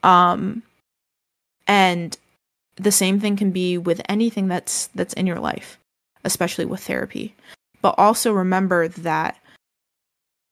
Um 0.05 0.62
and 1.66 2.16
the 2.77 2.93
same 2.93 3.19
thing 3.19 3.36
can 3.36 3.51
be 3.51 3.77
with 3.77 4.01
anything 4.09 4.47
that's 4.47 4.86
that's 4.94 5.15
in 5.15 5.27
your 5.27 5.40
life 5.40 5.78
especially 6.24 6.65
with 6.65 6.85
therapy. 6.85 7.35
But 7.82 7.94
also 7.98 8.32
remember 8.32 8.89
that 8.89 9.36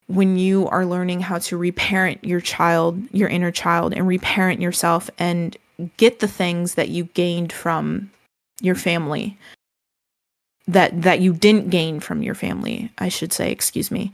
when 0.06 0.38
you 0.38 0.68
are 0.68 0.86
learning 0.86 1.20
how 1.20 1.38
to 1.38 1.56
reparent 1.56 2.24
your 2.24 2.40
child, 2.40 3.02
your 3.12 3.28
inner 3.28 3.50
child, 3.50 3.92
and 3.92 4.06
reparent 4.06 4.60
yourself 4.60 5.10
and 5.18 5.56
get 5.96 6.20
the 6.20 6.28
things 6.28 6.74
that 6.74 6.88
you 6.88 7.04
gained 7.04 7.52
from 7.52 8.10
your 8.60 8.74
family 8.74 9.36
that 10.66 11.02
that 11.02 11.20
you 11.20 11.32
didn't 11.32 11.70
gain 11.70 12.00
from 12.00 12.22
your 12.22 12.34
family, 12.34 12.90
I 12.98 13.08
should 13.08 13.32
say, 13.32 13.50
excuse 13.50 13.90
me. 13.90 14.12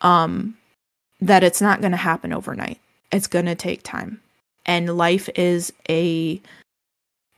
Um 0.00 0.56
that 1.20 1.44
it's 1.44 1.60
not 1.60 1.80
going 1.80 1.92
to 1.92 1.96
happen 1.96 2.32
overnight. 2.32 2.80
It's 3.12 3.28
going 3.28 3.46
to 3.46 3.54
take 3.54 3.84
time. 3.84 4.20
And 4.66 4.96
life 4.96 5.28
is 5.36 5.72
a 5.88 6.40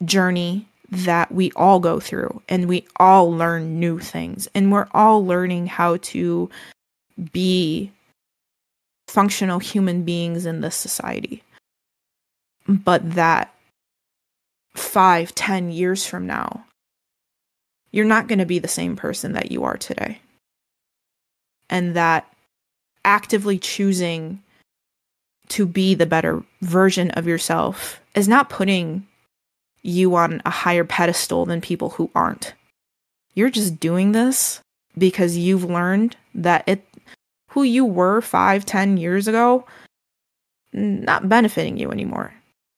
journey 0.05 0.67
that 0.91 1.33
we 1.33 1.51
all 1.53 1.81
go 1.81 2.01
through 2.01 2.43
and 2.49 2.69
we 2.69 2.87
all 2.97 3.31
learn 3.31 3.79
new 3.81 3.99
things 3.99 4.49
and 4.55 4.71
we're 4.71 4.89
all 4.93 5.25
learning 5.25 5.67
how 5.67 5.97
to 5.99 6.49
be 7.33 7.91
functional 9.09 9.59
human 9.59 10.03
beings 10.03 10.47
in 10.47 10.61
this 10.61 10.77
society 10.77 11.43
but 12.69 13.15
that 13.15 13.55
five 14.75 15.35
ten 15.35 15.71
years 15.71 16.07
from 16.07 16.27
now 16.27 16.65
you're 17.95 18.05
not 18.05 18.27
going 18.27 18.41
to 18.41 18.45
be 18.45 18.59
the 18.59 18.67
same 18.67 18.97
person 18.97 19.35
that 19.35 19.53
you 19.53 19.63
are 19.63 19.77
today 19.77 20.19
and 21.71 21.95
that 21.95 22.29
actively 23.05 23.57
choosing 23.57 24.43
to 25.49 25.65
be 25.65 25.95
the 25.95 26.05
better 26.05 26.43
version 26.61 27.13
of 27.13 27.29
yourself 27.29 28.01
is 28.17 28.27
not 28.27 28.51
putting 28.51 29.07
you 29.83 30.17
on 30.17 30.43
a 30.45 30.51
higher 30.51 30.83
pedestal 30.83 31.47
than 31.47 31.61
people 31.61 31.91
who 31.91 32.11
aren't. 32.17 32.55
You're 33.35 33.49
just 33.49 33.79
doing 33.79 34.11
this 34.11 34.61
because 34.99 35.37
you've 35.37 35.65
learned 35.65 36.17
that 36.35 36.65
it 36.67 36.85
who 37.51 37.63
you 37.63 37.85
were 37.85 38.21
five, 38.21 38.67
ten 38.67 38.97
years 38.97 39.29
ago 39.29 39.67
not 40.73 41.29
benefiting 41.29 41.77
you 41.77 41.93
anymore. 41.93 42.35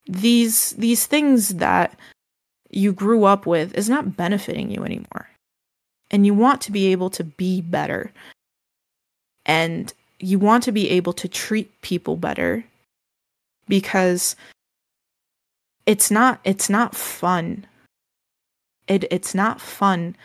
These 0.07 0.73
these 0.73 1.07
things 1.07 1.55
that 1.55 1.99
you 2.71 2.93
grew 2.93 3.25
up 3.25 3.47
with 3.47 3.75
is 3.75 3.89
not 3.89 4.17
benefiting 4.17 4.71
you 4.71 4.85
anymore. 4.85 5.29
And 6.11 6.25
you 6.25 6.35
want 6.35 6.61
to 6.63 6.73
be 6.73 6.87
able 6.93 7.11
to 7.11 7.25
be 7.25 7.61
better. 7.61 8.13
And 9.45 9.93
you 10.19 10.39
want 10.39 10.65
to 10.65 10.73
be 10.73 10.91
able 10.91 11.13
to 11.15 11.29
treat 11.29 11.81
people 11.83 12.17
better 12.17 12.65
because 13.69 14.37
it's 15.85 16.11
not 16.11 16.41
it's 16.45 16.71
not 16.71 16.95
fun 16.95 17.67
it 18.87 19.05
it's 19.11 19.35
not 19.35 19.61
fun 19.61 20.17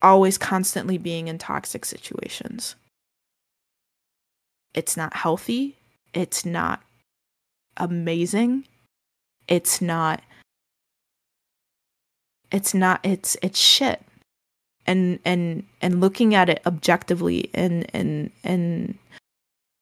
always 0.00 0.38
constantly 0.38 0.98
being 0.98 1.28
in 1.28 1.38
toxic 1.38 1.84
situations 1.84 2.76
it's 4.74 4.96
not 4.96 5.14
healthy 5.14 5.76
it's 6.14 6.44
not 6.44 6.82
amazing 7.76 8.64
it's 9.52 9.82
not 9.82 10.22
it's 12.50 12.72
not 12.72 13.00
it's 13.02 13.36
it's 13.42 13.58
shit 13.60 14.02
and 14.86 15.18
and 15.24 15.64
and 15.82 16.00
looking 16.00 16.34
at 16.34 16.48
it 16.48 16.62
objectively 16.64 17.50
and 17.52 17.86
and 17.94 18.30
and 18.42 18.98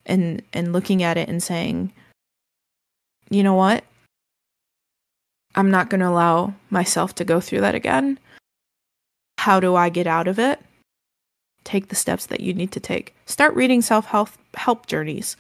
and 0.04 0.42
and 0.52 0.72
looking 0.72 1.02
at 1.02 1.16
it 1.16 1.28
and 1.28 1.42
saying 1.42 1.92
you 3.30 3.44
know 3.44 3.54
what? 3.54 3.84
I'm 5.54 5.70
not 5.70 5.88
going 5.88 6.00
to 6.00 6.08
allow 6.08 6.54
myself 6.68 7.14
to 7.16 7.24
go 7.24 7.40
through 7.40 7.60
that 7.60 7.74
again. 7.74 8.18
How 9.38 9.60
do 9.60 9.76
I 9.76 9.88
get 9.88 10.06
out 10.06 10.28
of 10.28 10.38
it? 10.38 10.60
Take 11.64 11.88
the 11.88 11.94
steps 11.94 12.26
that 12.26 12.40
you 12.40 12.52
need 12.52 12.72
to 12.72 12.80
take. 12.80 13.14
Start 13.26 13.54
reading 13.54 13.82
self 13.82 14.06
help 14.06 14.30
help 14.54 14.86
journeys, 14.86 15.36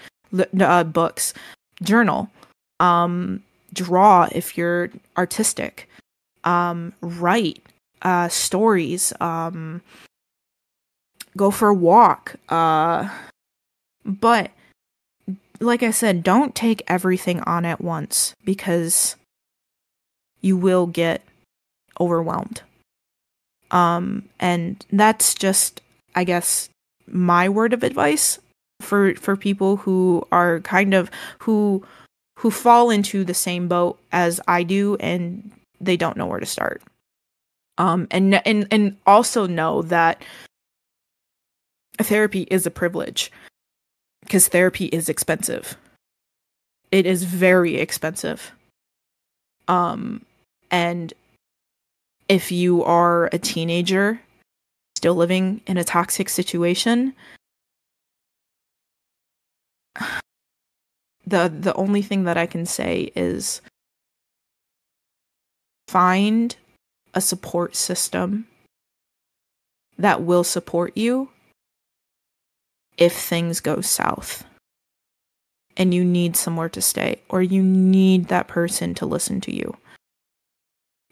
uh, 0.60 0.84
books, 0.84 1.34
journal, 1.82 2.30
um, 2.78 3.42
draw 3.72 4.28
if 4.32 4.56
you're 4.56 4.90
artistic, 5.16 5.88
um, 6.44 6.92
write 7.00 7.62
uh, 8.02 8.28
stories, 8.28 9.12
um, 9.20 9.82
go 11.36 11.50
for 11.50 11.68
a 11.68 11.74
walk. 11.74 12.36
Uh, 12.48 13.08
but 14.04 14.50
like 15.60 15.82
I 15.82 15.90
said, 15.90 16.22
don't 16.22 16.54
take 16.54 16.82
everything 16.88 17.40
on 17.40 17.64
at 17.64 17.80
once 17.80 18.34
because 18.44 19.16
you 20.40 20.56
will 20.56 20.86
get 20.86 21.22
overwhelmed. 22.00 22.62
Um, 23.70 24.28
and 24.40 24.84
that's 24.90 25.34
just, 25.34 25.80
I 26.14 26.24
guess, 26.24 26.68
my 27.06 27.48
word 27.48 27.72
of 27.72 27.82
advice 27.82 28.38
for 28.80 29.14
for 29.16 29.36
people 29.36 29.76
who 29.76 30.26
are 30.32 30.60
kind 30.60 30.94
of 30.94 31.10
who 31.40 31.84
who 32.40 32.50
fall 32.50 32.88
into 32.88 33.22
the 33.22 33.34
same 33.34 33.68
boat 33.68 33.98
as 34.12 34.40
I 34.48 34.62
do 34.62 34.96
and 34.98 35.50
they 35.78 35.98
don't 35.98 36.16
know 36.16 36.24
where 36.24 36.40
to 36.40 36.46
start. 36.46 36.82
Um 37.76 38.08
and 38.10 38.34
and 38.46 38.66
and 38.70 38.96
also 39.06 39.46
know 39.46 39.82
that 39.82 40.22
therapy 41.98 42.48
is 42.50 42.64
a 42.64 42.70
privilege 42.70 43.30
because 44.22 44.48
therapy 44.48 44.86
is 44.86 45.10
expensive. 45.10 45.76
It 46.90 47.04
is 47.04 47.24
very 47.24 47.76
expensive. 47.76 48.52
Um 49.68 50.24
and 50.70 51.12
if 52.30 52.50
you 52.50 52.82
are 52.84 53.26
a 53.34 53.38
teenager 53.38 54.18
still 54.96 55.14
living 55.14 55.60
in 55.66 55.76
a 55.76 55.84
toxic 55.84 56.30
situation, 56.30 57.12
the 61.30 61.52
the 61.52 61.74
only 61.74 62.02
thing 62.02 62.24
that 62.24 62.36
I 62.36 62.46
can 62.46 62.66
say 62.66 63.12
is 63.14 63.62
find 65.88 66.54
a 67.14 67.20
support 67.20 67.74
system 67.74 68.46
that 69.98 70.22
will 70.22 70.44
support 70.44 70.96
you 70.96 71.30
if 72.96 73.16
things 73.16 73.60
go 73.60 73.80
south 73.80 74.44
and 75.76 75.94
you 75.94 76.04
need 76.04 76.36
somewhere 76.36 76.68
to 76.68 76.80
stay 76.80 77.20
or 77.28 77.42
you 77.42 77.62
need 77.62 78.28
that 78.28 78.48
person 78.48 78.94
to 78.94 79.06
listen 79.06 79.40
to 79.40 79.54
you. 79.54 79.76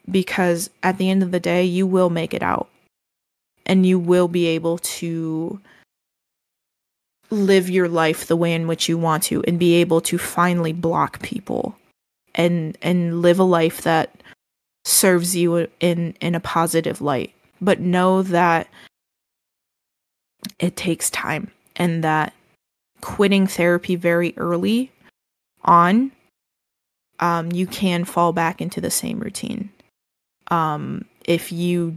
Because 0.09 0.69
at 0.81 0.97
the 0.97 1.09
end 1.09 1.23
of 1.23 1.31
the 1.31 1.39
day 1.39 1.63
you 1.63 1.85
will 1.85 2.09
make 2.09 2.33
it 2.33 2.43
out 2.43 2.69
and 3.65 3.85
you 3.85 3.99
will 3.99 4.27
be 4.27 4.47
able 4.47 4.77
to 4.77 5.59
live 7.31 7.69
your 7.69 7.87
life 7.87 8.27
the 8.27 8.35
way 8.35 8.53
in 8.53 8.67
which 8.67 8.89
you 8.89 8.97
want 8.97 9.23
to 9.23 9.43
and 9.43 9.59
be 9.59 9.75
able 9.75 10.01
to 10.01 10.17
finally 10.17 10.73
block 10.73 11.21
people 11.21 11.75
and 12.35 12.77
and 12.81 13.21
live 13.21 13.39
a 13.39 13.43
life 13.43 13.81
that 13.81 14.23
serves 14.85 15.35
you 15.35 15.67
in 15.79 16.15
in 16.21 16.35
a 16.35 16.39
positive 16.39 17.01
light. 17.01 17.33
But 17.61 17.79
know 17.79 18.23
that 18.23 18.67
it 20.57 20.75
takes 20.75 21.09
time 21.09 21.51
and 21.75 22.03
that 22.03 22.33
quitting 23.01 23.47
therapy 23.47 23.95
very 23.95 24.33
early 24.37 24.91
on 25.63 26.11
um 27.19 27.51
you 27.51 27.67
can 27.67 28.05
fall 28.05 28.33
back 28.33 28.61
into 28.61 28.81
the 28.81 28.91
same 28.91 29.19
routine. 29.19 29.69
Um 30.47 31.05
if 31.25 31.51
you 31.51 31.95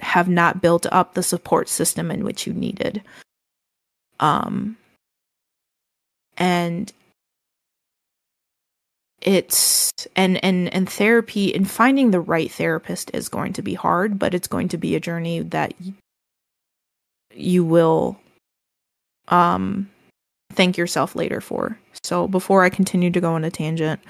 have 0.00 0.28
not 0.28 0.60
built 0.60 0.86
up 0.90 1.14
the 1.14 1.22
support 1.22 1.68
system 1.68 2.10
in 2.10 2.24
which 2.24 2.46
you 2.46 2.52
needed 2.52 3.02
um 4.20 4.76
and 6.36 6.92
it's 9.20 9.92
and 10.14 10.42
and 10.44 10.72
and 10.74 10.88
therapy 10.88 11.54
and 11.54 11.70
finding 11.70 12.10
the 12.10 12.20
right 12.20 12.50
therapist 12.50 13.10
is 13.14 13.28
going 13.28 13.52
to 13.52 13.62
be 13.62 13.74
hard 13.74 14.18
but 14.18 14.34
it's 14.34 14.48
going 14.48 14.68
to 14.68 14.76
be 14.76 14.94
a 14.94 15.00
journey 15.00 15.40
that 15.40 15.72
you 17.32 17.64
will 17.64 18.18
um 19.28 19.88
thank 20.52 20.76
yourself 20.76 21.16
later 21.16 21.40
for. 21.40 21.78
So 22.02 22.28
before 22.28 22.64
i 22.64 22.68
continue 22.68 23.10
to 23.10 23.20
go 23.20 23.32
on 23.32 23.44
a 23.44 23.50
tangent 23.50 24.00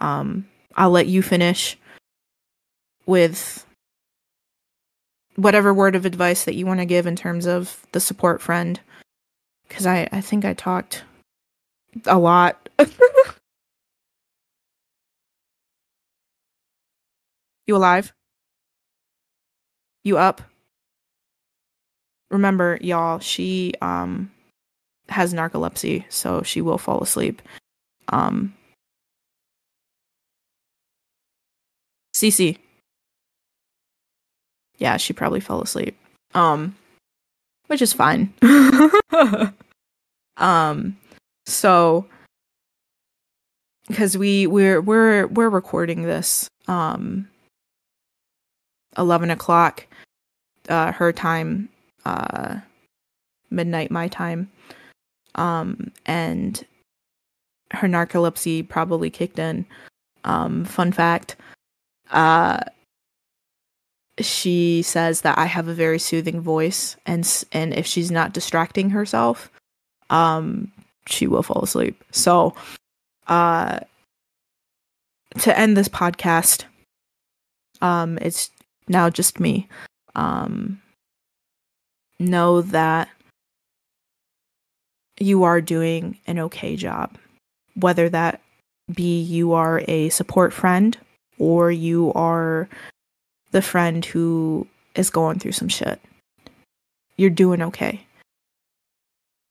um 0.00 0.46
i'll 0.76 0.90
let 0.90 1.06
you 1.06 1.22
finish 1.22 1.76
with 3.04 3.66
whatever 5.36 5.74
word 5.74 5.96
of 5.96 6.04
advice 6.04 6.44
that 6.44 6.54
you 6.54 6.66
want 6.66 6.78
to 6.80 6.86
give 6.86 7.06
in 7.06 7.16
terms 7.16 7.46
of 7.46 7.84
the 7.92 8.00
support 8.00 8.40
friend 8.40 8.80
because 9.72 9.86
I, 9.86 10.06
I 10.12 10.20
think 10.20 10.44
I 10.44 10.52
talked 10.52 11.02
a 12.04 12.18
lot. 12.18 12.68
you 17.66 17.74
alive? 17.74 18.12
You 20.04 20.18
up? 20.18 20.42
Remember, 22.30 22.76
y'all, 22.82 23.18
she 23.18 23.72
um 23.80 24.30
has 25.08 25.32
narcolepsy, 25.32 26.04
so 26.10 26.42
she 26.42 26.60
will 26.60 26.76
fall 26.76 27.00
asleep. 27.00 27.40
Um 28.08 28.52
Cece. 32.14 32.58
Yeah, 34.76 34.98
she 34.98 35.14
probably 35.14 35.40
fell 35.40 35.62
asleep. 35.62 35.98
Um 36.34 36.76
which 37.68 37.80
is 37.80 37.94
fine. 37.94 38.34
um 40.36 40.96
so 41.46 42.06
because 43.88 44.16
we 44.16 44.46
we're 44.46 44.80
we're 44.80 45.26
we're 45.28 45.50
recording 45.50 46.02
this 46.02 46.48
um 46.68 47.28
11 48.96 49.30
o'clock 49.30 49.86
uh 50.68 50.92
her 50.92 51.12
time 51.12 51.68
uh 52.04 52.56
midnight 53.50 53.90
my 53.90 54.08
time. 54.08 54.50
Um 55.34 55.92
and 56.06 56.64
her 57.72 57.88
narcolepsy 57.88 58.66
probably 58.68 59.10
kicked 59.10 59.38
in. 59.38 59.66
Um 60.24 60.64
fun 60.64 60.92
fact 60.92 61.36
uh 62.10 62.60
she 64.20 64.82
says 64.82 65.22
that 65.22 65.38
I 65.38 65.46
have 65.46 65.68
a 65.68 65.74
very 65.74 65.98
soothing 65.98 66.40
voice 66.40 66.96
and 67.06 67.26
and 67.52 67.74
if 67.74 67.86
she's 67.86 68.10
not 68.10 68.32
distracting 68.32 68.90
herself 68.90 69.50
um 70.12 70.70
she 71.06 71.26
will 71.26 71.42
fall 71.42 71.62
asleep. 71.62 72.02
So 72.12 72.54
uh 73.26 73.80
to 75.40 75.58
end 75.58 75.76
this 75.76 75.88
podcast 75.88 76.64
um 77.80 78.18
it's 78.18 78.50
now 78.88 79.10
just 79.10 79.40
me. 79.40 79.68
Um 80.14 80.80
know 82.20 82.62
that 82.62 83.08
you 85.18 85.42
are 85.42 85.60
doing 85.60 86.18
an 86.26 86.38
okay 86.38 86.76
job. 86.76 87.16
Whether 87.74 88.08
that 88.10 88.40
be 88.92 89.20
you 89.20 89.52
are 89.52 89.82
a 89.88 90.08
support 90.10 90.52
friend 90.52 90.96
or 91.38 91.70
you 91.70 92.12
are 92.12 92.68
the 93.52 93.62
friend 93.62 94.04
who 94.04 94.66
is 94.94 95.10
going 95.10 95.38
through 95.38 95.52
some 95.52 95.68
shit. 95.68 96.00
You're 97.16 97.30
doing 97.30 97.62
okay. 97.62 98.04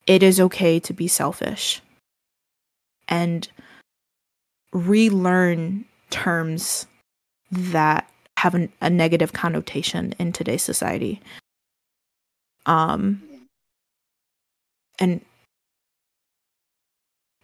It 0.08 0.24
is 0.24 0.40
okay 0.40 0.80
to 0.80 0.94
be 0.94 1.08
selfish 1.08 1.82
and 3.08 3.48
relearn 4.74 5.86
terms 6.10 6.88
that 7.52 8.10
have 8.38 8.56
an, 8.56 8.72
a 8.82 8.90
negative 8.90 9.34
connotation 9.34 10.14
in 10.18 10.32
today's 10.32 10.64
society. 10.64 11.22
Um, 12.66 13.22
and 15.00 15.22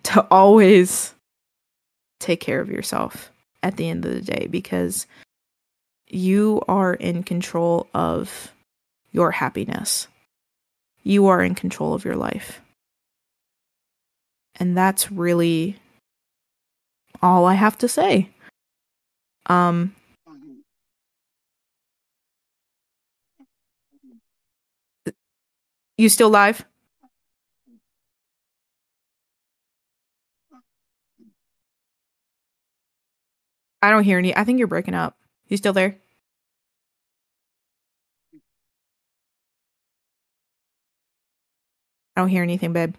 to 0.03 0.26
always 0.32 1.14
take 2.19 2.40
care 2.40 2.61
of 2.61 2.69
yourself 2.69 3.32
at 3.61 3.77
the 3.77 3.90
end 3.90 4.06
of 4.06 4.14
the 4.14 4.22
day 4.22 4.48
because 4.50 5.06
you 6.08 6.61
are 6.68 6.94
in 6.94 7.24
control 7.24 7.88
of 7.94 8.53
your 9.11 9.32
happiness. 9.32 10.08
You 11.08 11.27
are 11.27 11.42
in 11.42 11.56
control 11.56 11.94
of 11.94 12.03
your 12.03 12.18
life. 12.18 12.60
And 14.56 14.76
that's 14.77 15.10
really 15.10 15.77
all 17.22 17.45
I 17.45 17.53
have 17.53 17.77
to 17.80 17.88
say. 17.88 18.30
Um 19.48 19.95
You 25.98 26.10
still 26.10 26.30
live? 26.30 26.66
I 33.82 33.90
don't 33.90 34.03
hear 34.03 34.18
any. 34.18 34.36
I 34.36 34.44
think 34.44 34.60
you're 34.60 34.68
breaking 34.68 34.94
up. 34.95 35.18
You 35.48 35.58
still 35.58 35.74
there? 35.74 35.98
I 42.18 42.20
don't 42.22 42.30
hear 42.30 42.42
anything, 42.42 42.74
babe. 42.74 42.96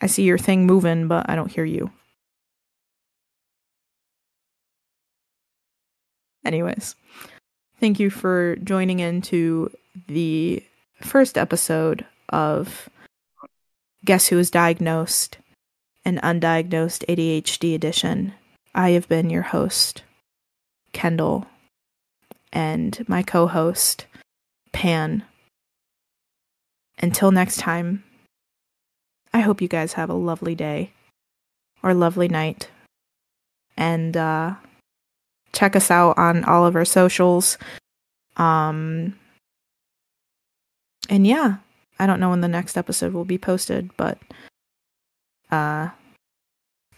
I 0.00 0.06
see 0.06 0.22
your 0.22 0.38
thing 0.38 0.64
moving, 0.64 1.06
but 1.06 1.28
I 1.28 1.34
don't 1.34 1.52
hear 1.52 1.66
you. 1.66 1.90
Anyways, 6.46 6.96
thank 7.78 8.00
you 8.00 8.08
for 8.08 8.56
joining 8.56 9.00
into 9.00 9.70
the 10.08 10.64
first 11.02 11.36
episode 11.36 12.06
of 12.30 12.88
Guess 14.06 14.28
Who 14.28 14.38
is 14.38 14.50
Diagnosed, 14.50 15.36
an 16.06 16.18
undiagnosed 16.22 17.04
ADHD 17.04 17.74
edition. 17.74 18.32
I 18.74 18.92
have 18.92 19.08
been 19.08 19.28
your 19.28 19.42
host, 19.42 20.04
Kendall, 20.94 21.44
and 22.50 23.06
my 23.06 23.22
co 23.22 23.46
host, 23.46 24.06
Pan. 24.72 25.22
Until 26.98 27.30
next 27.30 27.58
time, 27.58 28.04
I 29.32 29.40
hope 29.40 29.60
you 29.60 29.68
guys 29.68 29.94
have 29.94 30.10
a 30.10 30.14
lovely 30.14 30.54
day 30.54 30.92
or 31.82 31.94
lovely 31.94 32.28
night. 32.28 32.68
And 33.76 34.16
uh, 34.16 34.54
check 35.52 35.76
us 35.76 35.90
out 35.90 36.18
on 36.18 36.44
all 36.44 36.66
of 36.66 36.76
our 36.76 36.84
socials. 36.84 37.58
Um, 38.36 39.18
and 41.08 41.26
yeah, 41.26 41.56
I 41.98 42.06
don't 42.06 42.20
know 42.20 42.30
when 42.30 42.40
the 42.40 42.48
next 42.48 42.76
episode 42.76 43.12
will 43.12 43.24
be 43.24 43.38
posted, 43.38 43.90
but 43.96 44.18
uh, 45.50 45.90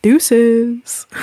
deuces. 0.02 1.06